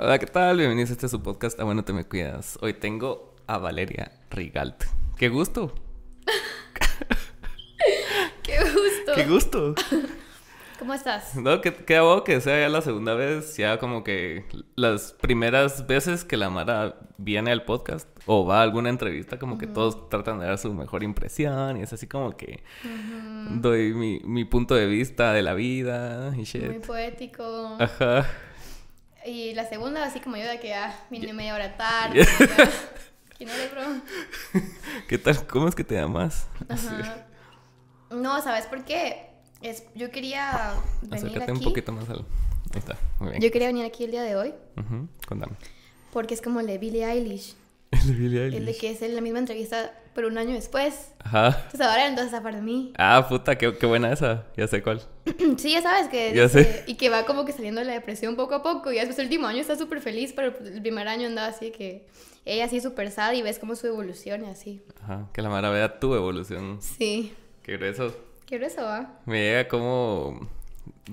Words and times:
Hola, 0.00 0.20
¿qué 0.20 0.26
tal? 0.26 0.58
Bienvenidos 0.58 0.90
a 0.90 0.92
este 0.92 1.08
su 1.08 1.24
podcast. 1.24 1.58
Ah, 1.58 1.64
bueno, 1.64 1.84
te 1.84 1.92
me 1.92 2.04
cuidas. 2.04 2.56
Hoy 2.62 2.72
tengo 2.72 3.34
a 3.48 3.58
Valeria 3.58 4.12
Rigalt. 4.30 4.84
¡Qué 5.16 5.28
gusto! 5.28 5.74
¡Qué 8.44 8.58
gusto! 8.60 9.12
¡Qué 9.16 9.24
gusto! 9.24 9.74
¿Cómo 10.78 10.94
estás? 10.94 11.34
No, 11.34 11.60
que, 11.60 11.74
que 11.74 11.96
hago 11.96 12.22
que 12.22 12.40
sea 12.40 12.60
ya 12.60 12.68
la 12.68 12.80
segunda 12.80 13.14
vez, 13.14 13.56
ya 13.56 13.80
como 13.80 14.04
que 14.04 14.44
las 14.76 15.14
primeras 15.14 15.88
veces 15.88 16.24
que 16.24 16.36
la 16.36 16.48
Mara 16.48 17.00
viene 17.16 17.50
al 17.50 17.64
podcast 17.64 18.08
o 18.26 18.46
va 18.46 18.60
a 18.60 18.62
alguna 18.62 18.90
entrevista, 18.90 19.40
como 19.40 19.58
que 19.58 19.66
todos 19.66 20.08
tratan 20.08 20.38
de 20.38 20.46
dar 20.46 20.58
su 20.58 20.72
mejor 20.74 21.02
impresión 21.02 21.76
y 21.76 21.82
es 21.82 21.92
así 21.92 22.06
como 22.06 22.36
que 22.36 22.62
doy 23.50 23.94
mi, 23.94 24.20
mi 24.20 24.44
punto 24.44 24.76
de 24.76 24.86
vista 24.86 25.32
de 25.32 25.42
la 25.42 25.54
vida 25.54 26.32
y 26.38 26.44
shit. 26.44 26.68
Muy 26.68 26.78
poético. 26.78 27.76
Ajá. 27.80 28.24
Y 29.28 29.54
la 29.54 29.68
segunda, 29.68 30.04
así 30.04 30.20
como 30.20 30.36
yo, 30.36 30.44
de 30.46 30.58
que 30.58 30.68
ya 30.68 30.98
vine 31.10 31.32
media 31.32 31.54
hora 31.54 31.76
tarde. 31.76 32.24
ya. 32.24 32.70
¿Quién 33.36 33.50
eres, 33.50 33.70
bro? 33.70 33.82
¿Qué 35.08 35.18
tal? 35.18 35.46
¿Cómo 35.46 35.68
es 35.68 35.74
que 35.74 35.84
te 35.84 35.94
llamas? 35.94 36.46
Ajá. 36.68 37.26
No, 38.10 38.40
¿sabes 38.42 38.66
por 38.66 38.84
qué? 38.84 39.26
Es, 39.60 39.84
yo 39.94 40.10
quería 40.10 40.72
venir 41.02 41.16
Acércate 41.26 41.50
aquí. 41.52 41.52
un 41.52 41.64
poquito 41.64 41.92
más 41.92 42.08
al... 42.08 42.18
Ahí 42.72 42.78
está, 42.78 42.96
muy 43.20 43.30
bien. 43.30 43.42
Yo 43.42 43.50
quería 43.50 43.68
venir 43.68 43.84
aquí 43.84 44.04
el 44.04 44.10
día 44.10 44.22
de 44.22 44.36
hoy 44.36 44.54
Ujú, 44.76 45.08
Cuéntame. 45.26 45.52
porque 46.12 46.34
es 46.34 46.42
como 46.42 46.60
el 46.60 46.66
de 46.66 46.78
Billie 46.78 47.04
Eilish. 47.04 47.54
El 47.92 48.06
de 48.06 48.12
Billie 48.14 48.44
El 48.46 48.50
de 48.52 48.56
Eilish. 48.58 48.80
que 48.80 48.90
es 48.90 49.00
la 49.00 49.20
misma 49.20 49.38
entrevista, 49.38 49.92
pero 50.14 50.28
un 50.28 50.36
año 50.38 50.52
después. 50.54 51.12
Ajá. 51.20 51.48
Entonces 51.48 51.80
ahora 51.80 52.06
entonces 52.06 52.34
a 52.34 52.40
de 52.40 52.60
mí. 52.60 52.92
Ah, 52.98 53.26
puta, 53.28 53.56
qué, 53.56 53.76
qué 53.78 53.86
buena 53.86 54.12
esa. 54.12 54.46
Ya 54.56 54.66
sé 54.66 54.82
cuál. 54.82 55.02
Sí, 55.58 55.72
ya 55.72 55.82
sabes 55.82 56.08
que... 56.08 56.34
Ya 56.34 56.44
dice- 56.44 56.64
sé. 56.64 56.84
Y 56.86 56.94
que 56.96 57.08
va 57.10 57.24
como 57.24 57.44
que 57.44 57.52
saliendo 57.52 57.80
de 57.80 57.86
la 57.86 57.92
depresión 57.94 58.36
poco 58.36 58.54
a 58.56 58.62
poco. 58.62 58.92
Y 58.92 58.96
después 58.96 59.18
el 59.18 59.26
último 59.26 59.46
año 59.46 59.60
está 59.60 59.76
súper 59.76 60.00
feliz, 60.00 60.32
pero 60.34 60.54
el 60.66 60.82
primer 60.82 61.08
año 61.08 61.26
andaba 61.26 61.48
así 61.48 61.70
que... 61.70 62.06
Ella 62.44 62.64
así 62.64 62.80
súper 62.80 63.10
sad 63.10 63.32
y 63.34 63.42
ves 63.42 63.58
como 63.58 63.76
su 63.76 63.86
evolución 63.86 64.44
y 64.44 64.48
así. 64.48 64.82
Ajá. 65.02 65.28
Que 65.34 65.42
la 65.42 65.50
Mara 65.50 65.68
vea 65.70 65.98
tu 66.00 66.14
evolución. 66.14 66.78
Sí. 66.80 67.34
Qué 67.62 67.76
grueso. 67.76 68.14
Quiero 68.46 68.64
eso, 68.66 68.82
¿va? 68.82 69.18
Me 69.26 69.38
llega 69.42 69.68
como... 69.68 70.48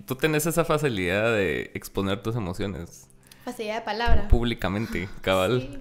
Tú 0.06 0.16
tenés 0.16 0.46
esa 0.46 0.64
facilidad 0.64 1.34
de 1.34 1.72
exponer 1.74 2.22
tus 2.24 2.36
emociones 2.38 3.08
Facilidad 3.44 3.76
de 3.76 3.82
palabra. 3.82 4.28
públicamente, 4.30 5.10
cabal. 5.22 5.62
Sí. 5.62 5.80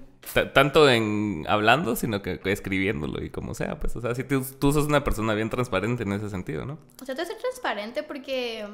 Tanto 0.53 0.89
en 0.89 1.45
hablando, 1.47 1.95
sino 1.95 2.21
que 2.21 2.39
escribiéndolo 2.45 3.23
y 3.23 3.29
como 3.29 3.53
sea, 3.53 3.79
pues. 3.79 3.95
O 3.95 4.01
sea, 4.01 4.15
si 4.15 4.23
tú, 4.23 4.45
tú 4.59 4.73
sos 4.73 4.85
una 4.85 5.03
persona 5.03 5.33
bien 5.33 5.49
transparente 5.49 6.03
en 6.03 6.13
ese 6.13 6.29
sentido, 6.29 6.65
¿no? 6.65 6.79
O 7.01 7.05
sea, 7.05 7.15
que 7.15 7.25
ser 7.25 7.37
transparente 7.37 8.03
porque... 8.03 8.65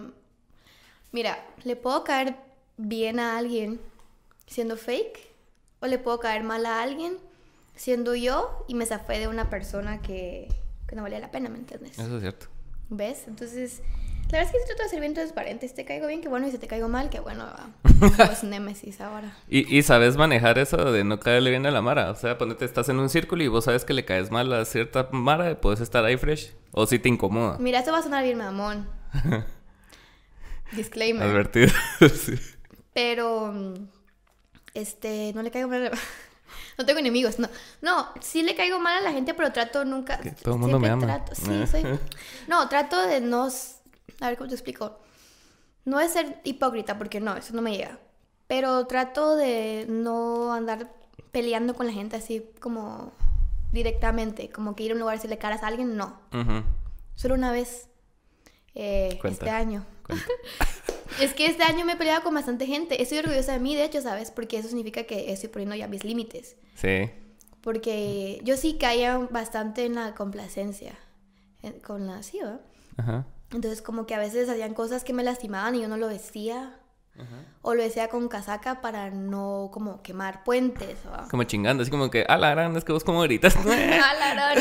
Mira, 1.12 1.46
le 1.64 1.76
puedo 1.76 2.04
caer 2.04 2.36
bien 2.78 3.20
a 3.20 3.38
alguien 3.38 3.80
siendo 4.48 4.78
fake. 4.78 5.20
O 5.82 5.88
le 5.88 5.98
puedo 5.98 6.20
caer 6.20 6.44
mal 6.44 6.66
a 6.66 6.82
alguien 6.82 7.18
siendo 7.76 8.14
yo 8.16 8.66
y 8.68 8.76
me 8.76 8.86
zafé 8.86 9.20
de 9.20 9.28
una 9.28 9.50
persona 9.50 10.02
que, 10.02 10.48
que 10.88 10.96
no 10.96 11.02
valía 11.02 11.20
la 11.20 11.32
pena, 11.32 11.50
¿me 11.50 11.58
entiendes? 11.58 11.98
Eso 11.98 12.16
es 12.16 12.22
cierto. 12.22 12.48
¿Ves? 12.90 13.24
Entonces, 13.28 13.82
la 14.32 14.38
verdad 14.40 14.44
es 14.44 14.52
que 14.52 14.60
sí 14.60 14.66
trato 14.68 14.84
de 14.84 14.90
ser 14.90 15.00
bien 15.02 15.14
transparente. 15.14 15.68
Si 15.68 15.74
te 15.76 15.86
caigo 15.86 16.08
bien, 16.08 16.22
qué 16.22 16.30
bueno. 16.30 16.48
Y 16.48 16.52
si 16.52 16.58
te 16.58 16.68
caigo 16.68 16.88
mal, 16.88 17.10
qué 17.10 17.20
bueno. 17.20 17.46
Somos 18.18 18.44
némesis 18.44 19.02
ahora. 19.02 19.36
Y, 19.50 19.78
y 19.78 19.84
sabes 19.84 20.16
manejar 20.18 20.58
eso 20.58 20.92
de 20.92 21.04
no 21.04 21.20
caerle 21.20 21.50
bien 21.50 21.66
a 21.66 21.72
la 21.72 21.82
Mara. 21.82 22.10
O 22.12 22.16
sea, 22.16 22.38
ponete, 22.38 22.66
estás 22.66 22.90
en 22.90 23.00
un 23.00 23.10
círculo 23.10 23.44
y 23.44 23.48
vos 23.48 23.66
sabes 23.66 23.84
que 23.86 23.94
le 23.94 24.06
caes 24.06 24.32
mal 24.32 24.52
a 24.54 24.64
cierta 24.66 25.10
Mara, 25.12 25.60
puedes 25.60 25.82
estar 25.82 26.04
ahí 26.06 26.18
fresh. 26.18 26.54
O 26.72 26.86
si 26.88 27.00
te 27.00 27.10
incomoda. 27.10 27.58
Mira, 27.60 27.80
esto 27.80 27.92
va 27.92 28.00
a 28.00 28.04
sonar 28.04 28.24
bien 28.24 28.38
mamón. 28.38 28.88
Disclaimer. 30.72 31.28
Advertido. 31.28 31.70
sí. 32.00 32.36
Pero, 32.94 33.54
este, 34.74 35.32
no 35.36 35.42
le 35.44 35.52
caigo 35.52 35.68
mal 35.68 35.88
a 35.88 35.90
la- 35.90 35.98
No 36.78 36.86
tengo 36.86 37.00
enemigos, 37.00 37.40
no. 37.40 37.50
No, 37.82 38.08
sí 38.22 38.42
le 38.44 38.56
caigo 38.56 38.80
mal 38.80 38.98
a 38.98 39.02
la 39.02 39.12
gente, 39.12 39.34
pero 39.34 39.52
trato 39.52 39.84
nunca... 39.86 40.18
Que 40.20 40.32
todo 40.32 40.56
el 40.56 40.60
mundo 40.62 40.80
me 40.80 40.90
ama. 40.90 41.06
trato- 41.06 41.36
sí, 41.36 41.68
soy... 41.70 41.84
No, 42.48 42.68
trato 42.70 43.02
de 43.08 43.20
no... 43.22 43.50
A 44.22 44.30
ver, 44.30 44.38
¿cómo 44.38 44.48
te 44.48 44.56
explico? 44.56 44.98
No 45.84 46.00
es 46.00 46.14
ser 46.14 46.40
hipócrita, 46.44 46.98
porque 46.98 47.20
no, 47.20 47.36
eso 47.36 47.54
no 47.54 47.62
me 47.62 47.72
llega. 47.76 48.00
Pero 48.48 48.86
trato 48.88 49.36
de 49.36 49.86
no 49.90 50.54
andar 50.54 50.92
peleando 51.32 51.74
con 51.74 51.88
la 51.88 51.94
gente 51.94 52.16
así 52.16 52.46
como 52.60 53.12
directamente. 53.72 54.50
Como 54.50 54.76
que 54.76 54.84
ir 54.84 54.92
a 54.92 54.94
un 54.94 55.00
lugar 55.00 55.16
y 55.16 55.18
decirle 55.18 55.38
caras 55.38 55.64
a 55.64 55.68
alguien, 55.68 55.96
no. 55.98 56.20
Solo 57.16 57.36
una 57.36 57.52
vez. 57.52 57.88
eh, 58.76 59.20
este 59.24 59.50
año. 59.50 59.86
Es 61.20 61.34
que 61.34 61.46
este 61.46 61.64
año 61.64 61.86
me 61.86 61.94
he 61.94 61.96
peleado 61.98 62.24
con 62.24 62.34
bastante 62.34 62.66
gente. 62.66 63.02
Estoy 63.02 63.18
orgullosa 63.20 63.52
de 63.54 63.60
mí, 63.60 63.76
de 63.76 63.84
hecho, 63.84 64.02
¿sabes? 64.02 64.32
Porque 64.32 64.58
eso 64.58 64.70
significa 64.70 65.04
que 65.04 65.32
estoy 65.32 65.50
poniendo 65.50 65.76
ya 65.76 65.88
mis 65.88 66.04
límites. 66.06 66.56
Sí. 66.76 67.10
Porque 67.62 68.40
yo 68.44 68.56
sí 68.58 68.78
caía 68.80 69.18
bastante 69.18 69.86
en 69.86 69.96
la 69.96 70.16
complacencia. 70.16 70.98
en- 71.62 71.80
con 71.82 72.08
la... 72.08 72.24
Sí, 72.24 72.40
¿verdad? 72.40 72.62
Ajá. 72.98 73.26
Entonces 73.54 73.82
como 73.82 74.06
que 74.06 74.16
a 74.16 74.20
veces 74.20 74.50
hacían 74.50 74.74
cosas 74.74 75.04
que 75.04 75.14
me 75.14 75.24
lastimaban 75.24 75.76
y 75.76 75.82
yo 75.82 75.88
no 75.88 75.98
lo 75.98 76.08
decía. 76.08 76.78
O 77.62 77.76
lo 77.76 77.84
decía 77.84 78.08
con 78.08 78.28
casaca 78.30 78.82
para 78.82 79.12
no 79.12 79.70
como 79.72 80.02
quemar 80.02 80.44
puentes. 80.44 80.98
Como 81.30 81.44
chingando, 81.44 81.84
así 81.84 81.92
como 81.92 82.10
que, 82.10 82.24
a 82.28 82.38
la 82.38 82.50
gran, 82.52 82.76
es 82.76 82.84
que 82.84 82.94
vos 82.94 83.04
como 83.04 83.22
gritas. 83.22 83.56
A 83.58 83.64
la 83.66 84.34
gran- 84.34 84.58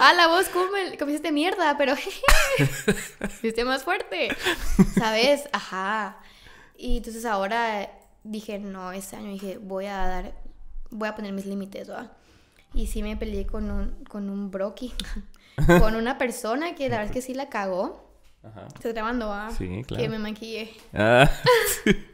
A 0.00 0.12
la 0.14 0.28
voz, 0.28 0.48
¿cómo 0.48 0.70
me, 0.72 0.96
cómo 0.96 1.10
hiciste 1.10 1.32
mierda? 1.32 1.76
Pero 1.76 1.94
hiciste 3.42 3.64
más 3.64 3.84
fuerte. 3.84 4.28
¿Sabes? 4.98 5.48
Ajá. 5.52 6.18
Y 6.78 6.98
entonces 6.98 7.24
ahora 7.26 7.90
dije, 8.24 8.58
no, 8.58 8.92
este 8.92 9.16
año 9.16 9.30
dije, 9.32 9.58
voy 9.58 9.86
a 9.86 9.96
dar, 10.06 10.32
voy 10.90 11.08
a 11.08 11.14
poner 11.16 11.32
mis 11.32 11.44
límites, 11.46 11.90
¿va? 11.90 12.12
Y 12.72 12.86
sí 12.86 13.02
me 13.02 13.16
peleé 13.16 13.46
con 13.46 13.70
un, 13.70 14.04
con 14.04 14.30
un 14.30 14.50
broki, 14.50 14.94
con 15.80 15.96
una 15.96 16.18
persona 16.18 16.74
que 16.74 16.88
la 16.88 16.96
verdad 16.98 17.06
es 17.06 17.12
que 17.12 17.22
sí 17.22 17.34
la 17.34 17.48
cagó. 17.48 18.08
Ajá. 18.42 18.66
Grabando, 18.82 19.28
¿va? 19.28 19.50
Sí, 19.50 19.82
claro. 19.86 20.02
Que 20.02 20.08
me 20.08 20.18
maquillé. 20.18 20.72
Ah, 20.94 21.30
sí. 21.84 22.06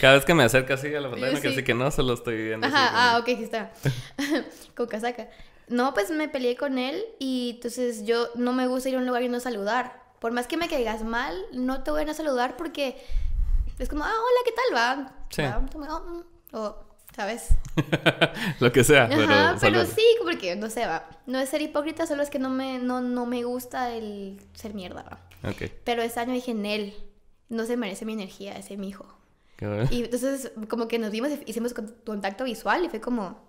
Cada 0.00 0.14
vez 0.14 0.24
que 0.24 0.34
me 0.34 0.44
acerco 0.44 0.74
así 0.74 0.94
a 0.94 1.00
la 1.00 1.10
pantalla, 1.10 1.40
que 1.40 1.52
Sí. 1.54 1.64
que 1.64 1.74
no, 1.74 1.90
solo 1.90 2.14
estoy 2.14 2.36
viendo. 2.36 2.66
Ajá, 2.66 2.90
ah, 2.92 3.18
ok, 3.18 3.28
aquí 3.30 3.42
está. 3.44 3.72
con 4.76 4.86
casaca. 4.86 5.28
No, 5.68 5.94
pues 5.94 6.10
me 6.10 6.28
peleé 6.28 6.56
con 6.56 6.78
él 6.78 7.02
y 7.18 7.52
entonces 7.56 8.04
yo 8.04 8.28
no 8.36 8.52
me 8.52 8.66
gusta 8.68 8.88
ir 8.88 8.94
a 8.96 8.98
un 8.98 9.06
lugar 9.06 9.22
y 9.22 9.28
no 9.28 9.40
saludar. 9.40 10.00
Por 10.20 10.32
más 10.32 10.46
que 10.46 10.56
me 10.56 10.68
caigas 10.68 11.02
mal, 11.02 11.36
no 11.52 11.82
te 11.82 11.90
voy 11.90 12.04
a 12.04 12.10
a 12.10 12.14
saludar 12.14 12.56
porque 12.56 12.96
es 13.78 13.88
como, 13.88 14.04
ah, 14.04 14.08
hola, 14.12 14.40
¿qué 14.44 14.52
tal 14.52 14.76
va? 14.76 15.12
Sí. 15.30 15.42
Va, 15.42 15.94
"Oh, 15.96 16.00
mm", 16.00 16.22
o, 16.56 16.85
¿sabes? 17.16 17.48
Lo 18.60 18.70
que 18.70 18.84
sea, 18.84 19.08
pero. 19.08 19.24
Ajá, 19.24 19.56
pero 19.60 19.84
sí, 19.86 20.04
porque 20.22 20.54
no 20.54 20.70
sé, 20.70 20.86
va. 20.86 21.08
No 21.26 21.38
es 21.40 21.48
ser 21.48 21.62
hipócrita, 21.62 22.06
solo 22.06 22.22
es 22.22 22.30
que 22.30 22.38
no 22.38 22.50
me, 22.50 22.78
no, 22.78 23.00
no 23.00 23.26
me 23.26 23.42
gusta 23.44 23.92
el 23.94 24.38
ser 24.54 24.74
mierda, 24.74 25.02
va. 25.02 25.50
Ok. 25.50 25.70
Pero 25.84 26.02
ese 26.02 26.20
año 26.20 26.32
dije, 26.34 26.50
en 26.52 26.66
él, 26.66 26.94
no 27.48 27.64
se 27.66 27.76
merece 27.76 28.04
mi 28.04 28.12
energía, 28.12 28.52
ese 28.56 28.74
es 28.74 28.78
mi 28.78 28.88
hijo. 28.88 29.06
Qué 29.56 29.66
bueno. 29.66 29.88
Y 29.90 30.04
entonces 30.04 30.52
como 30.68 30.86
que 30.86 30.98
nos 30.98 31.10
vimos, 31.10 31.30
hicimos 31.46 31.72
con- 31.72 31.94
contacto 32.04 32.44
visual 32.44 32.84
y 32.84 32.88
fue 32.90 33.00
como, 33.00 33.46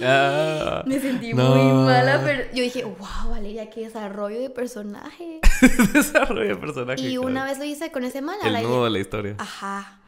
Ah, 0.00 0.82
Me 0.86 0.98
sentí 1.00 1.34
no. 1.34 1.54
muy 1.54 1.84
mala, 1.84 2.22
pero 2.24 2.44
yo 2.54 2.62
dije, 2.62 2.84
wow, 2.84 3.30
Valeria, 3.30 3.68
qué 3.68 3.82
desarrollo 3.82 4.40
de 4.40 4.48
personaje. 4.50 5.40
Desarrollo 5.92 6.48
de 6.48 6.56
personaje. 6.56 7.02
Y 7.02 7.12
claro. 7.16 7.26
una 7.26 7.44
vez 7.44 7.58
lo 7.58 7.64
hice 7.64 7.92
con 7.92 8.04
ese 8.04 8.22
man. 8.22 8.36
El 8.42 8.62
nudo 8.62 8.84
de 8.84 8.90
la 8.90 8.98
historia. 8.98 9.34
Ajá. 9.38 9.98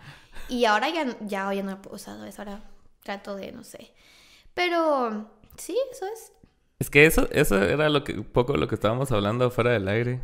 Y 0.48 0.64
ahora 0.66 0.88
ya, 0.90 1.16
ya, 1.20 1.52
ya 1.52 1.62
no 1.62 1.80
puedo 1.82 1.96
usar, 1.96 2.18
¿sabes? 2.18 2.38
Ahora 2.38 2.60
trato 3.02 3.36
de, 3.36 3.52
no 3.52 3.64
sé. 3.64 3.92
Pero 4.54 5.30
sí, 5.56 5.76
eso 5.92 6.06
es. 6.06 6.32
Es 6.78 6.90
que 6.90 7.06
eso, 7.06 7.28
eso 7.32 7.62
era 7.62 7.88
lo 7.88 8.04
que, 8.04 8.14
un 8.14 8.24
poco 8.24 8.56
lo 8.56 8.68
que 8.68 8.74
estábamos 8.74 9.10
hablando 9.12 9.50
fuera 9.50 9.70
del 9.72 9.88
aire. 9.88 10.20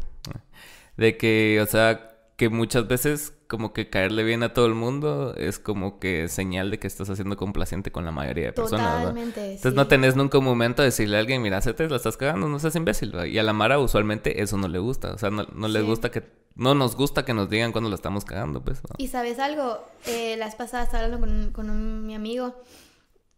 De 0.97 1.17
que, 1.17 1.61
o 1.63 1.67
sea, 1.67 2.11
que 2.37 2.49
muchas 2.49 2.89
veces 2.89 3.35
como 3.47 3.73
que 3.73 3.91
caerle 3.91 4.23
bien 4.23 4.43
a 4.43 4.53
todo 4.55 4.67
el 4.67 4.75
mundo 4.75 5.35
es 5.37 5.59
como 5.59 5.99
que 5.99 6.29
señal 6.29 6.71
de 6.71 6.79
que 6.79 6.87
estás 6.87 7.11
haciendo 7.11 7.37
complaciente 7.37 7.91
con 7.91 8.05
la 8.05 8.13
mayoría 8.13 8.47
de 8.47 8.53
personas. 8.53 8.99
Totalmente. 9.01 9.41
Entonces 9.41 9.73
sí. 9.73 9.77
no 9.77 9.89
tenés 9.89 10.17
nunca 10.17 10.39
un 10.39 10.45
momento 10.45 10.83
de 10.83 10.87
decirle 10.87 11.17
a 11.17 11.21
alguien, 11.21 11.43
mira, 11.43 11.61
se 11.61 11.75
te 11.75 11.89
la 11.89 11.97
estás 11.97 12.17
cagando, 12.17 12.49
no 12.49 12.59
seas 12.59 12.77
imbécil. 12.77 13.13
Y 13.27 13.39
a 13.39 13.43
la 13.43 13.53
Mara 13.53 13.79
usualmente 13.79 14.43
eso 14.43 14.57
no 14.57 14.69
le 14.69 14.79
gusta. 14.79 15.13
O 15.15 15.19
sea, 15.19 15.31
no, 15.31 15.47
no 15.53 15.69
Sí. 15.69 15.81
gusta 15.81 16.11
que... 16.11 16.23
No 16.55 16.75
nos 16.75 16.97
gusta 16.97 17.25
que 17.25 17.33
nos 17.35 17.49
digan 17.49 17.73
cuando 17.73 17.89
lo 17.89 17.97
estamos 17.97 18.25
cagando, 18.25 18.63
pues. 18.63 18.83
¿no? 18.83 18.91
Y 18.99 19.09
sabes 19.09 19.39
algo, 19.39 19.79
eh, 20.07 20.37
las 20.37 20.55
pasadas 20.57 20.87
estaba 20.89 21.05
hablando 21.05 21.27
con, 21.27 21.53
con 21.53 21.71
un- 21.71 22.07
mi 22.07 22.15
amigo 22.15 22.55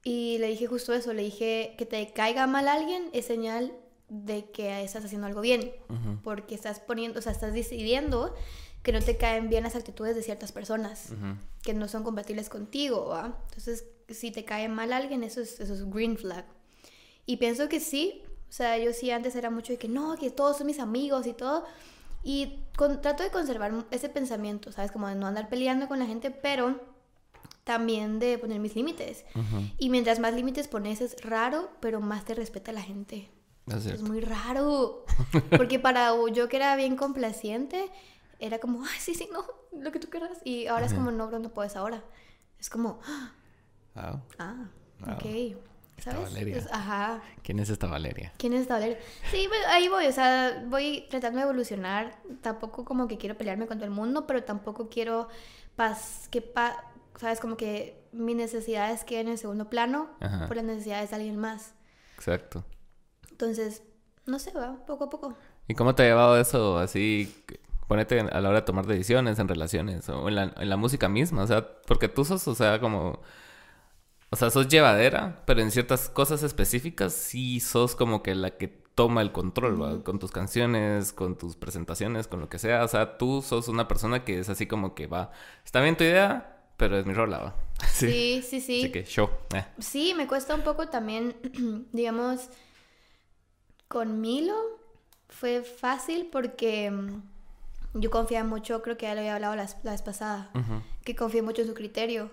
y 0.05 0.39
le 0.39 0.49
dije 0.49 0.67
justo 0.67 0.93
eso, 0.93 1.13
le 1.13 1.23
dije 1.23 1.75
que 1.79 1.87
te 1.87 2.13
caiga 2.13 2.47
mal 2.47 2.67
alguien 2.69 3.09
es 3.13 3.27
señal 3.27 3.73
de 4.09 4.51
que 4.51 4.83
estás 4.83 5.05
haciendo 5.05 5.27
algo 5.27 5.41
bien, 5.41 5.73
porque 6.25 6.55
estás 6.55 6.81
poniendo, 6.81 7.19
o 7.21 7.23
sea, 7.23 7.33
estás 7.33 7.55
decidiendo 7.55 8.35
que 8.83 8.93
no 8.93 9.01
te 9.01 9.17
caen 9.17 9.49
bien 9.49 9.63
las 9.63 9.77
actitudes 9.77 10.17
de 10.17 10.23
ciertas 10.23 10.51
personas, 10.53 11.11
que 11.63 11.73
no 11.73 11.87
son 11.89 12.03
compatibles 12.03 12.49
contigo, 12.49 13.07
¿va? 13.07 13.39
Entonces, 13.49 13.85
si 14.09 14.31
te 14.33 14.45
cae 14.45 14.69
mal 14.69 14.93
alguien, 14.93 15.23
eso 15.23 15.41
es, 15.41 15.61
eso 15.61 15.73
es 15.73 15.89
green 15.89 16.19
flag. 16.19 16.45
Y 17.25 17.37
pienso 17.37 17.69
que 17.69 17.79
sí, 17.81 18.23
o 18.51 18.53
sea, 18.53 18.77
yo 18.79 18.93
sí 18.93 19.11
antes 19.13 19.35
era 19.37 19.49
mucho 19.49 19.73
de 19.73 19.79
que 19.79 19.89
no, 19.89 20.17
que 20.17 20.31
todos 20.31 20.59
son 20.59 20.67
mis 20.67 20.81
amigos 20.81 21.27
y 21.27 21.33
todo, 21.33 21.65
Y 22.23 22.65
con- 22.77 23.01
trato 23.01 23.23
de 23.23 23.31
conservar 23.31 23.73
ese 23.91 24.09
pensamiento, 24.09 24.71
¿sabes? 24.73 24.91
Como 24.93 25.09
de 25.09 25.15
no 25.15 25.27
andar 25.27 25.49
peleando 25.49 25.89
con 25.89 25.99
la 25.99 26.07
gente, 26.07 26.31
pero 26.31 26.81
también 27.65 28.19
de 28.19 28.39
poner 28.39 28.59
mis 28.61 28.75
límites. 28.75 29.25
Ujú. 29.35 29.63
Y 29.79 29.89
mientras 29.91 30.19
más 30.19 30.35
límites 30.35 30.69
pones 30.69 31.01
es 31.01 31.17
raro, 31.25 31.71
pero 31.81 32.01
más 32.01 32.25
te 32.25 32.35
respeta 32.35 32.73
la 32.73 32.83
gente. 32.83 33.31
Es 33.69 33.87
Es 33.87 34.03
muy 34.03 34.21
raro. 34.21 35.05
Porque 35.57 35.79
para 35.79 36.13
yo 36.33 36.49
que 36.49 36.57
era 36.57 36.75
bien 36.77 36.97
complaciente, 36.97 37.91
era 38.41 38.59
como, 38.59 38.83
ay, 38.85 38.99
sí, 38.99 39.15
sí, 39.15 39.29
no, 39.33 39.45
lo 39.81 39.93
que 39.93 40.01
tú 40.01 40.09
quieras. 40.11 40.39
Y 40.45 40.67
ahora 40.67 40.87
es 40.87 40.95
como, 40.95 41.11
no, 41.13 41.29
bro, 41.29 41.39
no 41.39 41.51
puedes 41.51 41.77
ahora. 41.77 42.03
Es 42.59 42.69
como, 42.71 42.99
ah, 43.07 43.33
Wow. 43.95 45.15
ok. 45.15 45.57
Esta 45.97 46.13
¿Sabes? 46.13 46.33
Valeria. 46.33 46.67
Ajá. 46.73 47.23
¿Quién 47.43 47.59
es 47.59 47.71
esta 47.71 47.87
Valeria? 47.87 48.33
¿Quién 48.39 48.53
es 48.55 48.63
esta 48.63 48.75
Valeria? 48.75 48.99
Sí, 49.31 49.47
pues, 49.49 49.61
ahí 49.69 49.89
voy, 49.89 50.07
o 50.07 50.13
sea, 50.13 50.65
voy 50.67 51.07
tratando 51.11 51.39
de 51.39 51.45
evolucionar. 51.45 52.19
Tampoco 52.41 52.85
como 52.85 53.09
que 53.09 53.19
quiero 53.19 53.37
pelearme 53.37 53.67
con 53.67 53.79
todo 53.79 53.87
el 53.87 53.93
mundo, 53.93 54.27
pero 54.27 54.43
tampoco 54.43 54.89
quiero 54.89 55.29
pas 55.77 56.29
que 56.31 56.43
pa 56.43 56.93
sabes 57.19 57.41
como 57.41 57.57
que 57.57 58.03
mis 58.13 58.37
necesidades 58.37 59.05
queden 59.05 59.29
en 59.29 59.39
segundo 59.39 59.71
plano 59.71 60.11
Ajá. 60.21 60.47
por 60.49 60.57
las 60.57 60.65
necesidades 60.65 61.11
de 61.11 61.17
alguien 61.17 61.37
más. 61.37 61.75
Exacto. 62.17 62.65
Entonces, 63.31 63.83
no 64.27 64.39
sé, 64.39 64.53
va, 64.53 64.85
poco 64.87 65.05
a 65.05 65.11
poco. 65.11 65.35
¿Y 65.69 65.75
cómo 65.75 65.95
te 65.95 66.03
ha 66.03 66.07
llevado 66.07 66.39
eso 66.39 66.79
así? 66.79 67.45
Ponete 67.87 68.21
a 68.21 68.41
la 68.41 68.49
hora 68.49 68.61
de 68.61 68.67
tomar 68.67 68.87
decisiones 68.87 69.39
en 69.39 69.49
relaciones 69.49 70.09
o 70.09 70.29
en 70.29 70.35
la, 70.35 70.55
en 70.57 70.69
la 70.69 70.77
música 70.77 71.09
misma, 71.09 71.43
o 71.43 71.47
sea, 71.47 71.67
porque 71.87 72.09
tú 72.09 72.25
sos, 72.25 72.47
o 72.49 72.55
sea, 72.55 72.81
como, 72.81 73.21
o 74.33 74.37
sea, 74.37 74.49
sos 74.49 74.67
llevadera, 74.69 75.43
pero 75.45 75.61
en 75.61 75.71
ciertas 75.71 76.09
cosas 76.09 76.43
específicas 76.43 77.13
sí 77.13 77.61
sos 77.61 77.95
como 77.95 78.23
que 78.23 78.35
la 78.35 78.57
que 78.57 78.67
toma 78.95 79.21
el 79.21 79.31
control, 79.31 79.81
¿va? 79.81 80.03
Con 80.03 80.19
tus 80.19 80.31
canciones, 80.31 81.13
con 81.13 81.37
tus 81.37 81.55
presentaciones, 81.57 82.29
con 82.29 82.41
lo 82.41 82.49
que 82.49 82.59
sea, 82.59 82.83
o 82.83 82.89
sea, 82.89 83.19
tú 83.19 83.43
sos 83.43 83.69
una 83.69 83.89
persona 83.89 84.25
que 84.25 84.39
es 84.39 84.49
así 84.49 84.67
como 84.67 84.95
que 84.95 85.07
va, 85.07 85.33
está 85.67 85.83
bien 85.83 85.99
tu 85.99 86.05
idea, 86.05 86.63
pero 86.79 86.97
es 86.99 87.05
mi 87.05 87.13
rola, 87.13 87.39
¿va? 87.39 87.57
Sí, 87.93 88.43
sí, 88.43 88.63
sí. 88.63 88.81
Así 88.85 88.93
que 88.93 89.05
show. 89.05 89.29
eh. 89.55 89.67
Sí, 89.79 90.15
me 90.17 90.27
cuesta 90.27 90.55
un 90.55 90.63
poco 90.63 90.89
también, 90.89 91.37
digamos, 91.93 92.49
con 93.89 94.23
Milo 94.23 94.55
fue 95.29 95.63
fácil 95.63 96.29
porque 96.33 96.91
mm, 96.91 97.23
yo 98.01 98.11
confiaba 98.11 98.49
mucho, 98.49 98.81
creo 98.81 98.97
que 98.97 99.05
ya 99.05 99.15
lo 99.15 99.21
había 99.21 99.35
hablado 99.35 99.57
la, 99.57 99.69
la 99.83 99.91
vez 99.93 100.01
pasada, 100.01 100.51
que 101.05 101.15
confié 101.15 101.43
mucho 101.43 101.61
en 101.61 101.69
su 101.69 101.75
criterio. 101.75 102.31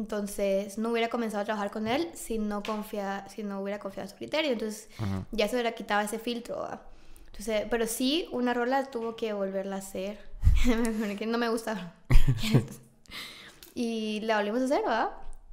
Entonces, 0.00 0.78
no 0.78 0.90
hubiera 0.90 1.08
comenzado 1.10 1.42
a 1.42 1.44
trabajar 1.44 1.70
con 1.70 1.86
él 1.86 2.08
si 2.14 2.38
no, 2.38 2.62
confía, 2.62 3.26
si 3.28 3.42
no 3.42 3.60
hubiera 3.60 3.78
confiado 3.78 4.06
en 4.06 4.10
su 4.10 4.16
criterio. 4.16 4.50
Entonces, 4.52 4.88
Ujú. 4.98 5.26
ya 5.30 5.46
se 5.46 5.56
hubiera 5.56 5.72
quitado 5.72 6.00
ese 6.00 6.18
filtro. 6.18 6.56
¿va? 6.56 6.82
Entonces, 7.26 7.66
pero 7.70 7.86
sí, 7.86 8.26
una 8.32 8.54
rola 8.54 8.90
tuvo 8.90 9.14
que 9.14 9.34
volverla 9.34 9.76
a 9.76 9.78
hacer. 9.80 10.18
que 11.18 11.26
no 11.26 11.36
me 11.36 11.50
gusta. 11.50 11.94
y 13.74 14.20
la 14.20 14.38
volvimos 14.38 14.62
a 14.62 14.64
hacer, 14.64 14.80
¿verdad? 14.82 15.10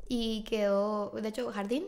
Y 0.08 0.44
quedó, 0.44 1.12
de 1.12 1.28
hecho, 1.28 1.52
Jardín. 1.52 1.86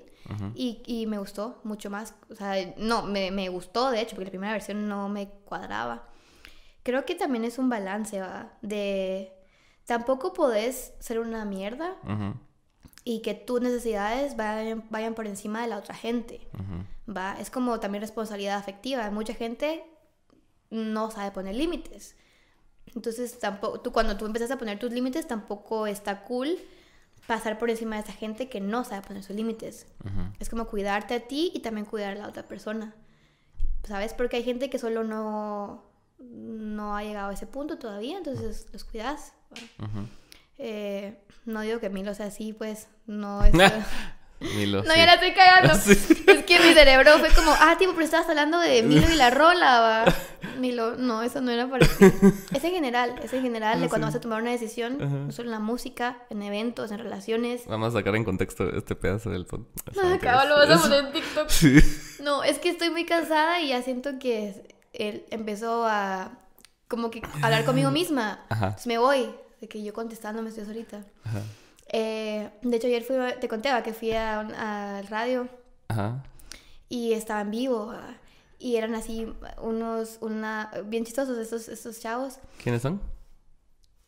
Y, 0.54 0.84
y 0.86 1.08
me 1.08 1.18
gustó 1.18 1.60
mucho 1.64 1.90
más. 1.90 2.14
O 2.30 2.36
sea, 2.36 2.54
no, 2.78 3.02
me, 3.04 3.32
me 3.32 3.50
gustó, 3.50 3.90
de 3.90 4.02
hecho, 4.02 4.12
porque 4.16 4.26
la 4.26 4.32
primera 4.32 4.54
versión 4.54 4.88
no 4.88 5.10
me 5.10 5.30
cuadraba. 5.46 6.04
Creo 6.84 7.06
que 7.06 7.16
también 7.16 7.46
es 7.46 7.58
un 7.58 7.70
balance, 7.70 8.20
¿va? 8.20 8.52
De... 8.62 9.34
Tampoco 9.86 10.34
podés 10.34 10.94
ser 11.00 11.20
una 11.20 11.46
mierda 11.46 11.96
Ujú. 12.04 12.36
Y 13.10 13.22
que 13.24 13.34
tus 13.34 13.60
necesidades 13.60 14.38
vayan, 14.38 14.84
vayan 14.92 15.16
por 15.16 15.26
encima 15.26 15.64
de 15.64 15.68
la 15.68 15.78
otra 15.78 15.96
gente. 15.96 16.48
Ujú. 16.54 17.12
¿va? 17.12 17.40
Es 17.40 17.50
como 17.50 17.80
también 17.80 18.04
responsabilidad 18.04 18.56
afectiva. 18.56 19.10
Mucha 19.10 19.34
gente 19.34 19.84
no 20.70 21.10
sabe 21.10 21.32
poner 21.32 21.56
límites. 21.56 22.16
Entonces, 22.94 23.40
tampoco, 23.40 23.82
tú, 23.82 23.92
cuando 23.92 24.16
tú 24.16 24.28
empiezas 24.28 24.52
a 24.52 24.60
poner 24.60 24.78
tus 24.78 24.92
límites, 24.92 25.28
tampoco 25.28 25.88
está 25.88 26.22
cool 26.22 26.60
pasar 27.26 27.58
por 27.58 27.72
encima 27.72 27.96
de 27.96 28.04
esa 28.04 28.14
gente 28.14 28.48
que 28.48 28.62
no 28.62 28.84
sabe 28.84 29.08
poner 29.08 29.24
sus 29.24 29.36
límites. 29.36 29.88
Ujú. 30.06 30.32
Es 30.40 30.48
como 30.48 30.68
cuidarte 30.68 31.16
a 31.16 31.28
ti 31.28 31.52
y 31.56 31.62
también 31.62 31.86
cuidar 31.88 32.16
a 32.16 32.20
la 32.20 32.28
otra 32.28 32.48
persona. 32.48 32.94
¿Sabes? 33.88 34.14
Porque 34.14 34.38
hay 34.38 34.44
gente 34.44 34.70
que 34.70 34.78
solo 34.78 35.04
no, 35.04 35.84
no 36.20 36.96
ha 36.96 37.04
llegado 37.04 37.32
a 37.32 37.34
ese 37.34 37.48
punto 37.48 37.80
todavía, 37.80 38.20
entonces 38.20 38.68
los 38.72 38.84
cuidas. 38.84 39.34
¿va? 39.52 39.86
Ujú. 39.86 40.08
Eh, 40.60 41.18
no 41.46 41.62
digo 41.62 41.80
que 41.80 41.90
Milo 41.90 42.14
sea 42.14 42.28
así, 42.28 42.54
pues 42.54 42.88
no 43.08 43.44
es... 43.44 43.54
Milo, 44.56 44.84
No, 44.84 44.94
sí. 44.94 44.98
ya 44.98 45.06
la 45.06 45.14
estoy 45.16 45.34
cagando. 45.34 45.74
Sí. 45.84 45.92
Es 46.28 46.46
que 46.46 46.60
mi 46.62 46.74
cerebro 46.74 47.18
fue 47.20 47.28
como, 47.30 47.52
ah, 47.52 47.76
tipo, 47.78 47.92
pero 47.92 48.06
estabas 48.06 48.30
hablando 48.30 48.58
de 48.60 48.84
Milo 48.84 49.10
y 49.12 49.16
la 49.16 49.32
rola, 49.32 49.82
va. 49.82 50.06
Milo, 50.60 50.96
no, 50.96 51.24
eso 51.24 51.42
no 51.42 51.52
era 51.52 51.70
para 51.70 51.86
ti. 51.86 52.06
Es 52.54 52.64
en 52.64 52.72
general, 52.72 53.16
es 53.22 53.34
en 53.34 53.42
general 53.42 53.82
de 53.82 53.90
cuando 53.90 54.08
vas 54.08 54.16
a 54.16 54.22
tomar 54.22 54.42
una 54.42 54.52
decisión, 54.52 54.96
Ajá. 55.02 55.14
no 55.14 55.32
solo 55.34 55.48
en 55.50 55.52
la 55.52 55.60
música, 55.60 56.20
en 56.30 56.42
eventos, 56.42 56.92
en 56.92 57.00
relaciones. 57.00 57.64
Vamos 57.68 57.94
a 57.94 57.98
sacar 58.00 58.16
en 58.16 58.24
contexto 58.24 58.70
este 58.78 58.96
pedazo 58.96 59.30
del 59.30 59.46
podcast. 59.46 59.98
Ah, 60.02 60.18
cabrón, 60.22 60.50
lo 60.50 60.56
vas 60.58 60.70
a 60.72 60.82
poner 60.84 61.06
en 61.06 61.12
TikTok. 61.12 61.50
Sí. 61.50 61.80
No, 62.22 62.44
es 62.44 62.60
que 62.60 62.70
estoy 62.70 62.90
muy 62.92 63.06
cansada 63.06 63.60
y 63.60 63.70
ya 63.70 63.82
siento 63.82 64.20
que 64.20 64.64
él 64.94 65.26
empezó 65.32 65.86
a 65.86 66.32
como 66.88 67.12
que 67.12 67.22
hablar 67.42 67.66
conmigo 67.66 67.92
misma. 67.92 68.46
Ajá. 68.50 68.68
Entonces 68.68 68.88
me 68.88 68.98
voy, 69.00 69.30
de 69.62 69.68
que 69.68 69.84
yo 69.84 69.94
contestándome 69.94 70.50
estoy 70.50 70.66
solita. 70.66 71.06
Ajá. 71.24 71.42
Eh, 71.92 72.50
de 72.62 72.78
hecho, 72.78 72.88
ayer 72.88 73.04
fui, 73.04 73.16
te 73.40 73.48
conté 73.48 73.72
¿va? 73.72 73.82
que 73.84 73.94
fui 73.94 74.12
al 74.12 75.08
radio 75.08 75.48
Ajá. 75.88 76.24
y 76.88 77.14
estaba 77.14 77.42
en 77.42 77.52
vivo 77.52 77.94
y 78.60 78.76
eran 78.76 78.94
así 78.94 79.26
unos 79.60 80.18
una 80.22 80.70
bien 80.86 81.04
chistosos 81.06 81.38
estos 81.40 81.68
estos 81.68 82.00
chavos 82.00 82.38
¿Quiénes 82.62 82.82
son? 82.84 83.02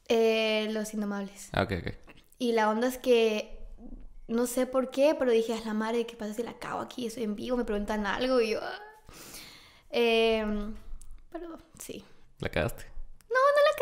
eh, 0.10 0.68
los 0.72 0.94
indomables 0.94 1.50
Ah, 1.54 1.64
ok, 1.64 1.72
ok. 1.80 1.94
y 2.38 2.52
la 2.52 2.70
onda 2.70 2.88
es 2.88 2.98
que 3.00 3.58
no 4.28 4.46
sé 4.46 4.68
por 4.68 4.92
qué 4.92 5.16
pero 5.18 5.32
dije 5.32 5.54
a 5.56 5.66
la 5.66 5.74
madre 5.74 6.06
qué 6.06 6.16
pasa 6.16 6.34
si 6.36 6.44
la 6.44 6.54
cago 6.60 6.82
aquí 6.82 7.08
estoy 7.08 7.24
en 7.24 7.36
vivo 7.36 7.58
me 7.58 7.66
preguntan 7.66 8.06
algo 8.06 8.42
y 8.42 8.52
yo 8.52 8.60
ah". 8.62 8.80
Em, 9.90 10.76
pero 11.32 11.58
sí 11.80 12.04
La 12.40 12.50
cagaste. 12.50 12.86
no 13.30 13.40
no 13.40 13.62
la 13.66 13.74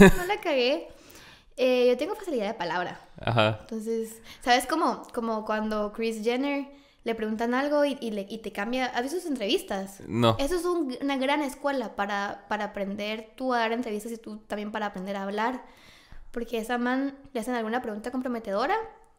cagué 0.00 0.16
no 0.16 0.24
la 0.26 0.40
cagué 0.40 0.88
Eh, 1.56 1.86
yo 1.88 1.96
tengo 1.96 2.14
facilidad 2.14 2.46
de 2.48 2.54
palabra 2.54 3.00
Ajá. 3.20 3.58
Entonces, 3.62 4.20
¿sabes 4.42 4.66
cómo? 4.66 5.02
Como 5.14 5.44
cuando 5.46 5.92
Chris 5.92 6.22
Jenner 6.22 6.66
le 7.04 7.14
preguntan 7.14 7.54
algo 7.54 7.84
y, 7.84 7.96
y 8.00 8.10
le- 8.10 8.26
y 8.28 8.38
te 8.38 8.52
cambia. 8.52 8.86
¿Has 8.86 9.02
visto 9.02 9.18
sus 9.18 9.26
entrevistas? 9.30 10.00
No. 10.06 10.36
Eso 10.38 10.56
es 10.56 10.64
un- 10.64 10.96
una 11.00 11.16
gran 11.16 11.40
escuela 11.42 11.94
para, 11.96 12.44
para 12.48 12.64
aprender 12.66 13.30
tú 13.36 13.54
a 13.54 13.60
dar 13.60 13.72
entrevistas 13.72 14.12
y 14.12 14.18
tú 14.18 14.38
también 14.48 14.70
para 14.72 14.86
aprender 14.86 15.16
a 15.16 15.22
hablar. 15.22 15.62
Porque 16.32 16.58
esa 16.58 16.76
man 16.78 17.16
le 17.32 17.40
hacen 17.40 17.54
alguna 17.54 17.80
pregunta 17.80 18.10
comprometedora 18.10 18.76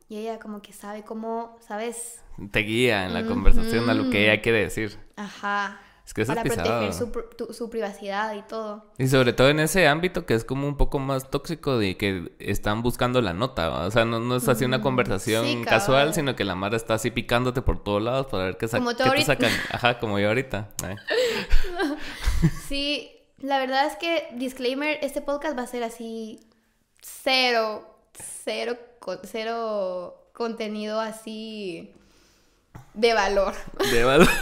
y 0.10 0.18
ella 0.18 0.38
como 0.38 0.62
que 0.62 0.74
sabe 0.74 1.04
cómo, 1.04 1.58
¿sabes? 1.66 2.22
Te 2.52 2.60
guía 2.60 3.06
en 3.06 3.14
la 3.16 3.26
conversación 3.26 3.90
a 3.90 3.94
lo 3.96 4.10
que 4.12 4.26
ella 4.32 4.42
quiere 4.44 4.60
decir. 4.60 5.00
Ajá. 5.16 5.80
Es 6.08 6.14
que 6.14 6.22
eso 6.22 6.34
para 6.34 6.48
es 6.48 6.56
proteger 6.56 6.94
su, 6.94 7.12
tu- 7.36 7.54
su 7.54 7.70
privacidad 7.70 8.34
y 8.34 8.42
todo. 8.44 8.86
Y 8.98 9.08
sobre 9.08 9.34
todo 9.34 9.50
en 9.50 9.60
ese 9.60 9.88
ámbito 9.90 10.26
que 10.26 10.36
es 10.36 10.46
como 10.46 10.66
un 10.66 10.78
poco 10.78 11.00
más 11.00 11.30
tóxico 11.30 11.78
de 11.78 11.98
que 11.98 12.32
están 12.40 12.82
buscando 12.82 13.22
la 13.22 13.34
nota. 13.34 13.68
¿va? 13.68 13.86
O 13.88 13.92
sea, 13.92 14.06
no, 14.06 14.22
no 14.22 14.38
es 14.38 14.48
así 14.48 14.64
una 14.64 14.82
conversación 14.82 15.44
Mm, 15.46 15.60
sí, 15.60 15.66
casual, 15.66 16.14
sino 16.14 16.34
que 16.38 16.46
la 16.46 16.56
Mara 16.56 16.78
está 16.78 16.94
así 16.94 17.12
picándote 17.12 17.62
por 17.62 17.84
todos 17.84 18.02
lados 18.02 18.28
para 18.28 18.46
ver 18.46 18.58
qué, 18.58 18.70
sa- 18.70 18.78
Como 18.78 18.96
qué 18.96 19.04
te 19.04 19.22
sacan. 19.24 19.52
Ajá, 19.70 20.00
como 20.00 20.18
yo 20.18 20.30
ahorita. 20.30 20.70
Eh. 20.88 20.96
Sí, 22.68 23.12
la 23.40 23.60
verdad 23.60 23.86
es 23.88 23.98
que, 23.98 24.30
disclaimer, 24.36 24.98
este 25.02 25.22
podcast 25.22 25.58
va 25.58 25.64
a 25.64 25.68
ser 25.68 25.84
así 25.84 26.40
cero, 27.02 27.98
cero, 28.14 28.78
cero 29.24 30.30
contenido 30.34 31.00
así 31.02 31.94
de 32.94 33.14
valor. 33.14 33.54
De 33.92 34.04
valor. 34.06 34.28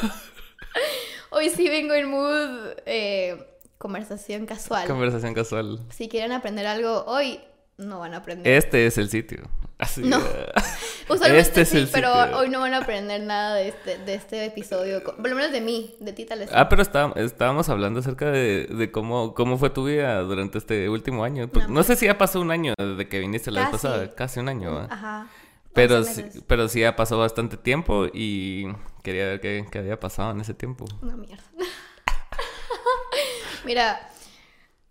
Hoy 1.38 1.50
sí 1.50 1.68
vengo 1.68 1.94
en 1.94 2.10
mood 2.10 2.77
eh, 2.86 3.46
conversación 3.77 4.46
casual. 4.46 4.88
Conversación 4.88 5.34
casual. 5.34 5.80
si 5.89 6.08
quieren 6.08 6.32
aprender 6.32 6.65
algo 6.65 7.04
hoy, 7.06 7.42
no 7.77 8.00
van 8.00 8.13
a 8.13 8.18
aprender. 8.18 8.48
Este 8.54 8.86
es 8.86 8.98
el 8.98 9.10
sitio. 9.10 9.44
Así. 9.77 10.01
No. 10.01 10.18
eh. 10.18 10.51
Usualmente 11.10 11.42
este 11.42 11.62
es 11.63 11.70
sí, 11.70 11.77
el 11.80 11.88
pero 11.89 12.08
sitio. 12.24 12.38
hoy 12.39 12.50
no 12.50 12.62
van 12.62 12.74
a 12.74 12.77
aprender 12.77 13.22
nada 13.22 13.56
de 13.56 13.68
este, 13.68 13.98
de 13.98 14.13
este 14.15 14.46
episodio. 14.46 15.04
Por 15.04 15.27
lo 15.30 15.36
menos 15.36 15.51
de 15.51 15.60
mí, 15.60 15.94
de 16.00 16.13
ti 16.13 16.24
tal 16.25 16.39
vez. 16.39 16.50
Ah, 16.54 16.70
pero 16.70 16.82
está- 16.82 17.12
estábamos 17.18 17.68
hablando 17.68 18.00
acerca 18.00 18.32
de, 18.32 18.68
de 18.68 18.92
cómo, 18.92 19.34
cómo 19.34 19.58
fue 19.58 19.70
tu 19.70 19.86
vida 19.86 20.22
durante 20.22 20.58
este 20.58 20.88
último 20.89 21.25
año. 21.25 21.50
Pues, 21.50 21.68
No, 21.68 21.74
no 21.75 21.84
sé 21.84 21.98
si 21.98 22.06
ya 22.06 22.18
pasó 22.18 22.39
un 22.39 22.50
año 22.51 22.74
desde 22.77 23.10
que 23.10 23.20
viniste 23.20 23.51
la 23.51 23.60
vez 23.62 23.72
Casi. 23.72 23.88
pasada. 23.88 24.15
Casi 24.15 24.39
un 24.39 24.48
año, 24.48 24.74
¿va? 24.74 24.88
Ajá. 24.89 25.27
Pero 25.74 26.04
sí, 26.06 26.24
pero 26.48 26.70
sí 26.70 26.80
ya 26.80 26.96
pasó 26.96 27.18
bastante 27.20 27.58
tiempo 27.58 28.06
y 28.13 28.68
quería 29.05 29.25
ver 29.27 29.39
qué, 29.39 29.65
qué 29.71 29.79
había 29.79 30.00
pasado 30.00 30.31
en 30.31 30.41
ese 30.41 30.53
tiempo. 30.53 30.85
Una 31.01 31.15
mierda. 31.15 31.43
Mira, 33.65 34.09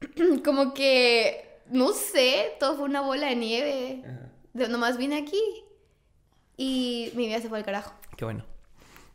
como 0.44 0.75
que, 0.75 1.61
no 1.71 1.92
sé, 1.92 2.56
todo 2.59 2.76
fue 2.76 2.85
una 2.87 3.00
bola 3.02 3.28
de 3.28 3.37
nieve. 3.37 4.02
De, 4.52 4.68
nomás 4.68 4.97
vine 4.97 5.16
aquí 5.18 5.40
y 6.56 7.11
mi 7.14 7.26
vida 7.26 7.40
se 7.40 7.49
fue 7.49 7.59
al 7.59 7.64
carajo. 7.64 7.92
Qué 8.16 8.25
bueno. 8.25 8.44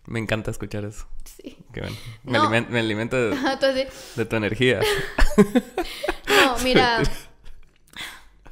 Me 0.05 0.19
encanta 0.19 0.49
escuchar 0.51 0.85
eso. 0.85 1.07
Sí. 1.23 1.57
Qué 1.73 1.81
bueno. 1.81 1.95
Me, 2.23 2.31
No. 2.37 2.49
alimen- 2.49 2.67
me 2.69 2.79
alimento 2.79 3.15
de, 3.17 3.35
Entonces, 3.53 4.15
de 4.15 4.25
tu 4.25 4.35
energía. 4.35 4.79
no, 6.27 6.57
mira. 6.63 7.01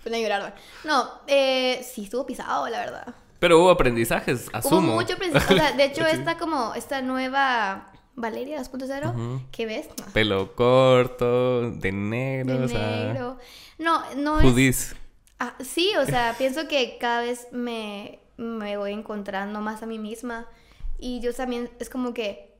Pone 0.03 0.17
a 0.17 0.21
llorar. 0.21 0.55
¿no? 0.83 1.03
No, 1.03 1.11
eh, 1.27 1.83
sí, 1.83 2.03
estuvo 2.03 2.25
pisado, 2.25 2.67
la 2.69 2.79
verdad. 2.79 3.15
Pero 3.39 3.59
hubo 3.61 3.69
aprendizajes, 3.69 4.49
asumo. 4.53 4.89
Hubo 4.91 5.01
mucho 5.01 5.13
aprendizaje. 5.13 5.53
O 5.53 5.57
sea, 5.57 5.71
de 5.73 5.83
hecho, 5.85 6.03
Sí. 6.09 6.15
esta 6.17 6.37
como, 6.37 6.73
esta 6.73 7.01
nueva 7.01 7.91
Valeria 8.15 8.59
2.0, 8.61 9.13
Ujú. 9.13 9.41
¿qué 9.51 9.65
ves? 9.65 9.87
No. 9.99 10.05
Pelo 10.13 10.55
corto, 10.55 11.69
de 11.71 11.91
negro, 11.91 12.57
De 12.57 12.65
o 12.65 12.67
sea... 12.67 12.89
negro. 12.89 13.37
No, 13.77 14.01
no 14.15 14.39
es... 14.41 14.95
Ah, 15.39 15.53
sí, 15.59 15.91
o 16.01 16.05
sea, 16.05 16.33
pienso 16.37 16.67
que 16.67 16.97
cada 16.99 17.21
vez 17.21 17.47
me, 17.51 18.19
me 18.37 18.77
voy 18.77 18.91
encontrando 18.93 19.61
más 19.61 19.83
a 19.83 19.85
mí 19.85 19.99
misma. 19.99 20.47
Y 20.97 21.19
yo 21.19 21.31
también, 21.33 21.69
es 21.79 21.89
como 21.91 22.13
que 22.13 22.55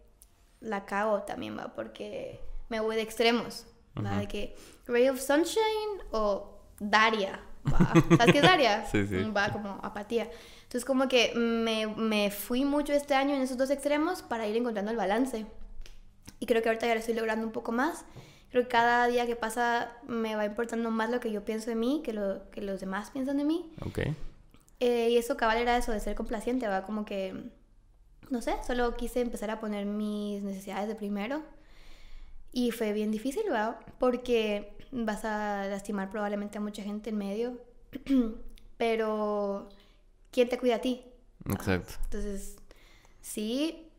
la 0.60 0.86
cago 0.86 1.24
también, 1.24 1.58
va, 1.58 1.74
porque 1.74 2.40
me 2.70 2.80
voy 2.80 2.96
de 2.96 3.02
extremos. 3.02 3.66
¿va? 3.98 4.18
De 4.18 4.28
que 4.28 4.56
Ray 4.86 5.10
of 5.10 5.20
Sunshine 5.20 6.04
o 6.12 6.60
Daria. 6.80 7.40
¿va? 7.66 7.94
¿Sabes 8.18 8.32
qué 8.34 8.38
es 8.40 8.44
Daria? 8.44 8.86
Sí, 8.92 9.08
sí. 9.08 9.24
Va 9.36 9.50
como 9.52 9.80
apatía. 9.82 10.30
Entonces, 10.68 10.84
como 10.84 11.08
que 11.08 11.34
me, 11.34 11.88
me 11.88 12.30
fui 12.30 12.66
mucho 12.66 12.92
este 12.92 13.16
año 13.16 13.34
en 13.34 13.42
esos 13.42 13.58
dos 13.58 13.70
extremos 13.70 14.22
para 14.22 14.48
ir 14.48 14.58
encontrando 14.58 14.92
el 14.92 14.98
balance. 14.98 15.46
Y 16.40 16.46
creo 16.46 16.62
que 16.62 16.68
ahorita 16.68 16.88
ya 16.88 16.94
lo 16.94 17.00
estoy 17.00 17.16
logrando 17.16 17.46
un 17.46 17.54
poco 17.54 17.72
más. 17.72 18.04
Creo 18.52 18.64
que 18.64 18.70
cada 18.70 19.08
día 19.08 19.26
que 19.26 19.36
pasa 19.36 19.94
me 20.08 20.36
va 20.36 20.46
importando 20.46 20.92
más 20.92 21.10
lo 21.10 21.20
que 21.20 21.32
yo 21.32 21.44
pienso 21.44 21.70
de 21.70 21.76
mí 21.76 22.02
que 22.04 22.14
lo 22.14 22.50
que 22.52 22.62
los 22.62 22.80
demás 22.80 23.12
piensan 23.12 23.38
de 23.38 23.46
mí. 23.46 23.72
Ok. 23.86 24.00
Eh, 24.80 25.10
y 25.10 25.18
eso 25.18 25.38
cabal 25.38 25.58
era 25.58 25.78
eso 25.78 25.92
de 25.92 26.00
ser 26.00 26.16
complaciente, 26.16 26.68
va 26.68 26.84
como 26.84 27.04
que, 27.04 27.34
no 28.30 28.42
sé, 28.42 28.56
solo 28.66 28.96
quise 28.96 29.22
empezar 29.22 29.50
a 29.50 29.60
poner 29.60 29.86
mis 29.86 30.44
necesidades 30.44 30.88
de 30.88 30.96
primero. 30.96 31.44
Y 32.52 32.72
fue 32.72 32.94
bien 32.94 33.12
difícil, 33.12 33.44
va, 33.52 33.80
porque 34.00 34.74
vas 34.92 35.26
a 35.26 35.66
lastimar 35.68 36.10
probablemente 36.10 36.58
a 36.58 36.62
mucha 36.62 36.84
gente 36.84 37.10
en 37.10 37.18
medio. 37.18 37.58
Pero, 38.78 39.70
¿quién 40.38 40.50
te 40.50 40.60
cuida 40.60 40.75
a 40.75 40.82
ti? 40.82 41.01
Exacto. 41.50 41.94
Entonces, 42.03 42.58
sí, 43.22 43.89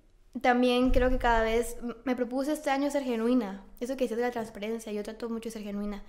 también 0.40 0.90
creo 0.92 1.11
que 1.11 1.18
cada 1.18 1.42
vez 1.42 1.76
me 2.04 2.14
propuse 2.14 2.52
este 2.52 2.71
año 2.71 2.88
ser 2.92 3.02
genuina. 3.02 3.64
Eso 3.80 3.97
que 3.97 4.04
dices 4.04 4.18
de 4.18 4.23
la 4.23 4.30
transparencia, 4.30 4.92
yo 4.92 5.02
trato 5.02 5.28
mucho 5.28 5.49
de 5.49 5.54
ser 5.54 5.62
genuina. 5.64 6.04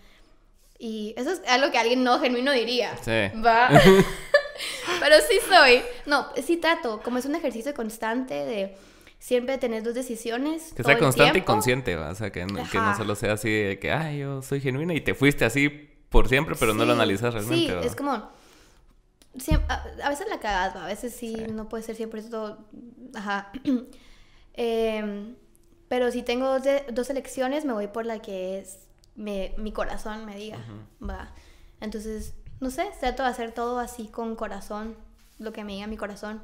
Y 0.78 1.16
eso 1.18 1.32
es 1.32 1.42
algo 1.48 1.72
que 1.72 1.80
alguien 1.80 2.04
no 2.04 2.20
genuino 2.20 2.52
diría. 2.52 2.96
Sí. 2.98 3.36
Va. 3.44 3.70
Pero 5.00 5.16
sí 5.28 5.40
soy. 5.50 5.82
No, 6.06 6.28
sí 6.46 6.58
trato. 6.58 7.02
Como 7.04 7.18
es 7.18 7.26
un 7.26 7.34
ejercicio 7.34 7.74
constante 7.74 8.34
de 8.36 8.76
siempre 9.18 9.58
tener 9.58 9.82
dos 9.82 9.96
decisiones. 9.96 10.74
Que 10.74 10.84
sea 10.84 11.00
constante 11.00 11.40
y 11.40 11.42
consciente, 11.42 11.96
¿va? 11.96 12.10
o 12.12 12.16
sea, 12.16 12.32
que, 12.32 12.46
no- 12.46 12.70
que 12.70 12.78
no 12.78 12.96
solo 12.96 13.16
sea 13.16 13.34
así 13.34 13.50
de 13.50 13.80
que, 13.80 13.92
ay, 13.92 14.20
yo 14.20 14.44
soy 14.44 14.62
genuina 14.62 14.94
y 14.94 15.02
te 15.02 15.16
fuiste 15.16 15.44
así 15.44 15.70
por 16.10 16.30
siempre, 16.30 16.56
pero 16.60 16.74
no 16.76 16.86
lo 16.86 16.94
Sí, 16.94 17.00
analizas 17.00 17.34
realmente. 17.34 17.68
Sí, 17.68 17.74
¿va? 17.74 17.82
es 17.82 17.96
como. 17.96 18.39
Siem- 19.36 19.64
a, 19.70 19.84
a 20.04 20.10
veces 20.10 20.28
la 20.30 20.40
cagas, 20.40 20.76
a 20.76 20.86
veces 20.86 21.14
sí, 21.16 21.36
Sí. 21.36 21.52
no 21.52 21.70
puede 21.70 21.84
ser 21.84 21.96
siempre 21.96 22.22
todo. 22.24 22.66
Ajá. 23.16 23.52
Em, 24.54 25.36
pero 25.88 26.12
si 26.12 26.22
tengo 26.22 26.48
dos, 26.48 26.64
de- 26.64 26.86
dos 26.92 27.10
elecciones, 27.10 27.64
me 27.66 27.74
voy 27.74 27.88
por 27.88 28.06
la 28.06 28.20
que 28.22 28.60
es 28.60 28.80
me- 29.16 29.54
mi 29.58 29.72
corazón 29.72 30.26
me 30.26 30.36
diga. 30.36 30.60
Va. 31.02 31.34
Entonces, 31.82 32.34
no 32.60 32.70
sé, 32.70 32.90
trato 33.00 33.24
de 33.24 33.30
hacer 33.30 33.54
todo 33.54 33.80
así 33.80 34.08
con 34.08 34.36
corazón, 34.36 34.96
lo 35.38 35.54
que 35.54 35.64
me 35.64 35.74
diga 35.74 35.88
mi 35.88 35.98
corazón. 35.98 36.42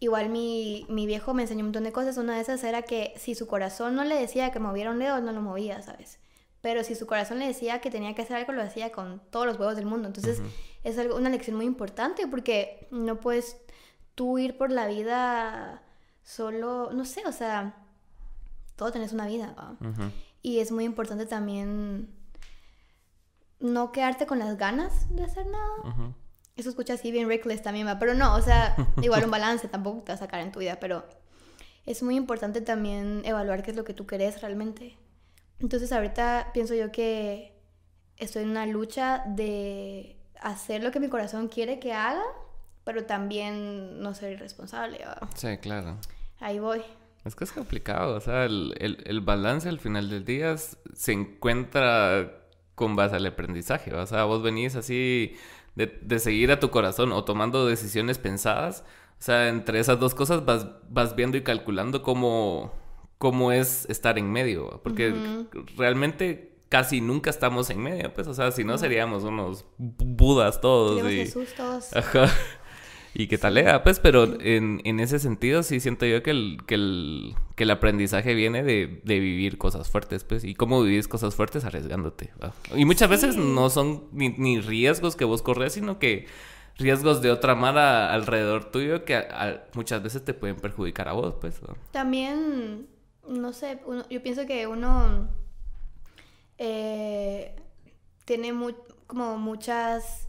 Igual 0.00 0.28
mi, 0.28 0.86
mi 0.88 1.06
viejo 1.06 1.32
me 1.34 1.42
enseñó 1.42 1.60
un 1.60 1.66
montón 1.66 1.84
de 1.84 1.92
cosas. 1.92 2.16
Una 2.18 2.34
de 2.36 2.40
esas 2.42 2.62
era 2.64 2.82
que 2.82 3.14
si 3.16 3.34
su 3.34 3.46
corazón 3.46 3.94
no 3.94 4.04
le 4.04 4.14
decía 4.14 4.50
que 4.50 4.58
moviera 4.58 4.90
un 4.90 4.98
dedo, 4.98 5.20
no 5.20 5.32
lo 5.32 5.40
movía, 5.42 5.82
¿sabes? 5.82 6.18
Pero 6.66 6.82
si 6.82 6.96
su 6.96 7.06
corazón 7.06 7.38
le 7.38 7.46
decía 7.46 7.80
que 7.80 7.92
tenía 7.92 8.12
que 8.16 8.22
hacer 8.22 8.38
algo, 8.38 8.52
lo 8.52 8.60
hacía 8.60 8.90
con 8.90 9.22
todos 9.30 9.46
los 9.46 9.56
huevos 9.56 9.76
del 9.76 9.86
mundo. 9.86 10.08
Entonces 10.08 10.42
es 10.82 10.98
algo, 10.98 11.14
una 11.14 11.30
lección 11.30 11.54
muy 11.54 11.64
importante 11.64 12.26
porque 12.26 12.88
no 12.90 13.20
puedes 13.20 13.56
tú 14.16 14.36
ir 14.38 14.58
por 14.58 14.72
la 14.72 14.88
vida 14.88 15.84
solo, 16.24 16.90
no 16.92 17.04
sé, 17.04 17.24
o 17.24 17.30
sea, 17.30 17.76
todo 18.74 18.90
tenés 18.90 19.12
una 19.12 19.28
vida. 19.28 19.54
Y 20.42 20.58
es 20.58 20.72
muy 20.72 20.82
importante 20.82 21.24
también 21.24 22.12
no 23.60 23.92
quedarte 23.92 24.26
con 24.26 24.40
las 24.40 24.58
ganas 24.58 25.14
de 25.14 25.22
hacer 25.22 25.46
nada. 25.46 26.16
Eso 26.56 26.68
escucha 26.68 26.94
así 26.94 27.12
bien 27.12 27.28
reckless 27.28 27.62
también, 27.62 27.86
va. 27.86 28.00
Pero 28.00 28.14
no, 28.14 28.34
o 28.34 28.42
sea, 28.42 28.74
igual 29.02 29.24
un 29.24 29.30
balance 29.30 29.68
tampoco 29.68 30.02
te 30.02 30.10
va 30.10 30.16
a 30.16 30.18
sacar 30.18 30.40
en 30.40 30.50
tu 30.50 30.58
vida, 30.58 30.80
pero 30.80 31.04
es 31.84 32.02
muy 32.02 32.16
importante 32.16 32.60
también 32.60 33.22
evaluar 33.24 33.62
qué 33.62 33.70
es 33.70 33.76
lo 33.76 33.84
que 33.84 33.94
tú 33.94 34.04
querés 34.04 34.40
realmente. 34.40 34.98
Entonces 35.60 35.90
ahorita 35.92 36.50
pienso 36.52 36.74
yo 36.74 36.92
que 36.92 37.52
estoy 38.16 38.42
en 38.44 38.50
una 38.50 38.66
lucha 38.66 39.22
de 39.26 40.16
hacer 40.40 40.82
lo 40.82 40.90
que 40.90 41.00
mi 41.00 41.08
corazón 41.08 41.48
quiere 41.48 41.78
que 41.78 41.92
haga, 41.92 42.22
pero 42.84 43.04
también 43.04 44.00
no 44.00 44.14
ser 44.14 44.32
irresponsable. 44.32 45.00
Sí, 45.34 45.56
claro. 45.58 45.96
Ahí 46.40 46.58
voy. 46.58 46.82
Es 47.24 47.34
que 47.34 47.44
es 47.44 47.52
complicado, 47.52 48.14
o 48.16 48.20
sea, 48.20 48.44
el, 48.44 48.74
el- 48.78 49.02
el 49.06 49.20
balance 49.20 49.68
al 49.68 49.80
final 49.80 50.08
del 50.10 50.24
día 50.24 50.52
es- 50.52 50.78
se 50.94 51.12
encuentra 51.12 52.32
con 52.76 52.94
base 52.94 53.16
al 53.16 53.26
aprendizaje, 53.26 53.92
o 53.94 54.06
sea, 54.06 54.24
vos 54.24 54.42
venís 54.42 54.76
así 54.76 55.34
de, 55.74 55.86
de 56.02 56.18
seguir 56.20 56.52
a 56.52 56.60
tu 56.60 56.70
corazón 56.70 57.10
o 57.12 57.24
tomando 57.24 57.66
decisiones 57.66 58.18
pensadas, 58.18 58.84
o 59.18 59.22
sea, 59.22 59.48
entre 59.48 59.80
esas 59.80 59.98
dos 59.98 60.14
cosas 60.14 60.44
vas, 60.44 60.66
vas 60.90 61.16
viendo 61.16 61.36
y 61.36 61.42
calculando 61.42 62.02
cómo, 62.02 62.72
cómo 63.18 63.52
es 63.52 63.86
estar 63.88 64.18
en 64.18 64.30
medio, 64.30 64.80
porque 64.82 65.14
realmente 65.76 66.52
casi 66.68 67.00
nunca 67.00 67.30
estamos 67.30 67.70
en 67.70 67.80
medio, 67.80 68.12
pues, 68.12 68.26
o 68.26 68.34
sea, 68.34 68.50
si 68.52 68.64
no 68.64 68.76
seríamos 68.78 69.22
unos 69.24 69.64
budas 69.78 70.60
todos. 70.60 71.00
Y- 71.10 71.16
Jesús 71.18 71.48
todos. 71.56 71.94
Ajá. 71.94 72.28
Y 73.18 73.28
que 73.28 73.38
talea, 73.38 73.82
pues, 73.82 73.98
pero 73.98 74.24
en, 74.42 74.82
en 74.84 75.00
ese 75.00 75.18
sentido 75.18 75.62
sí 75.62 75.80
siento 75.80 76.04
yo 76.04 76.22
que 76.22 76.32
el, 76.32 76.58
que 76.66 76.74
el, 76.74 77.34
que 77.54 77.62
el 77.62 77.70
aprendizaje 77.70 78.34
viene 78.34 78.62
de, 78.62 79.00
de 79.04 79.18
vivir 79.20 79.56
cosas 79.56 79.88
fuertes, 79.88 80.22
pues, 80.24 80.44
y 80.44 80.54
cómo 80.54 80.82
vivís 80.82 81.08
cosas 81.08 81.34
fuertes 81.34 81.64
arriesgándote. 81.64 82.30
¿va? 82.42 82.52
Y 82.76 82.84
muchas 82.84 83.08
veces 83.08 83.36
no 83.36 83.70
son 83.70 84.04
ni, 84.12 84.28
ni 84.30 84.60
riesgos 84.60 85.16
que 85.16 85.24
vos 85.24 85.40
corres, 85.40 85.72
sino 85.72 85.98
que 85.98 86.26
riesgos 86.76 87.22
de 87.22 87.30
otra 87.30 87.54
mara 87.54 88.12
alrededor 88.12 88.70
tuyo 88.70 89.06
que 89.06 89.14
a- 89.14 89.26
a- 89.30 89.64
muchas 89.72 90.02
veces 90.02 90.22
te 90.22 90.34
pueden 90.34 90.56
perjudicar 90.56 91.08
a 91.08 91.12
vos, 91.12 91.36
pues. 91.40 91.58
¿va? 91.62 91.74
También, 91.92 92.86
no 93.28 93.52
sé, 93.52 93.80
uno- 93.86 94.08
yo 94.08 94.22
pienso 94.22 94.46
que 94.46 94.66
uno 94.66 95.28
eh, 96.58 97.54
tiene 98.24 98.52
mu- 98.52 98.72
como 99.06 99.36
muchas, 99.38 100.28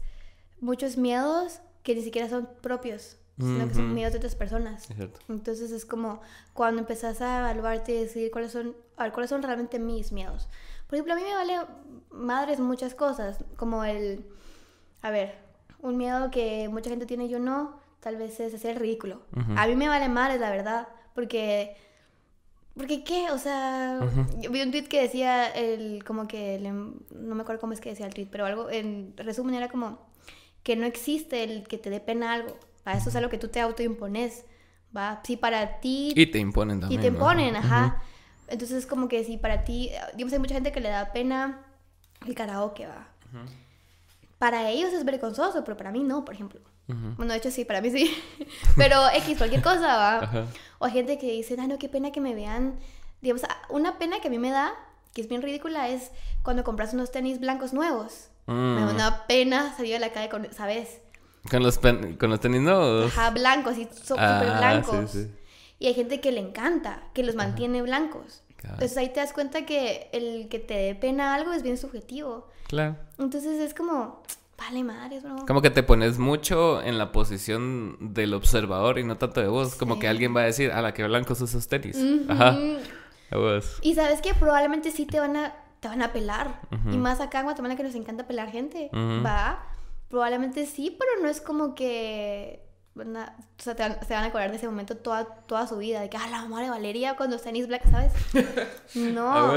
muchos 0.60 0.96
miedos 0.96 1.60
que 1.82 1.94
ni 1.94 2.02
siquiera 2.02 2.28
son 2.28 2.48
propios, 2.60 3.16
sino 3.38 3.68
que 3.68 3.74
son 3.74 3.94
miedos 3.94 4.12
de 4.12 4.18
otras 4.18 4.34
personas. 4.34 4.90
Es. 4.90 5.20
Entonces 5.28 5.70
es 5.70 5.84
como 5.86 6.20
cuando 6.54 6.80
empezás 6.80 7.20
a 7.20 7.38
evaluarte 7.40 7.92
y 7.92 7.98
decidir 8.00 8.30
cuáles 8.30 8.52
son, 8.52 8.76
a 8.96 9.04
ver, 9.04 9.12
cuáles 9.12 9.30
son 9.30 9.42
realmente 9.42 9.78
mis 9.78 10.12
miedos. 10.12 10.48
Por 10.86 10.96
ejemplo, 10.96 11.14
a 11.14 11.16
mí 11.16 11.22
me 11.22 11.34
vale 11.34 11.58
madres 12.10 12.60
muchas 12.60 12.94
cosas, 12.94 13.44
como 13.56 13.84
el, 13.84 14.26
a 15.02 15.10
ver, 15.10 15.36
un 15.80 15.96
miedo 15.96 16.30
que 16.30 16.68
mucha 16.68 16.90
gente 16.90 17.06
tiene 17.06 17.26
y 17.26 17.28
yo 17.28 17.38
no, 17.38 17.78
tal 18.00 18.16
vez 18.16 18.40
es 18.40 18.54
hacer 18.54 18.72
el 18.72 18.76
ridículo. 18.80 19.20
A 19.56 19.66
mí 19.66 19.76
me 19.76 19.88
vale 19.88 20.08
madres, 20.08 20.40
la 20.40 20.50
verdad, 20.50 20.88
porque... 21.14 21.76
Porque 22.78 23.04
qué, 23.04 23.30
o 23.32 23.38
sea, 23.38 24.00
yo 24.40 24.50
vi 24.50 24.62
un 24.62 24.70
tweet 24.70 24.84
que 24.84 25.02
decía 25.02 25.46
el 25.48 26.02
como 26.04 26.26
que 26.28 26.54
el 26.54 26.64
em- 26.64 26.94
no 27.10 27.34
me 27.34 27.42
acuerdo 27.42 27.60
cómo 27.60 27.72
es 27.74 27.80
que 27.80 27.90
decía 27.90 28.06
el 28.06 28.14
tweet, 28.14 28.28
pero 28.30 28.46
algo 28.46 28.70
en 28.70 29.12
resumen 29.16 29.54
era 29.54 29.68
como 29.68 29.98
que 30.62 30.76
no 30.76 30.86
existe 30.86 31.42
el 31.44 31.66
que 31.66 31.76
te 31.76 31.90
dé 31.90 32.00
pena 32.00 32.32
algo. 32.32 32.56
¿va? 32.86 32.92
Eso 32.94 33.10
es 33.10 33.16
algo 33.16 33.28
que 33.30 33.38
tú 33.38 33.48
te 33.48 33.60
autoimpones, 33.60 34.44
¿va? 34.96 35.20
Si 35.24 35.36
para 35.36 35.80
ti 35.80 36.12
Y 36.16 36.26
te 36.26 36.38
imponen 36.38 36.78
y 36.78 36.80
también. 36.80 37.00
te 37.02 37.08
¿va? 37.10 37.14
imponen, 37.14 37.56
ajá. 37.56 38.02
Entonces 38.46 38.78
es 38.78 38.86
como 38.86 39.08
que 39.08 39.24
si 39.24 39.36
para 39.36 39.64
ti, 39.64 39.90
digamos, 40.14 40.32
hay 40.32 40.38
mucha 40.38 40.54
gente 40.54 40.72
que 40.72 40.80
le 40.80 40.88
da 40.88 41.12
pena 41.12 41.66
el 42.26 42.34
karaoke, 42.34 42.86
va. 42.86 43.08
Para 44.38 44.70
ellos 44.70 44.92
es 44.92 45.04
vergonzoso, 45.04 45.64
pero 45.64 45.76
para 45.76 45.90
mí 45.90 46.04
no, 46.04 46.24
por 46.24 46.34
ejemplo. 46.34 46.60
Bueno, 46.86 47.32
de 47.32 47.38
hecho 47.38 47.50
sí, 47.50 47.64
para 47.64 47.80
mí 47.80 47.90
sí. 47.90 48.16
pero 48.76 49.08
X, 49.14 49.36
cualquier 49.38 49.62
cosa, 49.62 49.86
va. 49.96 50.18
Ajá. 50.20 50.44
O 50.78 50.86
hay 50.86 50.92
gente 50.92 51.18
que 51.18 51.30
dice, 51.32 51.56
ay, 51.58 51.66
no, 51.68 51.78
qué 51.78 51.88
pena 51.88 52.12
que 52.12 52.20
me 52.20 52.34
vean. 52.34 52.78
Digamos, 53.20 53.44
ah, 53.44 53.56
una 53.68 53.98
pena 53.98 54.20
que 54.20 54.28
a 54.28 54.30
mí 54.30 54.38
me 54.38 54.50
da, 54.50 54.72
que 55.12 55.20
es 55.20 55.28
bien 55.28 55.42
ridícula, 55.42 55.88
es 55.88 56.12
cuando 56.42 56.64
compras 56.64 56.94
unos 56.94 57.10
tenis 57.10 57.40
blancos 57.40 57.72
nuevos. 57.72 58.28
Me 58.46 58.54
da 58.80 58.86
Mm. 58.86 58.94
una 58.94 59.26
pena 59.26 59.76
salir 59.76 59.96
a 59.96 59.98
la 59.98 60.12
calle 60.12 60.30
con, 60.30 60.50
¿sabes? 60.54 61.00
Con 61.50 61.62
los, 61.62 61.76
pen- 61.78 62.16
con 62.16 62.30
los 62.30 62.40
tenis 62.40 62.62
nuevos. 62.62 63.12
Ajá, 63.12 63.30
blancos 63.30 63.76
y 63.76 63.84
so- 63.84 64.14
súper 64.14 64.24
Ah, 64.24 64.56
blancos. 64.58 65.10
sí, 65.10 65.24
sí. 65.24 65.30
Y 65.80 65.86
hay 65.88 65.94
gente 65.94 66.20
que 66.20 66.32
le 66.32 66.40
encanta, 66.40 67.02
que 67.12 67.22
los 67.22 67.34
mantiene 67.34 67.82
blancos. 67.82 68.42
Entonces 68.62 68.96
ahí 68.96 69.08
te 69.08 69.20
das 69.20 69.32
cuenta 69.32 69.64
que 69.64 70.08
el 70.12 70.48
que 70.48 70.58
te 70.58 70.74
dé 70.74 70.94
pena 70.94 71.34
algo 71.34 71.52
es 71.52 71.62
bien 71.62 71.78
subjetivo. 71.78 72.48
Claro. 72.66 72.96
Entonces 73.18 73.60
es 73.60 73.74
como, 73.74 74.22
vale 74.56 74.84
madre, 74.84 75.20
bro. 75.20 75.46
Como 75.46 75.62
que 75.62 75.70
te 75.70 75.82
pones 75.82 76.18
mucho 76.18 76.82
en 76.82 76.98
la 76.98 77.12
posición 77.12 77.96
del 78.12 78.34
observador 78.34 78.98
y 78.98 79.04
no 79.04 79.16
tanto 79.16 79.40
de 79.40 79.48
vos. 79.48 79.74
Como 79.74 79.98
que 79.98 80.08
alguien 80.08 80.36
va 80.36 80.42
a 80.42 80.44
decir, 80.44 80.72
a 80.72 80.82
la 80.82 80.92
que 80.92 81.04
blancos 81.04 81.40
esos 81.40 81.68
tenis. 81.68 81.96
Ajá. 82.28 82.52
Ujú. 82.52 82.78
A 83.30 83.36
vos. 83.36 83.78
Y 83.82 83.94
sabes 83.94 84.20
que 84.20 84.34
probablemente 84.34 84.90
sí 84.90 85.06
te 85.06 85.20
van 85.20 85.36
a, 85.36 85.54
te 85.80 85.88
van 85.88 86.02
a 86.02 86.12
pelar. 86.12 86.60
Y 86.90 86.96
más 86.96 87.20
acá 87.20 87.40
en 87.40 87.44
Guatemala 87.44 87.76
que 87.76 87.82
nos 87.82 87.94
encanta 87.94 88.26
pelar 88.26 88.50
gente. 88.50 88.90
Va. 88.92 89.64
Probablemente 90.08 90.66
sí, 90.66 90.96
pero 90.98 91.22
no 91.22 91.28
es 91.28 91.40
como 91.40 91.74
que. 91.74 92.67
O 93.00 93.62
sea, 93.62 93.74
te 93.74 93.82
van- 93.82 93.98
se 94.06 94.14
van 94.14 94.24
a 94.24 94.26
acordar 94.26 94.50
de 94.50 94.56
ese 94.56 94.66
momento 94.66 94.96
toda, 94.96 95.24
toda 95.24 95.66
su 95.66 95.76
vida. 95.78 96.00
De 96.00 96.08
que, 96.10 96.16
ah, 96.16 96.26
la 96.30 96.42
mamá 96.42 96.62
de 96.62 96.70
Valeria 96.70 97.16
cuando 97.16 97.36
está 97.36 97.48
tenis 97.48 97.66
black, 97.68 97.82
¿sabes? 97.90 98.12
No. 98.94 99.52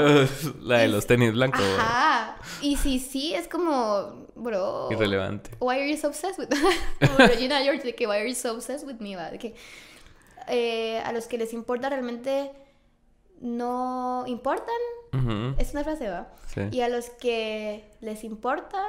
La 0.60 0.78
de 0.78 0.84
Es- 0.86 0.90
los 0.90 1.06
tenis 1.06 1.32
blancos. 1.32 1.60
Ajá. 1.78 2.36
Y 2.60 2.76
si 2.76 2.98
sí, 2.98 3.34
es 3.34 3.48
como, 3.48 4.26
bro. 4.34 4.88
Irrelevante. 4.90 5.50
Why 5.60 5.76
are 5.80 5.90
you 5.90 5.96
so 5.96 6.08
obsessed 6.08 6.38
with 6.38 6.48
Como 7.00 7.16
Regina 7.18 7.60
George, 7.62 7.82
de 7.82 7.94
que 7.94 8.06
why 8.06 8.16
are 8.16 8.28
you 8.28 8.34
so 8.34 8.52
obsessed 8.52 8.86
with 8.86 8.96
me, 9.00 9.16
va? 9.16 9.30
De 9.30 9.38
que 9.38 9.54
eh, 10.48 11.00
a 11.04 11.12
los 11.12 11.26
que 11.26 11.38
les 11.38 11.52
importa 11.52 11.88
realmente 11.88 12.52
no 13.40 14.24
importan. 14.26 14.74
Es 15.58 15.72
una 15.72 15.84
frase, 15.84 16.08
va. 16.08 16.28
Sí. 16.46 16.62
Y 16.70 16.80
a 16.80 16.88
los 16.88 17.10
que 17.10 17.84
les 18.00 18.24
importa. 18.24 18.82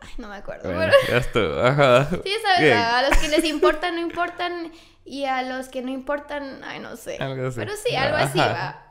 Ay, 0.00 0.10
no 0.18 0.28
me 0.28 0.36
acuerdo. 0.36 0.72
Bueno, 0.72 0.92
pero- 1.02 1.12
ya 1.12 1.18
estuvo. 1.18 1.60
Ajá. 1.60 2.08
Sí, 2.24 2.32
sabes, 2.42 2.74
va, 2.74 2.98
a 2.98 3.08
los 3.08 3.18
que 3.18 3.28
les 3.28 3.44
importan 3.54 3.94
no 3.94 4.00
importan. 4.00 4.72
Y 5.04 5.24
a 5.24 5.42
los 5.42 5.68
que 5.68 5.82
no 5.82 5.90
importan, 5.90 6.62
ay, 6.64 6.80
no 6.80 6.96
sé. 6.96 7.16
Algo 7.20 7.46
así. 7.46 7.60
Pero 7.60 7.72
sí, 7.76 7.94
algo 7.94 8.16
así, 8.16 8.38
va. 8.38 8.82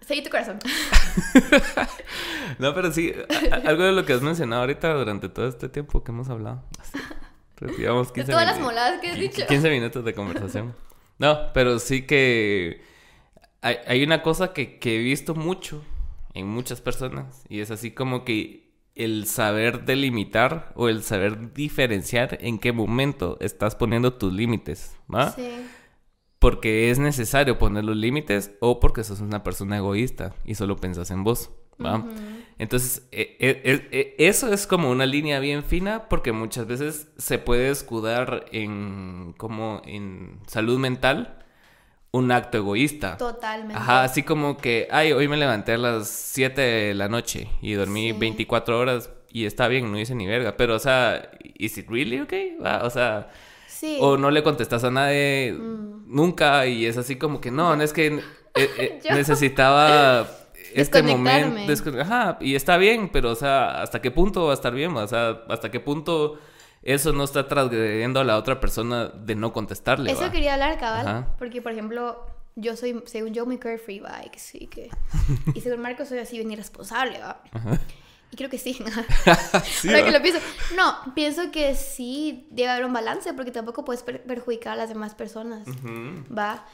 Seguí 0.00 0.22
tu 0.22 0.30
corazón. 0.30 0.58
No, 2.58 2.74
pero 2.74 2.92
sí, 2.92 3.12
a- 3.50 3.54
a- 3.54 3.68
algo 3.68 3.82
de 3.84 3.92
lo 3.92 4.04
que 4.04 4.12
has 4.12 4.20
mencionado 4.22 4.62
ahorita 4.62 4.92
durante 4.94 5.28
todo 5.28 5.48
este 5.48 5.68
tiempo 5.68 6.02
que 6.04 6.12
hemos 6.12 6.28
hablado. 6.28 6.62
Pues, 7.56 7.76
digamos, 7.76 8.08
De 8.08 8.14
15 8.14 8.32
todas 8.32 8.46
las 8.46 8.60
moladas 8.60 9.00
que 9.00 9.08
has 9.10 9.16
dicho. 9.18 9.46
15 9.46 9.70
minutos 9.70 10.04
de 10.04 10.14
conversación. 10.14 10.74
No, 11.18 11.52
pero 11.52 11.78
sí 11.78 12.06
que 12.06 12.82
hay, 13.60 13.76
hay 13.86 14.02
una 14.02 14.22
cosa 14.22 14.52
que, 14.52 14.78
que 14.78 14.96
he 14.96 14.98
visto 14.98 15.34
mucho 15.34 15.82
en 16.34 16.46
muchas 16.48 16.80
personas 16.80 17.44
y 17.48 17.60
es 17.60 17.70
así 17.70 17.92
como 17.92 18.24
que 18.24 18.71
el 18.94 19.26
saber 19.26 19.84
delimitar 19.84 20.72
o 20.76 20.88
el 20.88 21.02
saber 21.02 21.52
diferenciar 21.54 22.38
en 22.40 22.58
qué 22.58 22.72
momento 22.72 23.38
estás 23.40 23.74
poniendo 23.74 24.14
tus 24.14 24.32
límites, 24.32 24.96
¿va? 25.12 25.30
Sí. 25.30 25.48
porque 26.38 26.90
es 26.90 26.98
necesario 26.98 27.56
poner 27.56 27.84
los 27.84 27.96
límites 27.96 28.50
o 28.60 28.80
porque 28.80 29.04
sos 29.04 29.20
una 29.20 29.44
persona 29.44 29.76
egoísta 29.76 30.34
y 30.44 30.56
solo 30.56 30.76
pensás 30.76 31.12
en 31.12 31.22
vos, 31.22 31.52
¿va? 31.80 32.04
Entonces, 32.58 33.06
e- 33.12 33.36
e- 33.38 33.88
e- 33.92 34.14
eso 34.18 34.52
es 34.52 34.66
como 34.66 34.90
una 34.90 35.06
línea 35.06 35.38
bien 35.38 35.62
fina 35.62 36.08
porque 36.08 36.32
muchas 36.32 36.66
veces 36.66 37.08
se 37.16 37.38
puede 37.38 37.70
escudar 37.70 38.46
en 38.50 39.34
como 39.38 39.82
en 39.84 40.40
salud 40.48 40.78
mental 40.80 41.41
un 42.12 42.30
acto 42.30 42.58
egoísta. 42.58 43.16
Totalmente. 43.16 43.74
Ajá, 43.74 44.04
así 44.04 44.22
como 44.22 44.56
que, 44.58 44.86
ay, 44.90 45.12
hoy 45.12 45.28
me 45.28 45.36
levanté 45.36 45.72
a 45.72 45.78
las 45.78 46.08
7 46.08 46.60
de 46.60 46.94
la 46.94 47.08
noche 47.08 47.48
y 47.62 47.72
dormí 47.72 48.12
Sí. 48.12 48.18
24 48.18 48.78
horas 48.78 49.10
y 49.30 49.46
está 49.46 49.66
bien, 49.66 49.90
no 49.90 49.98
hice 49.98 50.14
ni 50.14 50.26
verga, 50.26 50.56
pero 50.56 50.74
o 50.74 50.78
sea, 50.78 51.30
¿is 51.56 51.78
it 51.78 51.88
really 51.88 52.20
okay? 52.20 52.58
O 52.82 52.90
sea, 52.90 53.30
Sí. 53.66 53.96
o 54.00 54.16
no 54.18 54.30
le 54.30 54.42
contestas 54.42 54.84
a 54.84 54.90
nadie 54.90 55.52
Mm. 55.58 56.04
nunca 56.14 56.66
y 56.66 56.84
es 56.86 56.98
así 56.98 57.16
como 57.16 57.40
que 57.40 57.50
no, 57.50 57.74
no 57.74 57.82
es 57.82 57.92
que 57.94 58.06
eh, 58.08 58.20
eh, 58.54 59.00
necesitaba 59.10 60.28
este 60.74 61.02
momento. 61.02 61.72
Ajá, 62.00 62.36
y 62.40 62.54
está 62.54 62.76
bien, 62.76 63.08
pero 63.10 63.30
o 63.30 63.34
sea, 63.34 63.80
¿hasta 63.82 64.02
qué 64.02 64.10
punto 64.10 64.44
va 64.44 64.50
a 64.50 64.54
estar 64.54 64.74
bien? 64.74 64.94
O 64.96 65.06
sea, 65.08 65.42
¿hasta 65.48 65.70
qué 65.70 65.80
punto 65.80 66.38
eso 66.82 67.12
no 67.12 67.24
está 67.24 67.48
transgrediendo 67.48 68.20
a 68.20 68.24
la 68.24 68.36
otra 68.38 68.60
persona 68.60 69.06
de 69.08 69.34
no 69.34 69.52
contestarle? 69.52 70.10
Eso 70.10 70.22
va? 70.22 70.30
quería 70.32 70.54
hablar, 70.54 70.78
cabal. 70.78 71.06
Ajá. 71.08 71.34
Porque, 71.38 71.62
por 71.62 71.72
ejemplo, 71.72 72.26
yo 72.56 72.76
soy, 72.76 73.02
según 73.06 73.32
yo, 73.34 73.46
muy 73.46 73.58
carefree, 73.58 74.00
va. 74.00 74.20
Y 74.26 74.30
que 74.30 74.38
sí, 74.38 74.66
que... 74.66 74.90
Y 75.54 75.60
según 75.60 75.80
Marco, 75.80 76.04
soy 76.04 76.18
así 76.18 76.36
bien 76.36 76.50
irresponsable, 76.50 77.18
va. 77.18 77.42
Y 78.30 78.36
creo 78.36 78.50
que 78.50 78.58
sí. 78.58 78.78
Sí, 79.64 79.88
Ahora 79.88 80.00
va. 80.00 80.06
que 80.06 80.12
lo 80.12 80.22
pienso. 80.22 80.40
No, 80.76 81.14
pienso 81.14 81.50
que 81.50 81.74
sí 81.74 82.48
debe 82.50 82.70
haber 82.70 82.84
un 82.84 82.92
balance 82.92 83.32
porque 83.34 83.50
tampoco 83.50 83.84
puedes 83.84 84.02
per- 84.02 84.22
perjudicar 84.22 84.72
a 84.72 84.76
las 84.76 84.88
demás 84.88 85.14
personas, 85.14 85.66
va. 86.36 86.66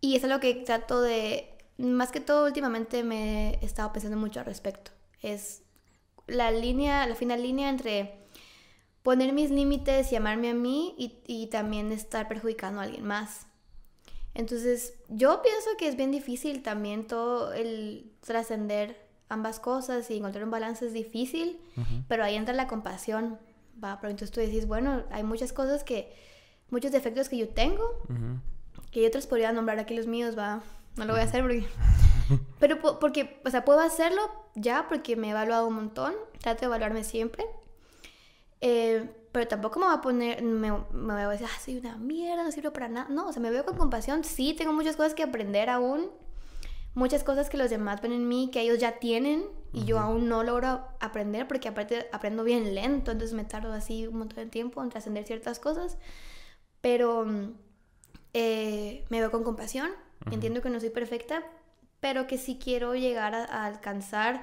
Y 0.00 0.16
eso 0.16 0.26
es 0.26 0.32
lo 0.32 0.40
que 0.40 0.54
trato 0.54 1.00
de... 1.02 1.54
Más 1.78 2.10
que 2.10 2.20
todo, 2.20 2.46
últimamente 2.46 3.04
me 3.04 3.50
he 3.60 3.64
estado 3.64 3.92
pensando 3.92 4.16
mucho 4.16 4.40
al 4.40 4.46
respecto. 4.46 4.90
Es 5.22 5.62
la 6.26 6.50
línea, 6.50 7.06
la 7.06 7.14
fina 7.14 7.36
línea 7.36 7.68
entre 7.68 8.14
poner 9.08 9.32
mis 9.32 9.50
límites 9.50 10.12
y 10.12 10.16
amarme 10.16 10.50
a 10.50 10.54
mí 10.54 10.94
y, 10.98 11.06
y 11.26 11.46
también 11.46 11.92
estar 11.92 12.28
perjudicando 12.28 12.80
a 12.80 12.84
alguien 12.84 13.06
más. 13.06 13.46
Entonces, 14.34 14.92
yo 15.08 15.40
pienso 15.40 15.70
que 15.78 15.88
es 15.88 15.96
bien 15.96 16.10
difícil 16.10 16.62
también 16.62 17.06
todo 17.06 17.54
el 17.54 18.12
trascender 18.20 19.08
ambas 19.30 19.60
cosas 19.60 20.10
y 20.10 20.18
encontrar 20.18 20.44
un 20.44 20.50
balance 20.50 20.84
es 20.86 20.92
difícil, 20.92 21.58
pero 22.06 22.22
ahí 22.22 22.34
entra 22.36 22.52
la 22.54 22.66
compasión, 22.66 23.38
va, 23.82 23.98
pero 23.98 24.10
entonces 24.10 24.30
tú 24.30 24.40
decís, 24.40 24.66
bueno, 24.66 25.04
hay 25.10 25.22
muchas 25.22 25.54
cosas 25.54 25.84
que, 25.84 26.12
muchos 26.70 26.92
defectos 26.92 27.30
que 27.30 27.38
yo 27.38 27.48
tengo, 27.48 27.84
Ujú. 28.10 28.40
que 28.90 29.00
yo 29.00 29.08
otros 29.08 29.26
podría 29.26 29.52
nombrar 29.52 29.78
aquí 29.78 29.94
los 29.96 30.06
míos, 30.06 30.36
va, 30.38 30.62
no 30.96 31.04
lo 31.06 31.14
voy 31.14 31.22
a 31.22 31.24
hacer 31.24 31.40
porque... 31.42 31.66
Pero 32.60 32.78
po- 32.78 32.98
porque, 32.98 33.40
o 33.46 33.50
sea, 33.50 33.64
puedo 33.64 33.80
hacerlo 33.80 34.20
ya 34.54 34.86
porque 34.86 35.16
me 35.16 35.28
he 35.28 35.30
evaluado 35.30 35.66
un 35.66 35.74
montón, 35.74 36.12
trato 36.42 36.60
de 36.60 36.66
evaluarme 36.66 37.02
siempre, 37.04 37.46
eh, 38.60 39.08
pero 39.32 39.46
tampoco 39.46 39.78
me 39.78 39.86
voy 39.86 39.94
a 39.94 40.00
poner, 40.00 40.42
me, 40.42 40.72
me 40.72 41.14
voy 41.14 41.22
a 41.22 41.28
decir, 41.28 41.46
ah, 41.48 41.60
soy 41.62 41.76
una 41.76 41.96
mierda, 41.96 42.42
no 42.42 42.50
sirvo 42.50 42.72
para 42.72 42.88
nada. 42.88 43.08
No, 43.10 43.28
o 43.28 43.32
sea, 43.32 43.42
me 43.42 43.50
veo 43.50 43.64
con 43.64 43.76
compasión, 43.76 44.24
sí, 44.24 44.54
tengo 44.54 44.72
muchas 44.72 44.96
cosas 44.96 45.14
que 45.14 45.22
aprender 45.22 45.70
aún, 45.70 46.10
muchas 46.94 47.22
cosas 47.24 47.48
que 47.50 47.56
los 47.56 47.70
demás 47.70 48.00
ven 48.00 48.12
en 48.12 48.26
mí, 48.26 48.50
que 48.52 48.60
ellos 48.60 48.78
ya 48.78 48.98
tienen 48.98 49.44
y 49.72 49.84
yo 49.84 49.98
aún 49.98 50.28
no 50.28 50.42
logro 50.42 50.82
aprender 50.98 51.46
porque 51.46 51.68
aparte 51.68 52.08
aprendo 52.12 52.42
bien 52.42 52.74
lento, 52.74 53.12
entonces 53.12 53.36
me 53.36 53.44
tardo 53.44 53.72
así 53.72 54.06
un 54.06 54.18
montón 54.18 54.44
de 54.44 54.50
tiempo 54.50 54.82
en 54.82 54.88
trascender 54.88 55.24
ciertas 55.24 55.58
cosas, 55.60 55.98
pero 56.80 57.26
eh, 58.32 59.04
me 59.10 59.20
veo 59.20 59.30
con 59.30 59.44
compasión, 59.44 59.90
entiendo 60.30 60.62
que 60.62 60.70
no 60.70 60.80
soy 60.80 60.90
perfecta, 60.90 61.44
pero 62.00 62.26
que 62.26 62.38
sí 62.38 62.58
quiero 62.62 62.94
llegar 62.94 63.34
a, 63.34 63.44
a 63.44 63.66
alcanzar 63.66 64.42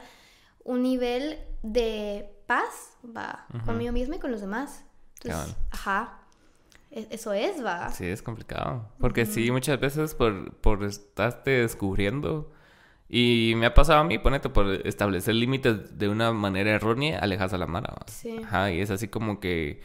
un 0.65 0.82
nivel 0.84 1.38
de 1.63 2.30
paz, 2.47 2.97
va, 3.15 3.47
conmigo 3.65 3.93
misma 3.93 4.17
y 4.17 4.19
con 4.19 4.32
los 4.32 4.41
demás. 4.41 4.84
Entonces, 5.23 5.56
ajá, 5.71 6.19
e- 6.91 7.08
eso 7.12 7.32
es, 7.34 7.63
va. 7.63 7.89
Sí, 7.91 8.06
es 8.06 8.21
complicado. 8.21 8.89
Porque 8.99 9.25
sí, 9.25 9.49
muchas 9.51 9.80
veces 9.80 10.13
por, 10.15 10.54
por 10.56 10.84
estarte 10.84 11.51
descubriendo. 11.51 12.51
Y 13.08 13.54
me 13.58 13.67
ha 13.67 13.73
pasado 13.75 13.99
a 13.99 14.04
mí, 14.04 14.17
ponete, 14.17 14.49
por 14.49 14.67
establecer 14.88 15.36
límites 15.36 15.97
de 15.97 16.10
una 16.10 16.34
manera 16.34 16.71
errónea, 16.71 17.19
alejas 17.19 17.54
a 17.54 17.58
la 17.60 17.67
mara. 17.67 17.93
¿va? 17.93 18.06
Sí. 18.08 18.41
Ajá, 18.43 18.71
y 18.71 18.82
es 18.82 18.89
así 18.89 19.08
como 19.08 19.39
que 19.39 19.82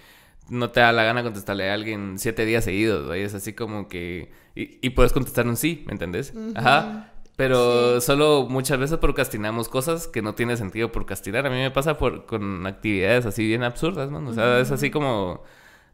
no 0.48 0.70
te 0.70 0.80
da 0.80 0.92
la 0.92 1.04
gana 1.04 1.22
contestarle 1.22 1.70
a 1.70 1.74
alguien 1.74 2.18
siete 2.18 2.46
días 2.46 2.64
seguidos, 2.64 3.08
¿va? 3.08 3.18
Y 3.18 3.20
es 3.20 3.34
así 3.34 3.52
como 3.52 3.88
que... 3.88 4.32
Y, 4.54 4.78
y 4.84 4.90
puedes 4.90 5.12
contestar 5.12 5.46
un 5.46 5.56
sí, 5.56 5.84
¿me 5.86 5.92
entendés? 5.92 6.32
Ajá. 6.54 7.12
Pero 7.36 8.00
solo 8.00 8.46
muchas 8.48 8.78
veces 8.78 8.98
procrastinamos 8.98 9.68
cosas 9.68 10.06
que 10.08 10.20
no 10.20 10.34
tiene 10.34 10.56
sentido 10.56 10.92
procrastinar. 10.92 11.46
A 11.46 11.50
mí 11.50 11.56
me 11.56 11.70
pasa 11.70 11.96
por, 11.96 12.26
con 12.26 12.66
actividades 12.66 13.24
así 13.26 13.46
bien 13.46 13.62
absurdas, 13.62 14.10
¿no? 14.10 14.28
O 14.28 14.34
sea, 14.34 14.60
es 14.60 14.70
así 14.70 14.90
como 14.90 15.42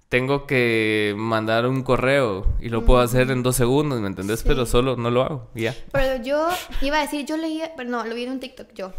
tengo 0.08 0.46
que 0.46 1.14
mandar 1.16 1.66
un 1.66 1.82
correo 1.82 2.46
y 2.60 2.68
lo 2.68 2.84
puedo 2.84 3.00
hacer 3.00 3.30
en 3.30 3.42
dos 3.42 3.56
segundos, 3.56 4.00
¿me 4.00 4.06
entendés? 4.08 4.40
Sí. 4.40 4.44
Pero 4.48 4.66
solo 4.66 4.96
no 4.96 5.10
lo 5.10 5.22
hago, 5.22 5.50
ya. 5.54 5.74
Pero 5.92 6.22
yo 6.22 6.48
iba 6.82 6.98
a 6.98 7.02
decir, 7.02 7.24
yo 7.26 7.36
leía, 7.36 7.72
pero 7.76 7.90
no, 7.90 8.04
lo 8.04 8.14
vi 8.14 8.24
en 8.24 8.32
un 8.32 8.40
TikTok 8.40 8.68
yo. 8.74 8.92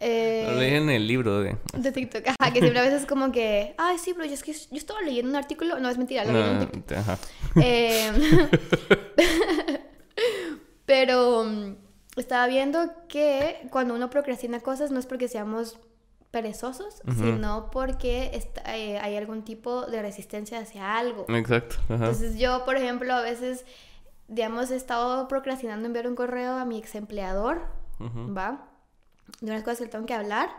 Eh, 0.00 0.46
Lo 0.50 0.58
leí 0.58 0.74
en 0.74 0.90
el 0.90 1.06
libro 1.06 1.40
de... 1.40 1.56
de 1.76 1.92
TikTok, 1.92 2.24
ajá, 2.26 2.52
que 2.52 2.58
siempre 2.58 2.80
a 2.80 2.82
veces 2.82 3.06
como 3.06 3.30
que, 3.30 3.74
ay, 3.78 3.98
sí, 3.98 4.12
pero 4.14 4.26
yo 4.26 4.34
es 4.34 4.42
que 4.42 4.52
yo 4.52 4.76
estaba 4.76 5.00
leyendo 5.00 5.30
un 5.30 5.36
artículo, 5.36 5.78
no 5.78 5.88
es 5.88 5.96
mentira, 5.96 6.24
lo 6.24 6.32
vi 6.32 6.38
en 6.40 6.48
un 6.48 6.58
No, 6.58 6.66
TikTok. 6.68 6.98
ajá. 6.98 7.18
Eh, 7.62 8.10
pero 10.92 11.44
mm, 11.44 11.76
estaba 12.16 12.46
viendo 12.46 12.78
que 13.08 13.66
cuando 13.70 13.94
uno 13.94 14.10
procrastina 14.10 14.60
cosas 14.60 14.90
no 14.90 14.98
es 14.98 15.06
porque 15.06 15.26
seamos 15.26 15.78
perezosos, 16.30 17.00
sino 17.16 17.70
porque 17.70 18.30
está- 18.34 18.76
eh, 18.76 18.98
hay 18.98 19.16
algún 19.16 19.42
tipo 19.42 19.86
de 19.86 20.02
resistencia 20.02 20.58
hacia 20.58 20.98
algo. 20.98 21.24
Exacto. 21.30 21.76
Entonces 21.88 22.38
yo, 22.38 22.66
por 22.66 22.76
ejemplo, 22.76 23.14
a 23.14 23.22
veces, 23.22 23.64
digamos, 24.28 24.70
he 24.70 24.76
estado 24.76 25.28
procrastinando 25.28 25.86
enviar 25.86 26.06
un 26.06 26.14
correo 26.14 26.56
a 26.56 26.64
mi 26.66 26.78
ex 26.78 26.94
empleador. 26.94 27.62
¿va? 28.36 28.68
De 29.40 29.50
unas 29.50 29.62
cosas 29.62 29.78
que 29.78 29.84
le 29.84 29.90
tengo 29.90 30.04
que 30.06 30.14
hablar 30.14 30.50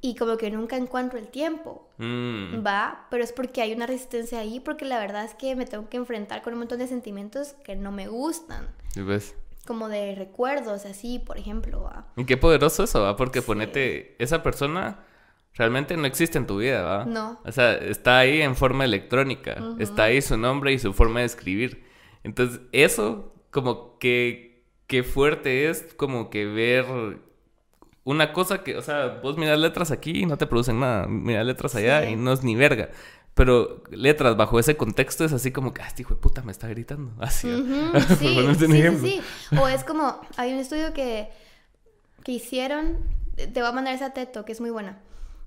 y 0.00 0.14
como 0.14 0.36
que 0.36 0.50
nunca 0.50 0.76
encuentro 0.76 1.18
el 1.18 1.26
tiempo. 1.28 1.88
Mm, 1.98 2.64
Va, 2.64 3.06
pero 3.10 3.24
es 3.24 3.32
porque 3.32 3.62
hay 3.62 3.72
una 3.72 3.86
resistencia 3.86 4.38
ahí, 4.38 4.60
porque 4.60 4.84
la 4.84 4.98
verdad 5.00 5.24
es 5.24 5.34
que 5.34 5.56
me 5.56 5.64
tengo 5.66 5.88
que 5.88 5.96
enfrentar 5.96 6.42
con 6.42 6.52
un 6.52 6.60
montón 6.60 6.78
de 6.78 6.86
sentimientos 6.86 7.54
que 7.64 7.74
no 7.74 7.90
me 7.92 8.06
gustan, 8.08 8.68
¿sí 8.94 9.02
ves? 9.02 9.34
Como 9.66 9.88
de 9.88 10.14
recuerdos, 10.14 10.86
así, 10.86 11.18
por 11.18 11.36
ejemplo, 11.38 11.82
¿va? 11.82 12.06
Y 12.16 12.24
qué 12.24 12.36
poderoso 12.36 12.84
eso, 12.84 13.02
¿va? 13.02 13.16
Porque 13.16 13.40
Sí. 13.40 13.46
ponete, 13.46 14.16
esa 14.18 14.42
persona 14.42 15.00
realmente 15.54 15.96
no 15.96 16.06
existe 16.06 16.38
en 16.38 16.46
tu 16.46 16.58
vida, 16.58 16.82
¿va? 16.82 17.04
No. 17.04 17.40
O 17.44 17.52
sea, 17.52 17.74
está 17.74 18.18
ahí 18.18 18.40
en 18.42 18.56
forma 18.56 18.84
electrónica, 18.84 19.56
está 19.78 20.04
ahí 20.04 20.22
su 20.22 20.36
nombre 20.36 20.72
y 20.72 20.78
su 20.78 20.92
forma 20.92 21.20
de 21.20 21.26
escribir. 21.26 21.84
Entonces, 22.24 22.60
eso 22.72 23.34
como 23.50 23.98
que, 23.98 24.64
qué 24.86 25.02
fuerte 25.02 25.68
es 25.68 25.94
como 25.96 26.30
que 26.30 26.44
ver 26.46 26.84
una 28.04 28.32
cosa 28.32 28.62
que, 28.62 28.76
o 28.76 28.82
sea, 28.82 29.18
vos 29.22 29.36
miras 29.36 29.58
letras 29.58 29.90
aquí 29.90 30.20
y 30.22 30.26
no 30.26 30.36
te 30.38 30.46
producen 30.46 30.78
nada, 30.78 31.06
miras 31.08 31.44
letras 31.44 31.74
allá 31.74 32.02
Sí. 32.04 32.10
y 32.12 32.16
no 32.16 32.32
es 32.32 32.44
ni 32.44 32.54
verga. 32.54 32.90
Pero 33.36 33.82
letras 33.90 34.34
bajo 34.34 34.58
ese 34.58 34.78
contexto 34.78 35.22
es 35.26 35.32
así 35.34 35.52
como 35.52 35.74
que, 35.74 35.82
ah, 35.82 35.88
este 35.88 36.00
hijo 36.00 36.14
de 36.14 36.20
puta 36.22 36.40
me 36.40 36.52
está 36.52 36.68
gritando. 36.68 37.12
Así. 37.22 37.48
Sí. 38.18 39.20
O 39.60 39.68
es 39.68 39.84
como, 39.84 40.22
hay 40.38 40.54
un 40.54 40.58
estudio 40.58 40.94
que, 40.94 41.28
que 42.24 42.32
hicieron, 42.32 42.96
te 43.36 43.60
voy 43.60 43.66
a 43.66 43.72
mandar 43.72 43.94
esa 43.94 44.14
teto, 44.14 44.46
que 44.46 44.52
es 44.52 44.60
muy 44.62 44.70
buena, 44.70 45.00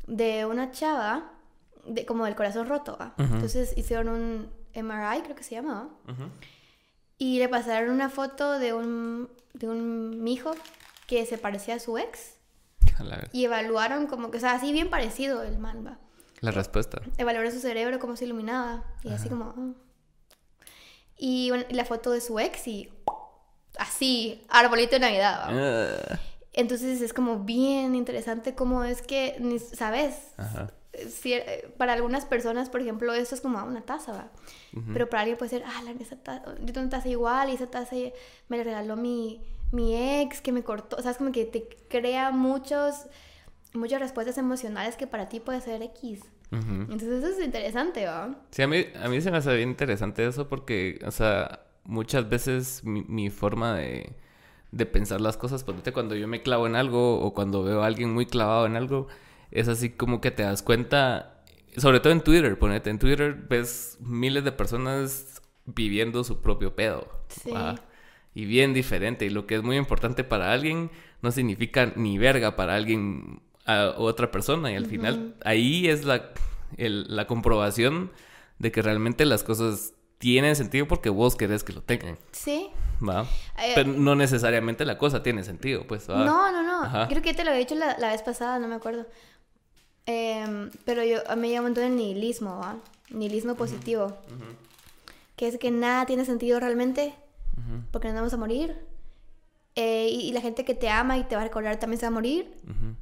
de 0.06 0.45
una 0.45 0.69
chava, 0.69 1.32
de, 1.84 2.06
como 2.06 2.25
del 2.25 2.36
corazón 2.36 2.67
roto. 2.67 2.95
Entonces 3.17 3.73
hicieron 3.75 4.10
un 4.10 4.49
MRI, 4.75 5.23
creo 5.23 5.36
que 5.36 5.43
se 5.43 5.56
llama, 5.56 5.89
¿va? 6.06 6.13
Ujú. 6.13 6.30
y 7.17 7.39
le 7.39 7.49
pasaron 7.49 7.89
una 7.89 8.10
foto 8.10 8.60
de 8.60 8.71
un, 8.71 9.30
de 9.56 9.67
un 9.67 10.23
mijo 10.23 10.52
que 11.08 11.25
se 11.25 11.39
parecía 11.39 11.75
a 11.75 11.80
su 11.80 11.97
ex, 11.97 12.36
A 12.99 13.28
y 13.34 13.45
evaluaron 13.45 14.06
como 14.06 14.30
que, 14.30 14.38
o 14.38 14.39
sea, 14.39 14.52
así 14.52 14.71
bien 14.71 14.91
parecido 14.91 15.41
el 15.41 15.58
man, 15.58 15.84
¿va? 15.84 15.97
La 16.41 16.52
respuesta. 16.52 17.02
evaluaron 17.17 17.52
su 17.52 17.60
cerebro, 17.60 17.99
cómo 17.99 18.15
se 18.15 18.25
iluminaba. 18.25 18.84
Y 19.04 19.10
así 19.12 19.30
como... 19.30 19.54
ah. 19.58 19.73
Y 21.17 21.49
bueno, 21.49 21.65
la 21.69 21.86
foto 21.86 22.12
de 22.12 22.21
su 22.21 22.39
ex 22.39 22.67
y... 22.67 22.89
Así, 23.78 24.45
arbolito 24.49 24.91
de 24.95 24.99
Navidad. 24.99 25.43
Ah, 25.47 26.19
Entonces 26.54 27.02
es 27.02 27.13
como 27.13 27.39
bien 27.39 27.95
interesante 27.95 28.56
cómo 28.56 28.84
es 28.84 29.02
que, 29.02 29.38
¿sabes? 29.73 30.15
Ajá. 30.38 30.71
Si- 31.10 31.34
eh, 31.34 31.73
para 31.78 31.93
algunas 31.93 32.25
personas, 32.25 32.69
por 32.69 32.82
ejemplo, 32.82 33.13
esto 33.13 33.36
es 33.36 33.41
como 33.41 33.58
ah, 33.58 33.63
una 33.63 33.82
taza, 33.82 34.12
¿va? 34.12 34.32
Ujú. 34.75 34.91
Pero 34.91 35.10
para 35.10 35.21
alguien 35.21 35.38
puede 35.38 35.49
ser, 35.49 35.63
ah, 35.65 35.82
la, 35.84 35.91
esa 35.91 36.17
taza, 36.17 36.43
yo 36.60 36.65
tengo 36.73 36.82
una 36.82 36.89
taza 36.89 37.08
igual 37.08 37.49
y 37.49 37.54
esa 37.54 37.67
taza 37.67 37.95
me 38.49 38.58
la 38.58 38.63
regaló 38.63 38.97
mi, 38.97 39.41
mi 39.71 39.95
ex 40.21 40.41
que 40.41 40.52
me 40.52 40.63
cortó. 40.63 40.97
O 40.97 41.02
sea, 41.02 41.12
es 41.12 41.17
como 41.17 41.32
que 41.32 41.45
te 41.45 41.69
crea 41.89 42.32
muchos, 42.32 43.06
muchas 43.73 43.99
respuestas 43.99 44.38
emocionales 44.38 44.95
que 44.95 45.08
para 45.08 45.29
ti 45.29 45.39
puede 45.39 45.62
ser 45.62 45.82
X. 45.82 46.21
Entonces 46.51 47.23
eso 47.23 47.27
es 47.27 47.45
interesante, 47.45 48.05
¿va? 48.05 48.36
Sí, 48.49 48.63
a 48.63 48.67
mí, 48.67 48.86
a 48.99 49.08
mí 49.08 49.21
se 49.21 49.29
me 49.29 49.38
hace 49.38 49.55
bien 49.55 49.69
interesante 49.69 50.25
eso 50.25 50.49
porque, 50.49 50.99
o 51.05 51.12
sea, 51.12 51.62
muchas 51.84 52.27
veces 52.27 52.84
mi, 52.84 53.03
mi 53.03 53.29
forma 53.29 53.75
de, 53.75 54.15
de 54.71 54.86
pensar 54.88 55.21
las 55.21 55.38
cosas, 55.38 55.63
ponete 55.63 55.91
cuando 55.91 56.15
yo 56.15 56.27
me 56.27 56.41
clavo 56.41 56.65
en 56.65 56.75
algo 56.75 57.19
o 57.19 57.34
cuando 57.36 57.63
veo 57.63 57.84
a 57.84 57.86
alguien 57.86 58.12
muy 58.12 58.25
clavado 58.25 58.65
en 58.65 58.75
algo, 58.75 59.08
es 59.51 59.67
así 59.67 59.91
como 59.91 60.21
que 60.21 60.32
te 60.32 60.43
das 60.43 60.63
cuenta, 60.63 61.43
sobre 61.77 61.99
todo 61.99 62.13
en 62.13 62.21
Twitter, 62.21 62.58
ponete, 62.58 62.89
en 62.89 62.97
Twitter 62.97 63.36
ves 63.47 63.97
miles 63.99 64.43
de 64.43 64.51
personas 64.51 65.41
viviendo 65.65 66.23
su 66.23 66.41
propio 66.41 66.75
pedo. 66.75 67.08
Sí. 67.29 67.51
¿va? 67.51 67.75
Y 68.34 68.45
bien 68.45 68.73
diferente. 68.73 69.25
Y 69.25 69.29
lo 69.29 69.47
que 69.47 69.55
es 69.55 69.63
muy 69.63 69.77
importante 69.77 70.23
para 70.23 70.51
alguien 70.51 70.91
no 71.21 71.32
significa 71.32 71.93
ni 71.95 72.17
verga 72.17 72.55
para 72.55 72.75
alguien, 72.75 73.41
a 73.75 73.95
otra 73.99 74.32
persona. 74.32 74.71
Y 74.71 74.75
al 74.75 74.86
final 74.86 75.36
ahí 75.43 75.88
es 75.88 76.05
la, 76.05 76.29
el- 76.77 77.05
la 77.15 77.27
comprobación 77.27 78.12
de 78.60 78.71
que 78.71 78.82
realmente 78.82 79.25
las 79.25 79.43
cosas 79.43 79.93
tienen 80.17 80.55
sentido 80.55 80.88
porque 80.88 81.10
vos 81.10 81.36
querés 81.36 81.63
que 81.63 81.71
lo 81.73 81.82
tengan. 81.82 82.17
Sí. 82.32 82.69
¿Va? 83.08 83.23
Eh, 83.63 83.71
Pero 83.75 83.93
no 83.93 84.15
necesariamente 84.15 84.84
la 84.84 84.97
cosa 84.97 85.23
tiene 85.23 85.43
sentido, 85.45 85.86
pues. 85.88 86.10
¿va? 86.10 86.25
No, 86.25 86.51
no, 86.51 86.62
no. 86.63 86.84
Ajá. 86.84 87.08
Creo 87.08 87.21
que 87.21 87.34
te 87.34 87.43
lo 87.45 87.51
había 87.51 87.60
dicho 87.62 87.75
la, 87.75 87.97
la 87.97 88.10
vez 88.12 88.21
pasada, 88.21 88.60
no 88.60 88.67
me 88.67 88.75
acuerdo. 88.75 89.05
Em, 90.05 90.69
pero 90.86 91.03
yo, 91.03 91.19
a 91.29 91.36
mí 91.36 91.51
me 91.53 91.62
montón 91.62 91.84
el 91.84 91.95
nihilismo, 91.95 92.58
¿va? 92.60 92.75
Nihilismo 93.12 93.55
positivo. 93.55 94.17
Que 95.36 95.47
es 95.47 95.58
que 95.58 95.71
nada 95.71 96.05
tiene 96.05 96.25
sentido 96.25 96.60
realmente 96.60 97.13
porque 97.91 98.08
nos 98.08 98.15
vamos 98.17 98.34
a 98.34 98.38
morir. 98.38 98.75
Eh, 99.75 100.10
y, 100.12 100.21
y 100.29 100.32
la 100.34 100.41
gente 100.41 100.65
que 100.65 100.73
te 100.75 100.89
ama 100.89 101.17
y 101.17 101.23
te 101.23 101.36
va 101.36 101.41
a 101.41 101.45
recordar 101.45 101.77
también 101.79 101.99
se 101.99 102.05
va 102.05 102.10
a 102.10 102.12
morir. 102.12 102.51
ujú. 102.65 102.95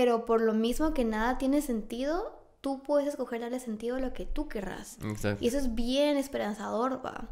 Pero 0.00 0.24
por 0.24 0.40
lo 0.40 0.54
mismo 0.54 0.94
que 0.94 1.04
nada 1.04 1.38
tiene 1.38 1.60
sentido, 1.60 2.40
tú 2.60 2.84
puedes 2.84 3.08
escoger 3.08 3.40
darle 3.40 3.58
sentido 3.58 3.96
a 3.96 3.98
lo 3.98 4.12
que 4.12 4.26
tú 4.26 4.46
querrás. 4.48 4.96
Exacto. 5.04 5.44
Y 5.44 5.48
eso 5.48 5.58
es 5.58 5.74
bien 5.74 6.16
esperanzador, 6.16 7.04
va. 7.04 7.28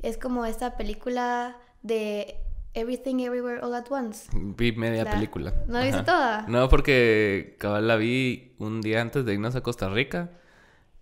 Es 0.00 0.16
como 0.16 0.46
esta 0.46 0.78
película 0.78 1.58
de 1.82 2.36
Everything 2.72 3.16
Everywhere 3.20 3.60
All 3.62 3.74
at 3.74 3.90
Once. 3.90 4.30
Vi 4.32 4.72
media 4.72 5.04
La- 5.04 5.10
película. 5.10 5.52
¿No 5.66 5.74
la 5.80 5.84
viste 5.84 6.02
toda? 6.02 6.46
No, 6.48 6.70
porque 6.70 7.56
cabal 7.58 7.86
la 7.86 7.96
vi 7.96 8.54
un 8.58 8.80
día 8.80 9.02
antes 9.02 9.26
de 9.26 9.34
irnos 9.34 9.54
a 9.54 9.60
Costa 9.62 9.90
Rica 9.90 10.30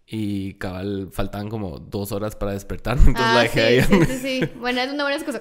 y 0.06 0.54
cabal 0.54 1.10
faltaban 1.12 1.48
como 1.48 1.78
dos 1.78 2.10
horas 2.12 2.34
para 2.34 2.52
despertarme, 2.52 3.02
entonces 3.08 3.30
Ah, 3.30 3.34
la 3.34 3.42
dejé 3.42 3.82
sí, 3.82 3.92
ahí. 3.94 4.04
sí, 4.06 4.12
sí, 4.12 4.18
sí. 4.46 4.50
Bueno, 4.58 4.80
es 4.80 4.92
una 4.92 5.04
buena 5.04 5.16
excusa. 5.18 5.40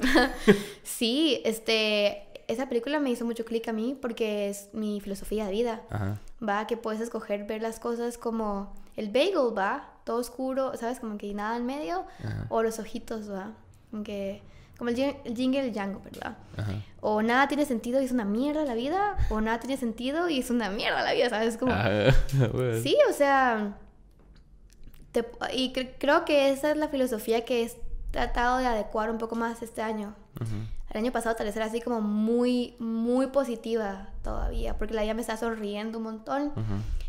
sí, 0.84 1.42
este, 1.46 2.25
esa 2.48 2.68
película 2.70 3.00
me 3.00 3.10
hizo 3.10 3.26
mucho 3.26 3.46
clic 3.46 3.68
a 3.68 3.74
mí 3.74 3.98
porque 4.02 4.50
es 4.50 4.70
mi 4.74 5.02
filosofía 5.02 5.46
de 5.46 5.52
vida. 5.52 5.82
Ajá. 5.90 6.20
Va, 6.48 6.68
que 6.68 6.78
puedes 6.78 7.02
escoger 7.02 7.46
ver 7.46 7.62
las 7.62 7.80
cosas 7.80 8.18
como 8.18 8.74
el 8.96 9.10
bagel, 9.10 9.58
va, 9.58 9.90
todo 10.04 10.18
oscuro, 10.18 10.76
¿sabes? 10.78 11.00
Como 11.00 11.18
que 11.18 11.34
nada 11.34 11.58
en 11.58 11.66
medio, 11.66 12.06
Ajá. 12.24 12.46
o 12.50 12.62
los 12.64 12.80
ojitos, 12.80 13.30
va, 13.32 13.52
como 13.92 14.04
que, 14.04 14.42
como 14.78 14.90
el, 14.90 14.96
jing- 14.96 15.18
el 15.26 15.36
jingle 15.36 15.62
el 15.62 15.72
Django, 15.74 16.02
¿verdad? 16.04 16.38
Ajá. 16.58 16.74
O 17.02 17.22
nada 17.22 17.48
tiene 17.48 17.66
sentido 17.66 18.02
y 18.02 18.06
es 18.06 18.12
una 18.12 18.26
mierda 18.26 18.64
la 18.66 18.76
vida, 18.76 19.18
o 19.30 19.42
nada 19.42 19.60
tiene 19.60 19.78
sentido 19.78 20.30
y 20.30 20.40
es 20.40 20.50
una 20.50 20.70
mierda 20.70 21.02
la 21.04 21.14
vida, 21.14 21.30
¿sabes? 21.30 21.58
Como. 21.58 21.74
Bueno. 22.54 22.82
Sí, 22.82 22.98
o 23.10 23.14
sea, 23.14 23.78
te- 25.12 25.26
y 25.54 25.72
cre- 25.74 25.94
creo 25.98 26.26
que 26.26 26.50
esa 26.52 26.72
es 26.72 26.78
la 26.78 26.88
filosofía 26.90 27.46
que 27.46 27.64
he 27.64 27.72
tratado 28.12 28.58
de 28.60 28.66
adecuar 28.68 29.10
un 29.10 29.18
poco 29.18 29.36
más 29.36 29.62
este 29.62 29.82
año. 29.82 30.14
Ujú. 30.40 30.56
El 30.96 31.04
año 31.04 31.12
pasado 31.12 31.36
tal 31.36 31.46
vez 31.48 31.56
era 31.58 31.66
así 31.66 31.82
como 31.82 32.00
muy, 32.00 32.76
muy 32.80 33.28
positiva 33.28 34.12
todavía, 34.24 34.78
porque 34.78 34.94
la 34.94 35.02
vida 35.04 35.14
me 35.14 35.20
está 35.22 35.36
sonriendo 35.36 35.98
un 35.98 36.06
montón 36.06 36.54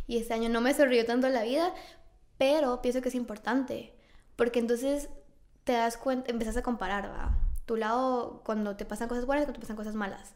y 0.09 0.19
este 0.19 0.35
año 0.35 0.49
no 0.49 0.61
me 0.61 0.75
sonrió 0.75 1.07
tanto 1.07 1.29
la 1.29 1.43
vida, 1.45 1.73
pero 2.37 2.83
pienso 2.83 3.01
que 3.01 3.11
es 3.11 3.15
importante, 3.15 3.95
porque 4.35 4.59
entonces 4.59 5.09
te 5.63 5.73
das 5.75 5.97
cuenta, 5.97 6.31
empezás 6.33 6.57
a 6.57 6.63
comparar, 6.63 7.09
¿va? 7.11 7.39
Tu 7.65 7.77
lado 7.77 8.43
cuando 8.45 8.77
te 8.77 8.85
pasan 8.85 9.09
cosas 9.09 9.25
buenas 9.25 9.43
y 9.43 9.47
cuando 9.47 9.61
te 9.61 9.65
pasan 9.65 9.77
cosas 9.77 9.95
malas. 9.95 10.35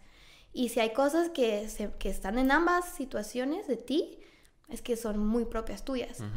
Y 0.53 0.69
si 0.69 0.79
hay 0.81 0.93
cosas 0.93 1.29
que, 1.31 1.69
se- 1.69 1.93
que 1.99 2.09
están 2.09 2.39
en 2.39 2.53
ambas 2.53 2.85
situaciones 2.85 3.67
de 3.67 3.77
ti, 3.77 4.21
es 4.69 4.81
que 4.81 4.97
son 4.97 5.19
muy 5.19 5.45
propias 5.45 5.85
tuyas. 5.85 6.21
Ujú. 6.21 6.31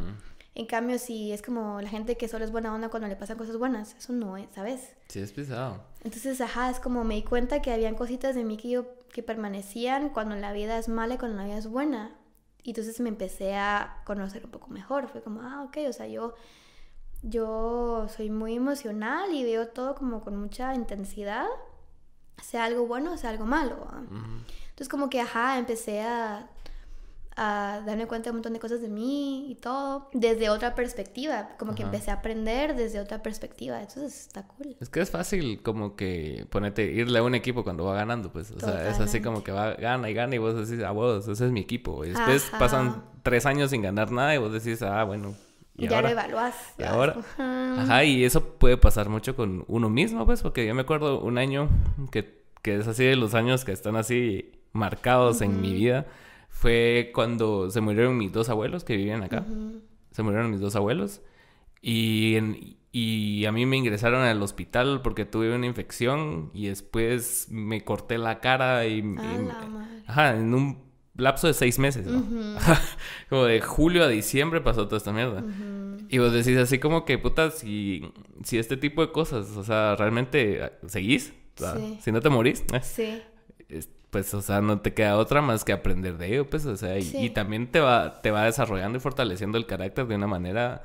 En 0.55 0.67
cambio, 0.67 0.99
si 0.99 1.31
es 1.31 1.41
como 1.41 1.81
la 1.81 1.89
gente 1.89 2.15
que 2.15 2.27
solo 2.27 2.45
es 2.45 2.51
buena 2.51 2.73
onda 2.73 2.89
cuando 2.89 3.07
le 3.07 3.15
pasan 3.15 3.37
cosas 3.37 3.57
buenas, 3.57 3.95
eso 3.95 4.13
no 4.13 4.37
es, 4.37 4.47
¿sabes? 4.53 4.95
Sí, 5.07 5.19
es 5.19 5.31
pesado. 5.31 5.81
Entonces, 6.03 6.39
ajá, 6.41 6.69
es 6.69 6.79
como 6.79 7.03
me 7.03 7.15
di 7.15 7.23
cuenta 7.23 7.61
que 7.61 7.71
habían 7.71 7.95
cositas 7.95 8.35
de 8.35 8.43
mí 8.43 8.57
que 8.57 8.69
yo 8.69 8.85
que 9.13 9.23
permanecían 9.23 10.09
cuando 10.09 10.35
la 10.35 10.51
vida 10.51 10.77
es 10.77 10.89
mala 10.89 11.15
y 11.15 11.17
cuando 11.17 11.37
la 11.37 11.45
vida 11.45 11.57
es 11.57 11.67
buena. 11.67 12.15
Y 12.63 12.71
entonces 12.71 12.99
me 12.99 13.09
empecé 13.09 13.55
a 13.55 14.01
conocer 14.05 14.45
un 14.45 14.51
poco 14.51 14.67
mejor. 14.69 15.07
Fue 15.07 15.21
como, 15.21 15.41
ah, 15.41 15.63
ok, 15.63 15.77
o 15.87 15.93
sea, 15.93 16.07
yo, 16.07 16.33
yo 17.21 18.07
soy 18.09 18.29
muy 18.29 18.55
emocional 18.55 19.33
y 19.33 19.43
veo 19.43 19.67
todo 19.67 19.95
como 19.95 20.21
con 20.21 20.35
mucha 20.35 20.73
intensidad, 20.73 21.45
sea 22.41 22.65
algo 22.65 22.87
bueno 22.87 23.13
o 23.13 23.17
sea 23.17 23.29
algo 23.29 23.45
malo. 23.45 23.87
Entonces 24.69 24.89
como 24.89 25.09
que, 25.09 25.21
ajá, 25.21 25.59
empecé 25.59 26.01
a, 26.01 26.49
a 27.35 27.81
darme 27.85 28.05
cuenta 28.07 28.25
de 28.25 28.31
un 28.31 28.37
montón 28.37 28.53
de 28.53 28.59
cosas 28.59 28.81
de 28.81 28.89
mí 28.89 29.51
y 29.51 29.55
todo, 29.55 30.09
desde 30.13 30.49
otra 30.49 30.75
perspectiva, 30.75 31.49
como 31.57 31.73
que 31.75 31.83
Ajá. 31.83 31.91
empecé 31.91 32.11
a 32.11 32.15
aprender 32.15 32.75
desde 32.75 32.99
otra 32.99 33.23
perspectiva, 33.23 33.79
entonces 33.79 34.21
está 34.21 34.43
cool. 34.47 34.75
Es 34.79 34.89
que 34.89 35.01
es 35.01 35.09
fácil 35.09 35.61
como 35.63 35.95
que 35.95 36.45
ponete, 36.49 36.83
irle 36.91 37.19
a 37.19 37.23
un 37.23 37.35
equipo 37.35 37.63
cuando 37.63 37.85
va 37.85 37.95
ganando, 37.95 38.31
pues. 38.31 38.51
O 38.51 38.59
sea, 38.59 38.81
es 38.81 38.99
así 38.99 39.19
Totalmente. 39.19 39.21
como 39.23 39.43
que 39.43 39.51
va, 39.51 39.73
gana 39.73 40.09
y 40.09 40.13
gana 40.13 40.35
y 40.35 40.37
vos 40.37 40.55
decís, 40.55 40.83
ah, 40.83 40.91
vos, 40.91 41.27
ese 41.27 41.45
es 41.45 41.51
mi 41.51 41.61
equipo. 41.61 42.05
Y 42.05 42.09
después 42.09 42.47
Ajá. 42.49 42.59
pasan 42.59 43.03
tres 43.23 43.45
años 43.45 43.71
sin 43.71 43.81
ganar 43.81 44.11
nada 44.11 44.35
y 44.35 44.37
vos 44.37 44.51
decís, 44.53 44.81
ah, 44.83 45.03
bueno. 45.03 45.33
¿y 45.75 45.87
ya 45.87 45.95
ahora? 45.95 46.09
lo 46.09 46.13
evalúas. 46.13 46.55
¿Y 46.77 46.83
ahora? 46.83 47.15
Ajá. 47.17 47.81
Ajá, 47.81 48.03
y 48.03 48.23
eso 48.23 48.43
puede 48.57 48.77
pasar 48.77 49.09
mucho 49.09 49.35
con 49.35 49.65
uno 49.67 49.89
mismo, 49.89 50.25
pues, 50.25 50.41
porque 50.43 50.67
yo 50.67 50.75
me 50.75 50.81
acuerdo 50.81 51.19
un 51.19 51.39
año 51.39 51.67
que, 52.11 52.43
que 52.61 52.77
es 52.77 52.87
así 52.87 53.03
de 53.03 53.15
los 53.15 53.33
años 53.33 53.65
que 53.65 53.71
están 53.71 53.95
así 53.95 54.51
marcados 54.71 55.41
en 55.41 55.61
mi 55.61 55.73
vida. 55.73 56.05
Fue 56.55 57.11
cuando 57.13 57.69
se 57.71 57.81
murieron 57.81 58.15
mis 58.17 58.31
dos 58.31 58.47
abuelos 58.49 58.83
que 58.83 58.95
vivían 58.95 59.23
acá. 59.23 59.43
Ujú. 59.49 59.81
Se 60.11 60.21
murieron 60.23 60.51
mis 60.51 60.59
dos 60.61 60.75
abuelos. 60.75 61.21
Y, 61.81 62.35
en- 62.35 62.77
y 62.91 63.43
a 63.45 63.51
mí 63.51 63.65
me 63.65 63.75
ingresaron 63.75 64.21
al 64.21 64.41
hospital 64.41 65.01
porque 65.01 65.25
tuve 65.25 65.53
una 65.53 65.65
infección 65.65 66.51
y 66.53 66.67
después 66.67 67.47
me 67.49 67.81
corté 67.83 68.17
la 68.19 68.39
cara 68.39 68.85
y... 68.85 68.99
A 68.99 69.01
y- 69.01 69.45
la 69.45 69.67
madre. 69.67 70.03
ajá, 70.07 70.35
en 70.37 70.53
un 70.53 70.83
lapso 71.17 71.47
de 71.47 71.53
seis 71.53 71.79
meses, 71.79 72.05
¿no? 72.05 72.19
Ujú. 72.19 72.55
Como 73.29 73.45
de 73.45 73.59
julio 73.59 74.03
a 74.03 74.07
diciembre 74.07 74.61
pasó 74.61 74.85
toda 74.85 74.97
esta 74.97 75.11
mierda. 75.11 75.41
Ujú. 75.41 76.05
Y 76.09 76.19
vos 76.19 76.31
decís 76.31 76.55
así 76.57 76.77
como 76.77 77.03
que, 77.03 77.17
puta, 77.17 77.49
si, 77.49 78.03
si 78.43 78.59
este 78.59 78.77
tipo 78.77 79.01
de 79.05 79.11
cosas, 79.11 79.57
o 79.57 79.63
sea, 79.63 79.95
realmente 79.95 80.61
ah, 80.63 80.71
seguís, 80.87 81.33
O 81.57 81.59
sea, 81.59 81.75
Sí. 81.77 81.97
si 82.01 82.11
no 82.11 82.21
te 82.21 82.29
morís, 82.29 82.63
eh, 82.71 82.79
Sí. 82.83 83.21
es- 83.69 83.89
pues, 84.13 84.33
o 84.33 84.41
sea, 84.41 84.61
no 84.61 84.79
te 84.79 84.93
queda 84.93 85.17
otra 85.17 85.41
más 85.41 85.65
que 85.65 85.73
aprender 85.73 86.17
de 86.17 86.27
ello, 86.27 86.49
pues, 86.49 86.65
o 86.65 86.77
sea, 86.77 86.97
y, 86.97 87.01
Sí. 87.01 87.17
y 87.17 87.29
también 87.31 87.69
te 87.69 87.81
va, 87.81 88.21
te 88.21 88.31
va 88.31 88.45
desarrollando 88.45 88.97
y 88.97 89.01
fortaleciendo 89.01 89.57
el 89.57 89.65
carácter 89.65 90.07
de 90.07 90.15
una 90.15 90.27
manera 90.27 90.83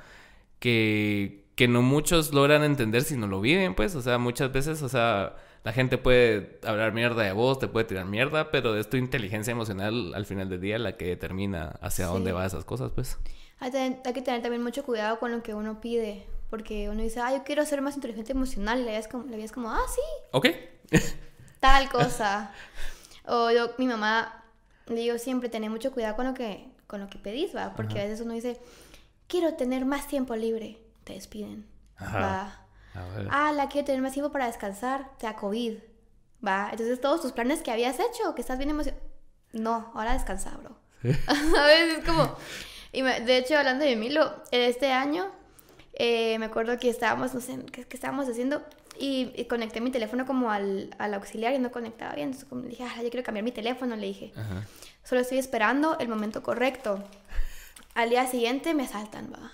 que, 0.59 1.45
que 1.55 1.69
no 1.69 1.83
muchos 1.83 2.33
logran 2.35 2.65
entender 2.65 3.03
si 3.03 3.17
no 3.17 3.29
lo 3.29 3.41
viven, 3.41 3.75
pues, 3.77 3.95
o 3.95 4.03
sea, 4.03 4.19
muchas 4.19 4.51
veces, 4.53 4.83
o 4.83 4.89
sea, 4.89 5.37
la 5.63 5.73
gente 5.73 5.99
puede 5.99 6.59
hablar 6.65 6.93
mierda 6.93 7.23
de 7.23 7.33
vos, 7.33 7.59
te 7.59 7.69
puede 7.69 7.85
tirar 7.87 8.07
mierda, 8.07 8.51
pero 8.51 8.77
es 8.77 8.89
tu 8.91 8.97
inteligencia 8.97 9.53
emocional 9.53 10.15
al 10.15 10.25
final 10.27 10.49
del 10.49 10.61
día 10.61 10.79
la 10.79 10.97
que 10.97 11.07
determina 11.07 11.79
hacia 11.81 12.07
Sí. 12.07 12.13
dónde 12.13 12.33
va 12.33 12.47
esas 12.47 12.65
cosas, 12.65 12.91
pues. 12.95 13.19
Hay, 13.61 13.71
que 13.71 14.23
tener 14.23 14.41
también 14.43 14.63
mucho 14.63 14.85
cuidado 14.85 15.19
con 15.19 15.31
lo 15.33 15.43
que 15.43 15.53
uno 15.55 15.81
pide. 15.81 16.27
Porque 16.49 16.89
uno 16.89 17.03
dice, 17.03 17.21
ah, 17.21 17.33
yo 17.37 17.43
quiero 17.45 17.67
ser 17.67 17.83
más 17.83 17.95
inteligente 17.97 18.33
emocional. 18.33 18.79
Y 18.81 18.85
la 18.85 18.91
vida 18.93 19.01
es 19.01 19.09
como, 19.09 19.25
la 19.25 19.37
vida 19.37 19.45
es 19.45 19.53
como 19.53 19.71
ah, 19.71 19.81
sí, 19.95 20.01
¿Ok? 20.31 20.47
tal 21.61 21.89
cosa. 21.91 22.53
o 23.29 23.51
yo, 23.51 23.71
mi 23.79 23.87
mamá, 23.87 24.45
le 24.87 25.01
digo 25.01 25.19
siempre, 25.19 25.49
tener 25.49 25.71
mucho 25.71 25.93
cuidado 25.93 26.17
con 26.17 26.27
lo 26.27 26.35
que, 26.35 26.69
con 26.87 27.01
lo 27.01 27.09
que 27.09 27.19
pedís, 27.19 27.55
¿va? 27.55 27.75
Porque 27.75 28.01
a 28.01 28.05
veces 28.05 28.21
uno 28.21 28.33
dice, 28.35 28.59
quiero 29.27 29.55
tener 29.55 29.85
más 29.85 30.07
tiempo 30.09 30.35
libre. 30.37 30.79
Te 31.05 31.15
despiden. 31.15 31.67
Ajá. 31.97 32.19
Va. 32.95 33.01
A 33.01 33.05
ver. 33.17 33.29
Ah, 33.31 33.53
la 33.53 33.69
quiero 33.69 33.87
tener 33.87 34.03
más 34.03 34.13
tiempo 34.13 34.33
para 34.33 34.47
descansar. 34.47 35.11
Te 35.19 35.27
da 35.27 35.37
COVID. 35.37 35.79
Va. 36.47 36.69
Entonces 36.71 37.01
todos 37.01 37.21
tus 37.23 37.33
planes 37.33 37.63
que 37.63 37.71
habías 37.71 37.99
hecho, 38.01 38.35
que 38.35 38.41
estás 38.41 38.59
bien 38.59 38.71
emocionado. 38.71 39.03
No, 39.53 39.91
ahora 39.95 40.13
descansa, 40.15 40.51
bro. 40.57 40.77
a 41.29 41.67
veces 41.67 41.99
es 41.99 42.05
como... 42.05 42.37
Y 42.93 43.03
me- 43.03 43.21
de 43.21 43.37
hecho, 43.39 43.57
hablando 43.59 43.85
de 43.85 43.97
Milo, 43.97 44.43
este 44.51 44.93
año 44.93 45.31
eh, 45.95 46.39
me 46.39 46.47
acuerdo 46.47 46.79
que 46.79 46.89
estábamos, 46.89 47.35
no 47.35 47.41
sé, 47.41 47.59
¿qué, 47.73 47.85
qué 47.87 47.97
estábamos 47.97 48.29
haciendo? 48.29 48.63
Y, 48.99 49.33
y 49.37 49.45
conecté 49.45 49.81
mi 49.81 49.91
teléfono 49.91 50.27
como 50.27 50.51
al, 50.51 50.95
al 50.99 51.15
auxiliar 51.15 51.53
y 51.55 51.59
no 51.59 51.71
conectaba 51.71 52.15
bien. 52.15 52.29
Entonces 52.29 52.49
como 52.49 52.63
le 52.63 52.69
dije, 52.71 52.85
ah, 52.85 52.97
yo 53.03 53.11
quiero 53.11 53.23
cambiar 53.25 53.45
mi 53.45 53.53
teléfono, 53.53 53.95
le 53.97 54.07
dije. 54.07 54.33
Ajá. 54.37 54.65
Solo 55.05 55.21
estoy 55.21 55.39
esperando 55.39 55.97
el 55.99 56.09
momento 56.09 56.43
correcto. 56.43 57.03
Al 57.95 58.11
día 58.11 58.27
siguiente 58.27 58.75
me 58.75 58.85
asaltan, 58.85 59.33
va. 59.33 59.53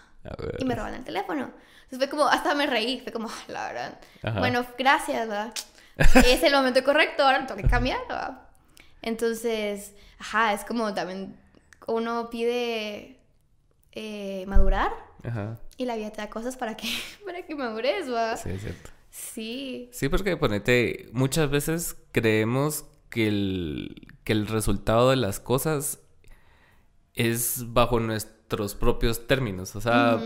Y 0.59 0.65
me 0.65 0.75
roban 0.75 0.95
el 0.95 1.05
teléfono. 1.05 1.51
Entonces 1.85 1.99
fue 1.99 2.09
como, 2.09 2.27
hasta 2.29 2.55
me 2.55 2.67
reí, 2.67 3.01
fue 3.01 3.13
como, 3.13 3.29
"Ah, 3.29 3.45
la 3.49 3.67
verdad. 3.69 4.01
Ajá. 4.23 4.39
Bueno, 4.41 4.65
gracias, 4.79 5.29
¿verdad? 5.29 5.53
es 6.27 6.43
el 6.43 6.53
momento 6.53 6.83
correcto, 6.83 7.23
ahora 7.23 7.47
tengo 7.47 7.61
que 7.61 7.69
cambiar, 7.69 8.01
¿verdad? 8.09 8.41
Entonces, 9.03 9.93
ajá, 10.19 10.55
es 10.55 10.65
como 10.65 10.95
también 10.95 11.37
uno 11.87 12.31
pide 12.31 13.19
eh, 13.93 14.45
madurar 14.47 14.91
Ajá. 15.23 15.59
y 15.77 15.85
la 15.85 15.97
vida 15.97 16.11
te 16.11 16.23
da 16.23 16.31
cosas 16.31 16.57
para 16.57 16.75
que, 16.77 16.89
para 17.25 17.43
que 17.43 17.55
madures, 17.55 18.11
¿va? 18.13 18.37
Sí, 18.37 18.51
es 18.51 18.63
cierto. 18.63 18.91
Sí. 19.17 19.89
Sí, 19.93 20.09
porque 20.09 20.37
ponete, 20.37 21.09
muchas 21.13 21.49
veces 21.49 21.97
creemos 22.11 22.85
que 23.11 23.29
el, 23.29 24.09
que 24.25 24.33
el 24.33 24.49
resultado 24.49 25.11
de 25.11 25.15
las 25.17 25.39
cosas 25.39 26.01
es 27.15 27.73
bajo 27.73 28.01
nuestros 28.01 28.75
propios 28.75 29.29
términos. 29.29 29.77
O 29.77 29.81
sea, 29.81 30.21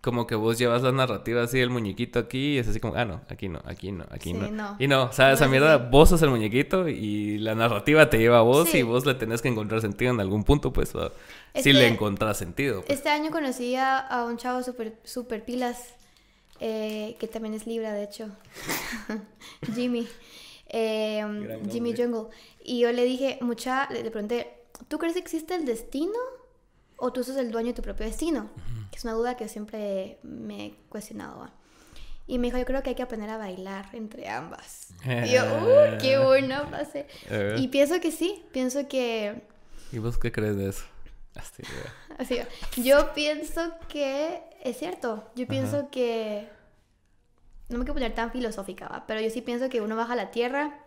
como 0.00 0.26
que 0.26 0.34
vos 0.34 0.58
llevas 0.58 0.82
la 0.82 0.92
narrativa 0.92 1.42
así 1.42 1.58
del 1.58 1.68
muñequito 1.68 2.18
aquí 2.18 2.54
y 2.54 2.58
es 2.58 2.68
así 2.68 2.80
como, 2.80 2.94
ah, 2.96 3.04
no, 3.04 3.20
aquí 3.28 3.50
no, 3.50 3.60
aquí 3.66 3.92
no, 3.92 4.04
aquí 4.10 4.30
Sí, 4.30 4.32
no. 4.32 4.50
no. 4.50 4.76
Y 4.78 4.88
no, 4.88 5.04
o 5.04 5.12
sea, 5.12 5.32
esa 5.32 5.44
No 5.44 5.50
mierda, 5.50 5.74
así. 5.74 5.84
vos 5.90 6.08
sos 6.08 6.22
el 6.22 6.30
muñequito 6.30 6.88
y 6.88 7.36
la 7.36 7.54
narrativa 7.54 8.08
te 8.08 8.16
lleva 8.18 8.38
a 8.38 8.42
vos 8.42 8.70
Sí. 8.70 8.78
y 8.78 8.82
vos 8.82 9.04
le 9.04 9.14
tenés 9.14 9.42
que 9.42 9.48
encontrar 9.48 9.82
sentido 9.82 10.10
en 10.10 10.20
algún 10.20 10.42
punto, 10.44 10.72
pues, 10.72 10.88
si 10.88 10.98
Este- 11.52 11.72
le 11.74 11.86
encontrás 11.86 12.38
sentido. 12.38 12.80
pues. 12.82 12.96
Este 12.98 13.10
año 13.10 13.30
conocí 13.30 13.76
a, 13.76 13.98
a 13.98 14.24
un 14.24 14.38
chavo 14.38 14.62
super, 14.62 14.98
super 15.04 15.44
pilas, 15.44 15.94
eh, 16.64 17.16
que 17.18 17.26
también 17.26 17.54
es 17.54 17.66
Libra, 17.66 17.92
de 17.92 18.04
hecho. 18.04 18.28
Jimmy. 19.74 20.06
Eh, 20.68 21.58
Jimmy. 21.68 21.92
Jungle. 21.96 22.28
Y 22.62 22.78
yo 22.78 22.92
le 22.92 23.04
dije, 23.04 23.38
mucha, 23.40 23.90
le 23.90 24.08
pregunté, 24.12 24.62
¿tú 24.86 24.98
crees 24.98 25.14
que 25.14 25.18
existe 25.18 25.56
el 25.56 25.64
destino 25.64 26.18
o 26.98 27.12
tú 27.12 27.24
sos 27.24 27.36
el 27.36 27.50
dueño 27.50 27.68
de 27.68 27.74
tu 27.74 27.82
propio 27.82 28.06
destino? 28.06 28.48
Que 28.92 28.98
es 28.98 29.02
una 29.02 29.14
duda 29.14 29.36
que 29.36 29.48
siempre 29.48 30.18
me 30.22 30.66
he 30.66 30.74
cuestionado. 30.88 31.50
Y 32.28 32.38
me 32.38 32.46
dijo, 32.46 32.58
yo 32.58 32.64
creo 32.64 32.84
que 32.84 32.90
hay 32.90 32.94
que 32.94 33.02
aprender 33.02 33.30
a 33.30 33.38
bailar 33.38 33.88
entre 33.92 34.28
ambas. 34.28 34.90
Y 35.04 35.32
yo, 35.32 35.42
¡uh, 35.42 35.98
qué 36.00 36.18
buena 36.24 36.64
frase! 36.68 37.08
Eh. 37.28 37.56
Y 37.58 37.68
pienso 37.68 38.00
que 38.00 38.12
sí, 38.12 38.44
pienso 38.52 38.86
que 38.86 39.42
¿Y 39.90 39.98
vos 39.98 40.16
qué 40.16 40.30
crees 40.30 40.56
de 40.56 40.68
eso? 40.68 40.84
Así. 42.18 42.36
Yo 42.76 43.12
pienso 43.14 43.74
que 43.88 44.42
es 44.62 44.78
cierto. 44.78 45.30
Yo 45.34 45.46
pienso 45.46 45.88
que 45.90 46.48
no 47.68 47.78
me 47.78 47.84
quiero 47.84 47.94
poner 47.94 48.14
tan 48.14 48.30
filosófica, 48.32 48.88
¿va? 48.88 49.04
pero 49.06 49.20
yo 49.20 49.30
sí 49.30 49.40
pienso 49.42 49.68
que 49.68 49.80
uno 49.80 49.96
baja 49.96 50.12
a 50.12 50.16
la 50.16 50.30
tierra 50.30 50.78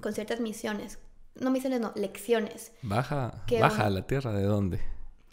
con 0.00 0.12
ciertas 0.12 0.40
misiones. 0.40 0.98
No 1.34 1.50
misiones, 1.50 1.80
no, 1.80 1.92
lecciones. 1.94 2.72
Baja, 2.82 3.44
Qué 3.46 3.60
baja 3.60 3.86
a 3.86 3.90
la 3.90 4.02
tierra, 4.02 4.32
¿de 4.32 4.42
dónde? 4.42 4.80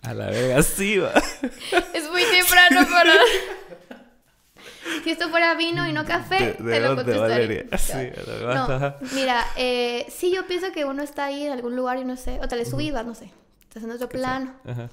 A 0.03 0.13
la 0.13 0.27
verga, 0.27 0.61
sí, 0.61 0.97
va. 0.97 1.11
Es 1.93 2.09
muy 2.11 2.21
temprano 2.23 2.87
para. 2.91 3.13
si 5.03 5.11
esto 5.11 5.29
fuera 5.29 5.55
vino 5.55 5.87
y 5.87 5.93
no 5.93 6.05
café, 6.05 6.35
¿De- 6.45 6.51
te 6.53 6.63
de 6.63 6.79
lo 6.79 6.95
dónde, 6.95 7.03
contestaré. 7.03 7.47
Valeria? 7.47 7.77
Sí, 7.77 8.11
No, 8.43 8.95
mira, 9.15 9.43
eh, 9.57 10.05
sí, 10.09 10.31
yo 10.33 10.45
pienso 10.47 10.71
que 10.71 10.85
uno 10.85 11.01
está 11.01 11.25
ahí 11.25 11.45
en 11.45 11.53
algún 11.53 11.75
lugar 11.75 11.97
y 11.97 12.05
no 12.05 12.17
sé, 12.17 12.39
o 12.41 12.47
tal 12.47 12.59
vez 12.59 12.69
su 12.69 12.77
vida, 12.77 13.01
no 13.03 13.15
sé. 13.15 13.31
Estás 13.63 13.83
en 13.83 13.91
otro 13.91 14.07
plano 14.07 14.53
Ajá, 14.65 14.89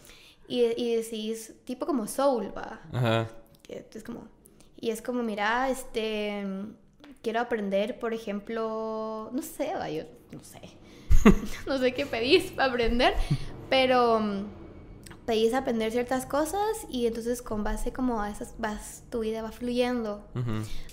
y, 0.49 0.65
y 0.77 0.97
decís, 0.97 1.55
tipo 1.65 1.87
como 1.87 2.07
soul, 2.07 2.53
va. 2.57 2.81
ajá. 2.93 3.29
que 3.63 3.87
es 3.93 4.03
como 4.05 4.29
y 4.77 4.91
es 4.91 5.01
como 5.01 5.23
mira 5.23 5.71
este 5.71 6.45
quiero 7.23 7.41
aprender 7.41 7.99
por 8.01 8.13
ejemplo 8.13 9.31
no 9.33 9.43
sé 9.43 9.73
va, 9.75 9.89
yo 9.89 10.03
no 10.33 10.43
sé 10.43 10.61
no 11.67 11.79
sé 11.79 11.95
qué 11.95 12.05
pedís 12.05 12.51
para 12.51 12.69
aprender 12.71 13.15
pero 13.71 14.19
mm, 14.19 14.45
pedís 15.25 15.55
aprender 15.55 15.93
ciertas 15.93 16.27
cosas 16.27 16.85
y 16.91 17.07
entonces 17.07 17.43
con 17.43 17.63
base 17.63 17.93
como 17.93 18.21
a 18.21 18.29
esas 18.29 18.55
vas 18.59 19.05
tu 19.11 19.21
vida 19.21 19.41
va 19.43 19.53
fluyendo 19.53 20.27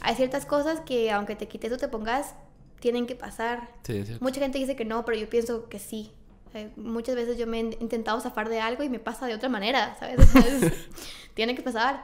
hay 0.02 0.16
ciertas 0.16 0.46
cosas 0.46 0.82
que 0.82 1.10
aunque 1.12 1.36
te 1.36 1.48
quites 1.48 1.72
o 1.72 1.78
te 1.78 1.88
pongas 1.88 2.36
tienen 2.80 3.08
que 3.08 3.16
pasar 3.16 3.70
Sí. 3.84 4.04
Mucha 4.22 4.40
gente 4.40 4.60
dice 4.60 4.76
que 4.76 4.86
no, 4.86 5.04
pero 5.04 5.18
yo 5.18 5.28
pienso 5.28 5.68
que 5.68 5.80
sí. 5.80 6.14
Eh, 6.54 6.70
muchas 6.76 7.16
veces 7.16 7.38
yo 7.38 7.46
me 7.46 7.60
he 7.60 7.78
intentado 7.80 8.20
zafar 8.20 8.50
de 8.50 8.60
algo 8.60 8.84
y 8.84 8.90
me 8.90 9.00
pasa 9.00 9.28
de 9.28 9.36
otra 9.36 9.50
manera, 9.50 9.96
¿sabes? 10.00 10.20
Entonces, 10.20 10.74
tiene 11.34 11.56
que 11.56 11.62
pasar. 11.62 12.04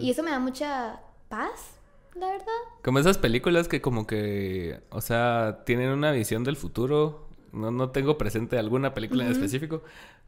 Y 0.00 0.10
eso 0.10 0.22
me 0.22 0.30
da 0.30 0.38
mucha 0.38 1.00
paz, 1.28 1.74
la 2.14 2.28
verdad. 2.28 2.46
Como 2.82 2.98
esas 2.98 3.18
películas 3.18 3.68
que 3.68 3.80
como 3.80 4.06
que, 4.06 4.80
o 4.90 5.00
sea, 5.00 5.62
tienen 5.64 5.90
una 5.90 6.12
visión 6.12 6.44
del 6.44 6.56
futuro. 6.56 7.28
No, 7.52 7.70
no 7.70 7.90
tengo 7.90 8.16
presente 8.16 8.58
alguna 8.58 8.94
película 8.94 9.26
en 9.26 9.32
específico, 9.32 9.82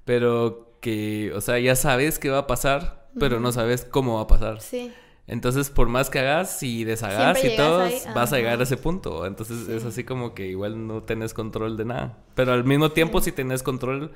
pero 0.05 0.74
que, 0.81 1.33
o 1.35 1.40
sea, 1.40 1.59
ya 1.59 1.74
sabes 1.74 2.18
qué 2.18 2.29
va 2.29 2.40
a 2.40 2.46
pasar, 2.46 3.09
pero 3.18 3.40
no 3.40 3.50
sabes 3.50 3.87
cómo 3.87 4.16
va 4.16 4.22
a 4.22 4.27
pasar. 4.27 4.61
Sí. 4.61 4.92
Entonces, 5.27 5.71
por 5.71 5.89
más 5.89 6.11
que 6.11 6.19
hagas 6.19 6.63
y 6.63 6.85
deshagas 6.85 7.39
Siempre 7.39 7.55
y 7.55 7.57
todo, 7.57 7.81
ahí, 7.83 7.99
vas 8.15 8.33
a 8.33 8.37
llegar 8.37 8.61
a 8.61 8.63
ese 8.65 8.77
punto. 8.77 9.25
Entonces, 9.25 9.69
es 9.69 9.85
así 9.85 10.05
como 10.05 10.35
que 10.35 10.47
igual 10.49 10.87
no 10.87 11.03
tenés 11.03 11.33
control 11.33 11.77
de 11.79 11.87
nada. 11.87 12.19
Pero 12.35 12.53
al 12.53 12.65
mismo 12.65 12.93
tiempo 12.93 13.21
sí 13.23 13.33
tenés 13.33 13.63
control 13.63 14.13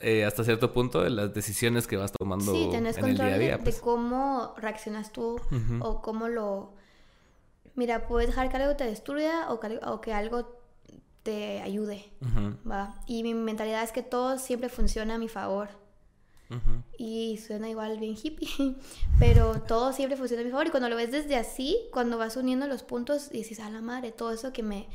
eh, 0.00 0.24
hasta 0.24 0.44
cierto 0.44 0.72
punto 0.72 1.02
de 1.02 1.10
las 1.10 1.34
decisiones 1.34 1.88
que 1.88 1.96
vas 1.96 2.12
tomando 2.12 2.52
Sí, 2.52 2.68
tenés 2.70 2.96
en 2.98 3.04
el 3.06 3.10
control 3.10 3.26
día 3.26 3.34
a 3.34 3.38
de- 3.38 3.44
día. 3.44 3.56
de, 3.58 3.62
pues. 3.64 3.80
cómo 3.80 4.54
reaccionas 4.56 5.12
tú 5.12 5.40
o 5.80 6.00
cómo 6.02 6.28
lo... 6.28 6.74
Mira, 7.74 8.06
puedes 8.06 8.28
dejar 8.28 8.48
que 8.48 8.56
algo 8.56 8.76
te 8.76 8.84
destruya 8.84 9.50
o 9.50 9.58
que, 9.58 9.66
algo- 9.66 9.86
o 9.92 10.00
que 10.00 10.12
algo 10.12 10.56
te 11.24 11.60
ayude, 11.60 12.08
¿va? 12.70 12.94
Y 13.06 13.22
mi 13.24 13.34
mentalidad 13.34 13.82
es 13.82 13.90
que 13.92 14.02
todo 14.02 14.38
siempre 14.38 14.68
funciona 14.68 15.16
a 15.16 15.18
mi 15.18 15.28
favor. 15.28 15.68
Y 16.96 17.38
suena 17.38 17.68
igual 17.68 17.98
bien 17.98 18.16
hippie, 18.20 18.74
pero 19.18 19.60
todo 19.62 19.92
siempre 19.92 20.16
funciona 20.16 20.42
a 20.42 20.44
mi 20.44 20.50
favor. 20.50 20.66
Y 20.66 20.70
cuando 20.70 20.88
lo 20.88 20.96
ves 20.96 21.12
desde 21.12 21.36
así, 21.36 21.78
cuando 21.92 22.16
vas 22.16 22.36
uniendo 22.36 22.66
los 22.66 22.82
puntos 22.82 23.28
y 23.30 23.38
dices, 23.38 23.60
a 23.60 23.70
la 23.70 23.82
madre, 23.82 24.12
todo 24.12 24.32
eso 24.32 24.52
que 24.52 24.62
me, 24.62 24.88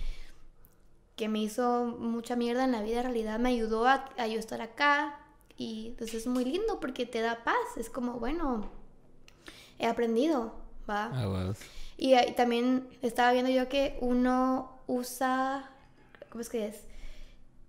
que 1.15 1.29
me 1.29 1.39
hizo 1.39 1.85
mucha 1.99 2.35
mierda 2.35 2.63
en 2.63 2.71
la 2.71 2.81
vida, 2.81 2.97
en 2.97 3.03
realidad 3.03 3.39
me 3.39 3.49
ayudó 3.49 3.87
a, 3.87 4.09
a 4.17 4.27
yo 4.27 4.39
estar 4.39 4.61
acá. 4.61 5.19
Y 5.55 5.89
entonces 5.89 6.21
es 6.21 6.27
muy 6.27 6.43
lindo 6.43 6.79
porque 6.79 7.05
te 7.05 7.21
da 7.21 7.43
paz. 7.43 7.77
Es 7.77 7.89
como, 7.89 8.13
bueno, 8.13 8.71
he 9.77 9.85
aprendido, 9.85 10.55
¿va? 10.89 11.11
Ah, 11.13 11.27
wow. 11.27 11.53
Y 11.97 12.15
también 12.33 12.87
estaba 13.01 13.31
viendo 13.31 13.51
yo 13.51 13.69
que 13.69 13.97
uno 14.01 14.81
usa, 14.87 15.69
¿cómo 16.29 16.41
es 16.41 16.49
que 16.49 16.67
es? 16.67 16.83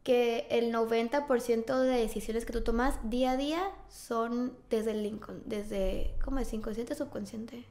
Que 0.05 0.47
el 0.51 0.73
90% 0.73 1.81
de 1.81 1.89
decisiones 1.89 2.45
que 2.45 2.53
tú 2.53 2.63
tomas 2.63 2.99
día 3.03 3.33
a 3.33 3.37
día 3.37 3.71
son 3.89 4.57
desde 4.71 4.93
el 4.93 5.05
incon 5.05 5.43
desde, 5.47 6.15
¿cómo 6.25 6.39
es? 6.39 6.53
Inconsciente, 6.53 6.95
subconsciente. 6.95 7.65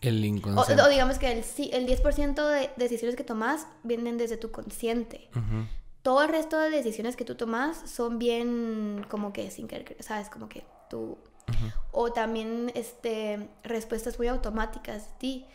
El 0.00 0.20
O, 0.22 0.26
inconsciente. 0.26 0.82
o 0.82 0.88
digamos 0.88 1.18
que 1.18 1.30
el, 1.30 1.38
el 1.38 1.86
10% 1.86 2.48
de 2.48 2.70
decisiones 2.76 3.14
que 3.14 3.22
tomas 3.22 3.68
vienen 3.84 4.18
desde 4.18 4.36
tu 4.36 4.50
consciente. 4.50 5.28
Todo 6.02 6.22
el 6.24 6.30
resto 6.30 6.58
de 6.58 6.70
decisiones 6.70 7.14
que 7.14 7.24
tú 7.24 7.36
tomas 7.36 7.88
son 7.88 8.18
bien 8.18 9.06
como 9.08 9.32
que 9.32 9.50
sin 9.52 9.68
querer, 9.68 9.96
¿sabes? 10.00 10.28
Como 10.28 10.48
que 10.48 10.64
tú... 10.90 11.16
O 11.92 12.12
también 12.12 12.72
este, 12.74 13.48
respuestas 13.62 14.18
muy 14.18 14.26
automáticas 14.26 15.10
de 15.10 15.18
ti. 15.18 15.46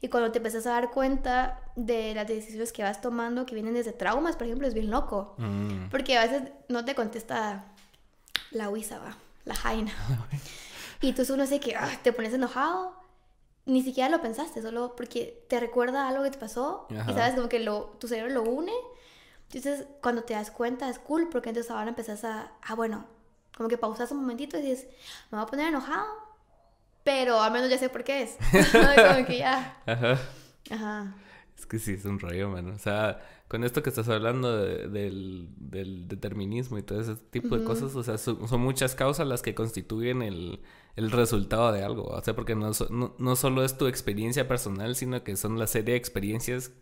Y 0.00 0.08
cuando 0.08 0.30
te 0.30 0.38
empiezas 0.38 0.66
a 0.66 0.70
dar 0.70 0.90
cuenta 0.90 1.60
de 1.74 2.14
las 2.14 2.26
decisiones 2.26 2.72
que 2.72 2.82
vas 2.82 3.00
tomando, 3.00 3.46
que 3.46 3.54
vienen 3.54 3.74
desde 3.74 3.92
traumas, 3.92 4.36
por 4.36 4.46
ejemplo, 4.46 4.68
es 4.68 4.74
bien 4.74 4.90
loco. 4.90 5.34
Mm. 5.38 5.88
Porque 5.90 6.16
a 6.18 6.22
veces 6.26 6.52
no 6.68 6.84
te 6.84 6.94
contesta 6.94 7.64
la 8.50 8.68
Wisa, 8.68 8.98
va, 8.98 9.16
la 9.44 9.54
Jaina. 9.54 9.92
y 11.00 11.08
entonces 11.08 11.34
uno 11.34 11.46
sé 11.46 11.60
que 11.60 11.76
ah, 11.76 11.90
te 12.02 12.12
pones 12.12 12.34
enojado, 12.34 12.94
ni 13.64 13.82
siquiera 13.82 14.08
lo 14.08 14.20
pensaste, 14.20 14.62
solo 14.62 14.94
porque 14.96 15.44
te 15.48 15.58
recuerda 15.58 16.08
algo 16.08 16.22
que 16.22 16.30
te 16.30 16.38
pasó 16.38 16.86
Ajá. 16.90 17.10
y 17.10 17.14
sabes 17.14 17.34
como 17.34 17.48
que 17.48 17.60
lo, 17.60 17.96
tu 17.98 18.08
cerebro 18.08 18.32
lo 18.32 18.42
une. 18.42 18.72
Entonces, 19.52 19.86
cuando 20.02 20.24
te 20.24 20.34
das 20.34 20.50
cuenta 20.50 20.88
es 20.88 20.98
cool 20.98 21.28
porque 21.30 21.50
entonces 21.50 21.70
ahora 21.70 21.88
empezás 21.88 22.24
a, 22.24 22.52
ah, 22.62 22.74
bueno, 22.74 23.06
como 23.56 23.68
que 23.68 23.78
pausas 23.78 24.10
un 24.10 24.18
momentito 24.18 24.58
y 24.58 24.62
dices, 24.62 24.86
me 25.30 25.38
voy 25.38 25.46
a 25.46 25.46
poner 25.46 25.68
enojado, 25.68 26.06
pero 27.06 27.40
al 27.40 27.52
menos 27.52 27.70
ya 27.70 27.78
sé 27.78 27.88
por 27.88 28.04
qué 28.04 28.22
es. 28.24 28.36
como 28.72 29.26
que 29.26 29.38
ya, 29.38 29.80
Ajá. 29.86 30.18
ajá. 30.70 31.14
Es 31.56 31.64
que 31.64 31.78
sí, 31.78 31.92
es 31.92 32.04
un 32.04 32.18
rollo, 32.20 32.50
mano. 32.50 32.74
O 32.74 32.78
sea, 32.78 33.18
con 33.48 33.64
esto 33.64 33.82
que 33.82 33.88
estás 33.88 34.08
hablando 34.10 34.58
de- 34.58 34.88
del, 34.88 35.48
del 35.56 36.06
determinismo 36.08 36.76
y 36.76 36.82
todo 36.82 37.00
ese 37.00 37.14
tipo 37.30 37.56
de 37.56 37.64
cosas, 37.64 37.94
o 37.96 38.02
sea, 38.02 38.18
son, 38.18 38.46
son 38.46 38.60
muchas 38.60 38.94
causas 38.94 39.26
las 39.26 39.40
que 39.40 39.54
constituyen 39.54 40.20
el, 40.20 40.60
el 40.96 41.10
resultado 41.10 41.72
de 41.72 41.82
algo. 41.82 42.02
O 42.08 42.20
sea, 42.22 42.34
porque 42.36 42.54
no, 42.54 42.74
so- 42.74 42.88
no, 42.90 43.14
no 43.18 43.36
solo 43.36 43.64
es 43.64 43.78
tu 43.78 43.86
experiencia 43.86 44.48
personal, 44.48 44.96
sino 44.96 45.22
que 45.24 45.36
son 45.36 45.58
la 45.58 45.66
serie 45.66 45.92
de 45.92 45.98
experiencias 45.98 46.72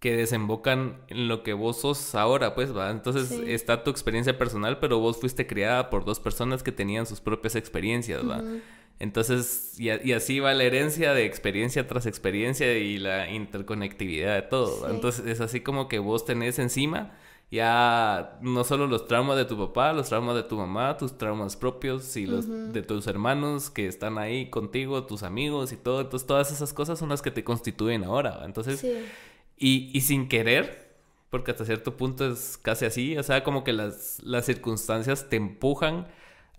que 0.00 0.14
desembocan 0.16 1.00
en 1.08 1.28
lo 1.28 1.42
que 1.42 1.54
vos 1.54 1.80
sos 1.80 2.14
ahora, 2.14 2.54
pues, 2.54 2.76
va. 2.76 2.90
Entonces 2.90 3.28
Sí. 3.28 3.42
está 3.46 3.84
tu 3.84 3.90
experiencia 3.90 4.36
personal, 4.36 4.78
pero 4.80 4.98
vos 4.98 5.16
fuiste 5.18 5.46
criada 5.46 5.88
por 5.88 6.04
dos 6.04 6.20
personas 6.20 6.62
que 6.62 6.72
tenían 6.72 7.06
sus 7.06 7.22
propias 7.22 7.54
experiencias, 7.56 8.20
va. 8.28 8.42
Entonces, 9.00 9.78
y, 9.78 9.90
a- 9.90 10.00
y 10.04 10.12
así 10.12 10.40
va 10.40 10.54
la 10.54 10.64
herencia 10.64 11.12
de 11.14 11.24
experiencia 11.26 11.86
tras 11.86 12.06
experiencia 12.06 12.76
y 12.78 12.98
la 12.98 13.30
interconectividad 13.30 14.34
de 14.36 14.42
todo. 14.42 14.88
Entonces, 14.90 15.26
es 15.26 15.40
así 15.40 15.60
como 15.60 15.88
que 15.88 15.98
vos 15.98 16.24
tenés 16.24 16.58
encima 16.58 17.12
ya 17.50 18.38
no 18.40 18.64
solo 18.64 18.86
los 18.88 19.06
traumas 19.06 19.36
de 19.36 19.44
tu 19.44 19.56
papá, 19.56 19.92
los 19.92 20.08
traumas 20.08 20.34
de 20.34 20.42
tu 20.42 20.56
mamá, 20.56 20.96
tus 20.96 21.16
traumas 21.16 21.54
propios 21.56 22.16
y 22.16 22.26
los 22.26 22.46
de 22.72 22.82
tus 22.82 23.06
hermanos 23.06 23.70
que 23.70 23.86
están 23.86 24.18
ahí 24.18 24.50
contigo, 24.50 25.04
tus 25.04 25.22
amigos 25.22 25.70
y 25.72 25.76
todo. 25.76 26.00
Entonces, 26.00 26.26
todas 26.26 26.50
esas 26.50 26.72
cosas 26.72 26.98
son 26.98 27.10
las 27.10 27.22
que 27.22 27.30
te 27.30 27.44
constituyen 27.44 28.02
ahora. 28.04 28.40
Entonces, 28.44 28.80
Sí. 28.80 28.92
y, 29.56 29.90
y 29.96 30.00
sin 30.00 30.28
querer, 30.28 30.94
porque 31.30 31.52
hasta 31.52 31.64
cierto 31.64 31.96
punto 31.96 32.26
es 32.26 32.58
casi 32.60 32.86
así, 32.86 33.16
o 33.16 33.22
sea, 33.22 33.44
como 33.44 33.62
que 33.62 33.72
las, 33.72 34.20
las 34.24 34.46
circunstancias 34.46 35.28
te 35.28 35.36
empujan 35.36 36.08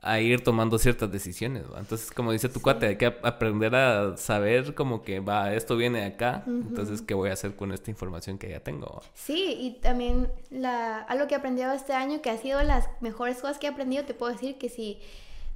a 0.07 0.19
ir 0.19 0.43
tomando 0.43 0.77
ciertas 0.77 1.11
decisiones, 1.11 1.63
¿va? 1.71 1.79
Entonces, 1.79 2.11
como 2.11 2.31
dice 2.31 2.47
tu 2.47 2.61
cuate, 2.61 2.85
hay 2.87 2.95
que 2.97 3.07
ap- 3.07 3.25
aprender 3.25 3.75
a 3.75 4.15
saber 4.17 4.75
como 4.75 5.01
que, 5.01 5.19
va, 5.19 5.53
esto 5.53 5.75
viene 5.75 5.99
de 6.01 6.05
acá, 6.05 6.43
entonces, 6.45 7.01
¿qué 7.01 7.13
voy 7.13 7.29
a 7.29 7.33
hacer 7.33 7.55
con 7.55 7.71
esta 7.71 7.89
información 7.89 8.37
que 8.37 8.49
ya 8.49 8.59
tengo? 8.59 9.01
Sí, 9.15 9.57
y 9.59 9.71
también 9.81 10.31
la, 10.51 10.99
algo 10.99 11.27
que 11.27 11.33
he 11.33 11.37
aprendido 11.37 11.71
este 11.73 11.93
año, 11.93 12.21
que 12.21 12.29
ha 12.29 12.37
sido 12.37 12.61
las 12.63 12.87
mejores 13.01 13.37
cosas 13.37 13.57
que 13.57 13.65
he 13.67 13.69
aprendido, 13.69 14.05
te 14.05 14.13
puedo 14.13 14.31
decir 14.31 14.57
que 14.57 14.69
si 14.69 14.99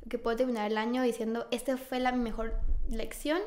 que 0.09 0.17
puedo 0.17 0.35
terminar 0.37 0.71
el 0.71 0.77
año 0.77 1.03
diciendo, 1.03 1.45
esta 1.51 1.77
fue 1.77 1.99
la 1.99 2.11
mejor 2.11 2.53
lección, 2.89 3.39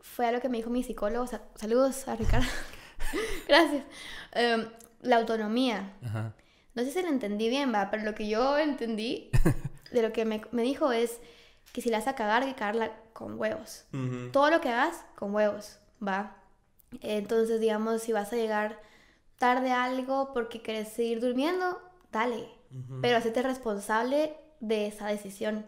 fue 0.00 0.26
algo 0.26 0.40
que 0.40 0.48
me 0.48 0.58
dijo 0.58 0.70
mi 0.70 0.84
psicólogo, 0.84 1.26
sa- 1.26 1.42
saludos 1.56 2.06
a 2.06 2.14
Ricardo, 2.16 2.46
gracias, 3.48 3.84
Em, 4.32 4.66
la 5.02 5.16
autonomía. 5.16 5.92
Ajá. 6.04 6.34
No 6.74 6.82
sé 6.82 6.90
si 6.92 7.02
lo 7.02 7.08
entendí 7.08 7.48
bien, 7.48 7.72
va, 7.74 7.88
pero 7.90 8.02
lo 8.04 8.14
que 8.14 8.28
yo 8.28 8.58
entendí 8.58 9.30
de 9.94 10.02
lo 10.02 10.12
que 10.12 10.24
me, 10.24 10.42
me 10.50 10.62
dijo 10.62 10.92
es 10.92 11.20
que 11.72 11.80
si 11.80 11.88
la 11.88 11.98
vas 11.98 12.08
a 12.08 12.14
cagar, 12.14 12.44
que 12.44 12.54
cagarla 12.54 12.92
con 13.12 13.38
huevos. 13.38 13.84
Todo 14.32 14.50
lo 14.50 14.60
que 14.60 14.68
hagas, 14.68 15.04
con 15.14 15.34
huevos, 15.34 15.78
va. 16.06 16.36
Entonces, 17.00 17.60
digamos, 17.60 18.02
si 18.02 18.12
vas 18.12 18.32
a 18.32 18.36
llegar 18.36 18.80
tarde 19.38 19.70
a 19.70 19.84
algo 19.84 20.32
porque 20.34 20.60
quieres 20.60 20.88
seguir 20.88 21.20
durmiendo, 21.20 21.80
dale. 22.12 22.48
Pero 23.00 23.16
hacete 23.16 23.42
responsable 23.42 24.36
de 24.60 24.88
esa 24.88 25.06
decisión. 25.06 25.64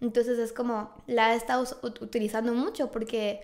Entonces 0.00 0.38
es 0.38 0.52
como, 0.52 0.94
la 1.06 1.34
he 1.34 1.36
estado 1.36 1.64
utilizando 1.82 2.52
mucho 2.54 2.90
porque 2.90 3.42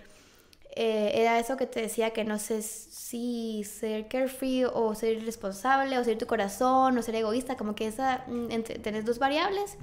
eh, 0.80 1.20
era 1.20 1.38
eso 1.40 1.56
que 1.56 1.66
te 1.66 1.80
decía 1.82 2.12
que 2.12 2.22
no 2.24 2.38
sé 2.38 2.62
si 2.62 3.64
ser 3.64 4.06
carefree 4.06 4.64
o 4.66 4.94
ser 4.94 5.14
irresponsable 5.18 5.98
o 5.98 6.04
ser 6.04 6.16
tu 6.18 6.26
corazón 6.26 6.96
o 6.96 7.02
ser 7.02 7.16
egoísta, 7.16 7.56
como 7.56 7.74
que 7.74 7.88
esa, 7.88 8.24
mm, 8.28 8.50
entre, 8.52 8.78
tenés 8.78 9.04
dos 9.04 9.18
variables, 9.18 9.76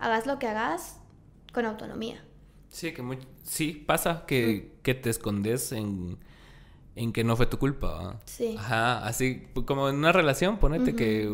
hagas 0.00 0.26
lo 0.26 0.38
que 0.40 0.48
hagas 0.48 0.98
con 1.52 1.64
autonomía. 1.66 2.24
Sí, 2.68 2.92
que 2.92 3.02
muy- 3.02 3.18
sí, 3.44 3.72
pasa 3.86 4.24
que, 4.26 4.72
que 4.82 4.94
te 4.94 5.08
escondes 5.10 5.70
en, 5.72 6.18
en 6.96 7.12
que 7.12 7.22
no 7.22 7.36
fue 7.36 7.46
tu 7.46 7.58
culpa. 7.58 8.20
Sí. 8.24 8.56
Ajá, 8.58 9.06
así 9.06 9.46
pues, 9.54 9.66
como 9.66 9.88
en 9.88 9.96
una 9.96 10.10
relación, 10.12 10.58
ponete 10.58 10.96
que 10.96 11.28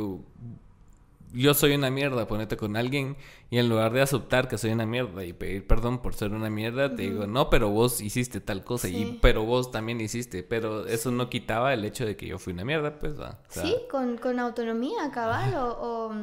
yo 1.35 1.53
soy 1.53 1.75
una 1.75 1.90
mierda, 1.90 2.27
ponete 2.27 2.57
con 2.57 2.77
alguien 2.77 3.16
y 3.51 3.59
en 3.59 3.68
lugar 3.68 3.92
de 3.92 4.01
aceptar 4.01 4.49
que 4.49 4.57
soy 4.57 4.70
una 4.73 4.87
mierda 4.87 5.25
y 5.25 5.33
pedir 5.33 5.66
perdón 5.66 6.01
por 6.01 6.14
ser 6.14 6.33
una 6.33 6.49
mierda, 6.49 6.94
te 6.94 7.03
digo, 7.03 7.27
no, 7.27 7.51
pero 7.51 7.68
vos 7.70 8.01
hiciste 8.01 8.40
tal 8.40 8.64
cosa 8.64 8.88
y 8.88 8.92
Sí. 8.92 9.18
pero 9.20 9.44
vos 9.44 9.70
también 9.70 10.01
hiciste, 10.01 10.42
pero 10.42 10.87
eso 10.87 11.11
no 11.11 11.29
quitaba 11.29 11.75
el 11.75 11.85
hecho 11.85 12.07
de 12.07 12.16
que 12.16 12.27
yo 12.29 12.38
fui 12.38 12.53
una 12.53 12.64
mierda, 12.64 12.99
pues, 12.99 13.20
¿va? 13.20 13.40
O 13.49 13.53
sea, 13.53 13.64
Sí, 13.64 13.77
con, 13.90 14.16
con 14.16 14.38
autonomía, 14.38 15.11
cabal, 15.12 15.55
o, 15.57 15.77
o 15.81 16.14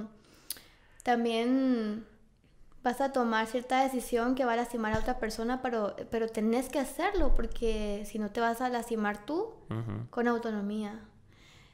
también 1.04 2.06
vas 2.84 3.00
a 3.02 3.12
tomar 3.12 3.48
cierta 3.48 3.84
decisión 3.84 4.34
que 4.36 4.46
va 4.46 4.54
a 4.54 4.56
lastimar 4.56 4.94
a 4.94 5.00
otra 5.00 5.20
persona, 5.20 5.62
pero, 5.62 5.96
pero 6.10 6.28
tenés 6.30 6.70
que 6.70 6.80
hacerlo 6.80 7.34
porque 7.36 8.04
si 8.06 8.18
no 8.18 8.32
te 8.32 8.40
vas 8.42 8.62
a 8.62 8.70
lastimar 8.70 9.26
tú 9.26 9.54
con 10.10 10.28
autonomía. 10.28 11.00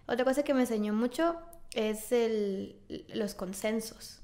Otra 0.07 0.25
cosa 0.25 0.43
que 0.43 0.53
me 0.53 0.61
enseñó 0.61 0.93
mucho 0.93 1.35
es 1.73 2.11
el, 2.11 2.75
los 3.13 3.33
consensos. 3.35 4.21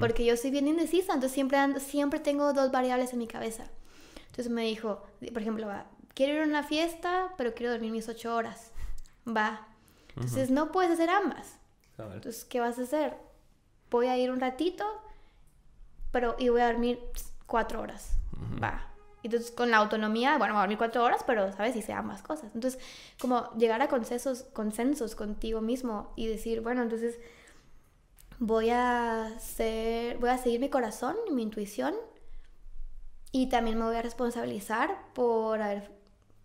Porque 0.00 0.24
yo 0.24 0.36
soy 0.38 0.50
bien 0.50 0.68
indecisa, 0.68 1.12
entonces 1.12 1.32
siempre, 1.32 1.58
ando- 1.58 1.80
siempre 1.80 2.18
tengo 2.18 2.52
dos 2.54 2.70
variables 2.72 3.12
en 3.12 3.18
mi 3.18 3.26
cabeza. 3.26 3.66
Entonces 4.26 4.48
me 4.50 4.62
dijo, 4.62 5.02
por 5.32 5.42
ejemplo, 5.42 5.66
va, 5.66 5.86
quiero 6.14 6.32
ir 6.34 6.40
a 6.40 6.44
una 6.44 6.62
fiesta, 6.62 7.34
pero 7.36 7.54
quiero 7.54 7.72
dormir 7.72 7.92
mis 7.92 8.08
ocho 8.08 8.34
horas. 8.34 8.72
Va. 9.28 9.68
Entonces 10.14 10.50
no 10.50 10.72
puedes 10.72 10.90
hacer 10.92 11.10
ambas. 11.10 11.58
Entonces, 12.16 12.44
¿qué 12.46 12.60
vas 12.60 12.78
a 12.78 12.82
hacer? 12.82 13.16
Voy 13.90 14.06
a 14.06 14.16
ir 14.16 14.30
un 14.30 14.40
ratito, 14.40 14.84
pero 16.10 16.36
y 16.38 16.48
voy 16.48 16.60
a 16.62 16.66
dormir 16.68 16.98
cuatro 17.46 17.80
horas. 17.82 18.12
Va. 18.62 18.92
Entonces, 19.26 19.50
con 19.50 19.70
la 19.70 19.78
autonomía, 19.78 20.38
bueno, 20.38 20.54
voy 20.54 20.60
a 20.60 20.62
dormir 20.62 20.78
cuatro 20.78 21.04
horas, 21.04 21.22
pero, 21.26 21.52
¿sabes? 21.52 21.76
Hice 21.76 21.92
ambas 21.92 22.22
cosas. 22.22 22.50
Entonces, 22.54 22.80
como 23.20 23.50
llegar 23.56 23.82
a 23.82 23.88
consensos, 23.88 24.44
consensos 24.52 25.14
contigo 25.14 25.60
mismo 25.60 26.12
y 26.16 26.26
decir, 26.26 26.60
bueno, 26.60 26.82
entonces 26.82 27.18
voy 28.38 28.70
a 28.70 29.32
ser, 29.38 30.18
voy 30.18 30.30
a 30.30 30.38
seguir 30.38 30.60
mi 30.60 30.68
corazón 30.68 31.16
y 31.28 31.32
mi 31.32 31.42
intuición 31.42 31.94
y 33.32 33.48
también 33.48 33.78
me 33.78 33.84
voy 33.84 33.96
a 33.96 34.02
responsabilizar 34.02 34.96
por 35.14 35.60
haber, 35.60 35.90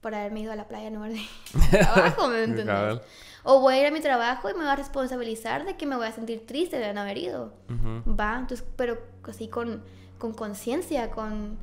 por 0.02 0.16
haberme 0.16 0.42
ido 0.42 0.52
a 0.52 0.56
la 0.56 0.68
playa 0.68 0.88
en 0.88 0.96
lugar 0.96 1.12
de 1.12 1.22
trabajo, 1.72 2.28
¿me 2.28 2.44
entiendes? 2.44 3.02
O 3.44 3.60
voy 3.60 3.76
a 3.76 3.82
ir 3.82 3.88
a 3.88 3.92
mi 3.92 4.02
trabajo 4.02 4.50
y 4.50 4.54
me 4.54 4.60
voy 4.60 4.70
a 4.70 4.76
responsabilizar 4.76 5.66
de 5.66 5.76
que 5.76 5.86
me 5.86 5.96
voy 5.96 6.08
a 6.08 6.12
sentir 6.12 6.46
triste 6.46 6.78
de 6.78 6.94
no 6.94 7.02
haber 7.02 7.18
ido. 7.18 7.54
Ujú. 7.70 8.16
Va, 8.16 8.38
entonces, 8.40 8.66
pero 8.76 9.00
así 9.24 9.48
con 9.48 9.84
con 10.22 10.34
conciencia, 10.34 11.10
con... 11.10 11.58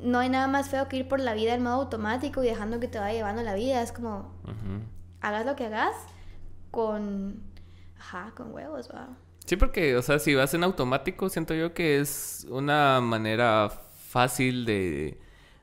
No 0.00 0.18
hay 0.18 0.28
nada 0.28 0.48
más 0.48 0.68
feo 0.68 0.88
que 0.88 0.96
ir 0.96 1.08
por 1.08 1.20
la 1.20 1.34
vida 1.34 1.54
en 1.54 1.62
modo 1.62 1.74
automático 1.74 2.42
y 2.42 2.46
dejando 2.46 2.80
que 2.80 2.88
te 2.88 2.98
vaya 2.98 3.14
llevando 3.14 3.42
la 3.42 3.54
vida. 3.54 3.82
Es 3.82 3.92
como, 3.92 4.32
hagas 5.20 5.46
lo 5.46 5.56
que 5.56 5.66
hagas 5.66 5.94
con... 6.70 7.42
Ajá, 7.98 8.32
con 8.36 8.52
huevos, 8.52 8.90
va. 8.92 9.08
Sí, 9.46 9.56
porque, 9.56 9.96
o 9.96 10.02
sea, 10.02 10.18
si 10.18 10.34
vas 10.34 10.54
en 10.54 10.64
automático, 10.64 11.28
siento 11.28 11.54
yo 11.54 11.72
que 11.72 12.00
es 12.00 12.46
una 12.50 13.00
manera 13.00 13.70
fácil 14.08 14.64
de, 14.64 15.20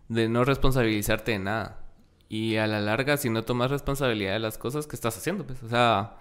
de 0.08 0.30
no 0.30 0.46
responsabilizarte 0.46 1.34
de 1.34 1.40
nada. 1.40 1.80
Y 2.30 2.58
a 2.58 2.68
la 2.68 2.80
larga, 2.80 3.18
si 3.18 3.30
no 3.30 3.44
tomas 3.44 3.72
responsabilidad 3.72 4.34
de 4.34 4.40
las 4.40 4.58
cosas 4.58 4.88
que 4.88 4.96
estás 4.96 5.18
haciendo, 5.18 5.46
pues, 5.46 5.64
o 5.64 5.70
sea, 5.70 6.18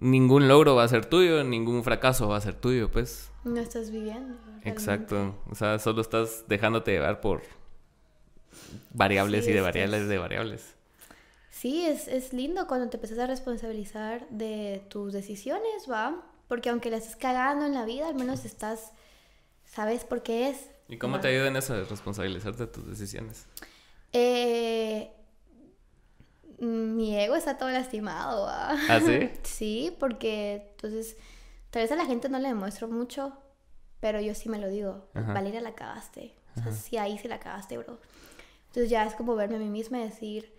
ningún 0.00 0.48
logro 0.48 0.74
va 0.74 0.84
a 0.84 0.88
ser 0.88 1.06
tuyo, 1.06 1.44
ningún 1.44 1.84
fracaso 1.84 2.26
va 2.28 2.36
a 2.36 2.40
ser 2.40 2.54
tuyo, 2.54 2.90
pues. 2.90 3.30
No 3.44 3.60
estás 3.60 3.90
viviendo. 3.90 4.34
realmente. 4.44 4.68
Exacto. 4.68 5.36
O 5.48 5.54
sea, 5.54 5.78
solo 5.78 6.00
estás 6.02 6.44
dejándote 6.48 6.90
llevar 6.90 7.20
por 7.20 7.42
variables 8.92 9.44
Sí, 9.44 9.50
y 9.50 9.54
de 9.54 9.60
variables 9.60 10.08
de 10.08 10.18
variables. 10.18 10.74
Sí, 11.50 11.84
es, 11.86 12.08
es 12.08 12.32
lindo 12.32 12.66
cuando 12.66 12.88
te 12.88 12.96
empiezas 12.96 13.18
a 13.18 13.26
responsabilizar 13.26 14.28
de 14.30 14.82
tus 14.88 15.12
decisiones, 15.12 15.86
¿va? 15.90 16.22
Porque 16.48 16.70
aunque 16.70 16.90
la 16.90 16.96
estés 16.96 17.16
cagando 17.16 17.66
en 17.66 17.74
la 17.74 17.84
vida, 17.84 18.08
al 18.08 18.14
menos 18.14 18.44
estás, 18.44 18.92
sabes 19.64 20.04
por 20.04 20.22
qué 20.22 20.48
es. 20.50 20.70
¿Y 20.88 20.96
cómo 20.98 21.16
Va. 21.16 21.20
te 21.20 21.28
ayuda 21.28 21.48
en 21.48 21.56
eso 21.56 21.74
de 21.74 21.84
responsabilizarte 21.84 22.66
de 22.66 22.72
tus 22.72 22.86
decisiones? 22.86 23.46
Eh, 24.12 25.12
mi 26.60 27.16
ego 27.18 27.34
está 27.36 27.56
todo 27.58 27.70
lastimado, 27.70 28.44
¿va? 28.46 28.70
¿Ah, 28.88 29.00
sí? 29.00 29.30
Sí, 29.42 29.96
porque 29.98 30.66
entonces, 30.72 31.16
tal 31.70 31.82
vez 31.82 31.92
a 31.92 31.96
la 31.96 32.06
gente 32.06 32.28
no 32.28 32.38
le 32.38 32.48
demuestro 32.48 32.88
mucho, 32.88 33.32
pero 34.00 34.20
yo 34.20 34.34
sí 34.34 34.48
me 34.48 34.58
lo 34.58 34.68
digo. 34.68 35.08
Ajá. 35.14 35.32
Valeria, 35.32 35.60
la 35.60 35.74
cagaste. 35.74 36.34
O 36.56 36.62
sea, 36.62 36.72
sí, 36.72 36.96
ahí 36.96 37.16
sí 37.18 37.28
la 37.28 37.38
cagaste, 37.38 37.78
bro. 37.78 37.98
Entonces 38.68 38.90
ya 38.90 39.04
es 39.04 39.14
como 39.14 39.34
verme 39.36 39.56
a 39.56 39.58
mí 39.60 39.68
misma 39.68 39.98
y 40.00 40.04
decir, 40.04 40.52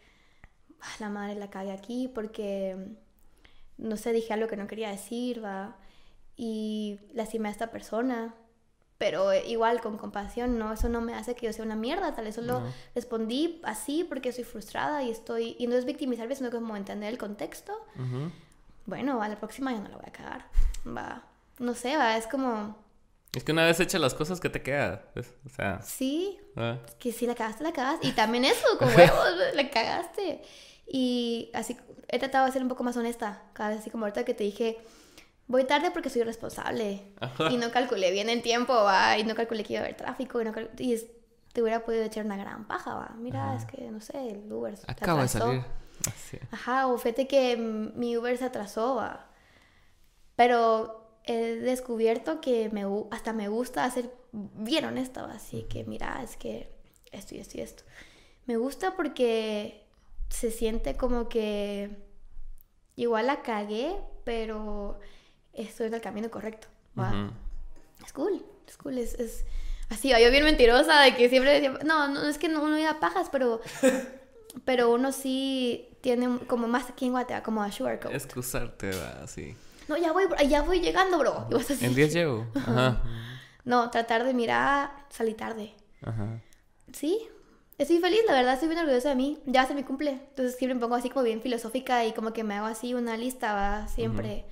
"Ah, 0.82 0.95
la 0.99 1.10
madre 1.10 1.36
la 1.36 1.49
cagué 1.49 1.72
aquí 1.72 2.08
porque, 2.14 2.76
no 3.78 3.97
sé, 3.97 4.12
dije 4.14 4.34
algo 4.34 4.47
que 4.47 4.58
no 4.58 4.68
quería 4.68 4.89
decir, 4.89 5.43
va, 5.43 5.78
y 6.36 6.99
lastimé 7.14 7.49
a 7.49 7.52
esta 7.52 7.72
persona. 7.72 8.34
Pero 9.02 9.32
eh, 9.32 9.43
igual 9.47 9.82
con 9.82 9.97
compasión, 9.97 10.60
¿no? 10.60 10.72
Eso 10.72 10.88
no 10.88 11.02
me 11.02 11.16
hace 11.16 11.34
que 11.34 11.47
yo 11.47 11.54
sea 11.54 11.66
una 11.66 11.76
mierda, 11.76 12.14
tal 12.14 12.26
vez 12.26 12.36
solo 12.36 12.60
No. 12.60 12.74
respondí 12.93 13.60
así 13.64 14.04
porque 14.04 14.30
estoy 14.30 14.43
frustrada 14.43 15.02
y 15.02 15.10
estoy, 15.10 15.56
y 15.58 15.66
no 15.66 15.76
es 15.76 15.86
victimizarme, 15.86 16.36
sino 16.36 16.52
como 16.52 16.78
entender 16.78 17.10
el 17.10 17.18
contexto. 17.18 17.74
Ujú. 17.95 18.32
Bueno, 18.86 19.20
a 19.24 19.28
la 19.28 19.38
próxima 19.38 19.72
ya 19.74 19.80
no 19.80 19.89
la 19.89 19.97
voy 19.97 20.06
a 20.08 20.12
cagar, 20.12 20.45
va. 20.86 21.24
No 21.58 21.74
sé, 21.74 21.97
va, 21.97 22.16
es 22.16 22.28
como, 22.28 22.78
Es 23.34 23.43
que 23.43 23.54
una 23.54 23.66
vez 23.66 23.80
hecha 23.80 23.97
las 23.97 24.14
cosas 24.14 24.39
que 24.39 24.49
te 24.52 24.62
queda, 24.62 25.06
pues, 25.16 25.34
o 25.47 25.49
sea, 25.49 25.82
sí, 25.82 26.39
ah, 26.56 26.78
que 26.99 27.12
si 27.12 27.26
la 27.26 27.34
cagaste, 27.34 27.64
la 27.64 27.74
cagaste. 27.74 28.06
Y 28.08 28.12
también 28.12 28.45
eso, 28.45 28.68
con 28.78 28.88
huevos, 28.95 29.30
la 29.56 29.68
cagaste. 29.72 30.43
Y 30.86 31.49
así, 31.56 31.76
he 32.08 32.20
tratado 32.20 32.45
de 32.45 32.52
ser 32.52 32.62
un 32.62 32.68
poco 32.70 32.84
más 32.84 32.95
honesta. 32.97 33.41
Cada 33.54 33.70
vez 33.72 33.80
así 33.80 33.89
como 33.89 34.06
ahorita 34.06 34.26
que 34.26 34.34
te 34.36 34.43
dije, 34.43 34.78
voy 35.52 35.66
tarde 35.66 35.91
porque 35.91 36.10
soy 36.10 36.24
responsable. 36.24 37.04
Ajá. 37.20 37.52
Y 37.52 37.58
no 37.58 37.70
calculé 37.72 38.12
bien 38.12 38.30
el 38.30 38.41
tiempo, 38.41 38.74
va. 38.74 39.18
Y 39.18 39.24
no 39.24 39.36
calculé 39.36 39.64
que 39.64 39.74
iba 39.74 39.82
a 39.82 39.86
haber 39.86 39.97
tráfico. 39.97 40.41
Y, 40.41 40.45
no 40.45 40.54
y 40.80 40.93
es- 40.93 41.08
te 41.54 41.62
hubiera 41.62 41.84
podido 41.84 42.04
echar 42.04 42.26
una 42.26 42.38
gran 42.38 42.66
paja, 42.68 42.95
va. 42.95 43.14
Mira, 43.18 43.56
es 43.56 43.66
que, 43.66 43.82
no 43.91 43.99
sé, 43.99 44.32
el 44.32 44.52
Uber 44.52 44.78
se 44.78 44.84
acaba 44.89 45.20
de 45.20 45.26
atrasó. 45.28 45.45
salir. 45.47 45.64
Así. 46.08 46.38
Ajá, 46.52 46.88
o 46.88 46.97
fíjate 46.97 47.28
que 47.28 47.58
mi 47.58 48.18
Uber 48.18 48.38
se 48.38 48.45
atrasó, 48.45 48.95
va. 48.95 49.28
Pero 50.36 51.20
he 51.26 51.36
descubierto 51.56 52.41
que 52.41 52.70
me, 52.70 52.86
hasta 53.12 53.34
me 53.34 53.47
gusta 53.49 53.89
ser 53.91 54.12
bien 54.32 54.86
honesta, 54.86 55.24
va. 55.24 55.34
Así 55.34 55.64
que, 55.64 55.84
mira, 55.84 56.22
es 56.24 56.38
que 56.38 56.72
esto 57.12 57.36
y 57.36 57.39
esto 57.39 57.58
y 57.58 57.62
esto. 57.62 57.84
Me 58.45 58.58
gusta 58.58 58.95
porque 58.95 59.86
se 60.30 60.49
siente 60.52 60.95
como 60.95 61.28
que 61.30 61.89
igual 62.95 63.28
la 63.28 63.41
cagué, 63.41 63.95
pero 64.24 64.97
estoy 65.54 65.88
en 65.88 65.93
el 65.93 66.02
camino 66.02 66.30
correcto. 66.30 66.68
Ujú. 66.95 67.32
Es 68.06 68.14
cool, 68.14 68.43
es 68.68 68.78
cool, 68.78 68.97
es, 68.97 69.14
es 69.16 69.45
así, 69.89 70.10
yo 70.10 70.32
bien 70.32 70.43
mentirosa 70.43 71.02
de 71.02 71.16
que 71.16 71.30
siempre 71.30 71.54
decía, 71.54 71.80
no, 71.86 72.08
no 72.08 72.24
es 72.28 72.38
que 72.38 72.49
no, 72.49 72.64
uno 72.64 72.78
da 72.82 72.99
pajas, 72.99 73.30
pero, 73.32 73.62
pero 74.66 74.91
uno 74.91 75.12
sí 75.12 75.88
tiene 76.02 76.39
como 76.47 76.68
más 76.68 76.89
aquí 76.89 77.06
en 77.06 77.12
Guatemala, 77.12 77.43
como 77.43 77.62
a 77.62 77.72
sugarcoat. 77.72 78.14
Excusarte, 78.14 78.91
va, 78.91 79.24
así. 79.24 79.56
No, 79.88 79.97
ya 79.97 80.12
voy, 80.12 80.26
ya 80.47 80.62
voy 80.62 80.80
llegando, 80.80 81.18
bro. 81.20 81.47
Y 81.49 81.54
vos 81.54 81.70
así, 81.70 81.86
En 81.86 81.95
10 81.95 82.14
llego. 82.14 82.47
Ajá. 82.56 83.02
No, 83.64 83.89
tratar 83.91 84.24
de 84.24 84.34
mirar, 84.34 84.91
salí 85.10 85.34
tarde. 85.34 85.74
Ajá. 86.02 86.39
Sí, 86.93 87.28
estoy 87.78 87.99
feliz, 87.99 88.22
la 88.28 88.34
verdad, 88.34 88.54
estoy 88.54 88.70
bien 88.70 88.80
orgullosa 88.80 89.10
de 89.10 89.16
mí. 89.16 89.39
Ya 89.45 89.66
se 89.68 89.76
me 89.76 89.86
cumple. 89.86 90.12
Entonces 90.12 90.56
siempre 90.58 90.76
me 90.76 90.82
pongo 90.82 90.95
así 90.95 91.10
como 91.10 91.24
bien 91.24 91.41
filosófica 91.41 92.06
y 92.06 92.14
como 92.14 92.34
que 92.34 92.43
me 92.43 92.56
hago 92.56 92.68
así 92.68 92.93
una 92.93 93.18
lista, 93.18 93.54
va, 93.54 93.88
siempre. 93.88 94.45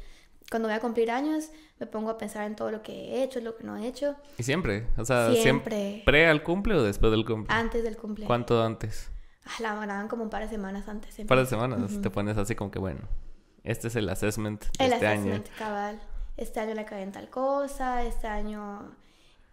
Cuando 0.50 0.68
voy 0.68 0.76
a 0.76 0.80
cumplir 0.80 1.12
años, 1.12 1.52
me 1.80 1.86
pongo 1.86 2.10
a 2.10 2.18
pensar 2.18 2.45
en 2.47 2.56
todo 2.56 2.72
lo 2.72 2.82
que 2.82 2.91
he 3.16 3.24
hecho, 3.24 3.39
lo 3.39 3.56
que 3.56 3.64
no 3.64 3.78
he 3.78 3.88
hecho, 3.88 4.16
Y 4.38 4.43
siempre, 4.43 4.88
o 4.97 5.06
sea, 5.06 5.26
Siempre. 5.32 5.41
siempre. 5.43 6.02
¿Pre 6.06 6.28
al 6.28 6.41
cumple 6.43 6.74
o 6.76 6.84
después 6.84 7.12
del 7.12 7.24
cumple? 7.26 7.54
antes 7.56 7.84
del 7.84 7.97
cumple. 7.97 8.26
¿Cuánto 8.26 8.64
antes? 8.64 9.12
Ah, 9.45 9.52
la 9.62 9.76
graban 9.76 10.08
como 10.08 10.24
un 10.24 10.30
par 10.30 10.41
de 10.43 10.50
semanas 10.50 10.88
antes. 10.88 11.18
Un 11.20 11.28
par 11.28 11.38
de 11.39 11.45
semanas. 11.45 12.02
Te 12.02 12.10
pones 12.10 12.38
así 12.38 12.56
como 12.56 12.72
que, 12.72 12.80
bueno, 12.80 13.02
este 13.64 13.88
es 13.89 13.95
el 13.95 14.10
assessment 14.10 14.62
de 14.78 14.86
El 14.86 14.93
este 14.93 15.08
assessment, 15.08 15.45
año. 15.47 15.56
cabal. 15.58 16.02
Este 16.38 16.60
año 16.60 16.74
le 16.74 16.86
caí 16.86 17.04
en 17.04 17.12
tal 17.12 17.30
cosa, 17.30 18.04
este 18.04 18.28
año... 18.28 18.95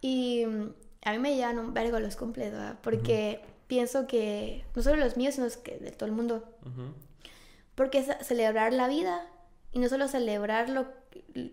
Y 0.01 0.45
mm, 0.45 0.69
a 1.05 1.11
mí 1.11 1.19
me 1.19 1.35
llegan 1.35 1.59
un 1.59 1.73
vergo 1.73 1.99
los 1.99 2.15
cumples, 2.15 2.51
¿verdad? 2.51 2.77
Porque 2.81 3.41
pienso 3.67 4.07
que, 4.07 4.63
no 4.75 4.81
solo 4.81 4.95
los 4.97 5.17
míos, 5.17 5.35
sino 5.35 5.45
los 5.45 5.57
que 5.57 5.77
de 5.77 5.91
todo 5.91 6.05
el 6.07 6.15
mundo. 6.15 6.43
Ujú. 6.61 6.93
Porque 7.75 7.99
es 7.99 8.07
celebrar 8.25 8.73
la 8.73 8.87
vida 8.87 9.25
y 9.71 9.79
no 9.79 9.89
solo 9.89 10.07
celebrar 10.07 10.69
lo, 10.69 10.87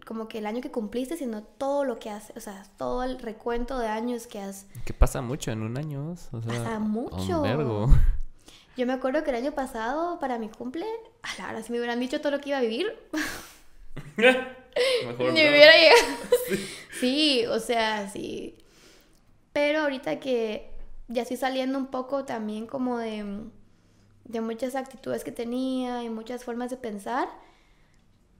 como 0.06 0.28
que 0.28 0.38
el 0.38 0.46
año 0.46 0.60
que 0.60 0.70
cumpliste, 0.70 1.16
sino 1.16 1.42
todo 1.42 1.84
lo 1.84 1.98
que 1.98 2.10
haces, 2.10 2.36
o 2.36 2.40
sea, 2.40 2.64
todo 2.78 3.02
el 3.02 3.18
recuento 3.18 3.78
de 3.78 3.88
años 3.88 4.26
que 4.26 4.40
has... 4.40 4.66
Que 4.84 4.94
pasa 4.94 5.20
mucho 5.20 5.50
en 5.50 5.62
un 5.62 5.76
año, 5.76 6.12
o 6.32 6.40
sea, 6.42 6.48
Pasa 6.48 6.78
mucho. 6.78 7.44
Yo 8.76 8.86
me 8.86 8.92
acuerdo 8.92 9.22
que 9.22 9.30
el 9.30 9.36
año 9.36 9.52
pasado, 9.52 10.18
para 10.18 10.38
mi 10.38 10.48
cumple, 10.48 10.86
a 11.22 11.40
la 11.40 11.50
hora, 11.50 11.62
si 11.62 11.70
me 11.70 11.78
hubieran 11.78 12.00
dicho 12.00 12.20
todo 12.20 12.32
lo 12.32 12.40
que 12.40 12.48
iba 12.50 12.58
a 12.58 12.62
vivir, 12.62 12.92
Mejor 14.16 14.36
Ni 15.32 15.42
no. 15.42 15.50
hubiera 15.50 15.72
llegado. 15.72 16.02
Sí, 16.98 17.46
o 17.46 17.60
sea, 17.60 18.08
sí. 18.08 18.56
Pero 19.52 19.80
ahorita 19.82 20.18
que 20.18 20.70
ya 21.08 21.22
estoy 21.22 21.36
saliendo 21.36 21.78
un 21.78 21.86
poco 21.86 22.24
también 22.24 22.66
como 22.66 22.98
de, 22.98 23.44
de 24.24 24.40
muchas 24.40 24.74
actitudes 24.74 25.22
que 25.22 25.32
tenía 25.32 26.02
y 26.02 26.10
muchas 26.10 26.44
formas 26.44 26.70
de 26.70 26.76
pensar, 26.76 27.28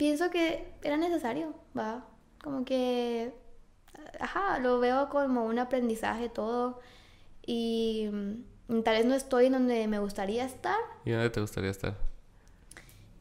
pienso 0.05 0.29
que 0.29 0.71
era 0.83 0.99
necesario, 0.99 1.55
¿va? 1.75 2.05
Como 2.43 2.67
que, 2.67 3.33
ajá, 4.21 4.59
lo 4.59 4.79
veo 4.79 5.09
como 5.09 5.47
un 5.47 5.59
aprendizaje 5.59 6.29
todo 6.29 6.79
y 7.47 8.11
mm, 8.13 8.83
tal 8.83 8.97
vez 8.97 9.07
no 9.07 9.15
estoy 9.15 9.47
en 9.47 9.53
donde 9.53 9.89
me 9.89 10.01
gustaría 10.01 10.45
estar. 10.45 10.77
¿Y 11.07 11.13
dónde 11.13 11.31
te 11.31 11.41
gustaría 11.41 11.71
estar? 11.71 11.95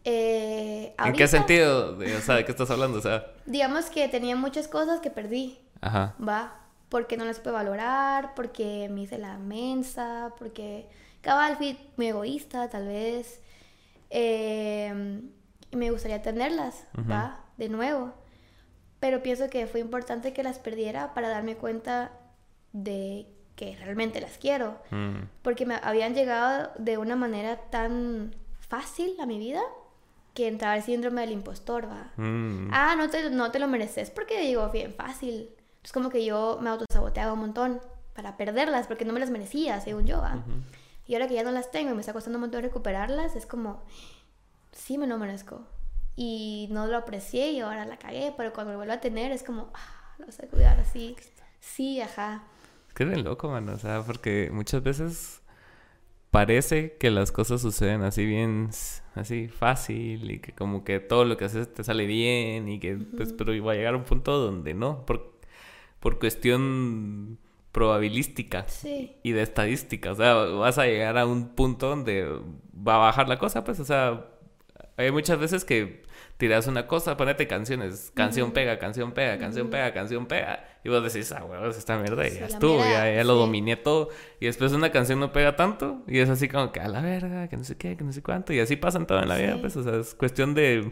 Eh, 0.04 0.94
¿En 1.06 1.14
qué 1.14 1.26
sentido? 1.30 1.98
O 1.98 2.22
sea, 2.22 2.36
¿de 2.36 2.44
qué 2.44 2.52
estás 2.52 2.70
hablando? 2.70 2.98
O 2.98 3.02
sea, 3.02 3.28
Digamos 3.46 3.86
que 3.90 4.10
tenía 4.10 4.36
muchas 4.36 4.68
cosas 4.68 5.00
que 5.00 5.10
perdí. 5.10 5.60
ajá. 5.80 6.16
va, 6.20 6.60
porque 6.90 7.16
no 7.16 7.24
la 7.24 7.34
supe 7.34 7.50
valorar, 7.52 8.34
porque 8.36 8.90
me 8.92 9.04
hice 9.04 9.18
la 9.18 9.38
mensa, 9.38 10.34
porque 10.38 10.90
cabal 11.22 11.56
fui 11.56 11.80
muy 11.96 12.08
egoísta 12.08 12.70
tal 12.70 12.88
vez, 12.88 13.40
eh, 14.10 15.22
y 15.74 15.76
me 15.76 15.90
gustaría 15.90 16.22
tenerlas, 16.22 16.86
va, 17.10 17.40
de 17.58 17.68
nuevo, 17.68 18.14
pero 19.00 19.24
pienso 19.24 19.50
que 19.50 19.66
fue 19.66 19.80
importante 19.80 20.32
que 20.34 20.44
las 20.44 20.60
perdiera 20.60 21.14
para 21.16 21.30
darme 21.30 21.56
cuenta 21.58 22.12
de 22.74 23.28
que 23.56 23.76
realmente 23.76 24.22
las 24.22 24.38
quiero, 24.38 24.78
Mm. 24.92 25.24
porque 25.42 25.66
me 25.66 25.76
habían 25.82 26.14
llegado 26.14 26.72
de 26.78 26.98
una 27.00 27.16
manera 27.16 27.58
tan 27.72 28.36
fácil 28.60 29.16
a 29.20 29.26
mi 29.26 29.38
vida 29.40 29.62
que 30.36 30.48
entraba 30.48 30.76
el 30.78 30.84
síndrome 30.84 31.22
del 31.22 31.32
impostor, 31.32 31.88
va. 31.90 32.12
Mm. 32.18 32.70
Ah, 32.72 32.96
no 32.98 33.10
te, 33.10 33.30
no 33.32 33.52
te 33.52 33.60
lo 33.60 33.68
mereces 33.68 34.10
porque 34.12 34.40
digo, 34.42 34.70
bien 34.70 34.94
fácil. 34.94 35.50
Es 35.84 35.92
como 35.92 36.10
que 36.10 36.24
yo 36.26 36.58
me 36.62 36.70
autosaboteaba 36.70 37.34
un 37.34 37.40
montón 37.40 37.82
para 38.16 38.38
perderlas 38.38 38.88
porque 38.88 39.06
no 39.06 39.14
me 39.14 39.20
las 39.20 39.30
merecía, 39.32 39.82
según 39.82 40.06
yo. 40.06 40.20
¿va? 40.22 40.44
Y 41.06 41.14
ahora 41.16 41.28
que 41.28 41.34
ya 41.36 41.44
no 41.44 41.52
las 41.52 41.70
tengo 41.72 41.92
y 41.92 41.94
me 41.96 42.00
está 42.02 42.14
costando 42.14 42.38
un 42.38 42.42
montón 42.42 42.62
recuperarlas, 42.64 43.36
es 43.36 43.46
como, 43.46 43.84
sí 44.74 44.98
me 44.98 45.08
lo 45.08 45.18
merezco. 45.18 45.66
Y 46.16 46.68
no 46.72 46.86
lo 46.86 46.98
aprecié 46.98 47.52
y 47.52 47.62
ahora 47.62 47.86
la 47.86 47.98
cagué, 47.98 48.34
pero 48.38 48.54
cuando 48.54 48.74
lo 48.74 48.78
vuelvo 48.78 48.94
a 48.94 49.00
tener 49.00 49.32
es 49.32 49.42
como, 49.42 49.72
ah, 49.74 50.16
lo 50.20 50.32
sé 50.32 50.48
cuidar 50.48 50.80
así. 50.80 51.16
Sí, 51.60 52.02
ajá. 52.02 52.44
Es 52.88 52.94
que 52.94 53.04
es 53.04 53.10
bien 53.10 53.24
loco, 53.24 53.50
mano. 53.50 53.74
O 53.74 53.80
sea, 53.80 54.04
porque 54.04 54.50
muchas 54.52 54.84
veces 54.84 55.42
parece 56.30 56.98
que 56.98 57.10
las 57.12 57.32
cosas 57.32 57.62
suceden 57.62 58.04
así 58.04 58.26
bien, 58.26 58.70
así 59.16 59.48
fácil 59.48 60.30
y 60.32 60.40
que 60.40 60.52
como 60.54 60.84
que 60.84 61.00
todo 61.00 61.26
lo 61.26 61.38
que 61.38 61.46
haces 61.46 61.74
te 61.74 61.84
sale 61.84 62.06
bien 62.06 62.70
y 62.70 62.80
que, 62.80 62.96
pues, 62.96 63.34
pero 63.34 63.52
va 63.64 63.72
a 63.72 63.76
llegar 63.76 63.94
a 63.94 63.98
un 63.98 64.04
punto 64.04 64.38
donde 64.38 64.74
no, 64.74 65.06
por, 65.06 65.34
por 66.00 66.20
cuestión 66.20 67.40
probabilística 67.72 68.66
Sí. 68.68 69.16
y 69.24 69.32
de 69.32 69.42
estadística. 69.42 70.12
O 70.12 70.16
sea, 70.16 70.34
vas 70.36 70.78
a 70.78 70.86
llegar 70.86 71.18
a 71.18 71.26
un 71.26 71.50
punto 71.56 71.90
donde 71.90 72.26
va 72.76 72.96
a 72.96 73.00
bajar 73.00 73.28
la 73.30 73.40
cosa, 73.40 73.64
pues, 73.64 73.80
o 73.80 73.86
sea, 73.86 74.28
hay 74.98 75.12
muchas 75.12 75.40
veces 75.40 75.66
que 75.66 76.04
tiras 76.38 76.68
una 76.68 76.88
cosa, 76.88 77.16
ponete 77.18 77.48
canciones, 77.48 78.12
canción 78.14 78.52
pega, 78.52 78.80
canción 78.80 79.12
pega, 79.14 79.38
canción 79.38 79.70
pega, 79.70 79.94
canción 79.94 80.26
pega, 80.28 80.66
y 80.84 80.90
vos 80.90 81.04
decís, 81.04 81.32
ah, 81.32 81.44
huevos, 81.46 81.78
esta 81.78 81.98
mierda 81.98 82.24
Sí, 82.28 82.40
ya 82.40 82.46
estuvo, 82.48 82.78
mera, 82.80 83.10
ya, 83.10 83.16
ya 83.18 83.24
lo 83.24 83.34
sí. 83.34 83.40
dominé 83.40 83.76
todo, 83.78 84.10
y 84.40 84.46
después 84.48 84.72
una 84.74 84.92
canción 84.92 85.20
no 85.20 85.32
pega 85.32 85.56
tanto, 85.56 86.02
y 86.08 86.20
es 86.20 86.30
así 86.30 86.48
como 86.50 86.72
que 86.72 86.80
a 86.80 86.88
la 86.88 87.02
verga, 87.02 87.48
que 87.48 87.56
no 87.58 87.64
sé 87.64 87.78
qué, 87.78 87.96
que 87.96 88.04
no 88.04 88.12
sé 88.12 88.22
cuánto, 88.24 88.52
y 88.54 88.60
así 88.60 88.76
pasan 88.76 89.06
todo 89.08 89.20
en 89.22 89.30
la 89.30 89.38
vida, 89.38 89.54
Sí. 89.54 89.60
pues, 89.62 89.76
o 89.78 89.84
sea, 89.84 89.96
es 89.98 90.14
cuestión 90.16 90.54
de 90.54 90.92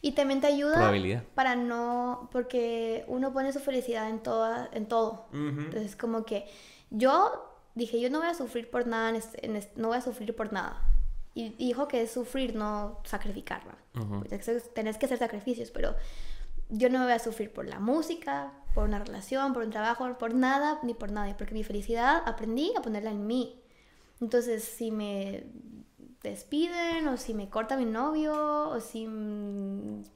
Y 0.00 0.12
también 0.12 0.40
te 0.40 0.46
ayuda 0.46 0.90
para 1.34 1.54
no, 1.56 2.28
porque 2.32 3.04
uno 3.08 3.32
pone 3.32 3.52
su 3.52 3.60
felicidad 3.60 4.08
en, 4.08 4.20
toda, 4.20 4.70
en 4.72 4.86
todo. 4.86 5.26
Entonces, 5.34 5.96
como 5.96 6.24
que 6.24 6.46
yo 6.90 7.52
dije, 7.74 8.00
yo 8.00 8.08
no 8.08 8.20
voy 8.20 8.28
a 8.28 8.34
sufrir 8.34 8.70
por 8.70 8.86
nada, 8.86 9.10
en 9.10 9.16
este- 9.16 9.44
en 9.44 9.54
este- 9.56 9.78
no 9.78 9.88
voy 9.88 9.98
a 9.98 10.00
sufrir 10.00 10.34
por 10.34 10.50
nada. 10.52 10.80
Y 11.36 11.50
dijo 11.50 11.86
que 11.86 12.00
es 12.00 12.10
sufrir, 12.12 12.56
no 12.56 12.98
sacrificarla. 13.04 13.76
Ujú. 13.94 14.24
Tenés 14.74 14.96
que 14.96 15.04
hacer 15.04 15.18
sacrificios, 15.18 15.70
pero 15.70 15.94
yo 16.70 16.88
no 16.88 16.98
me 16.98 17.04
voy 17.04 17.12
a 17.12 17.18
sufrir 17.18 17.52
por 17.52 17.66
la 17.66 17.78
música, 17.78 18.54
por 18.74 18.84
una 18.84 18.98
relación, 18.98 19.52
por 19.52 19.62
un 19.62 19.68
trabajo, 19.70 20.16
por 20.16 20.32
nada, 20.32 20.78
ni 20.82 20.94
por 20.94 21.12
nadie, 21.12 21.34
porque 21.36 21.52
mi 21.52 21.62
felicidad 21.62 22.22
aprendí 22.24 22.72
a 22.74 22.80
ponerla 22.80 23.10
en 23.10 23.26
mí. 23.26 23.60
Entonces, 24.22 24.64
si 24.64 24.90
me 24.90 25.44
despiden 26.22 27.06
o 27.08 27.18
si 27.18 27.34
me 27.34 27.50
corta 27.50 27.76
mi 27.76 27.84
novio 27.84 28.70
o 28.70 28.80
si 28.80 29.06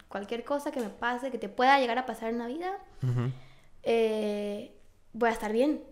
cualquier 0.08 0.42
cosa 0.42 0.70
que 0.70 0.80
me 0.80 0.88
pase, 0.88 1.30
que 1.30 1.36
te 1.38 1.50
pueda 1.50 1.78
llegar 1.80 1.98
a 1.98 2.06
pasar 2.06 2.30
en 2.30 2.38
la 2.38 2.46
vida, 2.46 2.78
Ujú. 3.02 3.30
eh, 3.82 4.74
voy 5.12 5.28
a 5.28 5.32
estar 5.32 5.52
bien. 5.52 5.84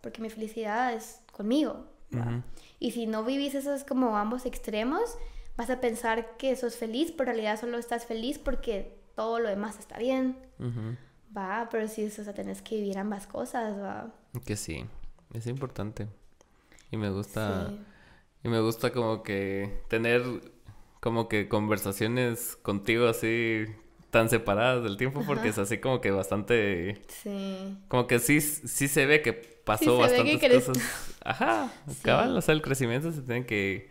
Porque 0.00 0.22
mi 0.22 0.30
felicidad 0.30 0.94
es 0.94 1.20
conmigo. 1.30 1.88
¿va? 2.16 2.42
Y 2.78 2.90
si 2.92 3.06
no 3.06 3.24
vivís 3.24 3.54
esos 3.54 3.84
como 3.84 4.16
ambos 4.16 4.46
extremos, 4.46 5.16
vas 5.56 5.70
a 5.70 5.80
pensar 5.80 6.36
que 6.36 6.54
sos 6.56 6.76
feliz, 6.76 7.12
pero 7.12 7.30
en 7.30 7.36
realidad 7.36 7.60
solo 7.60 7.78
estás 7.78 8.06
feliz 8.06 8.38
porque 8.38 8.98
todo 9.14 9.38
lo 9.38 9.48
demás 9.48 9.78
está 9.78 9.98
bien. 9.98 10.36
Va, 11.36 11.68
pero 11.70 11.88
sí, 11.88 12.06
o 12.06 12.10
sea, 12.10 12.34
tenés 12.34 12.62
que 12.62 12.76
vivir 12.76 12.98
ambas 12.98 13.26
cosas, 13.26 13.78
va. 13.78 14.14
Que 14.44 14.56
sí, 14.56 14.84
es 15.32 15.46
importante. 15.46 16.08
Y 16.90 16.96
me 16.96 17.10
gusta... 17.10 17.72
Y 18.44 18.48
me 18.48 18.60
gusta 18.60 18.92
como 18.92 19.24
que 19.24 19.80
tener 19.88 20.22
como 21.00 21.28
que 21.28 21.48
conversaciones 21.48 22.54
contigo 22.54 23.08
así 23.08 23.64
tan 24.10 24.28
separadas 24.30 24.84
del 24.84 24.96
tiempo 24.96 25.24
porque 25.26 25.48
es 25.48 25.58
así 25.58 25.78
como 25.78 26.00
que 26.00 26.12
bastante 26.12 27.02
sí 27.08 27.76
como 27.88 28.06
que 28.06 28.20
sí 28.20 28.40
sí 28.40 28.86
se 28.86 29.04
ve 29.04 29.20
que 29.22 29.55
pasó 29.66 29.98
bastantes 29.98 30.64
cosas. 30.64 31.14
Ajá 31.22 31.70
cabal 32.02 32.34
o 32.36 32.40
sea 32.40 32.54
el 32.54 32.62
crecimiento 32.62 33.12
se 33.12 33.20
tiene 33.20 33.44
que, 33.44 33.90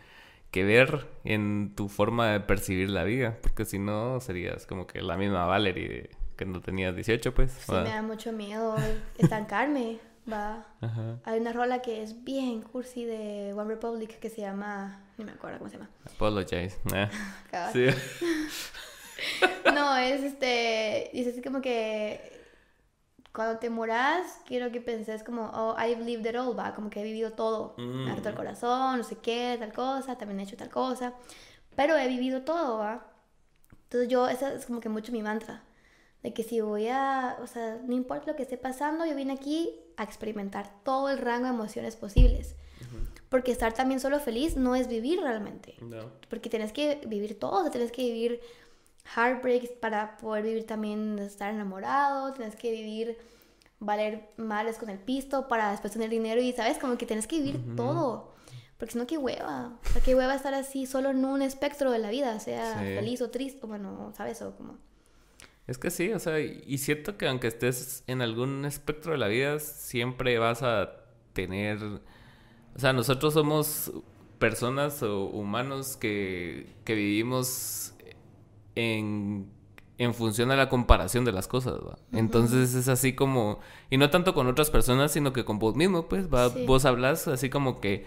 que 0.49 0.63
ver 0.63 1.05
en 1.23 1.73
tu 1.75 1.89
forma 1.89 2.31
de 2.31 2.39
percibir 2.39 2.89
la 2.89 3.03
vida 3.03 3.37
porque 3.43 3.65
si 3.65 3.77
no 3.77 4.19
serías 4.21 4.65
como 4.65 4.87
que 4.87 5.03
la 5.03 5.17
misma 5.17 5.45
Valerie 5.45 6.09
que 6.35 6.45
no 6.45 6.61
tenías 6.61 6.95
18 6.95 7.35
pues 7.35 7.51
sí 7.51 7.71
me 7.71 7.83
da 7.83 8.01
mucho 8.01 8.31
miedo 8.31 8.75
estancarme 9.19 9.99
va. 10.27 10.65
Hay 11.23 11.39
una 11.39 11.53
rola 11.53 11.83
que 11.83 12.01
es 12.01 12.23
bien 12.23 12.61
cursi 12.61 13.05
de 13.05 13.53
One 13.53 13.75
Republic 13.75 14.19
que 14.19 14.29
se 14.29 14.41
llama 14.41 15.05
ni 15.17 15.25
me 15.25 15.31
acuerdo 15.31 15.59
cómo 15.59 15.69
se 15.69 15.77
llama. 15.77 15.89
Apologize 16.05 16.77
eh. 16.93 17.09
sí. 17.71 17.87
No, 19.73 19.95
es 19.97 20.23
este. 20.23 21.09
Dice 21.13 21.29
así 21.31 21.41
como 21.41 21.61
que. 21.61 22.34
Cuando 23.35 23.59
te 23.59 23.69
moras, 23.69 24.39
quiero 24.45 24.71
que 24.71 24.79
penses 24.79 25.21
como, 25.21 25.51
oh, 25.53 25.75
I've 25.77 26.01
lived 26.01 26.25
it 26.25 26.37
all, 26.37 26.57
va, 26.57 26.73
como 26.73 26.89
que 26.89 27.01
he 27.01 27.03
vivido 27.03 27.33
todo. 27.33 27.75
Me 27.77 28.09
ha 28.09 28.15
roto 28.15 28.29
el 28.29 28.35
mm. 28.35 28.37
corazón, 28.37 28.97
no 28.97 29.03
sé 29.03 29.17
qué, 29.17 29.57
tal 29.59 29.73
cosa, 29.73 30.17
también 30.17 30.39
he 30.39 30.43
hecho 30.43 30.55
tal 30.55 30.69
cosa. 30.69 31.13
Pero 31.75 31.97
he 31.97 32.07
vivido 32.07 32.43
todo, 32.43 32.77
va. 32.77 33.05
Entonces 33.83 34.07
yo, 34.07 34.29
esa 34.29 34.53
es 34.53 34.65
como 34.65 34.79
que 34.79 34.87
mucho 34.87 35.11
mi 35.11 35.21
mantra. 35.21 35.63
De 36.23 36.33
que 36.33 36.43
si 36.43 36.61
voy 36.61 36.87
a, 36.87 37.37
o 37.41 37.47
sea, 37.47 37.77
no 37.85 37.93
importa 37.93 38.31
lo 38.31 38.37
que 38.37 38.43
esté 38.43 38.57
pasando, 38.57 39.05
yo 39.05 39.15
vine 39.15 39.33
aquí 39.33 39.81
a 39.97 40.03
experimentar 40.03 40.71
todo 40.83 41.09
el 41.09 41.17
rango 41.17 41.47
de 41.47 41.53
emociones 41.53 41.97
posibles. 41.97 42.55
Porque 43.27 43.51
estar 43.51 43.73
también 43.73 43.99
solo 43.99 44.19
feliz 44.21 44.55
no 44.55 44.75
es 44.75 44.87
vivir 44.87 45.19
realmente. 45.19 45.75
No. 45.81 46.09
Porque 46.29 46.49
tienes 46.49 46.71
que 46.71 47.01
vivir 47.05 47.37
todo, 47.37 47.69
tienes 47.69 47.91
que 47.91 48.03
vivir 48.03 48.39
heartbreaks 49.15 49.69
para 49.79 50.17
poder 50.17 50.43
vivir 50.43 50.65
también 50.65 51.19
estar 51.19 51.53
enamorado, 51.53 52.33
tienes 52.33 52.55
que 52.55 52.71
vivir 52.71 53.17
valer 53.79 54.29
males 54.37 54.77
con 54.77 54.89
el 54.89 54.99
pisto 54.99 55.47
para 55.47 55.71
después 55.71 55.93
tener 55.93 56.09
dinero 56.09 56.41
y 56.41 56.51
sabes 56.53 56.77
como 56.77 56.97
que 56.97 57.05
tienes 57.05 57.27
que 57.27 57.39
vivir 57.39 57.75
todo 57.75 58.33
porque 58.77 58.93
si 58.93 58.97
no 58.97 59.05
qué 59.05 59.17
hueva 59.17 59.77
o 59.83 59.89
sea, 59.89 60.01
qué 60.01 60.15
hueva 60.15 60.33
estar 60.33 60.53
así 60.53 60.85
solo 60.85 61.09
en 61.09 61.23
un 61.25 61.41
espectro 61.41 61.91
de 61.91 61.99
la 61.99 62.09
vida 62.09 62.39
sea 62.39 62.79
feliz 62.79 63.21
o 63.21 63.29
triste 63.29 63.65
bueno 63.67 64.13
sabes 64.15 64.41
o 64.41 64.55
como 64.55 64.77
es 65.67 65.77
que 65.77 65.91
sí 65.91 66.11
o 66.13 66.19
sea 66.19 66.39
y 66.39 66.77
siento 66.77 67.17
que 67.17 67.27
aunque 67.27 67.47
estés 67.47 68.03
en 68.07 68.21
algún 68.21 68.65
espectro 68.65 69.11
de 69.11 69.17
la 69.17 69.27
vida 69.27 69.59
siempre 69.59 70.39
vas 70.39 70.63
a 70.63 70.91
tener 71.33 71.77
o 71.83 72.79
sea 72.79 72.93
nosotros 72.93 73.33
somos 73.33 73.91
personas 74.39 75.01
o 75.03 75.25
humanos 75.25 75.97
que, 75.97 76.75
que 76.83 76.95
vivimos 76.95 77.94
en, 78.75 79.49
en 79.97 80.13
función 80.13 80.51
a 80.51 80.55
la 80.55 80.69
comparación 80.69 81.25
de 81.25 81.31
las 81.31 81.47
cosas, 81.47 81.75
¿va? 81.75 81.97
Entonces 82.11 82.75
es 82.75 82.87
así 82.87 83.13
como, 83.13 83.59
y 83.89 83.97
no 83.97 84.09
tanto 84.09 84.33
con 84.33 84.47
otras 84.47 84.69
personas, 84.69 85.11
sino 85.11 85.33
que 85.33 85.45
con 85.45 85.59
vos 85.59 85.75
mismo, 85.75 86.07
pues, 86.07 86.33
¿va? 86.33 86.49
Vos 86.49 86.85
hablas 86.85 87.27
así 87.27 87.49
como 87.49 87.79
que 87.79 88.05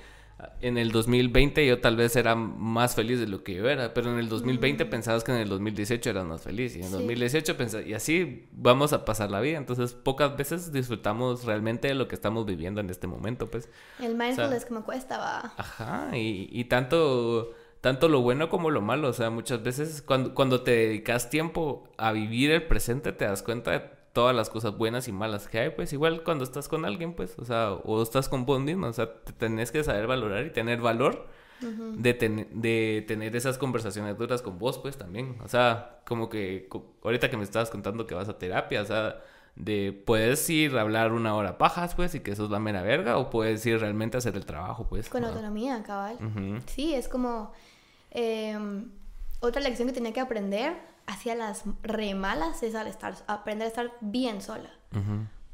en 0.61 0.79
el 0.79 0.93
2020 0.93 1.67
yo 1.67 1.81
tal 1.81 1.97
vez 1.97 2.15
era 2.15 2.37
más 2.37 2.95
feliz 2.95 3.19
de 3.19 3.27
lo 3.27 3.43
que 3.43 3.55
yo 3.55 3.69
era, 3.69 3.93
pero 3.93 4.13
en 4.13 4.19
el 4.19 4.29
2020 4.29 4.87
pensabas 4.87 5.25
que 5.25 5.33
en 5.33 5.39
el 5.39 5.49
2018 5.49 6.11
eras 6.11 6.27
más 6.27 6.43
feliz 6.43 6.77
y 6.77 6.81
en 6.81 6.87
el 6.87 6.93
2018 6.93 7.57
pensabas, 7.57 7.87
y 7.87 7.95
así 7.95 8.49
vamos 8.53 8.93
a 8.93 9.05
pasar 9.05 9.31
la 9.31 9.41
vida, 9.41 9.59
entonces 9.59 9.95
pocas 9.95 10.37
veces 10.37 10.73
disfrutamos 10.73 11.45
realmente 11.45 11.89
de 11.89 11.95
lo 11.95 12.07
que 12.07 12.15
estamos 12.15 12.47
viviendo 12.47 12.81
en 12.81 12.91
este 12.91 13.09
momento, 13.09 13.49
pues. 13.49 13.69
El 14.01 14.15
mindfulness 14.15 14.65
que 14.65 14.75
me 14.75 14.83
cuesta, 14.83 15.19
va. 15.19 15.55
Ajá, 15.57 16.17
y, 16.17 16.49
y 16.53 16.65
tanto 16.65 17.53
tanto 17.81 18.09
lo 18.09 18.21
bueno 18.21 18.49
como 18.49 18.71
lo 18.71 18.81
malo. 18.81 19.09
O 19.09 19.13
sea, 19.13 19.31
muchas 19.31 19.63
veces 19.63 20.03
cuando, 20.03 20.35
cuando 20.35 20.63
te 20.63 20.73
dedicas 20.73 21.31
tiempo 21.31 21.89
a 21.97 22.13
vivir 22.13 22.51
el 22.51 22.67
presente, 22.67 23.13
te 23.13 23.25
das 23.25 23.43
cuenta 23.43 23.73
de 23.73 23.99
todas 24.13 24.35
las 24.35 24.51
cosas 24.51 24.77
buenas 24.77 25.07
y 25.07 25.13
malas 25.13 25.47
que 25.47 25.61
hay, 25.61 25.71
pues 25.71 25.93
igual 25.93 26.25
cuando 26.25 26.43
estás 26.43 26.69
con 26.69 26.85
alguien, 26.85 27.15
pues, 27.15 27.39
o 27.39 27.45
sea, 27.45 27.73
o 27.73 28.03
estás 28.03 28.29
con 28.29 28.47
vos 28.47 28.61
mismo, 28.61 28.89
o 28.89 28.93
sea, 28.93 29.23
te 29.23 29.33
tenés 29.33 29.71
que 29.71 29.85
saber 29.85 30.09
valorar 30.09 30.45
y 30.45 30.51
tener 30.51 30.81
valor 30.81 31.29
de, 31.61 32.47
de 32.53 33.05
tener 33.07 33.37
esas 33.37 33.59
conversaciones 33.59 34.19
duras 34.19 34.43
con 34.43 34.59
vos, 34.59 34.79
pues, 34.79 34.97
también. 34.97 35.37
O 35.45 35.49
sea, 35.49 36.01
como 36.05 36.29
que 36.29 36.69
ahorita 37.05 37.31
que 37.31 37.37
me 37.37 37.45
estabas 37.45 37.71
contando 37.71 38.07
que 38.07 38.15
vas 38.15 38.29
a 38.29 38.39
terapia, 38.39 38.83
o 38.83 38.85
sea, 38.85 39.23
de 39.55 39.93
puedes 39.93 40.49
ir 40.51 40.77
a 40.77 40.81
hablar 40.81 41.13
una 41.13 41.35
hora 41.35 41.59
pajas, 41.59 41.95
pues, 41.95 42.15
y 42.15 42.21
que 42.21 42.33
eso 42.33 42.47
es 42.47 42.51
la 42.51 42.59
mera 42.59 42.83
verga, 42.83 43.19
o 43.19 43.31
puedes 43.31 43.65
ir 43.67 43.79
realmente 43.79 44.17
a 44.17 44.19
hacer 44.19 44.37
el 44.37 44.47
trabajo, 44.47 44.89
pues. 44.89 45.09
Con 45.09 45.25
autonomía, 45.25 45.83
cabal. 45.85 46.17
Sí, 46.67 46.95
es 46.95 47.09
como 47.09 47.53
Em, 48.21 48.91
otra 49.39 49.61
lección 49.61 49.87
que 49.87 49.95
tenía 49.95 50.13
que 50.13 50.19
aprender 50.19 50.77
hacia 51.07 51.37
las 51.37 51.63
remalas 51.83 52.65
es 52.65 52.75
al 52.75 52.89
estar, 52.89 53.15
aprender 53.29 53.67
a 53.67 53.69
estar 53.69 53.93
bien 54.01 54.43
sola. 54.43 54.71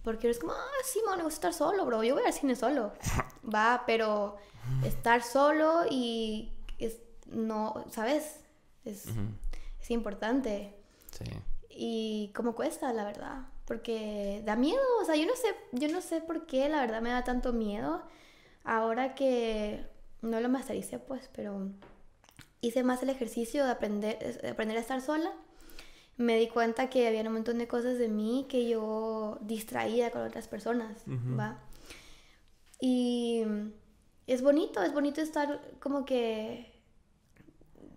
Porque 0.02 0.28
eres 0.28 0.38
como, 0.38 0.54
ah, 0.54 0.82
sí, 0.82 0.98
me 1.06 1.22
gusta 1.22 1.48
estar 1.48 1.52
solo, 1.52 1.84
bro. 1.84 2.02
Yo 2.02 2.14
voy 2.14 2.24
al 2.24 2.32
cine 2.32 2.56
solo. 2.56 2.94
Va, 3.54 3.82
pero 3.86 4.36
estar 4.82 5.22
solo 5.22 5.82
y 5.90 6.52
es, 6.78 7.00
no, 7.26 7.84
¿sabes? 7.90 8.40
Es, 8.86 9.08
es 9.82 9.90
importante. 9.90 10.74
Sí. 11.10 11.24
Y 11.68 12.32
cómo 12.34 12.54
cuesta, 12.54 12.94
la 12.94 13.04
verdad. 13.04 13.42
Porque 13.66 14.40
da 14.46 14.56
miedo. 14.56 14.80
O 15.02 15.04
sea, 15.04 15.16
yo 15.16 15.26
no 15.26 15.36
sé, 15.36 15.54
yo 15.72 15.88
no 15.88 16.00
sé 16.00 16.22
por 16.22 16.46
qué, 16.46 16.70
la 16.70 16.80
verdad, 16.80 17.02
me 17.02 17.10
da 17.10 17.24
tanto 17.24 17.52
miedo. 17.52 18.02
Ahora 18.64 19.14
que 19.14 19.86
no 20.22 20.40
lo 20.40 20.48
mastericé, 20.48 20.98
pues, 20.98 21.28
pero 21.34 21.68
hice 22.66 22.82
más 22.82 23.02
el 23.02 23.10
ejercicio 23.10 23.64
de 23.64 23.70
aprender, 23.70 24.40
aprender 24.50 24.76
a 24.76 24.80
estar 24.80 25.00
sola, 25.00 25.32
me 26.16 26.38
di 26.38 26.48
cuenta 26.48 26.88
que 26.90 27.08
había 27.08 27.22
un 27.22 27.32
montón 27.32 27.58
de 27.58 27.66
cosas 27.66 27.98
de 27.98 28.08
mí 28.08 28.46
que 28.48 28.68
yo 28.68 29.38
distraía 29.40 30.10
con 30.10 30.22
otras 30.22 30.48
personas, 30.48 31.02
¿va? 31.38 31.58
Y 32.80 33.44
es 34.26 34.42
bonito, 34.42 34.82
es 34.82 34.92
bonito 34.92 35.20
estar 35.20 35.60
como 35.80 36.04
que, 36.04 36.72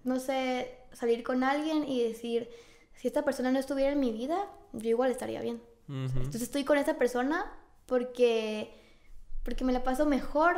no 0.03 0.19
sé, 0.19 0.77
salir 0.93 1.23
con 1.23 1.43
alguien 1.43 1.87
y 1.87 2.01
decir, 2.01 2.49
si 2.95 3.07
esta 3.07 3.23
persona 3.23 3.51
no 3.51 3.59
estuviera 3.59 3.91
en 3.91 3.99
mi 3.99 4.11
vida, 4.11 4.49
yo 4.73 4.89
igual 4.89 5.11
estaría 5.11 5.41
bien. 5.41 5.61
Entonces 5.87 6.41
estoy 6.41 6.63
con 6.65 6.77
esta 6.77 6.97
persona 6.97 7.51
porque, 7.85 8.73
porque 9.43 9.63
me 9.63 9.73
la 9.73 9.83
paso 9.83 10.05
mejor, 10.05 10.57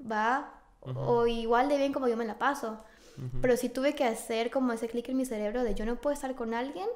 ¿va? 0.00 0.52
O 0.80 1.26
igual 1.26 1.68
de 1.68 1.78
bien 1.78 1.92
como 1.92 2.08
yo 2.08 2.16
me 2.16 2.26
la 2.26 2.38
paso. 2.38 2.78
Pero 3.40 3.56
sí 3.56 3.68
tuve 3.68 3.94
que 3.94 4.04
hacer 4.04 4.50
como 4.50 4.72
ese 4.72 4.88
clic 4.88 5.08
en 5.08 5.16
mi 5.16 5.24
cerebro 5.24 5.64
de 5.64 5.74
yo 5.74 5.86
no 5.86 5.96
puedo 5.96 6.14
estar 6.14 6.34
con 6.34 6.54
alguien 6.54 6.86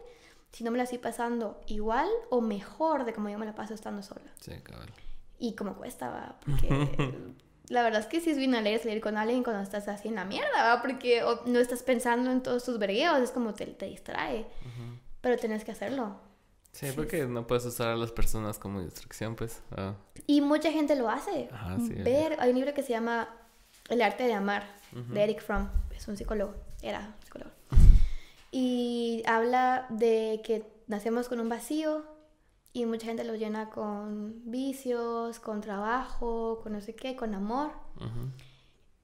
si 0.53 0.65
no 0.65 0.71
me 0.71 0.79
la 0.79 0.85
estoy 0.85 0.99
pasando 0.99 1.61
igual 1.67 2.09
o 2.29 2.41
mejor 2.41 3.05
de 3.05 3.13
como 3.13 3.29
yo 3.29 3.39
me 3.39 3.47
la 3.47 3.55
paso 3.55 3.75
estando 3.75 4.03
sola. 4.03 4.33
Sí, 4.41 4.53
cabrón. 4.63 4.91
Y 5.39 5.55
como 5.55 5.75
cuesta, 5.75 6.11
va, 6.11 6.37
porque 6.45 7.15
la 7.69 7.83
verdad 7.83 8.01
es 8.01 8.07
que 8.07 8.21
sí 8.21 8.31
es 8.31 8.37
bien 8.37 8.55
alegre 8.55 8.83
salir 8.83 9.01
con 9.01 9.17
alguien 9.17 9.43
cuando 9.43 9.63
estás 9.63 9.89
así 9.89 10.09
en 10.09 10.17
la 10.17 10.25
mierda, 10.25 10.75
va, 10.75 10.83
porque 10.83 11.23
no 11.47 11.59
estás 11.59 11.83
pensando 11.83 12.31
en 12.31 12.43
todos 12.43 12.65
tus 12.65 12.79
vergueos, 12.79 13.21
es 13.21 13.31
como 13.31 13.55
te, 13.55 13.67
te 13.67 13.87
distrae. 13.87 14.47
Pero 15.21 15.37
tienes 15.37 15.65
que 15.65 15.73
hacerlo. 15.73 16.17
Sí, 16.73 16.87
porque 16.95 17.27
no 17.27 17.47
puedes 17.47 17.65
usar 17.65 17.89
a 17.89 17.97
las 17.97 18.13
personas 18.13 18.59
como 18.59 18.81
distracción, 18.81 19.35
pues. 19.35 19.63
Ah. 19.77 19.95
Y 20.27 20.41
mucha 20.41 20.71
gente 20.71 20.95
lo 20.97 21.09
hace. 21.09 21.49
Ver, 22.05 22.37
hay 22.39 22.51
un 22.51 22.57
libro 22.57 22.75
que 22.75 22.83
se 22.83 22.91
llama 22.91 23.29
El 23.89 24.03
arte 24.03 24.25
de 24.25 24.35
amar, 24.35 24.65
de 24.93 25.23
Eric 25.23 25.41
Fromm 25.41 25.69
es 25.95 26.07
un 26.09 26.17
psicólogo, 26.17 26.55
era 26.83 27.15
psicólogo. 27.23 27.51
Y 28.51 29.23
habla 29.27 29.87
de 29.91 30.41
que 30.45 30.65
nacemos 30.89 31.29
con 31.29 31.41
un 31.41 31.49
vacío 31.49 32.05
y 32.73 32.87
mucha 32.87 33.07
gente 33.07 33.25
lo 33.25 33.35
llena 33.35 33.71
con 33.71 34.51
vicios, 34.51 35.39
con 35.41 35.61
trabajo, 35.61 36.61
con 36.63 36.73
no 36.73 36.81
sé 36.81 36.95
qué, 36.95 37.17
con 37.17 37.35
amor. 37.35 37.73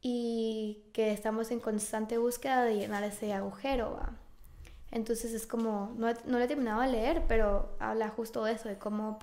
Y 0.00 0.84
que 0.92 1.12
estamos 1.12 1.50
en 1.50 1.60
constante 1.60 2.18
búsqueda 2.18 2.64
de 2.64 2.76
llenar 2.76 3.02
ese 3.04 3.32
agujero. 3.32 3.98
Entonces 4.90 5.32
es 5.32 5.46
como, 5.46 5.92
no, 5.96 6.12
no 6.26 6.38
lo 6.38 6.40
he 6.40 6.48
terminado 6.48 6.80
de 6.82 6.88
leer, 6.88 7.24
pero 7.26 7.76
habla 7.80 8.08
justo 8.08 8.44
de 8.44 8.52
eso, 8.52 8.68
de 8.68 8.78
cómo 8.78 9.18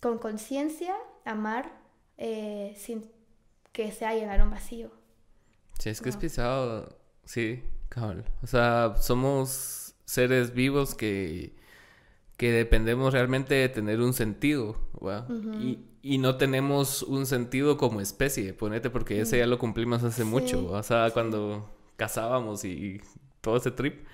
con 0.00 0.18
conciencia 0.18 0.94
amar 1.24 1.72
eh, 2.16 2.74
sin 2.76 3.10
que 3.72 3.92
sea 3.92 4.14
llenar 4.14 4.42
un 4.42 4.50
vacío. 4.50 4.90
Sí, 5.80 5.88
es 5.88 6.00
que 6.00 6.10
es 6.10 6.16
pisado. 6.16 6.96
Sí, 7.24 7.62
cabrón. 7.88 8.24
O 8.42 8.46
sea, 8.46 8.94
somos 8.98 9.94
seres 10.04 10.52
vivos 10.54 10.94
que, 10.94 11.54
que 12.36 12.52
dependemos 12.52 13.12
realmente 13.12 13.54
de 13.54 13.68
tener 13.68 14.00
un 14.00 14.12
sentido. 14.12 14.76
y, 15.58 15.78
y 16.02 16.18
no 16.18 16.36
tenemos 16.36 17.02
un 17.02 17.24
sentido 17.26 17.76
como 17.78 18.00
especie, 18.00 18.52
ponete, 18.52 18.90
porque 18.90 19.20
ese 19.20 19.38
ya 19.38 19.46
lo 19.46 19.58
cumplimos 19.58 20.04
hace 20.04 20.24
mucho. 20.24 20.70
O 20.70 20.82
sea, 20.82 21.10
cuando 21.12 21.68
cazábamos 21.96 22.64
y 22.64 23.00
todo 23.40 23.56
ese 23.56 23.70
trip. 23.70 24.04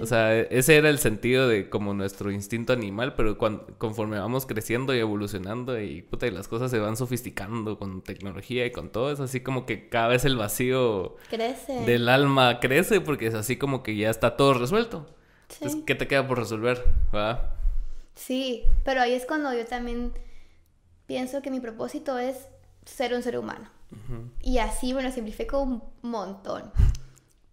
O 0.00 0.06
sea, 0.06 0.38
ese 0.38 0.76
era 0.76 0.88
el 0.88 0.98
sentido 0.98 1.48
de 1.48 1.68
como 1.68 1.94
nuestro 1.94 2.30
instinto 2.30 2.72
animal, 2.72 3.14
pero 3.14 3.38
cuando, 3.38 3.66
conforme 3.78 4.18
vamos 4.18 4.46
creciendo 4.46 4.94
y 4.94 4.98
evolucionando 4.98 5.80
y, 5.80 6.02
puta, 6.02 6.26
y 6.26 6.30
las 6.30 6.48
cosas 6.48 6.70
se 6.70 6.78
van 6.78 6.96
sofisticando 6.96 7.78
con 7.78 8.02
tecnología 8.02 8.66
y 8.66 8.72
con 8.72 8.90
todo, 8.90 9.10
es 9.10 9.20
así 9.20 9.40
como 9.40 9.66
que 9.66 9.88
cada 9.88 10.08
vez 10.08 10.24
el 10.24 10.36
vacío 10.36 11.16
crece. 11.28 11.84
del 11.84 12.08
alma 12.08 12.60
crece 12.60 13.00
porque 13.00 13.26
es 13.26 13.34
así 13.34 13.56
como 13.56 13.82
que 13.82 13.96
ya 13.96 14.10
está 14.10 14.36
todo 14.36 14.54
resuelto. 14.54 15.06
Entonces, 15.54 15.82
¿qué 15.84 15.94
te 15.94 16.06
queda 16.06 16.26
por 16.26 16.38
resolver? 16.38 16.84
¿verdad? 17.12 17.52
Sí, 18.14 18.64
pero 18.84 19.00
ahí 19.00 19.12
es 19.12 19.26
cuando 19.26 19.52
yo 19.52 19.64
también 19.66 20.12
pienso 21.06 21.42
que 21.42 21.50
mi 21.50 21.60
propósito 21.60 22.18
es 22.18 22.36
ser 22.84 23.14
un 23.14 23.22
ser 23.22 23.38
humano. 23.38 23.70
Y 24.40 24.58
así, 24.58 24.92
bueno, 24.92 25.10
simplifico 25.10 25.60
un 25.60 25.82
montón. 26.02 26.70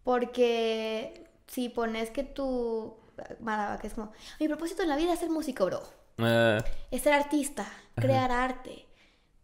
Porque 0.04 1.27
si 1.48 1.70
pones 1.70 2.12
que 2.12 2.24
tú, 2.24 2.98
que 3.82 3.88
es 3.88 3.94
como, 3.94 4.12
mi 4.40 4.48
propósito 4.48 4.84
en 4.84 4.90
la 4.90 4.98
vida 4.98 5.14
es 5.14 5.20
ser 5.20 5.30
músico, 5.30 5.66
bro. 5.66 5.82
Ah. 6.20 6.64
Es 6.92 7.02
ser 7.02 7.14
artista, 7.14 7.66
crear 7.96 8.32
arte. 8.32 8.86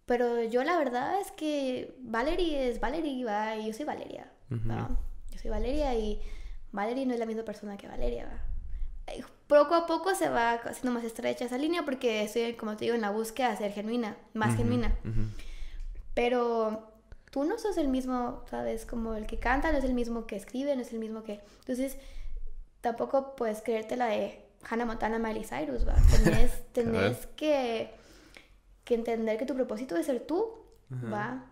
Pero 0.05 0.43
yo 0.43 0.63
la 0.63 0.77
verdad 0.77 1.19
es 1.21 1.31
que 1.31 1.95
Valerie 2.01 2.69
es 2.69 2.79
Valerie, 2.79 3.23
¿va? 3.25 3.55
y 3.55 3.67
yo 3.67 3.73
soy 3.73 3.85
Valeria. 3.85 4.31
Yo 4.49 5.39
soy 5.41 5.49
Valeria 5.49 5.95
y 5.95 6.21
Valerie 6.71 7.05
no 7.05 7.13
es 7.13 7.19
la 7.19 7.25
misma 7.25 7.43
persona 7.43 7.77
que 7.77 7.87
Valeria. 7.87 8.25
¿va? 8.25 8.53
Poco 9.47 9.75
a 9.75 9.85
poco 9.85 10.15
se 10.15 10.29
va 10.29 10.53
haciendo 10.53 10.91
más 10.91 11.03
estrecha 11.03 11.45
esa 11.45 11.57
línea 11.57 11.83
porque 11.83 12.23
estoy, 12.23 12.53
como 12.53 12.75
te 12.75 12.85
digo, 12.85 12.95
en 12.95 13.01
la 13.01 13.11
búsqueda 13.11 13.51
de 13.51 13.57
ser 13.57 13.71
genuina, 13.71 14.17
más 14.33 14.55
genuina. 14.55 14.95
Pero 16.13 16.92
tú 17.33 17.45
no 17.45 17.57
sos 17.57 17.77
el 17.77 17.87
mismo, 17.87 18.43
¿sabes? 18.47 18.85
Como 18.85 19.15
el 19.15 19.25
que 19.25 19.39
canta 19.39 19.71
no 19.71 19.79
es 19.79 19.83
el 19.83 19.95
mismo 19.95 20.27
que 20.27 20.35
escribe, 20.35 20.75
no 20.75 20.83
es 20.83 20.93
el 20.93 20.99
mismo 20.99 21.23
que... 21.23 21.41
Entonces, 21.61 21.97
tampoco 22.79 23.35
puedes 23.35 23.63
creerte 23.63 23.97
la 23.97 24.05
de 24.05 24.45
Hannah 24.69 24.85
Montana, 24.85 25.17
Miley 25.17 25.43
Cyrus, 25.43 25.87
¿va? 25.87 25.95
Tenés, 26.73 27.25
que, 27.35 27.89
que 28.83 28.93
entender 28.93 29.39
que 29.39 29.47
tu 29.47 29.55
propósito 29.55 29.97
es 29.97 30.05
ser 30.05 30.27
tú, 30.27 30.53
¿va? 31.11 31.45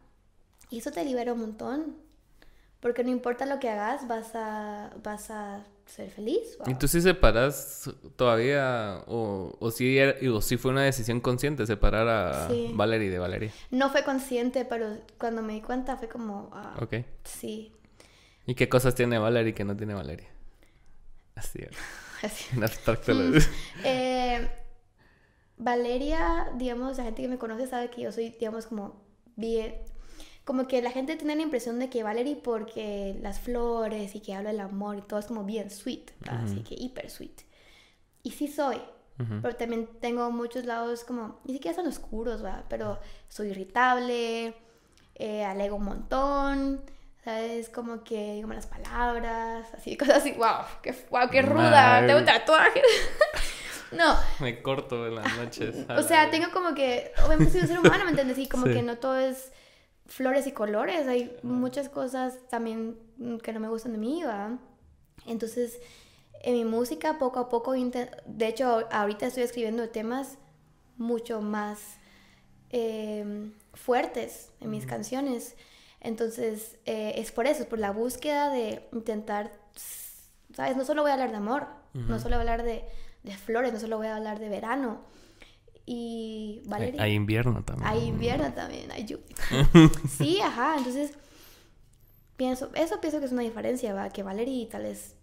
Y 0.70 0.78
eso 0.78 0.92
te 0.92 1.04
libera 1.04 1.34
un 1.34 1.40
montón. 1.40 1.96
Porque 2.80 3.04
no 3.04 3.10
importa 3.10 3.48
lo 3.48 3.60
que 3.60 3.72
hagas, 3.72 4.08
vas 4.08 4.36
a, 4.36 4.92
vas 5.02 5.32
a 5.32 5.64
ser 5.86 6.10
feliz. 6.10 6.58
¿Y 6.68 6.76
tú 6.76 6.88
sí 6.88 7.02
separas 7.02 7.90
todavía? 8.16 9.04
¿O, 9.08 9.56
o, 9.60 9.72
sí, 9.72 10.00
o 10.00 10.42
sí 10.42 10.58
fue 10.58 10.72
una 10.72 10.84
decisión 10.84 11.20
consciente 11.20 11.66
separar 11.66 12.08
a 12.08 12.50
Valerie 12.74 13.10
de 13.10 13.20
Valeria? 13.20 13.52
No 13.72 13.90
fue 13.90 14.04
consciente, 14.04 14.66
pero 14.66 14.98
cuando 15.18 15.42
me 15.42 15.54
di 15.54 15.62
cuenta 15.62 15.98
fue 15.98 16.08
como... 16.08 16.50
Ah, 16.54 16.78
ok. 16.82 16.96
Sí. 17.24 17.74
¿Y 18.46 18.56
qué 18.56 18.70
cosas 18.70 18.96
tiene 18.96 19.18
Valerie 19.20 19.54
que 19.54 19.64
no 19.64 19.76
tiene 19.76 19.94
Valeria? 19.94 20.28
Así. 21.36 21.60
Así. 22.22 22.56
En 22.56 22.64
abstracto 22.64 23.14
mm, 23.14 23.34
eh, 23.84 24.50
Valeria, 25.58 26.52
digamos, 26.56 26.98
la 26.98 27.04
gente 27.06 27.22
que 27.22 27.28
me 27.28 27.38
conoce 27.38 27.68
sabe 27.68 27.90
que 27.90 28.02
yo 28.02 28.12
soy, 28.12 28.30
digamos, 28.32 28.68
como 28.68 29.04
bien 29.36 29.76
como 30.52 30.68
que 30.68 30.82
la 30.82 30.92
gente 30.92 31.16
tiene 31.16 31.38
la 31.38 31.44
impresión 31.44 31.80
de 31.80 31.90
que 31.90 32.04
Valerie 32.04 32.36
porque 32.36 33.18
las 33.22 33.40
flores 33.40 34.16
y 34.16 34.20
que 34.20 34.34
habla 34.34 34.50
del 34.50 34.60
amor 34.60 34.98
y 34.98 35.02
todo 35.02 35.18
es 35.18 35.28
como 35.28 35.46
bien 35.46 35.72
sweet, 35.72 36.12
así 36.28 36.60
que 36.60 36.76
hiper 36.78 37.10
sweet. 37.10 37.44
Y 38.22 38.32
sí 38.32 38.50
soy, 38.50 38.76
pero 39.42 39.56
también 39.56 39.88
tengo 40.02 40.30
muchos 40.30 40.66
lados 40.66 41.06
como, 41.06 41.40
ni 41.46 41.54
siquiera 41.54 41.74
son 41.74 41.88
oscuros, 41.88 42.44
¿va? 42.44 42.66
Pero 42.68 43.00
soy 43.30 43.52
irritable, 43.52 44.54
eh, 45.16 45.46
alego 45.46 45.78
un 45.78 45.86
montón, 45.86 46.82
¿sabes? 47.24 47.70
Como 47.70 48.04
que 48.04 48.34
digo 48.34 48.50
malas 48.50 48.68
palabras, 48.68 49.74
así, 49.74 49.96
cosas 49.98 50.18
así, 50.18 50.34
wow, 50.34 50.66
qué, 50.84 50.94
wow, 51.12 51.30
qué 51.30 51.44
ruda, 51.44 52.06
tengo 52.06 52.20
un 52.20 52.26
tatuaje. 52.26 52.82
no. 53.94 54.18
Me 54.42 54.62
corto 54.62 55.08
en 55.08 55.16
las 55.16 55.34
noches. 55.38 55.78
o 55.88 56.04
sea, 56.04 56.30
tengo 56.30 56.52
como 56.52 56.76
que, 56.76 57.14
obviamente 57.26 57.54
soy 57.54 57.62
un 57.62 57.68
ser 57.70 57.80
humano, 57.80 58.04
¿me 58.04 58.10
entiendes? 58.10 58.38
Y 58.38 58.50
como 58.50 58.66
que 58.66 58.84
no 58.84 58.98
todo 58.98 59.18
es 59.18 59.54
flores 60.12 60.46
y 60.46 60.52
colores. 60.52 61.08
Hay 61.08 61.38
muchas 61.42 61.90
cosas 61.90 62.38
también 62.50 62.98
que 63.42 63.54
no 63.54 63.60
me 63.60 63.70
gustan 63.70 63.94
de 63.94 63.98
mí, 63.98 64.24
¿va? 64.24 64.60
Entonces, 65.26 65.80
en 66.44 66.54
mi 66.54 66.66
música 66.66 67.18
poco 67.18 67.40
a 67.40 67.50
poco, 67.50 67.74
de 67.74 68.48
hecho, 68.48 68.88
ahorita 68.92 69.28
estoy 69.28 69.44
escribiendo 69.44 69.90
temas 69.90 70.38
mucho 70.98 71.42
más 71.42 71.98
em, 72.70 73.54
fuertes 73.74 74.52
en 74.60 74.70
mis 74.70 74.86
canciones. 74.86 75.56
Entonces, 76.02 76.78
eh, 76.86 77.14
es 77.18 77.32
por 77.32 77.46
eso, 77.46 77.62
es 77.62 77.68
por 77.68 77.80
la 77.80 77.92
búsqueda 77.92 78.50
de 78.50 78.88
intentar, 78.92 79.52
¿sabes? 80.54 80.76
No 80.76 80.84
solo 80.84 81.04
voy 81.04 81.12
a 81.12 81.14
hablar 81.14 81.32
de 81.32 81.38
amor, 81.38 81.68
no 81.94 82.20
solo 82.20 82.38
voy 82.38 82.48
a 82.48 82.52
hablar 82.52 82.64
de, 82.64 82.86
de 83.24 83.38
flores, 83.38 83.72
no 83.72 83.80
solo 83.80 83.98
voy 83.98 84.08
a 84.08 84.16
hablar 84.16 84.40
de 84.40 84.50
verano, 84.50 85.02
y 85.86 86.62
Valeria. 86.66 87.04
Hay, 87.04 87.14
invierno 87.14 87.64
también. 87.64 87.88
Hay 87.88 88.06
invierno 88.06 88.52
también, 88.54 88.92
hay 88.92 89.06
lluvia. 89.06 89.36
sí, 90.18 90.40
ajá, 90.42 90.76
entonces 90.78 91.14
pienso, 92.38 92.70
eso 92.74 93.00
pienso 93.02 93.20
que 93.20 93.26
es 93.26 93.32
una 93.32 93.44
diferencia, 93.44 93.94
¿va? 93.94 94.10
Que 94.10 94.24
Valerie 94.24 94.68
tal 94.68 94.84
vez 94.84 95.16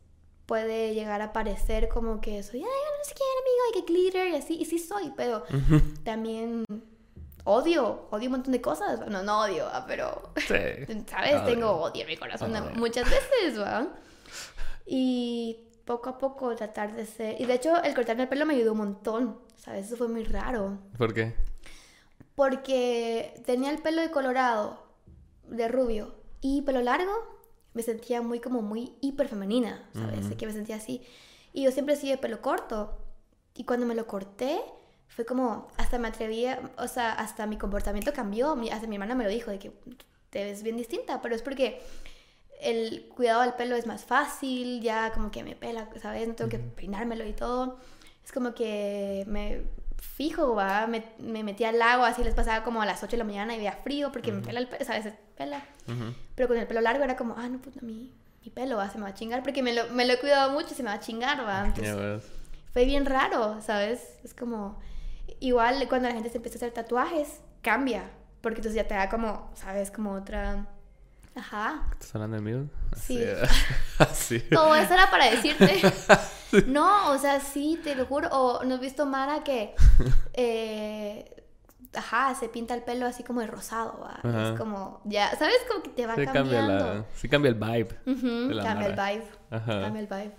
puede 0.47 0.95
llegar 0.95 1.21
a 1.21 1.33
parecer 1.33 1.89
como 1.89 2.21
que 2.23 2.43
soy, 2.43 2.61
ay, 2.61 2.65
no 2.65 3.05
sé 3.05 3.15
quién, 3.15 3.29
amigo, 3.43 3.65
hay 3.67 3.81
que 3.81 3.93
glitter 3.93 4.29
y 4.29 4.37
así, 4.37 4.57
y 4.59 4.65
sí 4.65 4.79
soy, 4.79 5.13
pero 5.15 5.45
también 6.05 6.65
odio, 7.45 8.09
odio 8.11 8.27
un 8.27 8.33
montón 8.33 8.53
de 8.53 8.61
cosas, 8.63 8.99
no, 9.09 9.23
no 9.23 9.41
odio, 9.41 9.67
pero, 9.87 10.33
¿sabes? 11.07 11.45
Tengo 11.45 11.71
odio 11.73 12.03
en 12.03 12.09
mi 12.09 12.17
corazón 12.17 12.53
muchas 12.77 13.05
veces, 13.11 13.61
¿va? 13.61 13.89
Y 14.87 15.59
poco 15.85 16.11
a 16.11 16.19
poco 16.19 16.55
tratar 16.57 16.95
de 16.95 17.05
ser, 17.05 17.39
y 17.39 17.45
de 17.45 17.55
hecho 17.55 17.83
el 17.83 17.95
cortarme 17.95 18.23
el 18.23 18.29
pelo 18.29 18.47
me 18.47 18.55
ayudó 18.55 18.73
un 18.73 18.79
montón, 18.79 19.39
¿sabes? 19.59 19.87
Eso 19.87 19.97
fue 19.97 20.09
muy 20.09 20.25
raro. 20.25 20.79
¿Por 20.97 21.13
qué? 21.13 21.35
Porque 22.35 23.43
tenía 23.45 23.71
el 23.71 23.83
pelo 23.83 24.01
de 24.01 24.11
colorado, 24.11 24.83
de 25.49 25.69
rubio, 25.69 26.15
y 26.41 26.63
pelo 26.63 26.81
largo, 26.81 27.13
me 27.75 27.83
sentía 27.83 28.23
muy 28.23 28.41
como 28.41 28.63
muy 28.63 28.97
hiper 29.01 29.29
femenina, 29.29 29.89
¿sabes? 29.93 30.35
Que 30.37 30.47
me 30.47 30.53
sentía 30.53 30.77
así. 30.77 31.03
Y 31.53 31.65
yo 31.65 31.73
siempre 31.73 31.95
he 31.95 31.97
sido 31.97 32.13
de 32.13 32.19
pelo 32.19 32.41
corto. 32.41 32.97
Y 33.55 33.65
cuando 33.65 33.87
me 33.87 33.95
lo 33.95 34.07
corté, 34.07 34.61
fue 35.09 35.25
como, 35.25 35.69
hasta 35.77 35.99
me 35.99 36.09
atrevía, 36.09 36.73
o 36.79 36.87
sea, 36.87 37.13
hasta 37.13 37.47
mi 37.47 37.59
comportamiento 37.59 38.13
cambió. 38.13 38.57
Hasta 38.73 38.87
mi 38.87 38.97
hermana 38.97 39.15
me 39.15 39.25
lo 39.25 39.31
dijo, 39.31 39.51
de 39.51 39.59
que 39.59 39.73
te 40.31 40.45
ves 40.45 40.63
bien 40.63 40.77
distinta, 40.77 41.21
pero 41.21 41.35
es 41.35 41.43
porque 41.43 41.81
el 42.61 43.09
cuidado 43.15 43.43
del 43.43 43.55
pelo 43.55 43.77
es 43.77 43.87
más 43.87 44.05
fácil, 44.05 44.81
ya 44.81 45.13
como 45.13 45.31
que 45.31 45.43
me 45.43 45.57
pela, 45.57 45.89
¿sabes? 46.01 46.27
No 46.29 46.35
tengo 46.35 46.51
que 46.51 46.59
peinármelo 46.59 47.27
y 47.27 47.33
todo 47.33 47.79
es 48.29 48.33
como 48.33 48.53
que 48.53 49.25
me 49.27 49.63
fijo, 49.97 50.55
¿va? 50.55 50.87
Me, 50.87 51.03
me 51.19 51.43
metía 51.43 51.71
al 51.71 51.81
agua, 51.81 52.09
así 52.09 52.23
les 52.23 52.35
pasaba 52.35 52.63
como 52.63 52.83
a 52.83 52.85
las 52.85 53.03
8 53.03 53.13
de 53.13 53.17
la 53.17 53.25
mañana 53.25 53.55
y 53.55 53.57
veía 53.57 53.73
frío 53.73 54.13
porque 54.13 54.33
me 54.33 54.43
pela 54.43 54.61
el 54.61 54.69
pelo, 54.69 54.85
¿sabes? 54.85 55.15
Pela. 55.35 55.65
Pero 56.35 56.47
con 56.47 56.59
el 56.59 56.67
pelo 56.67 56.83
largo 56.83 57.03
era 57.03 57.17
como, 57.17 57.37
ah, 57.39 57.49
no, 57.49 57.59
puta, 57.59 57.81
mi, 57.81 58.13
mi 58.45 58.51
pelo 58.51 58.77
¿va? 58.77 58.91
se 58.91 58.99
me 58.99 59.05
va 59.05 59.11
a 59.11 59.15
chingar 59.15 59.43
porque 59.43 59.63
me 59.63 59.73
lo, 59.73 59.89
me 59.95 60.05
lo 60.05 60.13
he 60.13 60.19
cuidado 60.19 60.53
mucho 60.53 60.69
y 60.73 60.75
se 60.75 60.83
me 60.83 60.91
va 60.91 60.97
a 60.97 61.01
chingar, 61.01 61.41
¿va? 61.41 61.69
Entonces, 61.69 62.23
fue 62.75 62.85
bien 62.85 63.07
raro, 63.07 63.63
¿sabes? 63.63 64.19
Es 64.23 64.35
como, 64.35 64.79
igual 65.41 65.89
cuando 65.89 66.09
la 66.09 66.15
gente 66.15 66.29
se 66.29 66.37
empieza 66.37 66.57
a 66.57 66.59
hacer 66.59 66.73
tatuajes, 66.73 67.41
cambia, 67.63 68.11
porque 68.43 68.59
entonces 68.59 68.77
ya 68.77 68.87
te 68.87 68.95
da 68.95 69.09
como, 69.09 69.51
¿sabes? 69.55 69.91
Como 69.91 70.13
otra... 70.13 70.67
Ajá. 71.35 71.87
¿Estás 71.93 72.15
hablando 72.15 72.37
de 72.37 72.43
mí? 72.43 72.69
Sí. 72.97 73.23
Así. 73.99 74.41
Todo 74.41 74.75
eso 74.77 74.95
era 74.95 75.11
para 75.11 75.31
decirte 75.31 75.81
No, 76.67 77.13
o 77.13 77.19
sea, 77.19 77.41
sí, 77.41 77.79
te 77.83 77.95
lo 77.95 78.07
juro. 78.07 78.29
O 78.31 78.65
no 78.65 78.75
has 78.75 78.81
visto 78.81 79.07
Mara 79.07 79.45
que, 79.45 79.75
eh, 80.35 81.45
ajá, 81.95 82.35
se 82.35 82.49
pinta 82.49 82.75
el 82.75 82.83
pelo 82.83 83.07
así 83.07 83.23
como 83.23 83.41
de 83.41 83.47
rosado. 83.47 84.09
Es 84.25 84.59
como, 84.59 85.01
ya, 85.05 85.31
¿sabes? 85.37 85.59
Como 85.69 85.83
que 85.83 85.91
te 85.91 86.07
va 86.07 86.15
cambiando. 86.15 86.79
Cambia 86.79 87.05
sí 87.15 87.29
cambia 87.29 87.49
el 87.51 87.55
vibe. 87.55 88.63
cambia 88.63 88.87
el 88.87 88.95
vibe. 88.95 89.29
Ajá. 89.51 89.81
Cambia 89.81 90.01
el 90.01 90.07
vibe. 90.07 90.35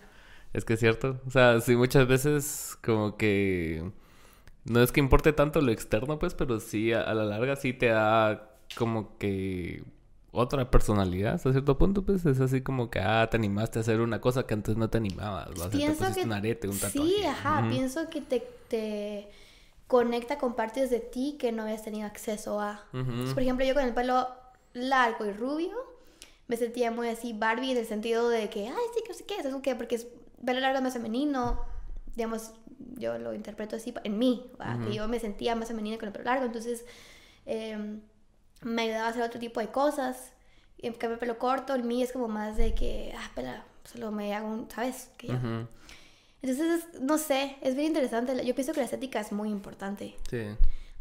Es 0.54 0.66
que 0.66 0.74
es 0.74 0.80
cierto. 0.80 1.22
O 1.28 1.30
sea, 1.30 1.62
sí, 1.62 1.76
muchas 1.76 2.08
veces 2.08 2.78
como 2.84 3.18
que... 3.18 3.92
No 4.66 4.82
es 4.82 4.92
que 4.92 5.00
importe 5.00 5.32
tanto 5.32 5.62
lo 5.62 5.72
externo, 5.72 6.20
pues, 6.20 6.34
pero 6.34 6.60
sí, 6.60 6.92
a 6.92 7.14
la 7.14 7.24
larga 7.24 7.56
sí 7.56 7.74
te 7.74 7.88
da 7.88 8.50
como 8.76 9.18
que 9.18 9.84
otra 10.32 10.70
personalidad 10.70 11.36
hasta 11.36 11.52
cierto 11.52 11.78
punto, 11.78 12.04
pues 12.04 12.26
es 12.26 12.40
así 12.40 12.62
como 12.62 12.90
que, 12.90 13.00
ah, 13.00 13.28
te 13.30 13.38
animaste 13.38 13.80
a 13.80 13.82
hacer 13.82 14.00
una 14.02 14.22
cosa 14.22 14.46
que 14.46 14.54
antes 14.54 14.78
no 14.78 14.90
te 14.90 14.98
animabas, 14.98 15.50
¿vas? 15.58 15.68
Pienso 15.70 16.06
te 16.06 16.14
que... 16.14 16.24
un 16.24 16.34
arete, 16.34 16.68
un 16.68 16.78
tatuaje. 16.80 17.10
Sí, 17.10 17.24
ajá, 17.24 17.66
pienso 17.70 18.10
que 18.10 18.22
te, 18.22 18.48
te, 18.68 19.30
conecta 19.90 20.38
con 20.38 20.54
partes 20.54 20.92
de 20.92 21.00
ti 21.00 21.36
que 21.40 21.52
no 21.52 21.64
habías 21.64 21.84
tenido 21.84 22.06
acceso 22.06 22.62
a. 22.62 22.86
por 22.92 23.42
ejemplo, 23.42 23.66
yo 23.66 23.74
con 23.74 23.84
el 23.84 23.94
pelo 23.94 24.28
largo 24.74 25.26
y 25.26 25.32
rubio, 25.32 25.76
me 26.48 26.58
sentía 26.58 26.92
muy 26.92 27.08
así 27.10 27.34
Barbie 27.34 27.72
en 27.72 27.78
el 27.78 27.88
sentido 27.88 28.30
de 28.30 28.50
que, 28.50 28.68
ay, 28.68 28.86
sí, 28.94 29.02
que 29.06 29.16
sé 29.16 29.26
qué, 29.26 29.38
es 29.38 29.46
eso 29.46 29.64
que, 29.64 29.76
porque 29.76 29.96
es 29.96 30.08
pelo 30.46 30.60
largo 30.60 30.80
más 30.82 30.94
femenino, 30.94 31.60
digamos, 32.16 32.52
yo 32.98 33.18
lo 33.18 33.34
interpreto 33.34 33.78
así 33.78 33.92
en 34.04 34.20
mí, 34.20 34.52
¿va? 34.62 34.80
que 34.80 34.94
yo 34.94 35.08
me 35.08 35.20
sentía 35.20 35.56
más 35.56 35.70
femenina 35.70 35.98
con 35.98 36.08
el 36.08 36.14
pelo 36.14 36.26
largo, 36.26 36.46
entonces 36.46 36.86
em, 37.48 38.02
me 38.62 38.84
ayudaba 38.84 39.08
a 39.08 39.10
hacer 39.10 39.24
otro 39.24 39.40
tipo 39.40 39.60
de 39.60 39.70
cosas. 39.70 40.34
Y 40.78 40.88
en 40.88 40.94
cambio, 40.94 41.16
el 41.16 41.20
pelo 41.20 41.38
corto, 41.38 41.74
el 41.76 41.84
mí 41.84 42.02
es 42.04 42.12
como 42.12 42.28
más 42.28 42.56
de 42.58 42.74
que, 42.74 43.14
ah, 43.18 43.24
espera, 43.24 43.66
solo 43.84 44.12
me 44.12 44.34
hago 44.34 44.48
un, 44.48 44.70
¿sabes? 44.72 45.10
Que 45.18 45.28
ya. 45.28 45.68
Entonces, 46.42 46.88
no 47.02 47.18
sé, 47.18 47.58
es 47.62 47.76
bien 47.76 47.88
interesante. 47.88 48.46
Yo 48.46 48.56
pienso 48.56 48.72
que 48.74 48.80
la 48.80 48.86
estética 48.86 49.20
es 49.20 49.32
muy 49.34 49.50
importante. 49.50 50.16
Sí. 50.30 50.46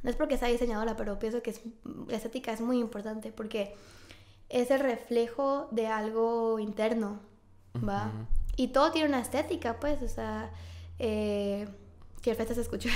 No 0.03 0.11
es 0.11 0.17
porque 0.17 0.37
sea 0.37 0.49
diseñadora, 0.49 0.97
pero 0.97 1.19
pienso 1.19 1.43
que 1.43 1.51
es- 1.51 1.61
la 2.09 2.17
estética 2.17 2.53
es 2.53 2.61
muy 2.61 2.79
importante 2.81 3.31
porque 3.33 3.75
es 4.49 4.71
el 4.71 4.81
reflejo 4.81 5.69
de 5.71 5.87
algo 5.89 6.59
interno, 6.59 7.21
¿va? 7.89 8.11
Y 8.57 8.69
todo 8.69 8.91
tiene 8.91 9.09
una 9.09 9.21
estética, 9.21 9.79
pues, 9.79 10.03
o 10.03 10.09
sea, 10.09 10.51
eh, 10.99 11.69
que 12.23 12.31
perfecto 12.31 12.55
se 12.55 12.63
escuchó. 12.63 12.89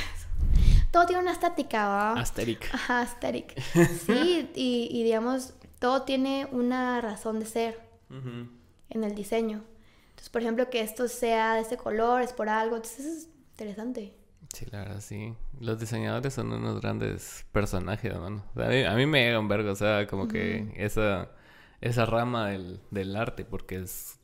Todo 0.93 1.07
tiene 1.07 1.23
una 1.23 1.33
estética, 1.33 1.89
¿va? 1.89 2.13
Asteric. 2.13 2.73
Ajá, 2.73 3.01
aesthetic. 3.01 3.55
Sí, 4.07 4.51
y, 4.55 4.89
y 4.93 5.03
digamos, 5.03 5.55
todo 5.79 6.03
tiene 6.03 6.47
una 6.53 7.01
razón 7.01 7.41
de 7.41 7.47
ser 7.47 7.81
en 8.11 9.05
el 9.05 9.15
diseño. 9.15 9.65
Entonces, 10.11 10.29
por 10.29 10.43
ejemplo, 10.43 10.69
que 10.71 10.83
esto 10.83 11.09
sea 11.09 11.55
de 11.55 11.63
este 11.63 11.79
color, 11.79 12.21
es 12.23 12.33
por 12.35 12.49
algo, 12.49 12.77
entonces 12.77 13.07
es 13.07 13.29
interesante. 13.53 14.15
Sí, 14.53 14.67
la 14.71 14.81
verdad, 14.81 15.01
sí. 15.01 15.35
Los 15.59 15.81
diseñadores 15.81 16.35
son 16.35 16.53
unos 16.53 16.81
grandes 16.83 17.47
personajes, 17.53 18.13
¿no? 18.15 18.45
O 18.55 18.55
sea, 18.55 18.67
a, 18.67 18.69
mí, 18.69 18.83
a 18.83 18.95
mí 18.95 19.07
me 19.07 19.25
llega 19.25 19.39
un 19.39 19.49
vergo, 19.49 19.73
o 19.73 19.77
sea, 19.77 20.07
como 20.07 20.29
que 20.29 20.73
esa, 20.77 21.31
esa 21.81 22.05
rama 22.05 22.51
del, 22.51 22.81
del 22.91 23.17
arte, 23.17 23.45
porque 23.47 23.77
es... 23.77 24.19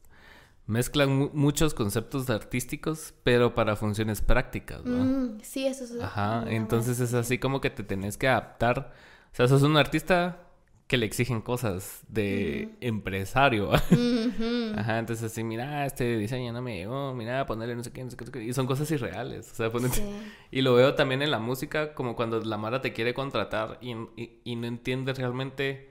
Mezclan 0.68 1.10
mu- 1.16 1.30
muchos 1.32 1.74
conceptos 1.74 2.30
artísticos, 2.30 3.12
pero 3.24 3.54
para 3.54 3.74
funciones 3.74 4.20
prácticas, 4.20 4.84
¿no? 4.84 5.04
Mm, 5.04 5.38
sí, 5.42 5.66
eso 5.66 5.82
es... 5.84 6.00
Ajá, 6.00 6.44
entonces 6.46 7.00
es 7.00 7.14
así 7.14 7.38
como 7.38 7.60
que 7.60 7.70
te 7.70 7.82
tenés 7.82 8.16
que 8.16 8.28
adaptar. 8.28 8.92
O 9.32 9.34
sea, 9.34 9.48
sos 9.48 9.62
un 9.62 9.76
artista 9.76 10.44
que 10.86 10.96
le 10.98 11.06
exigen 11.06 11.40
cosas 11.42 12.00
de 12.08 12.70
empresario. 12.80 13.70
Ajá, 14.76 14.98
entonces 14.98 15.30
así, 15.32 15.42
mira, 15.44 15.84
este 15.86 16.16
diseño 16.16 16.52
no 16.52 16.62
me 16.62 16.76
llegó, 16.76 17.14
mira, 17.14 17.44
ponerle 17.46 17.74
no 17.74 17.82
sé 17.84 17.90
qué, 17.92 18.04
no 18.04 18.10
sé 18.10 18.16
qué, 18.16 18.24
no 18.24 18.26
sé 18.26 18.32
qué. 18.38 18.44
Y 18.44 18.52
son 18.52 18.66
cosas 18.66 18.90
irreales. 18.90 19.50
O 19.50 19.54
sea, 19.54 19.70
ponete- 19.70 19.96
Sí. 19.96 20.02
Y 20.50 20.62
lo 20.62 20.74
veo 20.74 20.94
también 20.94 21.20
en 21.22 21.30
la 21.30 21.38
música, 21.38 21.94
como 21.94 22.14
cuando 22.16 22.40
la 22.40 22.56
Mara 22.56 22.80
te 22.80 22.92
quiere 22.92 23.12
contratar 23.14 23.78
y, 23.80 23.92
y- 24.16 24.40
y 24.44 24.56
no 24.56 24.66
entiende 24.66 25.12
realmente 25.14 25.90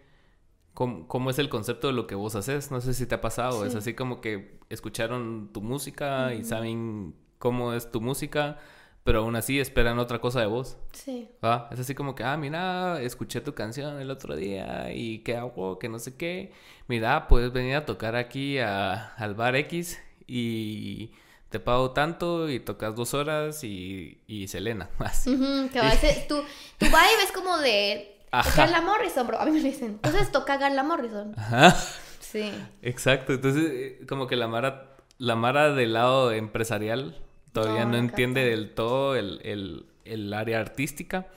cómo, 0.77 1.07
cómo 1.07 1.31
es 1.31 1.39
el 1.39 1.49
concepto 1.49 1.87
de 1.87 1.93
lo 1.93 2.05
que 2.05 2.13
vos 2.13 2.35
haces. 2.35 2.69
No 2.69 2.81
sé 2.81 2.93
si 2.93 3.07
te 3.07 3.15
ha 3.15 3.21
pasado. 3.21 3.65
Es 3.65 3.71
Sí. 3.71 3.77
así 3.79 3.93
como 3.95 4.21
que 4.21 4.59
escucharon 4.69 5.49
tu 5.51 5.61
música 5.61 6.35
y 6.35 6.43
saben 6.43 7.15
cómo 7.39 7.73
es 7.73 7.89
tu 7.91 7.99
música, 7.99 8.59
pero 9.03 9.21
aún 9.21 9.35
así 9.35 9.59
esperan 9.59 9.97
otra 9.97 10.19
cosa 10.21 10.39
de 10.41 10.45
vos. 10.45 10.77
Sí. 10.91 11.29
¿va? 11.43 11.67
Es 11.71 11.79
así 11.79 11.95
como 11.95 12.13
que, 12.13 12.23
ah, 12.23 12.37
mira, 12.37 13.01
escuché 13.01 13.41
tu 13.41 13.55
canción 13.55 13.99
el 13.99 14.11
otro 14.11 14.35
día 14.35 14.93
y 14.93 15.19
qué 15.23 15.35
hago, 15.37 15.79
que 15.79 15.89
no 15.89 15.97
sé 15.97 16.15
qué. 16.15 16.51
Mira, 16.87 17.27
puedes 17.27 17.51
venir 17.51 17.75
a 17.75 17.85
tocar 17.87 18.15
aquí 18.15 18.59
a- 18.59 19.13
al 19.15 19.33
bar 19.33 19.55
X 19.55 19.97
y 20.27 21.11
te 21.49 21.59
pago 21.59 21.91
tanto 21.91 22.49
y 22.49 22.59
tocas 22.59 22.93
dos 22.95 23.13
horas 23.15 23.63
y, 23.63 24.21
y 24.27 24.47
Selena. 24.47 24.89
Así. 24.99 25.33
Ujú, 25.33 25.69
que 25.71 25.79
a 25.79 25.85
veces 25.89 26.27
tu, 26.27 26.35
tu 26.77 26.85
vibe 26.85 27.23
es 27.23 27.31
como 27.31 27.57
de 27.57 28.16
Ajá. 28.31 28.51
Carla 28.55 28.81
Morrison, 28.81 29.25
bro. 29.27 29.39
A 29.39 29.45
mí 29.45 29.51
me 29.51 29.61
dicen. 29.61 29.99
Entonces 30.03 30.31
toca 30.31 30.59
Carla 30.59 30.83
Morrison. 30.83 31.33
Ajá. 31.37 31.75
Sí. 32.19 32.51
Exacto. 32.81 33.33
Entonces, 33.33 33.63
eh, 33.71 34.05
como 34.07 34.27
que 34.27 34.35
la 34.35 34.47
Mara, 34.47 34.97
la 35.17 35.35
Mara 35.35 35.73
del 35.73 35.93
lado 35.93 36.31
empresarial 36.31 37.17
todavía 37.53 37.85
No, 37.85 37.91
no, 37.91 37.97
entiende 37.97 38.43
del 38.45 38.73
todo 38.73 39.15
el, 39.15 39.39
el- 39.43 39.85
el 40.05 40.33
área 40.33 40.59
artística, 40.59 41.27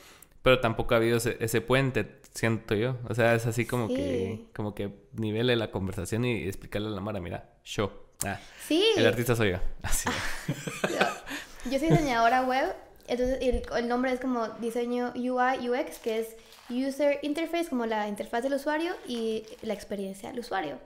pero 0.43 0.61
tampoco 0.61 0.95
ha 0.95 0.99
habido 0.99 1.17
ese, 1.17 1.37
ese 1.41 1.61
puente, 1.61 2.21
siento 2.35 2.75
yo. 2.75 2.97
O 3.09 3.15
sea, 3.15 3.35
es 3.35 3.47
así 3.47 3.67
como 3.67 3.89
que, 3.89 4.47
como 4.55 4.75
que 4.75 4.93
nivele 5.15 5.57
la 5.57 5.71
conversación 5.71 6.25
y 6.25 6.45
explicarle 6.47 6.89
a 6.89 6.91
la 6.93 7.01
Mara, 7.01 7.21
mira, 7.21 7.51
yo. 7.65 8.07
Ah, 8.25 8.39
Sí. 8.67 8.85
el 8.97 9.07
artista 9.07 9.35
soy 9.35 9.53
yo. 9.53 9.59
Así. 9.83 10.09
Yo, 10.91 11.71
yo 11.71 11.79
soy 11.79 11.89
diseñadora 11.91 12.43
web. 12.43 12.75
Entonces 13.09 13.39
el, 13.41 13.63
el 13.77 13.89
nombre 13.89 14.13
es 14.13 14.21
como 14.21 14.47
diseño 14.61 15.13
UI, 15.17 15.69
UX, 15.69 15.99
que 15.99 16.21
es 16.21 16.37
User 16.71 17.19
Interface, 17.23 17.69
como 17.69 17.87
la 17.87 18.09
interfaz 18.09 18.43
del 18.43 18.55
usuario 18.55 18.95
y 19.07 19.45
la 19.63 19.75
experiencia 19.75 20.31
del 20.31 20.39
usuario. 20.41 20.79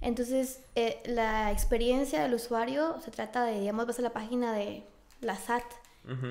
Entonces, 0.00 0.60
eh, 0.74 1.00
la 1.06 1.52
experiencia 1.52 2.22
del 2.22 2.34
usuario 2.34 3.00
se 3.04 3.10
trata 3.10 3.44
de, 3.44 3.60
digamos, 3.60 3.86
vas 3.86 3.98
a 3.98 4.02
la 4.02 4.10
página 4.12 4.52
de 4.52 4.82
la 5.20 5.36
SAT 5.36 5.62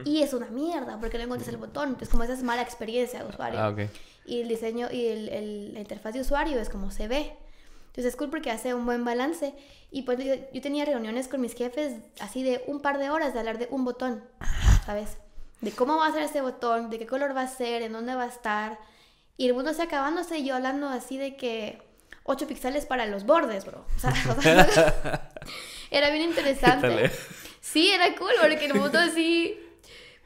y 0.05 0.21
es 0.21 0.33
una 0.33 0.47
mierda 0.47 0.99
porque 0.99 1.17
no 1.17 1.23
encuentras 1.23 1.47
el 1.49 1.57
botón. 1.57 1.89
Entonces, 1.89 2.09
como 2.09 2.23
esa 2.23 2.33
es 2.33 2.43
mala 2.43 2.61
experiencia 2.61 3.23
de 3.23 3.29
usuario. 3.29 3.59
Ah, 3.59 3.69
ok. 3.69 3.79
Y 4.25 4.41
el 4.41 4.49
diseño 4.49 4.89
y 4.91 5.05
el, 5.07 5.29
el- 5.29 5.73
la 5.73 5.79
interfaz 5.79 6.13
de 6.13 6.19
usuario 6.21 6.59
es 6.59 6.69
como 6.69 6.91
se 6.91 7.07
ve. 7.07 7.31
Entonces 7.87 8.05
es 8.13 8.15
cool 8.17 8.29
porque 8.29 8.51
hace 8.51 8.73
un 8.73 8.85
buen 8.85 9.05
balance. 9.05 9.53
Y 9.91 10.01
pues 10.03 10.17
yo, 10.19 10.33
yo 10.53 10.61
tenía 10.61 10.83
reuniones 10.85 11.27
con 11.29 11.39
mis 11.41 11.53
jefes 11.55 11.95
así 12.19 12.43
de 12.43 12.61
un 12.67 12.81
par 12.81 12.97
de 12.97 13.09
horas 13.09 13.33
de 13.33 13.39
hablar 13.39 13.57
de 13.57 13.67
un 13.71 13.85
botón, 13.85 14.23
¿sabes? 14.85 15.17
De 15.61 15.71
cómo 15.71 15.97
va 15.97 16.07
a 16.07 16.11
ser 16.11 16.23
ese 16.23 16.41
botón, 16.41 16.89
de 16.89 16.99
qué 16.99 17.05
color 17.05 17.35
va 17.35 17.43
a 17.43 17.47
ser, 17.47 17.83
en 17.83 17.93
dónde 17.93 18.15
va 18.15 18.23
a 18.23 18.27
estar. 18.27 18.79
Y 19.37 19.47
el 19.47 19.53
mundo 19.53 19.73
se 19.73 19.83
acabándose 19.83 20.39
y 20.39 20.45
yo 20.45 20.55
hablando 20.55 20.89
así 20.89 21.17
de 21.17 21.35
que 21.35 21.81
8 22.23 22.47
píxeles 22.47 22.85
para 22.85 23.05
los 23.05 23.25
bordes, 23.25 23.65
bro. 23.65 23.85
O 23.95 23.99
sea, 23.99 24.13
o 24.37 24.41
sea, 24.41 25.29
era 25.91 26.09
bien 26.09 26.29
interesante. 26.29 27.11
Sí, 27.59 27.91
era 27.91 28.15
cool 28.15 28.31
porque 28.39 28.65
el 28.65 28.73
mundo 28.73 28.97
así, 28.99 29.59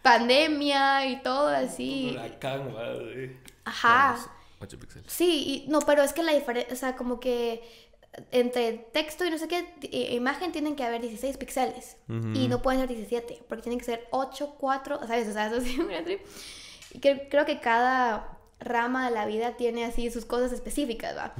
pandemia 0.02 1.06
y 1.08 1.22
todo 1.22 1.48
así. 1.48 2.12
Huracán, 2.14 2.74
madre. 2.74 3.40
Ajá. 3.66 4.18
Ocho 4.60 4.80
píxeles. 4.80 5.12
Sí, 5.12 5.66
y, 5.66 5.70
no, 5.70 5.80
pero 5.80 6.02
es 6.02 6.14
que 6.14 6.24
la 6.24 6.34
diferencia, 6.34 6.74
o 6.74 6.78
sea, 6.78 6.96
como 6.96 7.20
que 7.20 7.85
entre 8.32 8.74
texto 8.94 9.26
y 9.26 9.30
no 9.30 9.38
sé 9.38 9.48
qué, 9.48 9.66
imagen 10.14 10.52
tienen 10.52 10.76
que 10.76 10.84
haber 10.84 11.02
16 11.02 11.38
píxeles 11.38 11.98
y 12.08 12.48
no 12.48 12.62
pueden 12.62 12.80
ser 12.82 12.90
17, 12.90 13.44
porque 13.48 13.64
tienen 13.64 13.80
que 13.80 13.86
ser 13.86 14.08
8, 14.12 14.56
4, 14.58 15.00
¿sabes? 15.08 15.28
O 15.28 15.34
sea, 15.34 15.48
eso 15.48 15.62
sí. 15.62 15.78
Y 16.92 17.00
que, 17.00 17.28
creo 17.30 17.46
que 17.46 17.60
cada 17.60 18.38
rama 18.60 19.10
de 19.10 19.14
la 19.14 19.26
vida 19.26 19.58
tiene 19.58 19.84
así 19.86 20.10
sus 20.12 20.26
cosas 20.26 20.54
específicas, 20.54 21.18
¿va? 21.18 21.34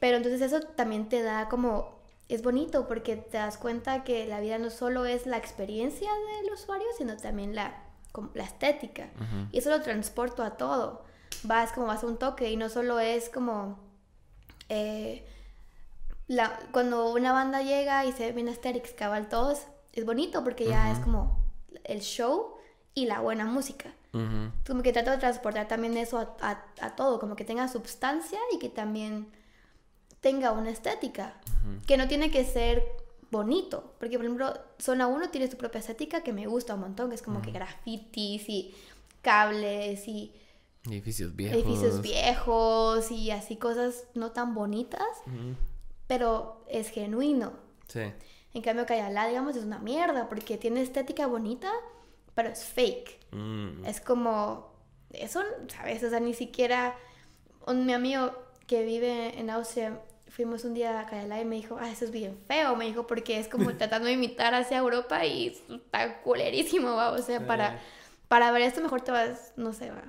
Pero 0.00 0.16
entonces 0.16 0.40
eso 0.40 0.60
también 0.60 1.08
te 1.08 1.22
da 1.22 1.48
como, 1.48 2.00
es 2.28 2.42
bonito 2.42 2.88
porque 2.88 3.16
te 3.16 3.38
das 3.38 3.56
cuenta 3.56 4.02
que 4.02 4.26
la 4.26 4.40
vida 4.40 4.58
no 4.58 4.70
solo 4.70 5.04
es 5.04 5.26
la 5.26 5.36
experiencia 5.36 6.10
del 6.42 6.52
usuario, 6.52 6.86
sino 6.98 7.16
también 7.16 7.54
la, 7.54 7.84
como 8.10 8.30
la 8.34 8.44
estética. 8.44 9.10
Y 9.52 9.58
eso 9.58 9.70
lo 9.70 9.80
transporto 9.80 10.42
a 10.42 10.56
todo. 10.56 11.04
Vas 11.44 11.72
como 11.72 11.86
vas 11.86 12.02
a 12.02 12.06
un 12.06 12.18
toque 12.18 12.50
y 12.50 12.56
no 12.56 12.68
solo 12.68 12.98
es 12.98 13.28
como... 13.28 13.78
eh, 14.68 15.24
la, 16.30 16.56
cuando 16.72 17.12
una 17.12 17.32
banda 17.32 17.60
llega 17.62 18.04
y 18.06 18.12
se 18.12 18.26
ve 18.26 18.32
bien 18.32 18.48
Asterix, 18.48 18.92
cabal 18.92 19.28
todos, 19.28 19.62
es 19.92 20.04
bonito 20.04 20.44
porque 20.44 20.64
ya 20.64 20.92
es 20.92 20.98
como 21.00 21.42
el 21.84 22.00
show 22.00 22.54
y 22.94 23.06
la 23.06 23.20
buena 23.20 23.44
música. 23.46 23.92
Ujú. 24.12 24.52
Como 24.66 24.82
que 24.82 24.92
trato 24.92 25.10
de 25.10 25.18
transportar 25.18 25.66
también 25.66 25.96
eso 25.96 26.18
a, 26.18 26.36
a- 26.40 26.64
a 26.86 26.94
todo, 26.96 27.18
como 27.18 27.34
que 27.34 27.44
tenga 27.44 27.66
substancia 27.68 28.38
y 28.54 28.58
que 28.60 28.68
también 28.68 29.28
tenga 30.20 30.52
una 30.52 30.70
estética, 30.70 31.34
que 31.86 31.96
no 31.96 32.06
tiene 32.06 32.30
que 32.30 32.44
ser 32.44 32.84
bonito, 33.32 33.94
porque 33.98 34.16
por 34.16 34.24
ejemplo, 34.26 34.52
Zona 34.78 35.06
1 35.08 35.30
tiene 35.30 35.50
su 35.50 35.56
propia 35.56 35.78
estética 35.80 36.22
que 36.22 36.32
me 36.32 36.46
gusta 36.46 36.74
un 36.74 36.80
montón, 36.80 37.08
que 37.08 37.14
es 37.16 37.22
como 37.22 37.40
que 37.42 37.50
grafitis 37.52 38.48
y 38.48 38.74
cables 39.22 40.06
y 40.08 40.32
Edificios 40.86 41.34
viejos. 41.36 41.58
edificios 41.58 42.02
viejos 42.02 43.10
y 43.10 43.30
así 43.30 43.56
cosas 43.56 44.04
no 44.14 44.30
tan 44.32 44.54
bonitas. 44.54 45.02
Pero 46.10 46.64
es 46.66 46.90
genuino. 46.90 47.52
Sí. 47.86 48.00
En 48.52 48.62
cambio, 48.62 48.84
Cayala, 48.84 49.28
digamos, 49.28 49.54
es 49.54 49.62
una 49.62 49.78
mierda 49.78 50.28
porque 50.28 50.58
tiene 50.58 50.82
estética 50.82 51.28
bonita, 51.28 51.70
pero 52.34 52.48
es 52.48 52.64
fake. 52.64 53.16
Mm. 53.30 53.84
Es 53.84 54.00
como, 54.00 54.72
eso, 55.12 55.40
¿sabes? 55.68 56.02
O 56.02 56.10
sea, 56.10 56.18
ni 56.18 56.34
siquiera 56.34 56.96
un, 57.64 57.86
mi 57.86 57.92
amigo 57.92 58.32
que 58.66 58.82
vive 58.82 59.38
en 59.38 59.50
Austria, 59.50 60.00
fuimos 60.28 60.64
un 60.64 60.74
día 60.74 60.98
a 60.98 61.06
Cayala 61.06 61.40
y 61.40 61.44
me 61.44 61.54
dijo, 61.54 61.78
ah, 61.80 61.88
eso 61.88 62.06
es 62.06 62.10
bien 62.10 62.36
feo, 62.48 62.74
me 62.74 62.86
dijo, 62.86 63.06
porque 63.06 63.38
es 63.38 63.46
como 63.46 63.72
tratando 63.76 64.06
de 64.06 64.14
imitar 64.14 64.52
hacia 64.52 64.78
Europa 64.78 65.24
y 65.24 65.56
está 65.68 66.22
culerísimo, 66.22 66.96
va. 66.96 67.12
O 67.12 67.18
sea, 67.18 67.46
para, 67.46 67.78
para 68.26 68.50
ver 68.50 68.62
esto 68.62 68.80
mejor 68.80 69.02
te 69.02 69.12
vas, 69.12 69.52
no 69.54 69.72
sé, 69.72 69.92
va. 69.92 70.02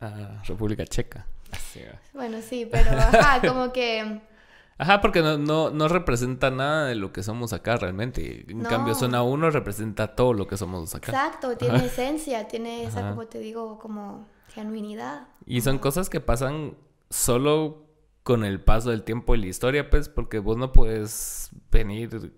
Ah, 0.00 0.40
República 0.46 0.86
Checa. 0.86 1.26
Así 1.50 1.82
va. 1.82 2.00
Bueno, 2.12 2.40
sí, 2.40 2.68
pero 2.70 2.92
ajá, 2.92 3.40
como 3.44 3.72
que... 3.72 4.20
Ajá, 4.78 5.00
porque 5.00 5.20
no, 5.22 5.38
no, 5.38 5.70
no 5.70 5.88
representa 5.88 6.50
nada 6.50 6.86
de 6.86 6.94
lo 6.94 7.12
que 7.12 7.22
somos 7.22 7.52
acá 7.52 7.76
realmente. 7.76 8.44
En 8.48 8.62
No. 8.62 8.68
cambio, 8.68 8.94
zona 8.94 9.22
1 9.22 9.50
representa 9.50 10.14
todo 10.16 10.32
lo 10.32 10.46
que 10.46 10.56
somos 10.56 10.94
acá. 10.94 11.12
Exacto, 11.12 11.56
tiene 11.56 11.84
esencia, 11.86 12.48
tiene 12.48 12.84
esa, 12.84 13.00
Ajá. 13.00 13.10
como 13.10 13.26
te 13.26 13.38
digo, 13.38 13.78
como 13.78 14.26
genuinidad. 14.54 15.28
Y 15.46 15.60
son 15.60 15.78
cosas 15.78 16.08
que 16.10 16.20
pasan 16.20 16.74
solo 17.10 17.86
con 18.22 18.44
el 18.44 18.60
paso 18.60 18.90
del 18.90 19.02
tiempo 19.02 19.34
y 19.34 19.38
la 19.40 19.46
historia, 19.46 19.90
pues, 19.90 20.08
porque 20.08 20.38
vos 20.38 20.56
no 20.56 20.72
puedes 20.72 21.50
venir. 21.70 22.32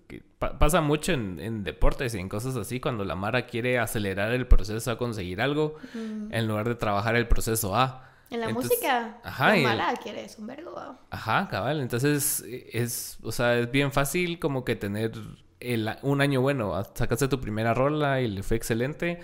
pasa 0.58 0.80
mucho 0.80 1.12
en, 1.12 1.62
deportes 1.62 2.14
y 2.14 2.18
en 2.18 2.28
cosas 2.28 2.56
así, 2.56 2.80
cuando 2.80 3.04
la 3.04 3.14
Mara 3.14 3.46
quiere 3.46 3.78
acelerar 3.78 4.32
el 4.32 4.46
proceso 4.46 4.90
a 4.90 4.98
conseguir 4.98 5.40
algo, 5.40 5.76
en 5.94 6.48
lugar 6.48 6.68
de 6.68 6.74
trabajar 6.74 7.16
el 7.16 7.28
proceso 7.28 7.76
A. 7.76 8.10
En 8.34 8.40
la 8.40 8.48
música, 8.48 9.18
ajá, 9.22 9.56
la 9.56 9.62
Mara 9.62 9.94
quiere 10.02 10.24
es 10.24 10.38
un 10.38 10.46
vergo. 10.46 10.74
Ajá, 11.10 11.48
cabal. 11.48 11.80
Entonces, 11.80 12.44
es, 12.72 13.18
o 13.22 13.32
sea, 13.32 13.58
es 13.58 13.70
bien 13.70 13.92
fácil 13.92 14.38
como 14.38 14.64
que 14.64 14.76
tener 14.76 15.12
el, 15.60 15.90
un 16.02 16.20
año 16.20 16.40
bueno. 16.40 16.74
Sacaste 16.94 17.28
tu 17.28 17.40
primera 17.40 17.74
rola 17.74 18.20
y 18.20 18.28
le 18.28 18.42
fue 18.42 18.56
excelente 18.56 19.20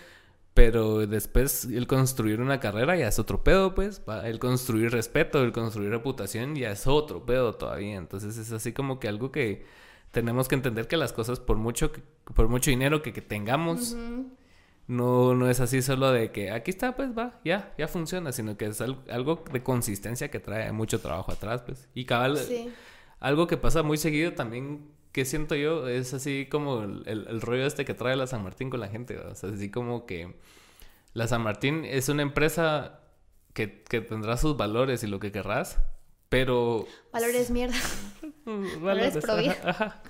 pero 0.55 1.07
después 1.07 1.65
el 1.65 1.87
construir 1.87 2.41
una 2.41 2.61
carrera 2.61 2.97
ya 2.97 3.09
es 3.09 3.19
otro 3.19 3.45
pedo, 3.45 3.75
pues. 3.75 4.03
El 4.25 4.39
construir 4.39 4.91
respeto, 4.91 5.43
el 5.43 5.53
construir 5.53 5.91
reputación 5.91 6.55
ya 6.57 6.71
es 6.71 6.87
otro 6.87 7.25
pedo 7.25 7.55
todavía. 7.55 7.97
Entonces 7.97 8.37
es 8.37 8.53
así 8.53 8.73
como 8.73 8.99
que 8.99 9.09
algo 9.09 9.31
que 9.31 9.65
tenemos 10.11 10.49
que 10.49 10.57
entender 10.57 10.89
que 10.89 10.97
las 10.97 11.13
cosas 11.13 11.39
por 11.39 11.57
mucho, 11.57 11.93
por 12.35 12.49
mucho 12.49 12.71
dinero 12.71 13.01
que, 13.01 13.13
tengamos, 13.13 13.97
no, 14.91 15.37
no 15.37 15.49
es 15.49 15.61
así 15.61 15.83
solo 15.83 16.11
de 16.11 16.33
que 16.33 16.51
aquí 16.51 16.73
está, 16.73 16.97
pues 16.97 17.17
va, 17.17 17.39
ya, 17.45 17.73
ya 17.79 17.87
funciona, 17.87 18.33
sino 18.33 18.57
que 18.57 18.67
es 18.67 18.81
algo, 18.81 19.45
de 19.53 19.63
consistencia 19.63 20.33
que 20.33 20.41
trae 20.41 20.73
mucho 20.73 21.01
trabajo 21.01 21.31
atrás, 21.31 21.63
pues. 21.63 21.89
Y 21.95 22.07
cabal, 22.07 22.37
algo 23.21 23.47
que 23.47 23.57
pasa 23.57 23.85
muy 23.85 23.99
seguido 23.99 24.33
también 24.33 24.91
que 25.13 25.25
siento 25.25 25.55
yo 25.55 25.87
es 25.87 26.13
así 26.13 26.49
como 26.51 26.83
el, 26.83 27.41
rollo 27.41 27.67
este 27.67 27.85
que 27.85 27.95
trae 27.95 28.17
la 28.17 28.27
San 28.27 28.43
Martín 28.43 28.69
con 28.69 28.81
la 28.81 28.89
gente. 28.89 29.17
O 29.17 29.33
sea, 29.37 29.51
así 29.51 29.71
como 29.71 30.07
que 30.07 30.35
la 31.13 31.29
San 31.29 31.43
Martín 31.43 31.85
es 31.85 32.09
una 32.09 32.23
empresa 32.23 32.99
que, 33.55 33.69
tendrá 33.69 34.37
sus 34.39 34.57
valores 34.57 35.05
y 35.05 35.07
lo 35.07 35.21
que 35.21 35.31
querrás, 35.31 35.79
pero... 36.29 36.89
Valores 37.13 37.49
mierda. 37.53 37.77
valores, 38.81 39.19
pro 39.19 39.35
ajá, 39.35 40.03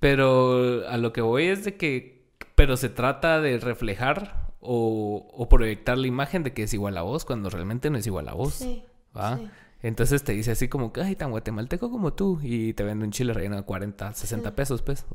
Pero 0.00 0.88
a 0.88 0.96
lo 0.96 1.12
que 1.12 1.20
voy 1.20 1.48
es 1.48 1.66
de 1.66 1.76
que... 1.76 2.19
Pero 2.60 2.76
se 2.76 2.90
trata 2.90 3.40
de 3.40 3.58
reflejar 3.58 4.50
o, 4.60 5.26
o 5.32 5.48
proyectar 5.48 5.96
la 5.96 6.06
imagen 6.06 6.42
de 6.42 6.52
que 6.52 6.64
es 6.64 6.74
igual 6.74 6.98
a 6.98 7.02
vos 7.02 7.24
cuando 7.24 7.48
realmente 7.48 7.88
no 7.88 7.96
es 7.96 8.06
igual 8.06 8.28
a 8.28 8.34
vos. 8.34 8.52
Sí. 8.52 8.84
¿va? 9.16 9.38
Sí. 9.38 9.48
Entonces 9.82 10.22
te 10.24 10.32
dice 10.32 10.50
así 10.50 10.68
como 10.68 10.92
que, 10.92 11.00
ay, 11.00 11.16
tan 11.16 11.30
guatemalteco 11.30 11.90
como 11.90 12.12
tú. 12.12 12.38
Y 12.42 12.74
te 12.74 12.82
vende 12.84 13.06
un 13.06 13.12
chile 13.12 13.32
relleno 13.32 13.56
de 13.56 13.62
40, 13.62 14.12
60 14.12 14.54
pesos, 14.54 14.82
pues. 14.82 15.06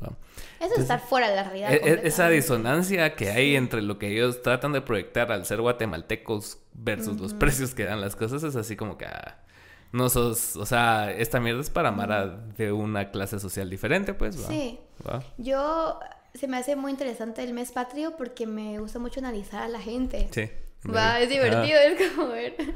Eso 0.58 0.74
es 0.74 0.80
estar 0.80 0.98
fuera 0.98 1.30
de 1.30 1.36
la 1.36 1.44
realidad. 1.44 1.72
E, 1.72 1.76
e, 1.76 2.00
esa 2.08 2.28
disonancia 2.28 3.14
que 3.14 3.30
hay 3.30 3.54
entre 3.54 3.80
lo 3.80 4.00
que 4.00 4.08
ellos 4.08 4.42
tratan 4.42 4.72
de 4.72 4.80
proyectar 4.80 5.30
al 5.30 5.46
ser 5.46 5.60
guatemaltecos 5.60 6.58
versus 6.74 7.20
los 7.20 7.32
precios 7.32 7.76
que 7.76 7.84
dan 7.84 8.00
las 8.00 8.16
cosas 8.16 8.42
es 8.42 8.56
así 8.56 8.74
como 8.74 8.98
que, 8.98 9.06
ah, 9.06 9.38
no 9.92 10.08
sos, 10.08 10.56
o 10.56 10.66
sea, 10.66 11.12
esta 11.12 11.38
mierda 11.38 11.60
es 11.60 11.70
para 11.70 11.92
Mara 11.92 12.26
de 12.56 12.72
una 12.72 13.12
clase 13.12 13.38
social 13.38 13.70
diferente, 13.70 14.14
pues. 14.14 14.34
Sí. 14.34 14.80
Yo, 15.38 16.00
se 16.36 16.48
me 16.48 16.56
hace 16.56 16.76
muy 16.76 16.90
interesante 16.90 17.42
el 17.42 17.52
mes 17.52 17.72
patrio 17.72 18.16
porque 18.16 18.46
me 18.46 18.78
gusta 18.78 18.98
mucho 18.98 19.20
analizar 19.20 19.62
a 19.62 19.68
la 19.68 19.80
gente. 19.80 20.28
Sí. 20.32 20.50
Va, 20.88 21.20
es 21.20 21.28
divertido, 21.28 21.78
es 21.80 22.12
como 22.12 22.28
ver. 22.28 22.56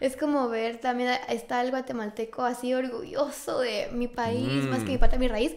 Es 0.00 0.16
como 0.16 0.48
ver, 0.48 0.80
también 0.80 1.10
está 1.28 1.60
el 1.60 1.70
guatemalteco 1.70 2.42
así 2.42 2.72
orgulloso 2.72 3.60
de 3.60 3.90
mi 3.92 4.08
país, 4.08 4.64
más 4.64 4.78
que 4.78 4.92
mi 4.92 4.96
mm. 4.96 4.98
patria, 4.98 5.18
mi 5.18 5.28
raíz. 5.28 5.54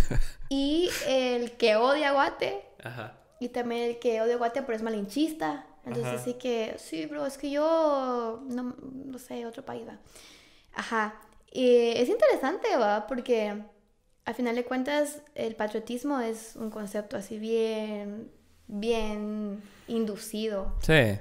y 0.48 0.90
el 1.06 1.52
que 1.52 1.76
odia 1.76 2.10
Guate. 2.10 2.60
Ajá. 2.82 3.16
Y 3.38 3.50
también 3.50 3.90
el 3.90 4.00
que 4.00 4.20
odia 4.20 4.36
Guate, 4.36 4.62
pero 4.62 4.74
es 4.74 4.82
malinchista. 4.82 5.64
Entonces, 5.86 6.20
así 6.20 6.34
que, 6.34 6.74
sí, 6.78 7.06
bro, 7.06 7.24
es 7.24 7.38
que 7.38 7.52
yo, 7.52 8.42
no, 8.48 8.74
no 8.80 9.18
sé, 9.18 9.46
otro 9.46 9.64
país, 9.64 9.86
va. 9.86 9.98
Ajá. 10.74 11.14
Y 11.52 11.90
es 11.90 12.08
interesante, 12.08 12.76
va, 12.76 13.06
porque 13.06 13.62
al 14.24 14.34
final 14.34 14.54
de 14.54 14.64
cuentas, 14.64 15.22
el 15.34 15.54
patriotismo 15.54 16.20
es 16.20 16.56
un 16.56 16.70
concepto 16.70 17.16
así 17.16 17.38
bien, 17.38 18.30
bien 18.66 19.62
inducido. 19.86 20.74
Sí. 20.80 21.18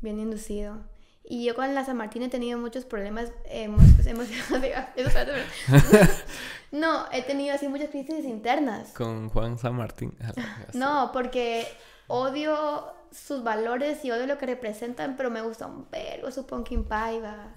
Bien 0.00 0.18
inducido. 0.20 0.78
Y 1.24 1.44
yo 1.44 1.54
con 1.54 1.74
la 1.74 1.84
San 1.84 1.96
Martín 1.96 2.22
he 2.24 2.28
tenido 2.28 2.58
muchos 2.58 2.84
problemas 2.84 3.30
emocionales. 3.44 4.74
no, 6.72 7.06
he 7.12 7.22
tenido 7.22 7.54
así 7.54 7.68
muchas 7.68 7.90
crisis 7.90 8.24
internas. 8.24 8.92
Con 8.92 9.28
Juan 9.28 9.56
San 9.56 9.74
Martín. 9.74 10.16
no, 10.74 11.10
porque 11.12 11.68
odio 12.08 12.84
sus 13.12 13.42
valores 13.44 14.04
y 14.04 14.10
odio 14.10 14.26
lo 14.26 14.38
que 14.38 14.46
representan, 14.46 15.16
pero 15.16 15.30
me 15.30 15.40
gusta 15.40 15.66
un 15.66 15.86
vergo 15.90 16.30
su 16.32 16.46
pumpkin 16.46 16.84
pie. 16.84 17.20
Va. 17.20 17.52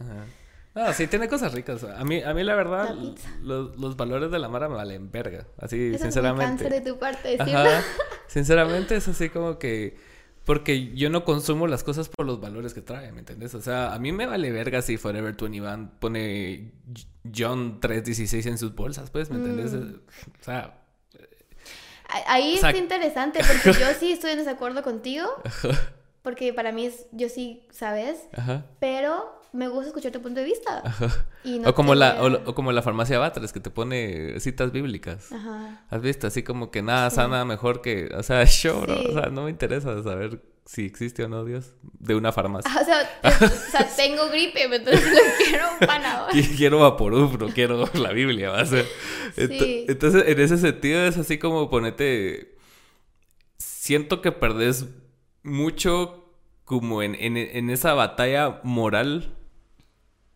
Ah, 0.76 0.94
sí, 0.94 1.08
tiene 1.08 1.28
cosas 1.28 1.54
ricas. 1.54 1.84
A 1.84 2.04
mí, 2.04 2.24
a 2.24 2.34
mí 2.34 2.44
la 2.44 2.56
verdad, 2.56 2.96
los, 3.42 3.78
los, 3.78 3.96
valores 3.96 4.32
de 4.32 4.40
la 4.40 4.50
Mara 4.50 4.70
me 4.70 4.76
valen 4.76 5.12
verga. 5.12 5.46
Así, 5.60 5.98
sinceramente. 6.00 6.64
Es 6.64 6.70
de 6.72 6.82
tu 6.82 6.98
parte, 6.98 7.38
Sinceramente, 8.28 8.96
es 8.96 9.08
así 9.08 9.30
como 9.30 9.60
que 9.60 9.96
porque 10.46 10.94
yo 10.94 11.10
no 11.10 11.24
consumo 11.24 11.68
las 11.68 11.84
cosas 11.84 12.10
por 12.10 12.26
los 12.26 12.42
valores 12.42 12.74
que 12.74 12.82
trae, 12.82 13.12
¿me 13.12 13.20
entiendes? 13.20 13.56
O 13.56 13.62
sea, 13.62 13.94
a 13.94 14.00
mí 14.00 14.12
me 14.12 14.26
vale 14.26 14.52
verga 14.52 14.82
si 14.82 14.98
Forever 14.98 15.36
21 15.40 15.92
pone 16.00 16.74
John 17.34 17.80
316 17.80 18.46
en 18.48 18.58
sus 18.58 18.76
bolsas, 18.76 19.10
pues, 19.10 19.30
¿me 19.30 19.38
entiendes? 19.38 19.74
Mm. 19.74 19.96
O 20.42 20.44
sea... 20.44 20.80
Ahí 22.28 22.56
es 22.56 22.76
interesante 22.76 23.40
porque 23.64 23.80
yo 23.80 23.88
sí 23.98 24.12
estoy 24.12 24.32
en 24.32 24.40
desacuerdo 24.40 24.84
contigo. 24.84 25.26
Porque 26.24 26.54
para 26.54 26.72
mí 26.72 26.86
es, 26.86 27.06
yo 27.12 27.30
sí, 27.30 27.68
¿sabes? 27.70 28.28
Ajá. 28.34 28.66
Pero 28.80 29.42
me 29.52 29.68
gusta 29.68 29.88
escuchar 29.88 30.12
tu 30.12 30.22
punto 30.22 30.40
de 30.40 30.46
vista. 30.46 30.82
o, 31.66 31.74
como 31.76 31.94
la, 31.94 32.24
o, 32.46 32.56
como 32.56 32.72
la 32.72 32.82
farmacia 32.82 33.20
Batres, 33.20 33.54
que 33.54 33.60
te 33.60 33.70
pone 33.70 34.40
citas 34.40 34.72
bíblicas. 34.72 35.32
Ajá. 35.32 35.86
¿Has 35.90 36.02
visto? 36.02 36.26
Así 36.26 36.42
como 36.42 36.72
que 36.72 36.82
nada 36.82 37.10
sana 37.12 37.46
mejor 37.46 37.82
que... 37.82 38.10
O 38.18 38.24
sea, 38.24 38.44
yo, 38.46 38.82
O 38.82 39.14
sea, 39.14 39.30
no 39.30 39.44
me 39.44 39.52
interesa 39.52 40.02
saber 40.02 40.42
si 40.66 40.86
existe 40.86 41.26
o 41.26 41.28
no 41.28 41.44
Dios 41.44 41.74
de 42.00 42.16
una 42.16 42.32
farmacia. 42.32 42.72
o, 42.82 42.86
sea, 42.86 43.22
o 43.22 43.70
sea, 43.70 43.88
tengo 43.96 44.30
gripe, 44.30 44.64
entonces 44.64 45.04
lo 45.04 45.46
quiero 45.46 45.66
un 45.74 45.86
panador. 45.86 46.32
quiero 46.58 46.80
vaporub, 46.80 47.38
no 47.38 47.50
quiero 47.50 47.88
la 47.94 48.14
Biblia, 48.14 48.50
va 48.50 48.62
a 48.62 48.66
ser. 48.66 48.88
Entonces, 49.36 50.24
en 50.26 50.40
ese 50.40 50.58
sentido 50.58 51.06
es 51.06 51.18
así 51.18 51.38
como 51.38 51.70
ponete... 51.70 52.58
Siento 53.58 54.22
que 54.22 54.32
perdés 54.32 54.86
mucho 55.44 56.24
como 56.66 57.04
en, 57.04 57.16
en, 57.16 57.38
en 57.38 57.70
esa 57.70 57.94
batalla 57.94 58.62
moral 58.64 59.36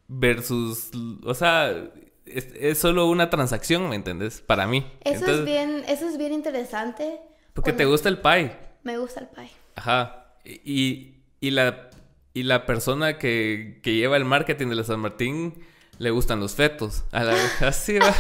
versus, 0.07 0.91
o 1.23 1.33
sea, 1.33 1.91
es, 2.25 2.77
solo 2.77 3.07
una 3.07 3.29
transacción, 3.29 3.89
¿me 3.89 3.95
entiendes? 3.95 4.41
Para 4.41 4.67
mí. 4.67 4.85
Eso 5.01 5.25
es 5.31 5.45
bien, 5.45 5.83
eso 5.87 6.07
es 6.07 6.17
bien 6.17 6.33
interesante. 6.33 7.19
Porque 7.53 7.73
te 7.73 7.85
gusta 7.85 8.09
el 8.09 8.19
pie. 8.19 8.55
Me 8.83 8.97
gusta 8.97 9.21
el 9.21 9.27
pie. 9.27 9.49
Ajá. 9.75 10.35
Y, 10.43 11.15
y 11.39 11.51
la, 11.51 11.89
y 12.33 12.43
la 12.43 12.65
persona 12.65 13.17
que, 13.17 13.79
que 13.83 13.95
lleva 13.95 14.17
el 14.17 14.25
marketing 14.25 14.67
de 14.67 14.75
la 14.75 14.83
San 14.83 14.99
Martín 14.99 15.55
le 15.99 16.11
gustan 16.11 16.39
los 16.39 16.55
fetos. 16.55 17.03
A 17.11 17.23
la, 17.23 17.35
así 17.61 17.97
va. 17.97 18.13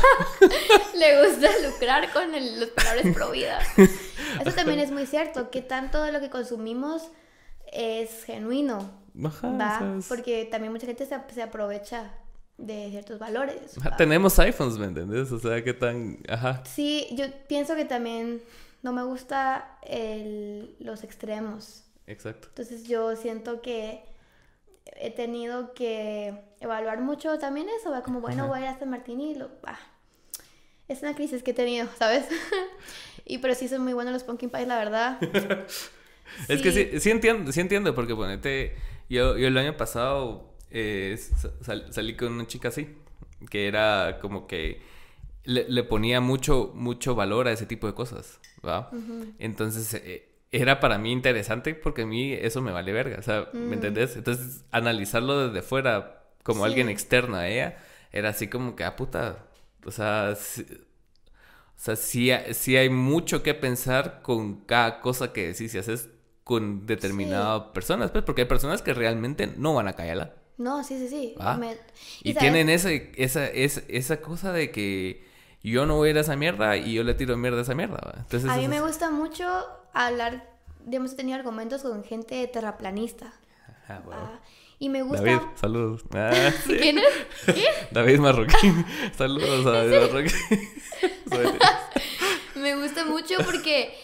le 0.95 1.27
gusta 1.27 1.49
lucrar 1.67 2.11
con 2.11 2.31
los 2.31 2.69
palabras 2.69 3.05
pro 3.13 3.31
vida. 3.31 3.59
Eso 4.41 4.55
también 4.55 4.79
es 4.79 4.91
muy 4.91 5.05
cierto, 5.05 5.49
que 5.49 5.61
tanto 5.61 6.01
de 6.03 6.11
lo 6.11 6.19
que 6.19 6.29
consumimos 6.29 7.09
es 7.71 8.23
genuino. 8.23 8.91
¿va? 9.15 9.99
Porque 10.07 10.47
también 10.49 10.71
mucha 10.71 10.85
gente 10.85 11.05
se, 11.05 11.41
aprovecha 11.41 12.11
de 12.57 12.89
ciertos 12.89 13.19
valores. 13.19 13.75
tenemos 13.97 14.37
iPhones, 14.39 14.77
¿me 14.77 14.85
entiendes? 14.85 15.31
O 15.31 15.39
sea, 15.39 15.63
¿qué 15.63 15.73
tan...? 15.73 16.19
Ajá. 16.27 16.63
Sí, 16.65 17.07
yo 17.11 17.25
pienso 17.47 17.75
que 17.75 17.85
también 17.85 18.41
no 18.83 18.93
me 18.93 19.03
gusta 19.03 19.77
el, 19.83 20.75
los 20.79 21.03
extremos. 21.03 21.83
Exacto. 22.05 22.47
Entonces 22.49 22.87
yo 22.87 23.15
siento 23.15 23.61
que 23.61 24.03
he 24.95 25.11
tenido 25.11 25.73
que 25.73 26.33
evaluar 26.59 27.01
mucho 27.01 27.37
también 27.39 27.67
eso, 27.69 27.91
va 27.91 28.03
como, 28.03 28.21
bueno, 28.21 28.47
voy 28.47 28.59
a 28.59 28.61
ir 28.63 28.67
a 28.67 28.79
San 28.79 28.89
Martín 28.89 29.21
y 29.21 29.35
lo... 29.35 29.49
Es 30.87 31.01
una 31.01 31.15
crisis 31.15 31.43
que 31.43 31.51
he 31.51 31.53
tenido, 31.53 31.87
¿sabes? 31.99 32.25
y 33.25 33.39
pero 33.39 33.55
sí 33.55 33.67
son 33.67 33.83
muy 33.83 33.93
buenos 33.93 34.13
los 34.13 34.23
pumpkin 34.23 34.49
pies, 34.49 34.67
la 34.67 34.77
verdad. 34.77 35.19
Es 36.49 36.61
que 36.61 36.71
sí, 36.73 36.99
sí 36.99 37.09
entiendo, 37.09 37.51
sí 37.53 37.61
entiendo, 37.61 37.95
porque 37.95 38.13
ponete, 38.13 38.75
yo, 39.09 39.37
yo 39.37 39.47
el 39.47 39.57
año 39.57 39.77
pasado 39.77 40.53
eh, 40.69 41.17
salí 41.89 42.15
con 42.15 42.33
una 42.33 42.45
chica 42.45 42.67
así, 42.67 42.97
que 43.49 43.67
era 43.67 44.19
como 44.21 44.45
que 44.45 44.81
le, 45.45 45.83
ponía 45.83 46.19
mucho, 46.19 46.71
mucho 46.75 47.15
valor 47.15 47.47
a 47.47 47.53
ese 47.53 47.65
tipo 47.65 47.87
de 47.87 47.93
cosas, 47.93 48.39
¿va? 48.63 48.91
Entonces, 49.39 49.93
eh, 49.93 50.27
era 50.51 50.79
para 50.79 50.97
mí 50.97 51.11
interesante 51.11 51.75
porque 51.75 52.03
a 52.03 52.05
mí 52.05 52.33
eso 52.33 52.61
me 52.61 52.71
vale 52.71 52.93
verga, 52.93 53.17
o 53.19 53.21
sea, 53.21 53.49
¿me 53.53 53.59
mm. 53.59 53.73
entendés? 53.73 54.15
Entonces, 54.15 54.63
analizarlo 54.71 55.49
desde 55.49 55.61
fuera 55.61 56.23
como 56.43 56.63
alguien 56.65 56.89
externo 56.89 57.35
a 57.37 57.47
ella, 57.47 57.77
era 58.11 58.29
así 58.29 58.47
como 58.47 58.75
que, 58.75 58.83
ah, 58.85 58.95
puta, 58.95 59.45
o 59.85 59.91
sea, 59.91 60.33
o 60.33 61.79
sea, 61.79 61.95
sí, 61.95 62.31
sí, 62.53 62.77
hay 62.77 62.89
mucho 62.89 63.43
que 63.43 63.53
pensar 63.53 64.21
con 64.21 64.61
cada 64.61 65.01
cosa 65.01 65.33
que 65.33 65.47
decís 65.47 65.75
y 65.75 65.77
haces 65.77 66.09
con 66.43 66.85
determinadas 66.85 67.63
personas, 67.73 68.11
pues, 68.11 68.23
porque 68.23 68.43
hay 68.43 68.47
personas 68.47 68.81
que 68.81 68.93
realmente 68.93 69.47
no 69.57 69.73
van 69.73 69.87
a 69.89 69.93
callarla. 69.93 70.33
No, 70.57 70.83
sí, 70.83 70.97
sí, 70.97 71.07
sí. 71.07 71.35
Me- 71.59 71.77
Y, 72.23 72.33
tienen 72.33 72.69
esa, 72.69 72.89
esa, 72.91 73.45
esa 73.45 74.21
cosa 74.21 74.51
de 74.51 74.71
que 74.71 75.27
yo 75.61 75.85
no 75.85 75.97
voy 75.97 76.07
a 76.07 76.11
ir 76.11 76.17
a 76.17 76.21
esa 76.21 76.35
mierda 76.35 76.77
y 76.77 76.93
yo 76.93 77.03
le 77.03 77.13
tiro 77.13 77.37
mierda 77.37 77.59
a 77.59 77.61
esa 77.61 77.75
mierda. 77.75 77.97
¿va? 77.97 78.15
Entonces, 78.17 78.49
A 78.49 78.57
mí 78.57 78.67
me 78.67 78.81
gusta 78.81 79.11
mucho 79.11 79.45
hablar, 80.05 80.47
digamos, 80.85 81.13
he 81.13 81.15
tenido 81.15 81.37
argumentos 81.37 81.81
con 81.81 82.03
gente 82.03 82.45
terraplanista. 82.47 83.33
Ah, 83.87 84.01
bueno. 84.05 84.21
ah, 84.21 84.39
y 84.79 84.89
me 84.89 85.01
gusta... 85.01 85.23
David, 85.23 85.41
saludos. 85.55 86.03
Ah, 86.13 86.51
sí. 86.65 86.77
¿Quién 86.77 86.99
es? 86.99 87.05
¿Qué? 87.45 87.65
David 87.91 88.19
Marroquín. 88.19 88.85
Saludos 89.17 89.65
a 89.65 89.71
David 89.71 90.11
Marroquín. 90.11 90.69
Me 92.55 92.75
gusta 92.75 93.05
mucho 93.05 93.35
porque 93.45 93.95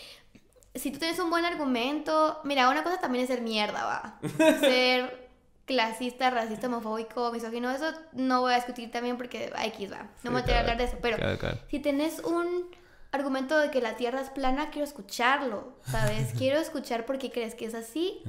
si 0.76 0.92
tú 0.92 1.00
tienes 1.00 1.20
un 1.20 1.30
buen 1.30 1.44
argumento, 1.46 2.40
mira, 2.44 2.70
una 2.70 2.84
cosa 2.84 3.00
también 3.00 3.24
es 3.24 3.30
ser 3.30 3.42
mierda, 3.42 3.84
va. 3.86 4.20
Ser 4.60 5.28
clasista, 5.66 6.30
racista, 6.30 6.68
homofóbico, 6.68 7.32
misógino, 7.32 7.72
eso 7.72 7.92
no 8.14 8.42
voy 8.42 8.54
a 8.54 8.58
discutir 8.58 8.92
también 8.92 9.18
porque 9.18 9.52
X 9.66 9.92
va. 9.92 10.04
No 10.04 10.08
Sí, 10.22 10.30
me 10.30 10.42
voy 10.42 10.52
a 10.52 10.60
hablar 10.60 10.78
de 10.78 10.84
eso, 10.86 10.98
pero 11.02 11.18
Claro, 11.18 11.38
claro. 11.40 11.58
si 11.70 11.80
tenés 11.80 12.20
un 12.20 12.70
argumento 13.14 13.58
de 13.58 13.72
que 13.72 13.80
la 13.80 13.96
Tierra 13.96 14.20
es 14.20 14.30
plana, 14.30 14.70
quiero 14.70 14.86
escucharlo, 14.86 15.74
¿sabes? 15.86 16.34
quiero 16.38 16.60
escuchar 16.60 17.06
por 17.06 17.18
qué 17.18 17.32
crees 17.32 17.56
que 17.56 17.66
es 17.66 17.76
así. 17.76 18.22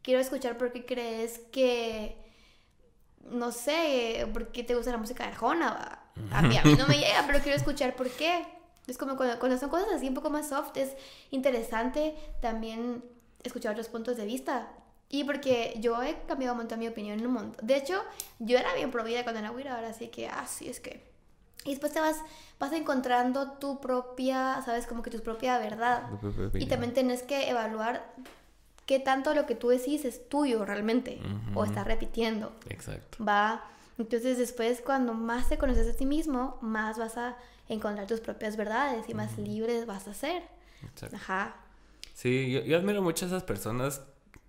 Quiero 0.00 0.20
escuchar 0.20 0.56
por 0.56 0.72
qué 0.72 0.86
crees 0.86 1.40
que 1.52 2.16
no 3.30 3.52
sé, 3.52 4.26
por 4.32 4.48
qué 4.48 4.64
te 4.64 4.74
gusta 4.74 4.90
la 4.90 4.98
música 4.98 5.24
de 5.24 5.30
Arjona. 5.30 6.00
A 6.30 6.42
mí, 6.42 6.56
a 6.56 6.62
mí 6.62 6.74
no 6.74 6.86
me 6.86 6.98
llega, 6.98 7.24
pero 7.26 7.40
quiero 7.40 7.56
escuchar 7.56 7.94
por 7.94 8.10
qué. 8.10 8.44
Es 8.86 8.98
como 8.98 9.16
cuando, 9.16 9.38
cuando 9.38 9.58
son 9.58 9.70
cosas 9.70 9.88
así 9.94 10.08
un 10.08 10.14
poco 10.14 10.30
más 10.30 10.48
soft, 10.48 10.76
es 10.76 10.92
interesante 11.30 12.14
también 12.40 13.04
escuchar 13.42 13.72
otros 13.72 13.88
puntos 13.88 14.16
de 14.16 14.26
vista. 14.26 14.68
Y 15.08 15.24
porque 15.24 15.74
yo 15.78 16.02
he 16.02 16.16
cambiado 16.26 16.54
un 16.54 16.58
montón 16.58 16.78
mi 16.78 16.88
opinión 16.88 17.18
en 17.18 17.26
un 17.26 17.32
montón. 17.34 17.66
De 17.66 17.76
hecho, 17.76 18.02
yo 18.38 18.58
era 18.58 18.74
bien 18.74 18.90
pro 18.90 19.04
vida 19.04 19.22
cuando 19.24 19.40
era 19.40 19.50
güira, 19.50 19.76
ahora 19.76 19.92
sí 19.92 20.08
que, 20.08 20.28
ah, 20.28 20.46
sí, 20.46 20.68
es 20.68 20.80
que... 20.80 21.11
Y 21.64 21.70
después 21.70 21.92
te 21.92 22.00
vas, 22.00 22.16
vas 22.58 22.72
encontrando 22.72 23.52
tu 23.52 23.80
propia, 23.80 24.60
¿sabes? 24.64 24.86
Como 24.86 25.02
que 25.02 25.10
tu 25.10 25.20
propia 25.20 25.58
verdad. 25.58 26.08
Y 26.54 26.66
también 26.66 26.92
tenés 26.92 27.22
que 27.22 27.48
evaluar 27.48 28.12
qué 28.86 28.98
tanto 28.98 29.34
lo 29.34 29.46
que 29.46 29.54
tú 29.54 29.68
decís 29.68 30.04
es 30.04 30.28
tuyo 30.28 30.64
realmente 30.64 31.20
o 31.54 31.64
estás 31.64 31.86
repitiendo. 31.86 32.52
Exacto. 32.68 33.24
Va. 33.24 33.64
Entonces 33.98 34.38
después 34.38 34.80
cuando 34.80 35.14
más 35.14 35.48
te 35.48 35.58
conoces 35.58 35.94
a 35.94 35.96
ti 35.96 36.06
mismo, 36.06 36.58
más 36.60 36.98
vas 36.98 37.16
a 37.16 37.36
encontrar 37.68 38.06
tus 38.06 38.20
propias 38.20 38.56
verdades 38.56 39.08
y 39.08 39.14
más 39.14 39.38
libres 39.38 39.86
vas 39.86 40.08
a 40.08 40.14
ser. 40.14 40.42
Exacto. 40.82 41.16
Ajá. 41.16 41.56
Sí, 42.14 42.50
yo, 42.50 42.60
yo 42.60 42.76
admiro 42.76 43.02
mucho 43.02 43.24
a 43.24 43.28
esas 43.28 43.44
personas 43.44 44.02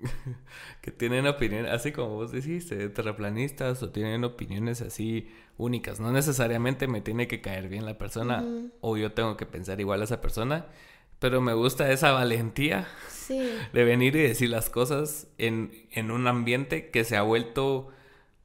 que 0.82 0.92
tienen 0.92 1.28
opinión, 1.28 1.66
así 1.66 1.92
como 1.92 2.10
vos 2.16 2.32
dijiste, 2.32 2.90
terraplanistas 2.90 3.82
o 3.84 3.90
tienen 3.90 4.24
opiniones 4.24 4.82
así 4.82 5.30
únicas. 5.58 6.00
No 6.00 6.12
necesariamente 6.12 6.88
me 6.88 7.02
tiene 7.02 7.28
que 7.28 7.42
caer 7.42 7.68
bien 7.70 7.86
la 7.86 7.98
persona 7.98 8.44
o 8.82 8.98
yo 8.98 9.12
tengo 9.14 9.38
que 9.38 9.46
pensar 9.46 9.80
igual 9.80 10.02
a 10.02 10.06
esa 10.06 10.22
persona, 10.22 10.66
pero 11.20 11.40
me 11.42 11.54
gusta 11.54 11.92
esa 11.92 12.12
valentía 12.12 12.88
Sí. 13.08 13.40
de 13.72 13.84
venir 13.86 14.16
y 14.16 14.22
decir 14.22 14.50
las 14.50 14.70
cosas 14.70 15.28
en, 15.38 15.88
en 15.92 16.12
un 16.12 16.28
ambiente 16.28 16.90
que 16.92 17.04
se 17.06 17.16
ha 17.16 17.22
vuelto, 17.22 17.90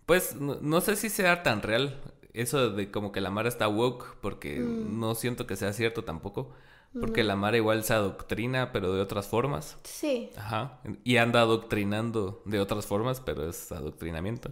pues, 0.06 0.36
no, 0.36 0.58
no 0.60 0.80
sé 0.80 0.94
si 0.96 1.08
sea 1.08 1.42
tan 1.42 1.62
real. 1.62 2.00
Eso 2.34 2.70
de 2.70 2.90
como 2.92 3.10
que 3.10 3.20
la 3.20 3.30
Mara 3.30 3.48
está 3.48 3.66
woke, 3.66 4.16
porque 4.20 4.60
Mm. 4.60 5.00
no 5.00 5.14
siento 5.16 5.46
que 5.48 5.56
sea 5.56 5.72
cierto 5.72 6.04
tampoco. 6.04 6.52
Porque 6.98 7.22
la 7.22 7.36
Mara 7.36 7.56
igual 7.56 7.84
se 7.84 7.94
adoctrina, 7.94 8.72
pero 8.72 8.92
de 8.92 9.00
otras 9.00 9.26
formas. 9.26 9.76
Sí. 9.84 10.30
Ajá. 10.36 10.80
Y 11.04 11.18
anda 11.18 11.40
adoctrinando 11.42 12.42
de 12.44 12.60
otras 12.60 12.86
formas, 12.86 13.20
pero 13.20 13.48
es 13.48 13.70
adoctrinamiento. 13.72 14.50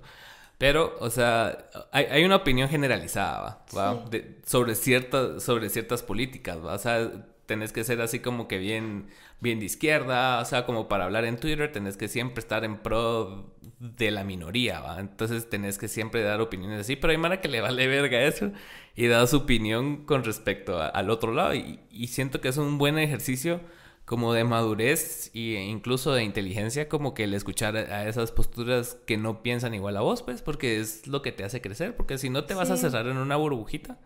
Pero, 0.58 0.96
o 1.00 1.10
sea, 1.10 1.66
hay, 1.92 2.04
hay 2.06 2.24
una 2.24 2.36
opinión 2.36 2.68
generalizada, 2.68 3.64
¿va? 3.76 3.92
¿va? 3.94 4.04
Sí. 4.04 4.10
De- 4.10 4.40
sobre, 4.46 4.74
ciertas 4.74 5.42
sobre 5.42 5.68
ciertas 5.70 6.02
políticas, 6.02 6.58
¿va? 6.64 6.74
O 6.74 6.78
sea, 6.78 7.10
tenés 7.46 7.72
que 7.72 7.84
ser 7.84 8.00
así 8.00 8.20
como 8.20 8.48
que 8.48 8.58
bien, 8.58 9.08
bien 9.40 9.58
de 9.58 9.66
izquierda, 9.66 10.40
o 10.40 10.44
sea, 10.44 10.64
como 10.66 10.88
para 10.88 11.04
hablar 11.04 11.24
en 11.24 11.38
Twitter, 11.38 11.72
tenés 11.72 11.96
que 11.96 12.08
siempre 12.08 12.40
estar 12.40 12.64
en 12.64 12.78
pro 12.78 13.54
de 13.78 14.10
la 14.10 14.24
minoría, 14.24 14.80
¿va? 14.80 15.00
Entonces 15.00 15.50
tenés 15.50 15.76
que 15.78 15.88
siempre 15.88 16.22
dar 16.22 16.40
opiniones 16.40 16.80
así, 16.80 16.96
pero 16.96 17.10
hay 17.10 17.18
Mara 17.18 17.40
que 17.40 17.48
le 17.48 17.60
vale 17.60 17.86
verga 17.88 18.22
eso 18.22 18.50
y 18.94 19.06
da 19.06 19.26
su 19.26 19.36
opinión 19.38 20.04
con 20.06 20.24
respecto 20.24 20.80
a- 20.80 20.88
al 20.88 21.10
otro 21.10 21.32
lado 21.32 21.54
y, 21.54 21.80
y 21.90 22.06
siento 22.08 22.40
que 22.40 22.48
es 22.48 22.56
un 22.56 22.78
buen 22.78 22.98
ejercicio 22.98 23.60
como 24.06 24.32
de 24.32 24.44
madurez 24.44 25.30
e 25.34 25.64
incluso 25.64 26.12
de 26.14 26.22
inteligencia, 26.24 26.88
como 26.88 27.12
que 27.12 27.24
el 27.24 27.34
escuchar 27.34 27.76
a 27.76 28.08
esas 28.08 28.30
posturas 28.32 28.96
que 29.06 29.16
no 29.18 29.42
piensan 29.42 29.74
igual 29.74 29.96
a 29.96 30.00
vos, 30.00 30.22
pues, 30.22 30.42
porque 30.42 30.78
es 30.80 31.06
lo 31.08 31.22
que 31.22 31.32
te 31.32 31.42
hace 31.44 31.60
crecer, 31.60 31.96
porque 31.96 32.16
si 32.16 32.30
no 32.30 32.44
te 32.44 32.54
vas 32.54 32.70
a 32.70 32.76
cerrar 32.76 33.08
en 33.08 33.16
una 33.18 33.36
burbujita 33.36 33.98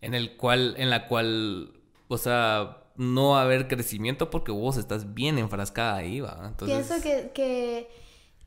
en 0.00 0.14
el 0.14 0.36
cual, 0.36 0.74
en 0.78 0.90
la 0.90 1.06
cual, 1.08 1.72
o 2.08 2.18
sea, 2.18 2.78
no 2.96 3.30
va 3.30 3.40
a 3.40 3.44
haber 3.44 3.68
crecimiento 3.68 4.28
porque 4.30 4.52
vos 4.52 4.76
estás 4.76 5.14
bien 5.14 5.38
enfrascada 5.38 5.96
ahí, 5.96 6.20
va. 6.20 6.44
Entonces, 6.46 6.86
Pienso 6.86 7.02
que, 7.02 7.30
que 7.32 7.88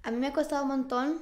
a 0.04 0.12
mí 0.12 0.18
me 0.18 0.28
ha 0.28 0.34
costado 0.34 0.64
un 0.64 0.70
montón 0.70 1.22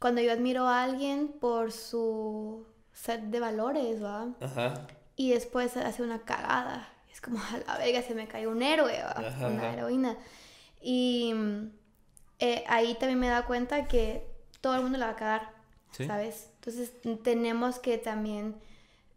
cuando 0.00 0.20
yo 0.20 0.32
admiro 0.32 0.66
a 0.66 0.82
alguien 0.84 1.28
por 1.40 1.72
su 1.72 2.66
set 2.92 3.22
de 3.22 3.40
valores, 3.40 4.02
¿va? 4.02 4.28
Ajá. 4.40 4.86
y 5.16 5.30
después 5.30 5.76
hace 5.76 6.02
una 6.02 6.20
cagada. 6.20 6.88
Es 7.12 7.20
como, 7.20 7.38
a 7.38 7.58
la 7.66 7.78
verga, 7.78 8.02
se 8.02 8.14
me 8.14 8.28
cayó 8.28 8.50
un 8.50 8.62
héroe, 8.62 9.02
¿va? 9.02 9.10
Ajá, 9.10 9.48
una 9.48 9.58
ajá. 9.62 9.72
heroína. 9.72 10.16
Y 10.80 11.32
mm, 11.34 11.70
eh, 12.38 12.64
ahí 12.68 12.94
también 12.94 13.18
me 13.18 13.26
he 13.26 13.30
dado 13.30 13.46
cuenta 13.46 13.86
que 13.88 14.24
todo 14.60 14.76
el 14.76 14.82
mundo 14.82 14.98
la 14.98 15.06
va 15.06 15.12
a 15.12 15.16
cagar, 15.16 15.52
Sí. 15.90 16.06
¿sabes? 16.06 16.50
Entonces 16.56 16.92
tenemos 17.24 17.78
que 17.78 17.96
también, 17.98 18.54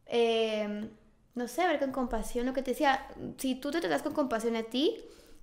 eh, 0.08 0.90
no 1.36 1.48
sé, 1.48 1.68
ver 1.68 1.80
con 1.80 1.92
compasión 1.92 2.46
lo 2.46 2.54
que 2.54 2.62
te 2.64 2.72
decía. 2.72 3.08
Si 3.38 3.56
tú 3.56 3.72
te 3.72 3.82
tratas 3.82 4.02
con 4.02 4.14
compasión 4.14 4.56
a 4.56 4.64
ti, 4.64 4.98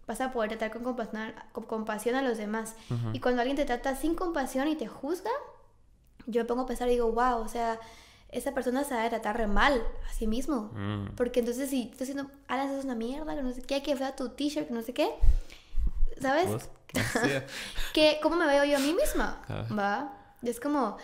vas 0.09 0.22
a 0.22 0.32
poder 0.32 0.48
tratar 0.48 0.72
con 0.72 0.82
compasión, 0.82 1.34
con 1.52 1.64
compasión 1.64 2.16
a 2.16 2.22
los 2.22 2.38
demás. 2.38 2.74
Y 3.12 3.20
cuando 3.20 3.42
alguien 3.42 3.56
te 3.56 3.66
trata 3.66 3.94
sin 3.94 4.14
compasión 4.14 4.66
y 4.66 4.74
te 4.74 4.88
juzga, 4.88 5.30
yo 6.26 6.40
me 6.40 6.46
pongo 6.46 6.62
a 6.62 6.66
pensar 6.66 6.88
y 6.88 6.92
digo, 6.92 7.12
wow, 7.12 7.40
o 7.40 7.48
sea, 7.48 7.78
esa 8.30 8.52
persona 8.52 8.80
a 8.80 9.09
tratar 9.11 9.36
re 9.36 9.46
mal 9.46 9.82
a 10.09 10.12
sí 10.14 10.26
mismo. 10.26 10.70
Mm. 10.72 11.14
Porque 11.14 11.40
entonces 11.40 11.68
si 11.68 11.84
estás 11.84 12.09
diciendo, 12.09 12.30
Alan, 12.48 12.70
es 12.70 12.84
una 12.86 12.94
mierda, 12.94 13.36
que 13.36 13.42
no 13.42 13.52
sé 13.52 13.61
qué, 13.62 13.82
que 13.82 13.94
fea 13.96 14.16
tu 14.16 14.30
t-shirt, 14.30 14.68
que 14.68 14.74
no 14.74 14.82
sé 14.82 14.94
qué, 14.94 15.11
¿sabes? 16.20 16.70
Que 17.92 18.18
¿Cómo 18.22 18.36
me 18.36 18.46
veo 18.46 18.64
yo 18.64 18.78
a 18.78 18.80
mí 18.80 18.94
misma? 18.94 19.42
¿Va? 19.78 20.11
Y 20.40 20.48
es 20.48 20.59
como 20.59 20.96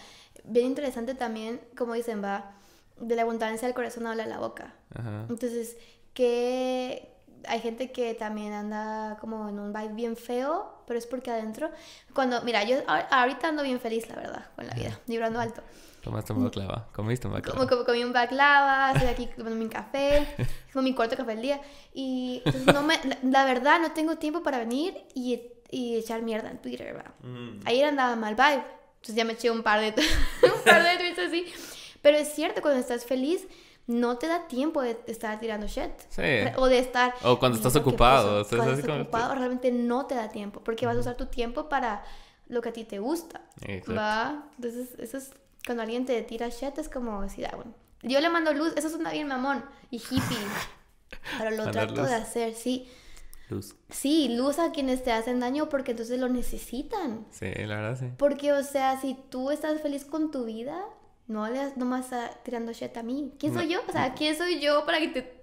bien 0.45 0.69
interesante 0.69 1.15
también, 1.15 1.61
como 1.77 1.93
dicen, 1.93 2.25
va, 2.25 2.53
de 2.99 3.15
la 3.15 3.23
abundancia 3.23 3.69
del 3.69 3.75
corazón 3.75 4.07
habla 4.07 4.25
la 4.25 4.39
boca. 4.39 4.73
Ajá. 4.95 5.27
Entonces, 5.29 5.77
que 6.15 7.14
hay 7.49 7.61
gente 7.61 7.93
que 7.93 8.15
también 8.15 8.53
anda 8.53 9.17
como 9.21 9.49
en 9.49 9.59
un 9.59 9.73
vibe 9.73 9.93
bien 9.95 10.17
feo, 10.17 10.83
pero 10.87 10.99
es 10.99 11.07
porque 11.07 11.31
adentro, 11.31 11.71
cuando, 12.13 12.43
mira, 12.43 12.65
yo 12.65 12.79
ahorita 12.87 13.49
ando 13.49 13.63
bien 13.63 13.81
feliz, 13.81 14.09
la 14.09 14.17
verdad, 14.17 14.47
con 14.57 14.67
la 14.67 14.75
vida, 14.75 14.99
vibrando 15.07 15.41
alto. 15.41 15.63
Tomaste 16.03 16.35
un 16.35 16.45
baklava. 16.45 16.87
Comiste 16.93 17.27
un 17.27 17.33
baklava. 17.33 17.57
Como, 17.57 17.69
como 17.69 17.85
comí 17.85 18.05
un 18.05 18.13
baklava, 18.13 18.93
estoy 18.93 19.09
aquí 19.09 19.27
tomando 19.35 19.57
mi 19.57 19.69
café, 19.71 20.27
como 20.73 20.83
mi 20.83 20.95
cuarto 20.95 21.17
café 21.17 21.31
del 21.31 21.43
día. 21.43 21.61
Y 21.95 22.43
no 22.67 22.83
me, 22.83 22.99
la, 23.05 23.17
la 23.23 23.45
verdad 23.47 23.81
no 23.81 23.93
tengo 23.93 24.17
tiempo 24.17 24.43
para 24.43 24.59
venir 24.59 25.03
y, 25.15 25.41
y 25.71 25.97
echar 25.97 26.21
mierda 26.21 26.51
en 26.51 26.59
Twitter, 26.59 26.95
¿va? 26.95 27.15
Mm. 27.27 27.61
Ayer 27.65 27.87
andaba 27.87 28.17
mal 28.17 28.35
vibe, 28.35 28.63
entonces 28.97 29.15
ya 29.15 29.25
me 29.25 29.33
eché 29.33 29.51
un 29.51 29.63
par 29.63 29.81
de, 29.81 29.95
un 30.43 30.65
par 30.65 30.83
de 30.83 30.99
tweets 30.99 31.19
así. 31.21 31.47
Pero 32.03 32.19
es 32.19 32.35
cierto, 32.35 32.61
cuando 32.61 32.81
estás 32.81 33.07
feliz, 33.07 33.47
no 33.87 34.17
te 34.19 34.27
da 34.29 34.47
tiempo 34.49 34.81
de 34.83 34.99
estar 35.07 35.39
tirando 35.41 35.67
shit. 35.67 35.91
Sí. 36.09 36.23
O 36.57 36.67
de 36.69 36.79
estar... 36.79 37.15
O 37.23 37.39
cuando 37.39 37.57
estás 37.59 37.75
"Mira 37.75 37.81
lo 37.85 37.85
que 37.85 37.95
ocupado, 37.95 38.29
puso". 38.29 38.41
o 38.41 38.45
sea, 38.45 38.57
es 38.57 38.57
Cuando 38.57 38.73
estás 38.75 38.91
como- 38.91 39.03
ocupado, 39.03 39.35
realmente 39.35 39.71
no 39.73 40.07
te 40.07 40.15
da 40.15 40.29
tiempo, 40.31 40.61
porque 40.65 40.87
vas 40.87 40.97
a 40.97 41.01
usar 41.01 41.17
tu 41.17 41.27
tiempo 41.27 41.69
para 41.69 42.03
lo 42.49 42.61
que 42.63 42.71
a 42.71 42.73
ti 42.73 42.85
te 42.85 42.99
gusta. 42.99 43.43
Exacto. 43.63 43.95
¿Va? 43.95 44.45
Entonces, 44.57 44.91
eso 44.99 45.17
es 45.19 45.33
cuando 45.67 45.83
alguien 45.83 46.07
te 46.07 46.21
tira 46.23 46.49
shit, 46.49 46.79
es 46.79 46.89
como 46.89 47.23
decir, 47.23 47.47
ah, 47.47 47.57
bueno. 47.57 47.73
Yo 48.03 48.21
le 48.21 48.29
mando 48.29 48.53
luz, 48.53 48.73
eso 48.77 48.89
suena 48.91 49.11
bien 49.13 49.29
mamón 49.29 49.65
y 49.91 49.97
hippie. 49.97 50.21
Pero 51.39 51.51
lo 51.53 51.65
Mandar 51.65 51.87
trato 51.87 52.01
luz. 52.03 52.09
de 52.11 52.15
hacer, 52.17 52.55
sí. 52.55 52.89
Luz. 53.51 53.75
Sí, 53.91 54.35
luz 54.37 54.59
a 54.59 54.73
quienes 54.73 55.05
te 55.05 55.13
hacen 55.13 55.41
daño 55.41 55.69
porque 55.69 55.91
entonces 55.93 56.19
lo 56.19 56.29
necesitan. 56.31 57.27
Sí, 57.31 57.47
la 57.67 57.77
verdad 57.77 57.99
sí. 57.99 58.07
Porque, 58.19 58.53
o 58.53 58.63
sea, 58.63 58.99
si 59.01 59.15
tú 59.31 59.51
estás 59.51 59.81
feliz 59.83 60.05
con 60.07 60.31
tu 60.31 60.45
vida, 60.45 60.83
no 61.27 61.49
le 61.49 61.73
nomás 61.77 62.13
a, 62.13 62.31
tirando 62.43 62.73
shit 62.73 62.97
a 62.97 63.03
mí. 63.03 63.33
¿Quién 63.39 63.55
soy 63.55 63.69
yo? 63.69 63.81
O 63.89 63.93
sea, 63.93 64.15
¿quién 64.15 64.37
soy 64.37 64.61
yo 64.61 64.85
para 64.85 64.99
que 64.99 65.09
te 65.09 65.35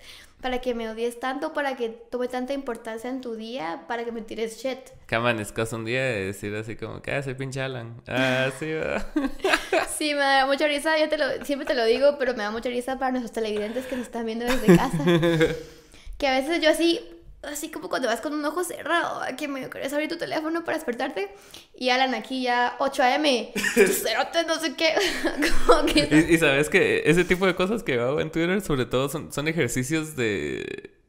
para 0.41 0.59
que 0.59 0.73
me 0.73 0.89
odies 0.89 1.19
tanto, 1.19 1.53
para 1.53 1.75
que 1.75 1.89
tome 1.89 2.27
tanta 2.27 2.53
importancia 2.53 3.09
en 3.09 3.21
tu 3.21 3.35
día, 3.35 3.85
para 3.87 4.03
que 4.03 4.11
me 4.11 4.21
tires 4.21 4.61
shit? 4.61 4.79
Que 5.05 5.15
amanezcas 5.15 5.71
un 5.71 5.85
día 5.85 6.03
de 6.03 6.25
decir 6.25 6.53
así 6.55 6.75
como 6.75 7.01
que 7.01 7.11
ah, 7.11 7.21
soy 7.21 7.35
pinche 7.35 7.61
Alan. 7.61 8.01
Ah, 8.07 8.49
sí, 8.57 8.73
va. 8.73 9.05
Sí, 9.97 10.15
me 10.15 10.21
da 10.21 10.47
mucha 10.47 10.65
risa, 10.65 10.97
yo 10.97 11.07
te 11.09 11.17
lo, 11.17 11.45
siempre 11.45 11.67
te 11.67 11.75
lo 11.75 11.85
digo, 11.85 12.15
pero 12.17 12.33
me 12.33 12.41
da 12.41 12.49
mucha 12.49 12.69
risa 12.69 12.97
para 12.97 13.11
nuestros 13.11 13.31
televidentes 13.31 13.85
que 13.85 13.95
nos 13.95 14.07
están 14.07 14.25
viendo 14.25 14.45
desde 14.45 14.75
casa. 14.75 14.97
que 16.17 16.27
a 16.27 16.39
veces 16.39 16.59
yo 16.59 16.71
así 16.71 16.99
así 17.43 17.69
como 17.69 17.89
cuando 17.89 18.07
vas 18.07 18.21
con 18.21 18.33
un 18.33 18.45
ojo 18.45 18.63
cerrado, 18.63 19.21
que 19.37 19.47
me 19.47 19.67
quieres 19.69 19.93
abrir 19.93 20.09
tu 20.09 20.17
teléfono 20.17 20.63
para 20.63 20.77
despertarte. 20.77 21.33
Y 21.75 21.89
Alan 21.89 22.13
aquí 22.13 22.43
ya 22.43 22.75
8 22.79 23.03
a.m. 23.03 23.51
Cerote, 23.75 24.45
no 24.45 24.59
sé 24.59 24.75
qué. 24.75 24.93
como 25.65 25.85
que... 25.85 26.27
Y, 26.29 26.35
y 26.35 26.37
sabes 26.37 26.69
que 26.69 27.03
ese 27.05 27.25
tipo 27.25 27.45
de 27.45 27.55
cosas 27.55 27.83
que 27.83 27.99
hago 27.99 28.19
en 28.19 28.31
Twitter, 28.31 28.61
sobre 28.61 28.85
todo, 28.85 29.09
son, 29.09 29.33
son 29.33 29.47
ejercicios 29.47 30.15
de, 30.15 31.00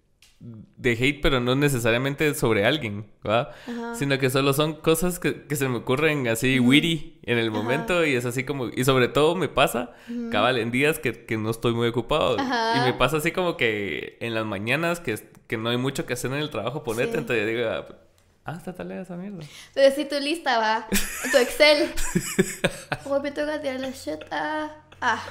de 0.44 0.92
hate, 0.92 1.20
pero 1.22 1.38
no 1.38 1.54
necesariamente 1.54 2.34
sobre 2.34 2.66
alguien, 2.66 3.06
¿va? 3.24 3.52
Ajá. 3.68 3.94
Sino 3.94 4.18
que 4.18 4.28
solo 4.28 4.52
son 4.52 4.74
cosas 4.74 5.20
que, 5.20 5.44
que 5.44 5.54
se 5.54 5.68
me 5.68 5.78
ocurren 5.78 6.26
así 6.26 6.58
witty 6.58 7.20
en 7.22 7.38
el 7.38 7.52
momento 7.52 8.04
y 8.04 8.16
es 8.16 8.24
así 8.24 8.42
como... 8.42 8.66
Y 8.68 8.84
sobre 8.84 9.06
todo 9.06 9.36
me 9.36 9.48
pasa, 9.48 9.92
cabal, 10.32 10.58
en 10.58 10.72
días 10.72 10.98
que, 10.98 11.24
que 11.24 11.36
no 11.38 11.50
estoy 11.50 11.74
muy 11.74 11.86
ocupado. 11.86 12.40
Ajá. 12.40 12.78
Y 12.78 12.90
me 12.90 12.92
pasa 12.98 13.18
así 13.18 13.30
como 13.30 13.56
que 13.56 14.16
en 14.20 14.34
las 14.34 14.44
mañanas 14.44 14.98
que, 14.98 15.16
que 15.46 15.56
no 15.56 15.68
hay 15.70 15.76
mucho 15.76 16.06
que 16.06 16.14
hacer 16.14 16.32
en 16.32 16.38
el 16.38 16.50
trabajo, 16.50 16.82
ponete, 16.82 17.12
Sí. 17.12 17.18
entonces 17.18 17.46
digo, 17.46 17.68
ah, 18.44 18.54
está 18.56 18.74
tarea 18.74 19.02
esa 19.02 19.14
mierda. 19.16 19.44
Entonces, 19.68 19.94
si 19.94 20.04
tu 20.06 20.18
lista 20.18 20.58
va, 20.58 20.88
tu 21.30 21.38
Excel. 21.38 21.88
Hoy 23.04 23.20
me 23.22 23.30
toca 23.30 23.60
tirar 23.60 23.78
la 23.78 23.90
shit. 23.90 24.18
Ah, 24.32 24.70
ah. 25.00 25.22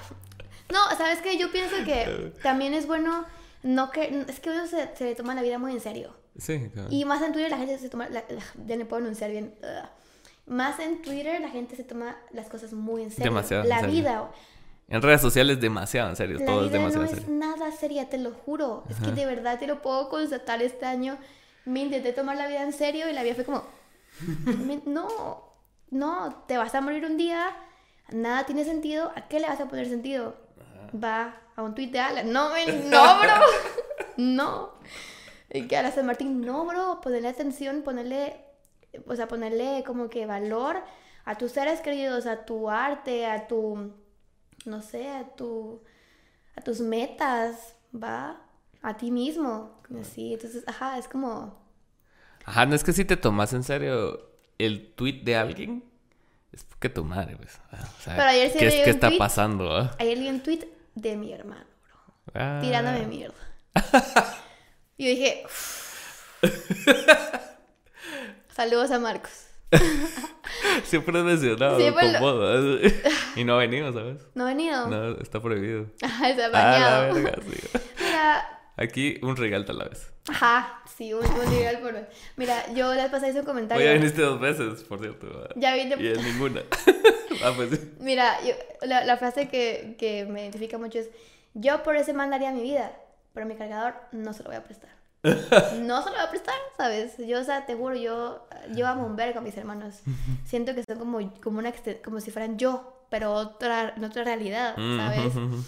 No, 0.72 0.80
¿sabes 0.97 1.20
qué? 1.20 1.38
Yo 1.38 1.51
pienso 1.51 1.76
que 1.84 2.32
también 2.41 2.74
es 2.74 2.88
bueno 2.88 3.26
no 3.64 3.91
que... 3.91 4.26
Es 4.28 4.39
que 4.39 4.49
uno 4.49 4.68
se, 4.68 4.95
se 4.95 5.03
le 5.05 5.16
toma 5.16 5.36
la 5.36 5.41
vida 5.41 5.57
muy 5.57 5.72
en 5.74 5.82
serio. 5.82 6.14
Sí. 6.38 6.70
Y 6.89 7.05
más 7.05 7.22
en 7.22 7.34
Twitter 7.34 7.51
la 7.51 7.57
gente 7.57 7.78
se 7.78 7.89
toma... 7.89 8.09
la- 8.09 8.24
ya 8.66 8.76
no 8.78 8.86
puedo 8.86 9.03
anunciar 9.03 9.32
bien. 9.32 9.53
Ugh. 9.62 9.89
Más 10.47 10.80
en 10.80 11.01
Twitter 11.01 11.39
la 11.39 11.49
gente 11.49 11.76
se 11.76 11.84
toma 11.84 12.16
las 12.32 12.47
cosas 12.47 12.74
muy 12.74 13.03
en 13.03 13.12
serio. 13.12 13.26
Demasiado 13.26 13.64
en 13.64 13.70
La 13.70 13.80
serio. 13.82 13.95
vida... 13.95 14.32
En 14.88 15.01
redes 15.01 15.22
sociales 15.22 15.62
demasiado 15.62 16.09
en 16.09 16.16
serio, 16.18 16.38
La 16.39 16.45
todo 16.45 16.66
es 16.66 16.68
vida 16.70 16.80
demasiado 16.80 17.05
no 17.05 17.12
en 17.12 17.18
es 17.18 17.24
serio. 17.24 17.38
nada 17.39 17.72
seria, 17.72 18.09
te 18.09 18.18
lo 18.18 18.32
juro. 18.32 18.84
Es 18.89 18.97
que 18.99 19.12
de 19.12 19.26
verdad 19.26 19.57
te 19.57 19.66
lo 19.66 19.82
puedo 19.82 20.09
constatar 20.09 20.62
este 20.62 20.86
año. 20.86 21.18
Me 21.64 21.80
intenté 21.82 22.12
tomar 22.12 22.36
la 22.36 22.47
vida 22.47 22.62
en 22.64 22.74
serio 22.74 23.09
y 23.09 23.14
la 23.14 23.24
vida 23.24 23.36
fue 23.36 23.45
como... 23.45 23.64
me- 24.66 24.82
no, 24.86 25.07
no, 25.91 26.43
te 26.47 26.57
vas 26.57 26.76
a 26.76 26.82
morir 26.82 27.05
un 27.05 27.16
día, 27.16 27.55
nada 28.12 28.45
tiene 28.45 28.66
sentido, 28.66 29.12
¿a 29.16 29.30
qué 29.30 29.39
le 29.39 29.47
vas 29.47 29.62
a 29.62 29.70
poner 29.70 29.88
sentido? 29.88 30.36
Va 30.94 31.36
a 31.56 31.62
un 31.64 31.74
tweet 31.76 31.88
de 31.88 32.00
Alan, 32.00 32.32
no, 32.32 32.50
no, 32.86 33.20
bro, 33.20 33.34
no. 34.18 34.72
Y 35.54 35.68
que 35.68 35.78
a 35.78 35.84
la 35.84 35.92
San 35.92 36.06
Martín, 36.06 36.42
no, 36.42 36.66
bro, 36.66 37.02
ponerle 37.02 37.28
atención, 37.30 37.82
ponerle, 37.84 38.36
o 39.06 39.16
sea, 39.16 39.28
ponerle 39.28 39.84
como 39.86 40.10
que 40.10 40.26
valor 40.26 40.78
a 41.26 41.38
tus 41.38 41.52
seres 41.52 41.82
queridos, 41.82 42.26
a 42.26 42.46
tu 42.46 42.70
arte, 42.70 43.26
a 43.26 43.48
tu, 43.48 43.94
no 44.66 44.82
sé, 44.82 45.10
a 45.10 45.28
tu, 45.36 45.84
a 46.56 46.62
tus 46.62 46.80
metas, 46.80 47.76
va, 47.94 48.42
a 48.82 48.98
ti 48.98 49.12
mismo, 49.12 49.82
así, 50.00 50.34
entonces, 50.34 50.64
ajá, 50.68 50.98
es 50.98 51.08
como, 51.08 51.60
Ajá, 52.46 52.66
no 52.66 52.74
es 52.76 52.84
que 52.84 52.92
si 52.94 53.06
te 53.06 53.18
tomas 53.18 53.54
en 53.54 53.64
serio 53.64 54.32
el 54.58 54.94
tweet 54.96 55.22
de 55.24 55.36
alguien, 55.36 55.84
es 56.52 56.64
porque 56.64 56.89
tu 56.89 57.04
madre, 57.04 57.36
pues. 57.38 57.60
ah, 57.72 57.88
O 58.00 58.02
sea, 58.02 58.16
Pero 58.16 58.30
ayer 58.30 58.52
sí 58.52 58.58
¿qué, 58.58 58.68
es- 58.68 58.74
qué 58.84 58.89
está 58.89 59.08
tweet. 59.10 59.18
pasando? 59.20 59.72
ah? 59.76 59.96
ayer 60.00 60.18
leí 60.18 60.28
un 60.30 60.42
tweet 60.42 60.68
de 60.96 61.16
mi 61.16 61.34
hermano, 61.34 61.66
bro. 61.84 62.16
Ah. 62.42 62.60
tirándome 62.62 63.06
mierda. 63.08 63.36
Y 64.98 65.04
yo 65.06 65.10
dije, 65.10 65.44
saludos 68.56 68.92
a 68.92 69.00
Marcos. 69.00 69.48
Siempre 70.84 71.18
es 71.20 71.26
mencionado 71.26 71.78
Siempre 71.80 72.12
lo- 72.12 72.20
moda. 72.20 72.60
y 73.36 73.44
no 73.44 73.54
ha 73.56 73.58
venido, 73.60 73.92
¿sabes? 73.94 74.20
¿No 74.36 74.44
ha 74.44 74.48
venido? 74.48 74.88
No, 74.88 75.12
está 75.22 75.42
prohibido. 75.42 75.88
Se 75.98 76.06
ha 76.06 76.10
Ah, 76.22 76.30
la 76.36 76.50
bañado. 76.50 77.14
verga, 77.14 77.39
sí. 77.42 77.80
Mira, 78.00 78.60
Aquí 78.78 79.20
un 79.22 79.36
regalo 79.38 79.66
a 79.70 79.74
la 79.74 79.86
vez. 79.86 80.11
Ajá, 80.28 80.82
sí, 80.97 81.13
un, 81.13 81.26
un 81.26 81.49
nivel 81.51 81.80
por. 81.80 82.07
Mira, 82.38 82.72
yo 82.74 82.93
la 82.93 83.09
pasada 83.09 83.30
hice 83.30 83.39
un 83.39 83.45
comentario. 83.45 83.84
Oye, 83.86 83.97
viniste 83.97 84.22
dos 84.22 84.39
veces, 84.39 84.84
por 84.84 84.99
cierto. 84.99 85.28
ah. 85.49 85.53
Ya 85.55 85.74
vine. 85.76 85.95
Y 85.99 86.07
en 86.07 86.24
ninguna. 86.24 86.61
ah, 87.43 87.53
pues 87.55 87.72
sí. 87.72 87.91
Mira, 87.99 88.38
yo- 88.45 88.53
la, 88.88 89.03
la 89.05 89.17
frase 89.17 89.47
que, 89.49 89.95
que 89.97 90.26
me 90.26 90.41
identifica 90.43 90.78
mucho 90.78 90.99
es, 90.99 91.09
yo 91.53 91.84
por 91.84 91.95
ese 91.95 92.13
man 92.13 92.30
daría 92.30 92.51
mi 92.51 92.61
vida, 92.61 92.91
pero 93.34 93.45
mi 93.45 93.55
cargador 93.55 93.95
no 94.11 94.34
se 94.34 94.43
lo 94.43 94.49
voy 94.49 94.57
a 94.57 94.63
prestar. 94.63 94.89
No 95.82 96.01
se 96.01 96.09
lo 96.09 96.15
voy 96.15 96.26
a 96.26 96.30
prestar, 96.30 96.55
¿sabes? 96.78 97.15
Yo, 97.19 97.39
o 97.39 97.43
sea, 97.43 97.65
te 97.65 97.76
juro, 97.76 97.95
yo, 97.95 98.47
yo 98.76 98.88
amo 98.88 99.05
un 99.05 99.15
vergo 99.15 99.39
a 99.39 99.41
mis 99.41 99.55
hermanos. 99.57 100.01
Siento 100.45 100.74
que 100.76 100.84
son 100.84 100.97
como, 100.99 101.19
como, 101.41 101.59
una, 101.59 101.72
como 102.03 102.19
si 102.19 102.32
fueran 102.32 102.57
yo, 102.57 103.05
pero 103.09 103.34
otra, 103.34 103.93
en 103.97 104.03
otra 104.03 104.24
realidad, 104.24 104.76
¿sabes? 104.76 105.36
Mm, 105.36 105.61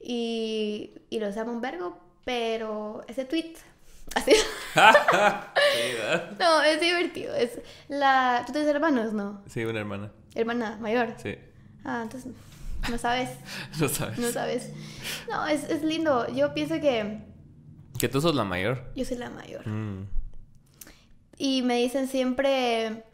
Y, 0.00 0.92
y 1.10 1.18
los 1.18 1.36
amo 1.36 1.52
un 1.52 1.60
vergo, 1.60 1.98
pero 2.24 3.02
ese 3.08 3.24
tweet, 3.24 3.54
así, 4.14 4.32
no, 6.38 6.62
es 6.62 6.80
divertido. 6.80 7.34
Es 7.34 7.60
la, 7.88 8.42
¿Tú 8.46 8.52
tienes 8.52 8.70
hermanos, 8.72 9.12
no? 9.12 9.42
Sí, 9.46 9.64
una 9.64 9.80
hermana. 9.80 10.12
Hermana 10.34 10.76
mayor. 10.80 11.14
Sí. 11.22 11.36
Ah, 11.84 12.00
entonces, 12.02 12.32
no 12.90 12.98
sabes. 12.98 13.30
No 13.80 13.88
sabes. 13.88 14.18
No 14.18 14.30
sabes. 14.30 14.70
No, 15.30 15.46
es, 15.46 15.64
es 15.70 15.82
lindo. 15.82 16.26
Yo 16.32 16.54
pienso 16.54 16.74
que 16.80 17.20
Que 17.98 18.08
tú 18.08 18.20
sos 18.20 18.34
la 18.34 18.44
mayor. 18.44 18.92
yo 18.96 19.04
soy 19.04 19.16
la 19.18 19.30
mayor. 19.30 19.66
Mm. 19.66 20.08
Y 21.36 21.62
me 21.62 21.76
dicen 21.78 22.06
siempre, 22.08 23.04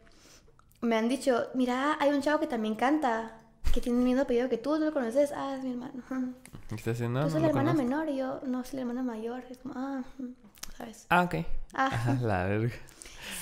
me 0.81 0.95
han 0.95 1.09
dicho, 1.09 1.47
mira, 1.55 1.97
hay 1.99 2.11
un 2.11 2.21
chavo 2.21 2.39
que 2.39 2.47
también 2.47 2.75
canta, 2.75 3.37
que 3.73 3.81
tiene 3.81 3.97
el 3.99 4.05
mismo 4.05 4.21
apellido 4.21 4.47
que 4.49 4.57
tú, 4.59 4.77
¿no 4.77 4.85
lo 4.85 4.93
conoces? 4.93 5.31
Ah, 5.35 5.55
es 5.57 5.63
mi 5.63 5.71
hermano. 5.71 6.03
¿Qué 6.69 6.75
estás 6.75 6.93
haciendo? 6.95 7.19
Tú 7.21 7.25
No 7.25 7.31
soy 7.31 7.41
la 7.41 7.47
hermana 7.47 7.71
conozco. 7.71 7.89
menor 7.89 8.09
y 8.09 8.17
yo 8.17 8.39
no 8.45 8.63
soy 8.63 8.75
la 8.77 8.81
hermana 8.81 9.03
mayor. 9.03 9.43
Es 9.49 9.57
como, 9.57 9.73
ah, 9.75 10.03
ujú, 10.19 10.33
¿sabes? 10.81 11.05
Ah, 11.09 11.23
ok. 11.23 11.35
Ah, 11.73 11.87
Ajá, 11.91 12.17
la 12.21 12.45
verga. 12.45 12.73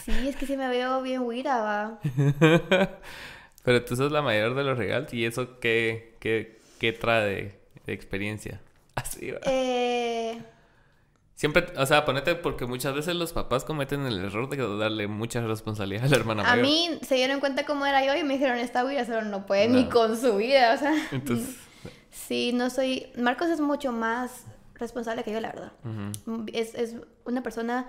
sí, 0.05 0.27
es 0.27 0.35
que 0.35 0.45
sí 0.45 0.55
me 0.57 0.67
veo 0.67 1.01
bien 1.01 1.21
huira, 1.21 1.57
va. 1.61 1.99
Pero 3.63 3.83
tú 3.85 3.95
sos 3.95 4.11
la 4.11 4.21
mayor 4.21 4.55
de 4.55 4.63
los 4.63 4.77
regalos 4.77 5.13
y 5.13 5.25
eso 5.25 5.59
qué, 5.59 6.15
qué, 6.19 6.59
qué 6.79 6.93
trae 6.93 7.25
de, 7.25 7.59
de 7.85 7.93
experiencia. 7.93 8.61
Así 8.95 9.31
va. 9.31 9.39
Eh, 9.45 10.41
Siempre, 11.35 11.67
o 11.77 11.85
sea, 11.85 12.03
ponete 12.03 12.35
porque 12.35 12.65
muchas 12.65 12.93
veces 12.93 13.15
los 13.15 13.31
papás 13.31 13.63
cometen 13.63 14.05
el 14.05 14.19
error 14.25 14.49
de 14.49 14.57
darle 14.77 15.07
mucha 15.07 15.39
responsabilidad 15.39 16.03
a 16.05 16.09
la 16.09 16.15
hermana 16.17 16.43
a 16.43 16.55
mayor. 16.57 16.65
mí 16.65 16.99
se 17.01 17.15
dieron 17.15 17.39
cuenta 17.39 17.65
cómo 17.65 17.85
era 17.85 18.03
yo 18.05 18.13
y 18.13 18.25
me 18.25 18.33
dijeron, 18.33 18.57
esta 18.57 18.83
huira 18.83 19.05
solo 19.05 19.21
no 19.21 19.45
puede 19.45 19.69
ni 19.69 19.87
con 19.87 20.19
su 20.19 20.35
vida, 20.35 20.73
o 20.73 20.77
sea. 20.77 20.93
Entonces, 21.13 21.55
Sí, 22.11 22.51
no 22.53 22.69
soy... 22.69 23.07
Marcos 23.17 23.47
es 23.49 23.61
mucho 23.61 23.93
más 23.93 24.43
responsable 24.79 25.23
que 25.23 25.31
yo, 25.31 25.39
la 25.39 25.51
verdad. 25.51 25.71
ujú. 26.25 26.45
Es, 26.53 26.73
es 26.75 26.95
una 27.25 27.43
persona... 27.43 27.87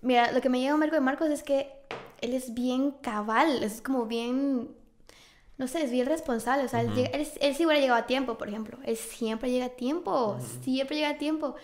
Mira, 0.00 0.30
lo 0.32 0.40
que 0.40 0.48
me 0.48 0.60
llega 0.60 0.74
a 0.74 0.76
Marco 0.76 0.94
de 0.94 1.00
Marcos 1.00 1.28
es 1.30 1.42
que 1.42 1.72
él 2.20 2.32
es 2.34 2.54
bien 2.54 2.92
cabal, 3.02 3.62
es 3.62 3.80
como 3.82 4.06
bien... 4.06 4.70
No 5.56 5.66
sé, 5.66 5.82
es 5.82 5.90
bien 5.90 6.06
responsable. 6.06 6.64
O 6.64 6.68
sea, 6.68 6.82
él, 6.82 6.92
llega- 6.94 7.08
él, 7.10 7.26
él 7.40 7.54
sí 7.56 7.66
hubiera 7.66 7.80
llegado 7.80 7.98
a 8.00 8.06
tiempo, 8.06 8.38
por 8.38 8.48
ejemplo. 8.48 8.78
Él 8.84 8.96
siempre 8.96 9.50
llega 9.50 9.66
a 9.66 9.70
tiempo, 9.70 10.38
siempre 10.62 10.94
llega 10.96 11.10
a 11.10 11.18
tiempo. 11.18 11.56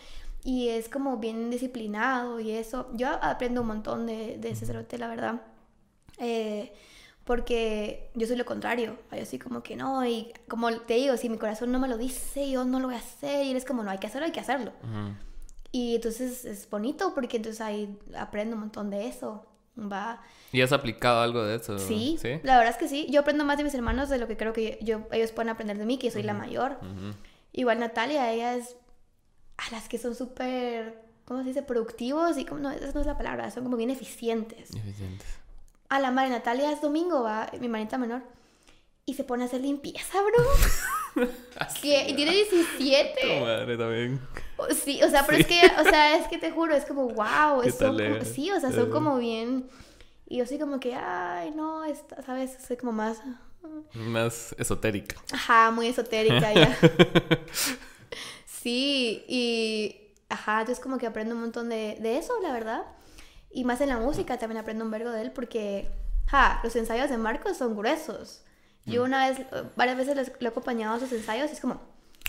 Y 0.42 0.68
es 0.70 0.88
como 0.88 1.18
bien 1.18 1.48
disciplinado 1.48 2.40
y 2.40 2.50
eso. 2.50 2.88
Yo 2.94 3.08
aprendo 3.22 3.60
un 3.60 3.68
montón 3.68 4.04
de, 4.06 4.36
de 4.38 4.50
ese 4.50 4.66
cerote, 4.66 4.98
la 4.98 5.06
verdad. 5.06 5.42
Eh, 6.18 6.72
porque 7.24 8.10
yo 8.14 8.26
soy 8.26 8.36
lo 8.36 8.44
contrario. 8.44 8.98
Yo 9.10 9.22
así 9.22 9.38
como 9.38 9.62
que 9.62 9.76
no, 9.76 10.06
y 10.06 10.32
como 10.48 10.70
te 10.80 10.94
digo, 10.94 11.16
si 11.16 11.28
mi 11.28 11.38
corazón 11.38 11.72
no 11.72 11.78
me 11.78 11.88
lo 11.88 11.96
dice, 11.96 12.50
yo 12.50 12.64
no 12.64 12.80
lo 12.80 12.86
voy 12.86 12.96
a 12.96 12.98
hacer. 12.98 13.46
Y 13.46 13.50
él 13.50 13.56
es 13.56 13.64
como, 13.64 13.82
no, 13.82 13.90
hay 13.90 13.98
que 13.98 14.06
hacerlo, 14.06 14.26
hay 14.26 14.32
que 14.32 14.40
hacerlo. 14.40 14.72
Ujú. 14.82 15.16
Y 15.72 15.96
entonces 15.96 16.44
es 16.44 16.68
bonito 16.70 17.14
porque 17.14 17.38
entonces 17.38 17.60
ahí 17.60 17.98
aprendo 18.16 18.54
un 18.54 18.60
montón 18.60 18.90
de 18.90 19.08
eso. 19.08 19.46
Va. 19.76 20.22
¿Y 20.52 20.60
has 20.60 20.72
aplicado 20.72 21.20
algo 21.22 21.42
de 21.42 21.56
eso? 21.56 21.78
Sí, 21.78 22.16
¿Sí? 22.20 22.38
la 22.44 22.58
verdad 22.58 22.72
es 22.72 22.76
que 22.76 22.88
sí. 22.88 23.08
Yo 23.10 23.22
aprendo 23.22 23.44
más 23.44 23.58
de 23.58 23.64
mis 23.64 23.74
hermanos 23.74 24.08
de 24.08 24.18
lo 24.18 24.28
que 24.28 24.36
creo 24.36 24.52
que 24.52 24.78
yo, 24.82 25.00
ellos 25.10 25.32
pueden 25.32 25.48
aprender 25.48 25.78
de 25.78 25.84
mí, 25.84 25.98
que 25.98 26.10
soy 26.10 26.22
la 26.22 26.34
mayor. 26.34 26.78
Ujú. 26.80 27.16
Igual 27.52 27.80
Natalia, 27.80 28.30
ella 28.32 28.54
es 28.54 28.76
a 29.56 29.70
las 29.72 29.88
que 29.88 29.98
son 29.98 30.14
súper, 30.14 31.02
¿cómo 31.24 31.40
se 31.40 31.48
dice? 31.48 31.62
Productivos 31.62 32.38
y 32.38 32.44
como, 32.44 32.60
no, 32.60 32.70
esa 32.70 32.92
no 32.92 33.00
es 33.00 33.06
la 33.06 33.16
palabra, 33.16 33.50
son 33.50 33.64
como 33.64 33.76
bien 33.76 33.90
eficientes. 33.90 34.70
Eficientes. 34.74 35.26
A 35.94 36.00
la 36.00 36.10
madre 36.10 36.30
Natalia 36.30 36.72
es 36.72 36.80
domingo, 36.80 37.22
va, 37.22 37.48
mi 37.60 37.68
manita 37.68 37.98
menor. 37.98 38.22
Y 39.06 39.14
se 39.14 39.22
pone 39.22 39.44
a 39.44 39.46
hacer 39.46 39.60
limpieza, 39.60 40.18
bro. 40.22 41.28
¿Qué? 41.82 42.06
Y 42.08 42.14
tiene 42.14 42.32
17. 42.32 43.14
Tu 43.20 43.44
madre 43.44 43.76
también. 43.76 44.20
O- 44.56 44.66
Sí, 44.74 45.00
o 45.02 45.08
sea, 45.10 45.24
pero 45.26 45.38
es 45.38 45.46
que, 45.46 45.60
o 45.78 45.84
sea, 45.84 46.16
es 46.16 46.26
que 46.26 46.38
te 46.38 46.50
juro, 46.50 46.74
es 46.74 46.84
como, 46.84 47.08
wow, 47.08 47.60
¿Qué 47.62 47.68
es 47.68 47.78
tal, 47.78 47.96
son 47.96 48.12
como- 48.12 48.24
sí, 48.24 48.50
o 48.50 48.58
sea, 48.60 48.72
son 48.72 48.90
como 48.90 49.18
bien, 49.18 49.68
y 50.26 50.38
yo 50.38 50.46
soy 50.46 50.58
como 50.58 50.80
que, 50.80 50.94
ay, 50.96 51.52
no, 51.52 51.84
esta- 51.84 52.22
¿sabes? 52.22 52.56
Soy 52.66 52.76
como 52.76 52.92
más, 52.92 53.18
Más 53.94 54.54
esotérica. 54.58 55.16
ajá, 55.32 55.70
muy 55.70 55.86
esotérica 55.86 56.52
ya. 56.52 56.76
Sí, 58.46 59.24
y, 59.28 59.96
ajá, 60.30 60.60
entonces 60.60 60.82
como 60.82 60.96
que 60.98 61.06
aprendo 61.06 61.34
un 61.34 61.42
montón 61.42 61.68
de, 61.68 61.98
de 62.00 62.16
eso, 62.18 62.32
la 62.42 62.52
verdad. 62.52 62.82
Y 63.54 63.64
más 63.64 63.80
en 63.80 63.88
la 63.88 63.98
música 63.98 64.36
también 64.36 64.60
aprendo 64.60 64.84
un 64.84 64.90
vergo 64.90 65.10
de 65.12 65.22
él 65.22 65.30
porque, 65.30 65.88
ja, 66.26 66.60
los 66.64 66.74
ensayos 66.74 67.08
de 67.08 67.16
Marcos 67.16 67.56
son 67.56 67.76
gruesos. 67.76 68.42
Yo 68.84 69.04
una 69.04 69.28
vez, 69.28 69.38
eh, 69.38 69.46
varias 69.76 69.96
veces 69.96 70.32
lo 70.40 70.46
he 70.46 70.50
acompañado 70.50 70.96
a 70.96 71.00
sus 71.00 71.10
ensayos 71.12 71.48
y 71.50 71.54
es 71.54 71.60
como, 71.60 71.80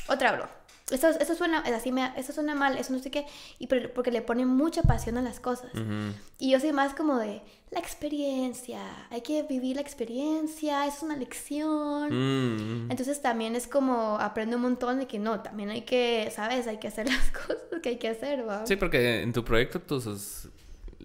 otra 0.08 0.32
bro. 0.34 0.48
Eso, 0.92 1.10
eso 1.10 1.34
suena, 1.34 1.60
así 1.62 1.92
me, 1.92 2.14
eso 2.16 2.32
suena 2.32 2.54
mal, 2.54 2.78
eso 2.78 2.94
no 2.94 3.00
sé 3.00 3.10
qué, 3.10 3.26
y 3.58 3.66
pero- 3.66 3.92
porque 3.92 4.12
le 4.12 4.22
pone 4.22 4.46
mucha 4.46 4.84
pasión 4.84 5.18
a 5.18 5.22
las 5.24 5.40
cosas. 5.40 5.74
Ujú. 5.74 6.14
Y 6.38 6.52
yo 6.52 6.60
soy 6.60 6.72
más 6.74 6.94
como 6.94 7.18
de 7.18 7.42
la 7.72 7.80
experiencia, 7.80 8.80
hay 9.10 9.22
que 9.22 9.42
vivir 9.44 9.78
la 9.78 9.82
experiencia, 9.82 10.86
es 10.86 11.02
una 11.02 11.18
lección. 11.18 12.10
Mm. 12.12 12.92
Entonces 12.92 13.20
también 13.22 13.56
es 13.56 13.68
como 13.68 14.20
aprende 14.20 14.56
un 14.56 14.62
montón 14.62 15.00
de 15.00 15.08
que 15.08 15.18
no, 15.18 15.42
también 15.42 15.72
hay 15.72 15.82
que, 15.82 16.32
¿sabes? 16.34 16.68
Hay 16.68 16.78
que 16.78 16.88
hacer 16.88 17.08
las 17.10 17.32
cosas 17.32 17.82
que 17.82 17.90
hay 17.90 17.98
que 17.98 18.10
hacer, 18.10 18.48
¿va? 18.48 18.66
Sí, 18.68 18.76
porque 18.76 19.24
en 19.24 19.34
tu 19.34 19.44
proyecto 19.44 20.00
sos 20.00 20.50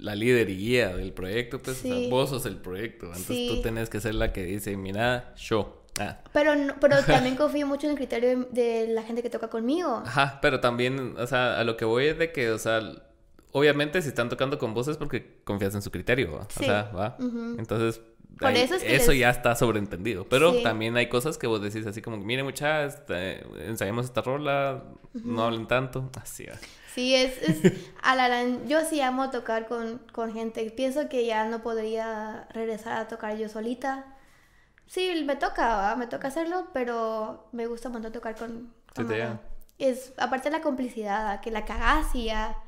la 0.01 0.15
líder 0.15 0.51
y 0.51 0.57
guía 0.57 0.97
del 0.97 1.13
proyecto, 1.13 1.61
pues 1.63 1.79
o 1.79 1.83
sea, 1.83 1.95
Sí. 1.95 2.09
vos 2.11 2.31
sos 2.31 2.47
el 2.47 2.57
proyecto. 2.57 3.07
Entonces 3.07 3.27
Sí. 3.37 3.49
tú 3.55 3.63
tenés 3.63 3.89
que 3.91 4.01
ser 4.01 4.15
la 4.15 4.33
que 4.33 4.45
dice, 4.45 4.77
mira, 4.77 5.35
yo. 5.37 5.85
Ah. 6.01 6.19
Pero, 6.33 6.57
no- 6.57 6.75
pero 6.81 6.97
también 7.07 7.37
confío 7.37 7.67
mucho 7.67 7.87
en 7.87 7.93
el 7.93 7.97
criterio 7.99 8.29
de, 8.31 8.47
de 8.87 8.89
la 8.95 9.03
gente 9.03 9.23
que 9.23 9.31
toca 9.31 9.49
conmigo. 9.49 10.03
Ajá, 10.07 10.39
pero 10.41 10.61
también, 10.61 11.15
o 11.19 11.27
sea, 11.27 11.59
a 11.61 11.65
lo 11.65 11.77
que 11.77 11.85
voy 11.85 12.07
es 12.07 12.19
de 12.19 12.33
que, 12.33 12.51
o 12.51 12.59
sea, 12.59 12.81
obviamente 13.53 14.01
si 14.03 14.09
están 14.09 14.29
tocando 14.29 14.59
con 14.59 14.73
vos 14.75 14.89
es 14.89 14.97
porque 14.97 15.41
confías 15.45 15.75
en 15.75 15.83
su 15.83 15.91
criterio, 15.91 16.33
¿va? 16.33 16.47
Sí. 16.51 16.61
O 16.63 16.67
sea, 16.67 16.83
¿va? 16.97 17.17
Entonces, 17.59 18.01
Por 18.41 18.53
eso 18.53 18.75
es 18.75 18.83
que 18.83 18.97
eso 18.97 19.11
les- 19.13 19.21
ya 19.21 19.31
está 19.31 19.55
sobreentendido. 19.55 20.25
Pero 20.29 20.53
Sí. 20.53 20.63
también 20.63 20.97
hay 20.97 21.09
cosas 21.09 21.39
que 21.39 21.47
vos 21.47 21.61
decís 21.61 21.87
así 21.87 22.01
como, 22.03 22.17
mire 22.17 22.43
muchachos, 22.43 22.97
ensayamos 23.67 24.07
esta 24.07 24.23
rola, 24.23 24.83
no 25.13 25.45
hablen 25.45 25.67
tanto. 25.67 26.11
Así 26.21 26.47
va. 26.47 26.55
Sí, 26.95 27.15
es, 27.15 27.41
es 27.43 27.61
a 28.03 28.17
la 28.17 28.45
yo 28.67 28.85
sí 28.85 29.01
amo 29.01 29.31
tocar 29.31 29.69
con, 29.69 29.99
con 30.13 30.33
gente. 30.33 30.69
Pienso 30.71 31.09
que 31.09 31.25
ya 31.27 31.45
no 31.45 31.63
podría 31.63 32.49
regresar 32.53 32.99
a 32.99 33.09
tocar 33.09 33.37
yo 33.37 33.49
solita. 33.49 34.07
Sí, 34.87 35.23
me 35.25 35.37
toca, 35.37 35.77
¿va? 35.77 35.97
me 35.97 36.09
toca 36.09 36.29
hacerlo, 36.29 36.67
pero 36.73 37.49
me 37.53 37.67
gusta 37.69 37.89
un 37.89 37.93
montón 37.95 38.11
tocar 38.13 38.35
con, 38.35 38.73
con 38.95 39.07
Sí, 39.09 39.15
te. 39.15 39.39
Es 39.79 40.13
aparte 40.19 40.51
de 40.51 40.57
la 40.59 40.63
complicidad, 40.63 41.27
¿va? 41.27 41.41
que 41.41 41.51
la 41.53 41.65
cagás 41.65 42.13
y 42.15 42.25
ya, 42.25 42.59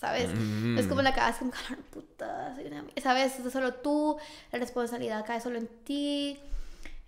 ¿sabes? 0.00 0.30
Mm. 0.34 0.78
Es 0.78 0.86
como 0.86 1.02
la 1.02 1.12
cagás 1.14 1.36
con 1.38 1.50
calor, 1.50 1.78
puta, 1.90 2.54
soy 2.54 2.66
una- 2.66 2.84
¿sabes? 3.02 3.38
Es 3.38 3.52
solo 3.52 3.74
tú, 3.74 4.16
la 4.52 4.58
responsabilidad 4.58 5.24
cae 5.26 5.40
solo 5.40 5.58
en 5.58 5.66
ti. 5.84 6.38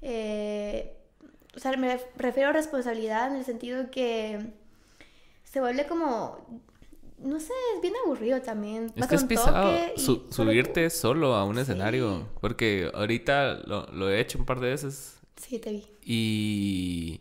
Eh, 0.02 0.96
o 1.56 1.58
sea, 1.60 1.72
me 1.76 1.96
ref- 1.96 2.06
refiero 2.16 2.50
a 2.50 2.52
responsabilidad 2.52 3.28
en 3.30 3.36
el 3.36 3.44
sentido 3.44 3.90
que 3.90 4.52
se 5.44 5.60
vuelve 5.60 5.86
como, 5.86 6.38
no 7.18 7.38
sé, 7.40 7.52
es 7.76 7.82
bien 7.82 7.94
aburrido 8.04 8.40
también. 8.40 8.86
Es 8.94 8.94
Vas 9.00 9.08
que 9.08 9.14
es 9.16 9.24
pisado 9.24 9.76
su- 9.96 10.26
subirte 10.30 10.88
solo 10.90 11.34
a 11.34 11.44
un 11.44 11.56
Sí. 11.56 11.62
escenario. 11.62 12.28
Porque 12.40 12.90
ahorita 12.94 13.54
lo, 13.66 13.86
lo 13.92 14.08
he 14.10 14.20
hecho 14.20 14.38
un 14.38 14.46
par 14.46 14.60
de 14.60 14.68
veces. 14.70 15.18
Sí, 15.36 15.58
te 15.58 15.70
vi. 15.70 15.86
y, 16.04 17.20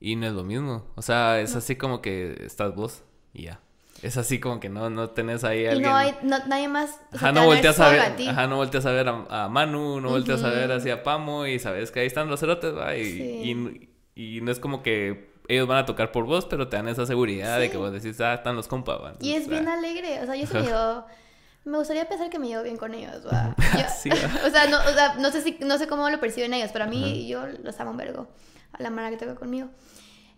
y 0.00 0.16
no 0.16 0.26
es 0.26 0.32
lo 0.32 0.44
mismo. 0.44 0.84
O 0.96 1.02
sea, 1.02 1.40
es 1.40 1.54
así 1.56 1.76
como 1.76 2.00
que 2.02 2.42
estás 2.44 2.74
vos 2.74 3.02
y 3.34 3.44
ya. 3.44 3.60
Es 4.02 4.16
así 4.16 4.38
como 4.38 4.60
que 4.60 4.68
no, 4.68 4.90
no 4.90 5.10
tenés 5.10 5.42
ahí 5.44 5.60
a 5.60 5.62
Y 5.62 5.66
alguien. 5.72 5.90
no 5.90 5.96
hay 5.96 6.14
no- 6.22 6.38
nadie 6.46 6.68
más. 6.68 6.90
o 7.12 7.18
sea, 7.18 7.28
Ajá, 7.28 7.32
no 7.32 7.40
a 7.40 7.42
ver 7.46 7.54
volteas 7.54 7.80
a 7.80 7.88
ver, 7.90 8.16
ti. 8.16 8.28
ajá, 8.28 8.46
no 8.46 8.56
volteas 8.56 8.86
a 8.86 8.92
ver 8.92 9.08
a, 9.08 9.44
a 9.44 9.48
Manu, 9.48 10.00
no 10.00 10.10
volteas 10.10 10.42
a 10.44 10.50
ver 10.50 10.70
hacia 10.72 11.02
Pamo 11.02 11.46
y 11.46 11.58
sabes 11.58 11.90
que 11.90 12.00
ahí 12.00 12.06
están 12.06 12.28
los 12.28 12.38
cerotes, 12.40 12.76
¿va? 12.76 12.96
Y, 12.96 13.04
Sí. 13.04 13.90
y, 14.14 14.36
y 14.36 14.40
no 14.40 14.52
es 14.52 14.60
como 14.60 14.82
que 14.82 15.32
ellos 15.48 15.66
van 15.66 15.78
a 15.78 15.86
tocar 15.86 16.12
por 16.12 16.26
vos, 16.26 16.44
pero 16.46 16.68
te 16.68 16.76
dan 16.76 16.88
esa 16.88 17.06
seguridad 17.06 17.58
de 17.58 17.70
que 17.70 17.76
vos 17.76 17.90
decís, 17.90 18.20
ah, 18.20 18.34
están 18.34 18.54
los 18.54 18.68
compas, 18.68 18.98
¿va? 19.02 19.14
Y 19.20 19.32
es 19.32 19.48
bien 19.48 19.66
ah, 19.66 19.74
alegre. 19.74 20.20
O 20.22 20.26
sea, 20.26 20.36
yo 20.36 20.46
se 20.46 20.54
me 20.54 20.62
llevo- 20.62 21.04
Me 21.64 21.76
gustaría 21.78 22.08
pensar 22.08 22.30
que 22.30 22.38
me 22.38 22.46
llevo 22.48 22.62
bien 22.62 22.76
con 22.76 22.94
ellos, 22.94 23.26
¿va? 23.26 23.54
Yo- 23.74 23.84
Sí, 24.00 24.08
¿va? 24.10 24.46
o, 24.46 24.50
sea, 24.50 24.66
no, 24.68 24.78
o 24.78 24.92
sea, 24.94 25.14
no 25.18 25.30
sé 25.30 25.42
si, 25.42 25.58
no 25.60 25.76
sé 25.76 25.86
cómo 25.88 26.08
lo 26.08 26.20
perciben 26.20 26.54
ellos, 26.54 26.70
pero 26.72 26.84
a 26.84 26.88
mí 26.88 27.26
yo 27.28 27.46
los 27.64 27.78
amo 27.80 27.90
un 27.90 27.96
vergo. 27.96 28.28
A 28.72 28.82
la 28.82 28.90
mara 28.90 29.10
que 29.10 29.16
toca 29.16 29.34
conmigo. 29.34 29.68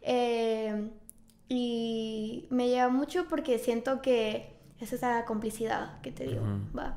Eh, 0.02 0.88
y 1.50 2.46
me 2.50 2.68
lleva 2.68 2.88
mucho 2.88 3.26
porque 3.28 3.58
siento 3.58 4.00
que 4.00 4.54
es 4.80 4.92
esa 4.94 5.24
complicidad 5.26 6.00
que 6.00 6.12
te 6.12 6.24
digo, 6.24 6.40
Ujú. 6.42 6.78
¿va? 6.78 6.96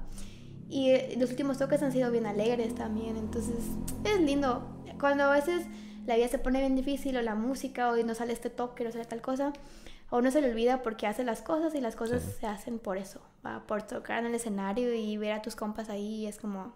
Y 0.70 0.92
eh, 0.92 1.16
los 1.20 1.32
últimos 1.32 1.58
toques 1.58 1.82
han 1.82 1.92
sido 1.92 2.10
bien 2.12 2.26
alegres 2.28 2.74
también, 2.76 3.18
entonces 3.18 3.56
es 4.06 4.22
lindo. 4.22 4.66
Cuando 5.00 5.24
a 5.26 5.32
veces 5.32 5.66
la 6.06 6.16
vida 6.16 6.28
se 6.28 6.38
pone 6.38 6.60
bien 6.60 6.76
difícil 6.76 7.18
o 7.18 7.22
la 7.24 7.34
música 7.36 7.90
o 7.92 7.96
no 7.98 8.14
sale 8.16 8.32
este 8.32 8.50
toque, 8.52 8.84
no 8.84 8.92
sale 8.92 9.06
tal 9.06 9.22
cosa, 9.22 9.52
a 10.12 10.16
uno 10.18 10.30
se 10.30 10.40
le 10.42 10.52
olvida 10.52 10.84
porque 10.84 11.08
hace 11.08 11.24
las 11.24 11.42
cosas 11.42 11.74
y 11.74 11.82
las 11.82 11.96
cosas 11.96 12.22
Sí. 12.22 12.30
se 12.42 12.46
hacen 12.46 12.78
por 12.78 12.98
eso, 12.98 13.22
¿va? 13.46 13.66
por 13.66 13.82
tocar 13.84 14.20
en 14.20 14.28
el 14.28 14.36
escenario 14.36 14.94
y 14.94 15.18
ver 15.18 15.32
a 15.34 15.42
tus 15.42 15.56
compas 15.56 15.90
ahí 15.90 16.28
es 16.28 16.38
como 16.38 16.76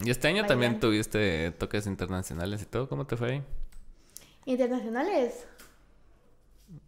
Y 0.00 0.08
este 0.10 0.28
año 0.28 0.46
también 0.46 0.80
tuviste 0.80 1.50
toques 1.52 1.86
internacionales 1.86 2.62
y 2.62 2.64
todo, 2.66 2.88
¿cómo 2.88 3.06
te 3.06 3.16
fue 3.18 3.30
ahí? 3.32 3.42
internacionales, 4.46 5.46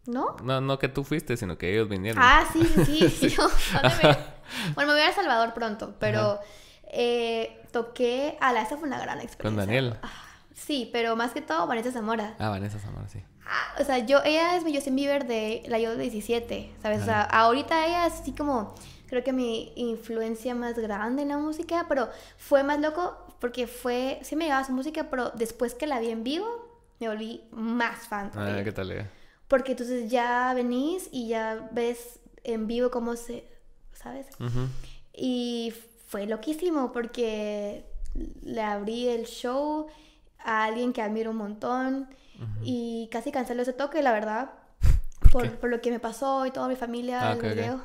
¿no? 0.06 0.36
No, 0.42 0.60
no 0.60 0.78
que 0.78 0.88
tú 0.88 1.04
fuiste, 1.04 1.36
sino 1.36 1.56
que 1.58 1.72
ellos 1.72 1.88
vinieron. 1.88 2.22
Ah, 2.22 2.44
sí, 2.52 2.64
sí, 2.84 3.08
sí. 3.08 3.28
yo- 3.30 3.48
¿dónde 3.72 3.96
me- 4.02 4.16
bueno, 4.74 4.88
me 4.92 4.98
voy 4.98 5.02
a 5.02 5.08
El 5.08 5.14
Salvador 5.14 5.54
pronto, 5.54 5.94
pero 5.98 6.38
eh, 6.92 7.62
toqué 7.72 8.36
a 8.40 8.52
la 8.52 8.62
esa 8.62 8.76
fue 8.76 8.88
una 8.88 8.98
gran 9.00 9.20
experiencia. 9.20 9.42
Con 9.42 9.56
Daniel. 9.56 9.96
Ah, 10.02 10.10
sí, 10.54 10.88
pero 10.92 11.16
más 11.16 11.32
que 11.32 11.40
todo 11.40 11.66
Vanessa 11.66 11.92
Zamora. 11.92 12.34
Ah, 12.38 12.48
Vanessa 12.50 12.78
Zamora, 12.78 13.08
sí. 13.08 13.22
Ah, 13.46 13.74
o 13.80 13.84
sea, 13.84 13.98
yo, 13.98 14.20
ella 14.24 14.56
es 14.56 14.64
mi 14.64 14.74
Justin 14.74 14.94
Bieber 14.96 15.26
de 15.26 15.62
la 15.66 15.78
yo 15.78 15.90
de 15.96 16.02
17, 16.02 16.72
¿sabes? 16.82 17.02
O 17.02 17.04
sea, 17.04 17.22
ahorita 17.22 17.84
ella 17.86 18.06
es 18.06 18.14
así 18.14 18.32
como, 18.32 18.74
creo 19.08 19.24
que 19.24 19.32
mi 19.32 19.72
influencia 19.76 20.54
más 20.54 20.78
grande 20.78 21.22
en 21.22 21.28
la 21.28 21.38
música, 21.38 21.86
pero 21.88 22.08
fue 22.38 22.62
más 22.62 22.78
loco 22.80 23.26
porque 23.40 23.66
fue, 23.66 24.20
sí 24.22 24.36
me 24.36 24.44
llegaba 24.44 24.64
su 24.64 24.72
música, 24.72 25.08
pero 25.10 25.30
después 25.30 25.74
que 25.74 25.86
la 25.88 25.98
vi 25.98 26.10
en 26.10 26.22
vivo, 26.22 26.46
me 27.00 27.08
volví 27.08 27.42
más 27.50 28.06
fan. 28.06 28.30
Ah. 28.36 28.60
¿qué 28.62 28.70
tal? 28.72 28.90
eh? 28.92 29.06
Porque 29.50 29.72
entonces 29.72 30.08
ya 30.10 30.54
venís 30.54 31.08
y 31.10 31.26
ya 31.28 31.68
ves 31.72 32.20
en 32.44 32.66
vivo 32.68 32.90
cómo 32.92 33.16
se, 33.16 33.44
¿sabes? 33.92 34.26
Ujú. 34.38 34.68
Y 35.12 35.74
fue 36.06 36.26
loquísimo 36.26 36.92
porque 36.92 37.84
le 38.42 38.62
abrí 38.62 39.08
el 39.08 39.26
show 39.26 39.88
a 40.38 40.64
alguien 40.64 40.92
que 40.92 41.02
admiro 41.02 41.32
un 41.32 41.36
montón 41.36 42.08
y 42.62 43.08
casi 43.12 43.32
canceló 43.32 43.62
ese 43.62 43.72
toque, 43.74 44.02
la 44.02 44.12
verdad, 44.12 44.52
por, 45.32 45.42
qué? 45.42 45.50
por 45.50 45.68
lo 45.68 45.80
que 45.82 45.90
me 45.90 45.98
pasó 45.98 46.46
y 46.46 46.52
toda 46.52 46.68
mi 46.68 46.76
familia, 46.76 47.28
Ah, 47.28 47.32
el 47.32 47.38
ok, 47.38 47.44
ok. 47.44 47.50
video. 47.54 47.80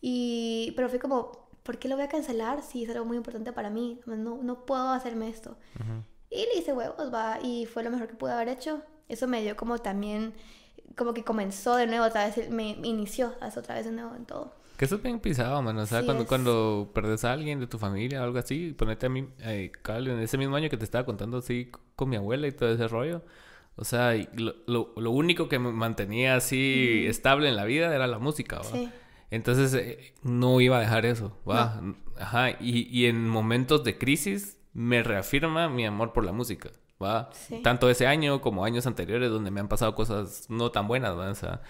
Y, 0.00 0.72
pero 0.74 0.88
fue 0.88 0.98
como, 0.98 1.48
¿por 1.62 1.78
qué 1.78 1.88
lo 1.88 1.96
voy 1.96 2.04
a 2.04 2.08
cancelar 2.08 2.62
si 2.62 2.84
es 2.84 2.90
algo 2.90 3.04
muy 3.04 3.16
importante 3.18 3.52
para 3.52 3.68
mí? 3.70 4.00
No, 4.06 4.16
no 4.42 4.64
puedo 4.66 4.88
hacerme 4.90 5.28
esto. 5.28 5.56
Ujú. 5.76 6.02
Y 6.30 6.46
le 6.46 6.58
hice 6.60 6.72
huevos, 6.72 7.12
va, 7.12 7.38
y 7.42 7.66
fue 7.66 7.82
lo 7.84 7.90
mejor 7.90 8.08
que 8.08 8.14
pude 8.14 8.32
haber 8.32 8.48
hecho. 8.48 8.82
Eso 9.08 9.26
me 9.28 9.42
dio 9.42 9.56
como 9.56 9.78
también, 9.78 10.34
como 10.96 11.14
que 11.14 11.24
comenzó 11.24 11.76
de 11.76 11.86
nuevo 11.86 12.04
otra 12.06 12.26
vez, 12.26 12.50
me 12.50 12.70
inició 12.82 13.34
otra 13.40 13.76
vez 13.76 13.84
de 13.86 13.92
nuevo 13.92 14.14
en 14.14 14.24
todo. 14.24 14.52
Que 14.76 14.84
eso 14.84 14.94
es 14.96 15.02
bien 15.02 15.18
pisado, 15.18 15.60
mano. 15.60 15.82
O 15.82 15.86
sea, 15.86 16.00
Sí, 16.00 16.06
cuando, 16.06 16.22
es. 16.22 16.28
cuando 16.28 16.90
perdes 16.94 17.24
a 17.24 17.32
alguien 17.32 17.58
de 17.58 17.66
tu 17.66 17.78
familia 17.78 18.20
o 18.20 18.24
algo 18.24 18.38
así, 18.38 18.74
ponete 18.78 19.06
a 19.06 19.08
mí, 19.08 19.26
eh, 19.40 19.72
en 19.88 20.20
ese 20.20 20.38
mismo 20.38 20.54
año 20.54 20.70
que 20.70 20.76
te 20.76 20.84
estaba 20.84 21.04
contando 21.04 21.38
así 21.38 21.70
con 21.96 22.08
mi 22.08 22.16
abuela 22.16 22.46
y 22.46 22.52
todo 22.52 22.72
ese 22.72 22.86
rollo. 22.86 23.22
O 23.74 23.84
sea, 23.84 24.14
lo, 24.34 24.54
lo, 24.66 24.92
lo 24.96 25.10
único 25.10 25.48
que 25.48 25.58
me 25.58 25.72
mantenía 25.72 26.36
así 26.36 27.04
estable 27.06 27.48
en 27.48 27.56
la 27.56 27.64
vida 27.64 27.94
era 27.94 28.06
la 28.06 28.18
música, 28.18 28.58
¿va? 28.58 28.64
Sí. 28.64 28.88
Entonces, 29.30 29.74
eh, 29.74 30.14
no 30.22 30.60
iba 30.60 30.78
a 30.78 30.80
dejar 30.80 31.06
eso, 31.06 31.36
¿va? 31.48 31.80
Ajá. 32.16 32.50
Y, 32.60 32.88
y 32.90 33.06
en 33.06 33.28
momentos 33.28 33.82
de 33.84 33.98
crisis 33.98 34.58
me 34.74 35.02
reafirma 35.02 35.68
mi 35.68 35.86
amor 35.86 36.12
por 36.12 36.24
la 36.24 36.32
música, 36.32 36.70
¿va? 37.02 37.30
Sí. 37.32 37.60
Tanto 37.62 37.88
ese 37.90 38.06
año 38.06 38.40
como 38.40 38.64
años 38.64 38.86
anteriores 38.86 39.30
donde 39.30 39.50
me 39.50 39.60
han 39.60 39.68
pasado 39.68 39.94
cosas 39.94 40.46
no 40.48 40.70
tan 40.70 40.88
buenas, 40.88 41.16
¿va? 41.16 41.30
O 41.30 41.34
sea, 41.34 41.62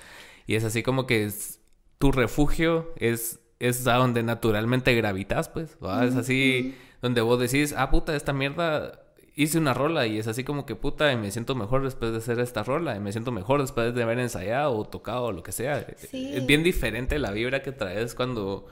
y 0.47 0.55
es 0.55 0.65
así 0.65 0.83
como 0.83 1.07
que 1.07 1.25
es, 1.25 1.61
tu 1.99 2.13
refugio 2.13 2.93
es, 2.97 3.41
es 3.59 3.87
a 3.87 3.95
donde 3.95 4.23
naturalmente 4.23 4.95
gravitas, 4.95 5.49
pues, 5.49 5.77
¿va? 5.85 6.05
Es 6.05 6.17
así 6.17 6.77
donde 7.03 7.21
vos 7.21 7.39
decís, 7.39 7.75
ah, 7.77 7.91
puta, 7.91 8.17
esta 8.17 8.33
mierda 8.33 9.05
hice 9.37 9.59
una 9.59 9.73
rola 9.73 10.07
y 10.07 10.19
es 10.19 10.27
así 10.27 10.43
como 10.43 10.67
que 10.67 10.75
puta, 10.75 11.13
y 11.13 11.17
me 11.17 11.31
siento 11.31 11.55
mejor 11.55 11.85
después 11.85 12.11
de 12.11 12.19
hacer 12.19 12.41
esta 12.41 12.65
rola, 12.65 12.97
y 12.97 13.01
me 13.01 13.13
siento 13.13 13.31
mejor 13.31 13.61
después 13.61 13.95
de 13.95 14.03
haber 14.03 14.19
ensayado 14.19 14.77
o 14.77 14.85
tocado 14.85 15.27
o 15.27 15.33
lo 15.33 15.45
que 15.45 15.53
sea. 15.53 15.87
Sí. 15.97 16.33
Es 16.35 16.45
bien 16.45 16.65
diferente 16.65 17.19
la 17.21 17.31
vibra 17.31 17.63
que 17.63 17.71
traes 17.71 18.17
cuando, 18.17 18.67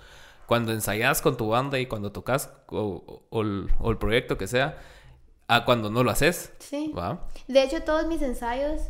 cuando 0.47 0.73
ensayas 0.73 1.23
con 1.23 1.37
tu 1.37 1.49
banda 1.49 1.79
y 1.79 1.87
cuando 1.87 2.11
tocas 2.11 2.53
o, 2.67 3.23
o 3.29 3.43
el, 3.43 3.69
o 3.79 3.93
el 3.93 3.99
proyecto 3.99 4.37
que 4.39 4.49
sea, 4.49 4.79
a 5.49 5.65
cuando 5.65 5.91
no 5.91 6.03
lo 6.03 6.11
haces. 6.11 6.53
Sí. 6.59 6.93
De 7.49 7.63
hecho, 7.63 7.83
todos 7.83 8.07
mis 8.07 8.23
ensayos 8.23 8.83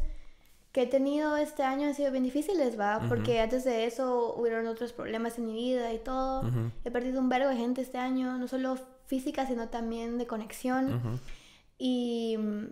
que 0.73 0.83
he 0.83 0.87
tenido 0.87 1.37
este 1.37 1.63
año 1.63 1.87
han 1.87 1.95
sido 1.95 2.11
bien 2.13 2.25
difíciles, 2.25 2.79
¿va? 2.79 3.01
Porque 3.09 3.41
antes 3.41 3.65
de 3.65 3.87
eso 3.87 4.35
hubieron 4.37 4.67
otros 4.67 4.93
problemas 4.93 5.39
en 5.39 5.47
mi 5.47 5.55
vida 5.55 5.93
y 5.93 5.99
todo. 5.99 6.43
He 6.85 6.91
perdido 6.91 7.21
un 7.21 7.29
verbo 7.29 7.49
de 7.49 7.57
gente 7.57 7.81
este 7.81 7.99
año, 7.99 8.37
no 8.37 8.47
solo 8.47 8.77
física, 9.07 9.47
sino 9.47 9.69
también 9.69 10.19
de 10.19 10.27
conexión. 10.27 11.21
Y 11.79 12.37
mm, 12.39 12.65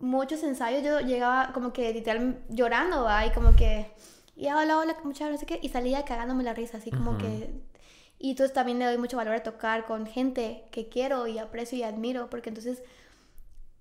muchos 0.00 0.42
ensayos 0.42 0.82
yo 0.82 1.00
llegaba 1.00 1.52
como 1.52 1.72
que 1.72 1.92
literal 1.92 2.42
llorando, 2.48 3.04
¿va? 3.04 3.26
Y 3.26 3.30
como 3.30 3.54
que, 3.54 3.92
y 4.34 4.46
hola, 4.46 4.78
hola, 4.78 4.96
muchas 5.04 5.30
no 5.30 5.36
sé 5.38 5.46
qué, 5.46 5.58
y 5.62 5.68
salía 5.68 6.04
cagándome 6.04 6.42
la 6.42 6.54
risa, 6.54 6.78
así 6.78 6.90
como 6.90 7.18
que... 7.18 7.71
Y 8.22 8.30
entonces 8.30 8.54
también 8.54 8.78
le 8.78 8.84
doy 8.84 8.98
mucho 8.98 9.16
valor 9.16 9.34
a 9.34 9.42
tocar 9.42 9.84
con 9.84 10.06
gente 10.06 10.64
que 10.70 10.88
quiero 10.88 11.26
y 11.26 11.40
aprecio 11.40 11.76
y 11.76 11.82
admiro, 11.82 12.30
porque 12.30 12.50
entonces 12.50 12.80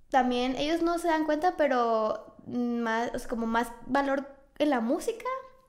también 0.09 0.55
ellos 0.57 0.81
no 0.81 0.97
se 0.97 1.09
dan 1.09 1.25
cuenta, 1.25 1.55
pero 1.57 2.35
más, 2.47 3.11
o 3.13 3.19
sea, 3.19 3.29
como 3.29 3.45
más 3.45 3.71
valor 3.85 4.27
en 4.57 4.71
la 4.71 4.81
música, 4.81 5.27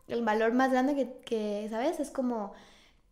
el 0.08 0.22
valor 0.22 0.54
más 0.54 0.70
grande 0.70 0.94
que, 0.94 1.20
que, 1.20 1.68
¿sabes? 1.68 2.00
Es 2.00 2.10
como 2.10 2.54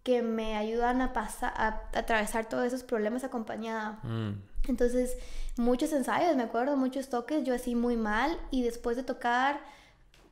que 0.03 0.23
me 0.23 0.57
ayudan 0.57 1.03
a 1.03 1.13
pasar, 1.13 1.53
a, 1.55 1.83
atravesar 1.93 2.49
todos 2.49 2.65
esos 2.65 2.83
problemas 2.83 3.23
acompañada. 3.23 4.01
Mm. 4.03 4.41
Entonces, 4.67 5.19
muchos 5.59 5.93
ensayos, 5.93 6.37
me 6.37 6.43
acuerdo, 6.43 6.79
muchos 6.79 7.11
toques, 7.11 7.45
yo 7.45 7.55
así 7.55 7.75
muy 7.75 7.99
mal, 7.99 8.41
y 8.51 8.63
después 8.63 8.97
de 8.97 9.03
tocar, 9.03 9.61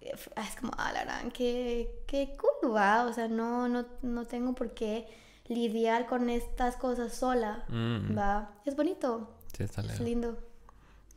es 0.01 0.57
como, 0.61 0.73
ah, 0.79 0.93
la 0.93 1.05
gran, 1.05 1.31
qué, 1.31 1.91
qué 2.07 2.37
cool, 2.39 2.75
va, 2.75 3.05
o 3.05 3.13
sea, 3.13 3.29
no, 3.29 3.69
no, 3.69 3.85
no 4.03 4.25
tengo 4.27 4.55
por 4.55 4.73
qué 4.75 5.07
lidiar 5.49 6.07
con 6.07 6.31
estas 6.31 6.77
cosas 6.77 7.15
sola, 7.15 7.65
Mm. 7.69 8.17
va, 8.17 8.51
es 8.65 8.77
bonito, 8.77 9.35
Sí, 9.57 9.65
está 9.65 9.81
es 9.81 9.87
lejos. 9.89 10.01
lindo. 10.01 10.39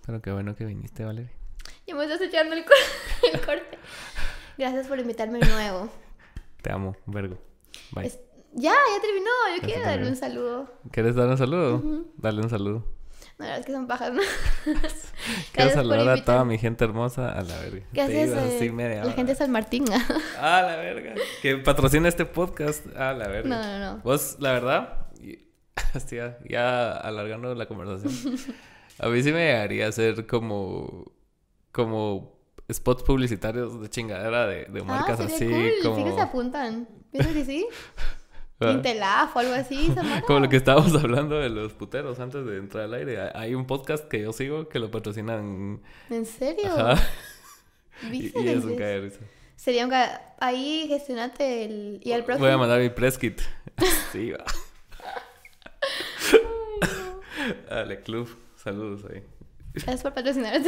Pero 0.06 0.22
qué 0.22 0.32
bueno 0.32 0.56
que 0.56 0.66
viniste, 0.66 1.06
Valeria. 1.06 1.32
Ya 1.86 1.96
me 1.96 2.04
estás 2.04 2.22
echando 2.22 2.56
el, 2.56 2.66
cor- 2.66 2.76
el 3.34 3.40
corte. 3.46 3.78
Gracias 4.58 4.88
por 4.88 5.00
invitarme 5.00 5.40
de 5.40 5.48
nuevo. 5.48 5.90
Te 6.62 6.72
amo, 6.72 6.96
vergo. 7.06 7.38
Bye. 7.92 8.08
Es- 8.08 8.20
ya, 8.54 8.74
ya 8.74 9.02
terminó, 9.02 9.30
yo 9.56 9.62
Ya 9.62 9.66
quiero 9.66 9.82
darle 9.84 10.10
un 10.10 10.16
saludo. 10.16 10.70
¿Quieres 10.92 11.16
dar 11.16 11.28
un 11.30 11.38
saludo? 11.38 11.82
Dale 12.18 12.42
un 12.42 12.50
saludo. 12.50 12.84
No, 13.42 13.48
la 13.48 13.54
verdad 13.54 13.60
es 13.60 13.66
que 13.66 13.72
son 13.72 13.88
pajas, 13.88 14.14
¿no? 14.14 14.22
Quiero 15.52 15.72
saludar 15.72 16.10
a 16.10 16.24
toda 16.24 16.46
mi 16.46 16.60
gente 16.60 16.84
hermosa 16.84 17.32
a 17.32 17.42
la 17.42 17.58
verga. 17.58 17.80
Te 17.80 17.86
Gracias 17.92 18.30
ibas 18.30 18.44
eh, 18.44 18.56
así 18.58 18.70
media 18.70 18.98
la 18.98 19.06
hora. 19.06 19.14
gente 19.14 19.32
de 19.32 19.36
San 19.36 19.52
Martín. 19.52 19.86
Ah, 20.40 20.62
la 20.62 20.76
verga. 20.78 21.16
Que 21.42 21.58
patrocina 21.58 22.08
este 22.08 22.26
podcast. 22.26 22.86
Ah, 22.96 23.14
la 23.14 23.28
verga. 23.28 23.50
No, 23.50 23.64
no, 23.64 23.80
no. 23.96 24.02
Vos, 24.04 24.38
la 24.40 24.52
verdad, 24.54 25.08
hostia, 25.96 26.38
ya 26.48 26.92
alargando 26.92 27.54
la 27.56 27.66
conversación. 27.66 28.38
A 29.00 29.08
mí 29.08 29.24
sí 29.24 29.32
me 29.32 29.40
llegaría 29.40 29.88
a 29.88 29.92
ser 29.92 30.28
como. 30.28 31.12
como 31.72 32.40
spots 32.72 33.04
publicitarios 33.04 33.82
de 33.82 33.90
chingadera 33.90 34.46
de, 34.48 34.66
de 34.66 34.84
marcas 34.84 35.20
ah, 35.20 35.24
así. 35.26 35.46
cool. 35.46 35.72
como, 35.84 35.96
Sí 35.98 36.04
que 36.04 36.12
se 36.14 36.22
apuntan. 36.22 36.88
¿Piensas 37.12 37.34
que 37.34 37.44
sí? 37.46 37.68
Ah. 38.62 38.72
Intelaf 38.72 39.36
o 39.36 39.40
algo 39.40 39.54
así. 39.54 39.92
Samara. 39.94 40.22
Como 40.28 40.40
lo 40.40 40.50
que 40.50 40.58
estábamos 40.58 40.94
hablando 40.96 41.40
de 41.40 41.50
los 41.50 41.74
puteros 41.74 42.20
antes 42.20 42.46
de 42.46 42.58
entrar 42.58 42.84
al 42.86 42.94
aire. 42.94 43.20
Hay- 43.34 43.56
un 43.56 43.66
podcast 43.66 44.08
que 44.08 44.22
yo 44.22 44.32
sigo 44.34 44.70
que 44.70 44.80
lo 44.80 44.92
patrocinan. 44.92 45.82
¿En 46.10 46.26
serio? 46.26 46.72
Ajá. 46.78 47.02
Y, 48.12 48.32
y 48.36 48.48
es 48.48 48.64
un 48.64 48.78
caer. 48.78 49.12
Sería 49.56 49.84
un... 49.84 49.92
ca- 49.92 50.34
Ahí 50.40 50.86
gestionate 50.88 51.66
el... 51.66 52.00
Y 52.04 52.14
el 52.14 52.24
próximo... 52.24 52.48
Voy 52.48 52.54
a 52.56 52.58
mandar 52.58 52.80
mi 52.82 52.90
press 52.90 53.16
kit. 53.20 53.40
sí, 54.12 54.32
va. 54.32 54.44
Dale, 57.70 58.02
club. 58.02 58.28
Saludos 58.56 59.02
ahí. 59.12 59.24
Gracias 59.74 60.02
por 60.02 60.14
patrocinar. 60.16 60.60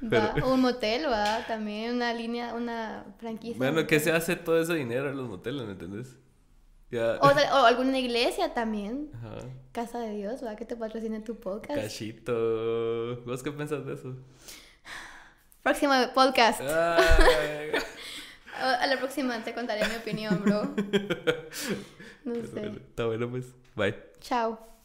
Va, 0.12 0.32
Pero- 0.34 0.52
un 0.52 0.60
motel, 0.60 1.06
va. 1.10 1.44
También 1.46 1.94
una 1.96 2.14
línea, 2.14 2.54
una 2.54 3.04
franquicia. 3.18 3.56
Bueno, 3.58 3.86
¿qué 3.86 3.98
se 3.98 4.12
hace 4.12 4.36
todo 4.36 4.60
ese 4.60 4.74
dinero 4.74 5.10
en 5.10 5.16
los 5.16 5.28
moteles, 5.28 5.64
me 5.66 5.72
entendés? 5.72 6.16
Ya. 6.90 7.18
O, 7.20 7.26
alguna 7.66 7.98
iglesia 7.98 8.54
también. 8.54 9.10
Ajá. 9.14 9.38
Casa 9.72 9.98
de 9.98 10.16
Dios, 10.16 10.42
va, 10.44 10.56
que 10.56 10.64
te 10.64 10.76
patrocine 10.76 11.20
tu 11.20 11.38
podcast. 11.38 11.80
Cachito. 11.80 13.22
¿Vos 13.26 13.42
qué 13.42 13.52
pensás 13.52 13.84
de 13.84 13.94
eso? 13.94 14.16
Próximo 15.62 15.92
podcast. 16.14 16.60
Ay, 16.62 17.72
A 18.60 18.74
a 18.82 18.86
la 18.86 18.96
próxima 18.98 19.42
te 19.44 19.52
contaré 19.52 19.86
mi 19.88 19.96
opinión, 19.96 20.40
bro. 20.44 20.62
No 22.24 22.34
sé. 22.34 22.66
Está 22.76 23.06
bueno, 23.06 23.30
pues. 23.30 23.46
Bye. 23.74 23.94
Chao. 24.20 24.77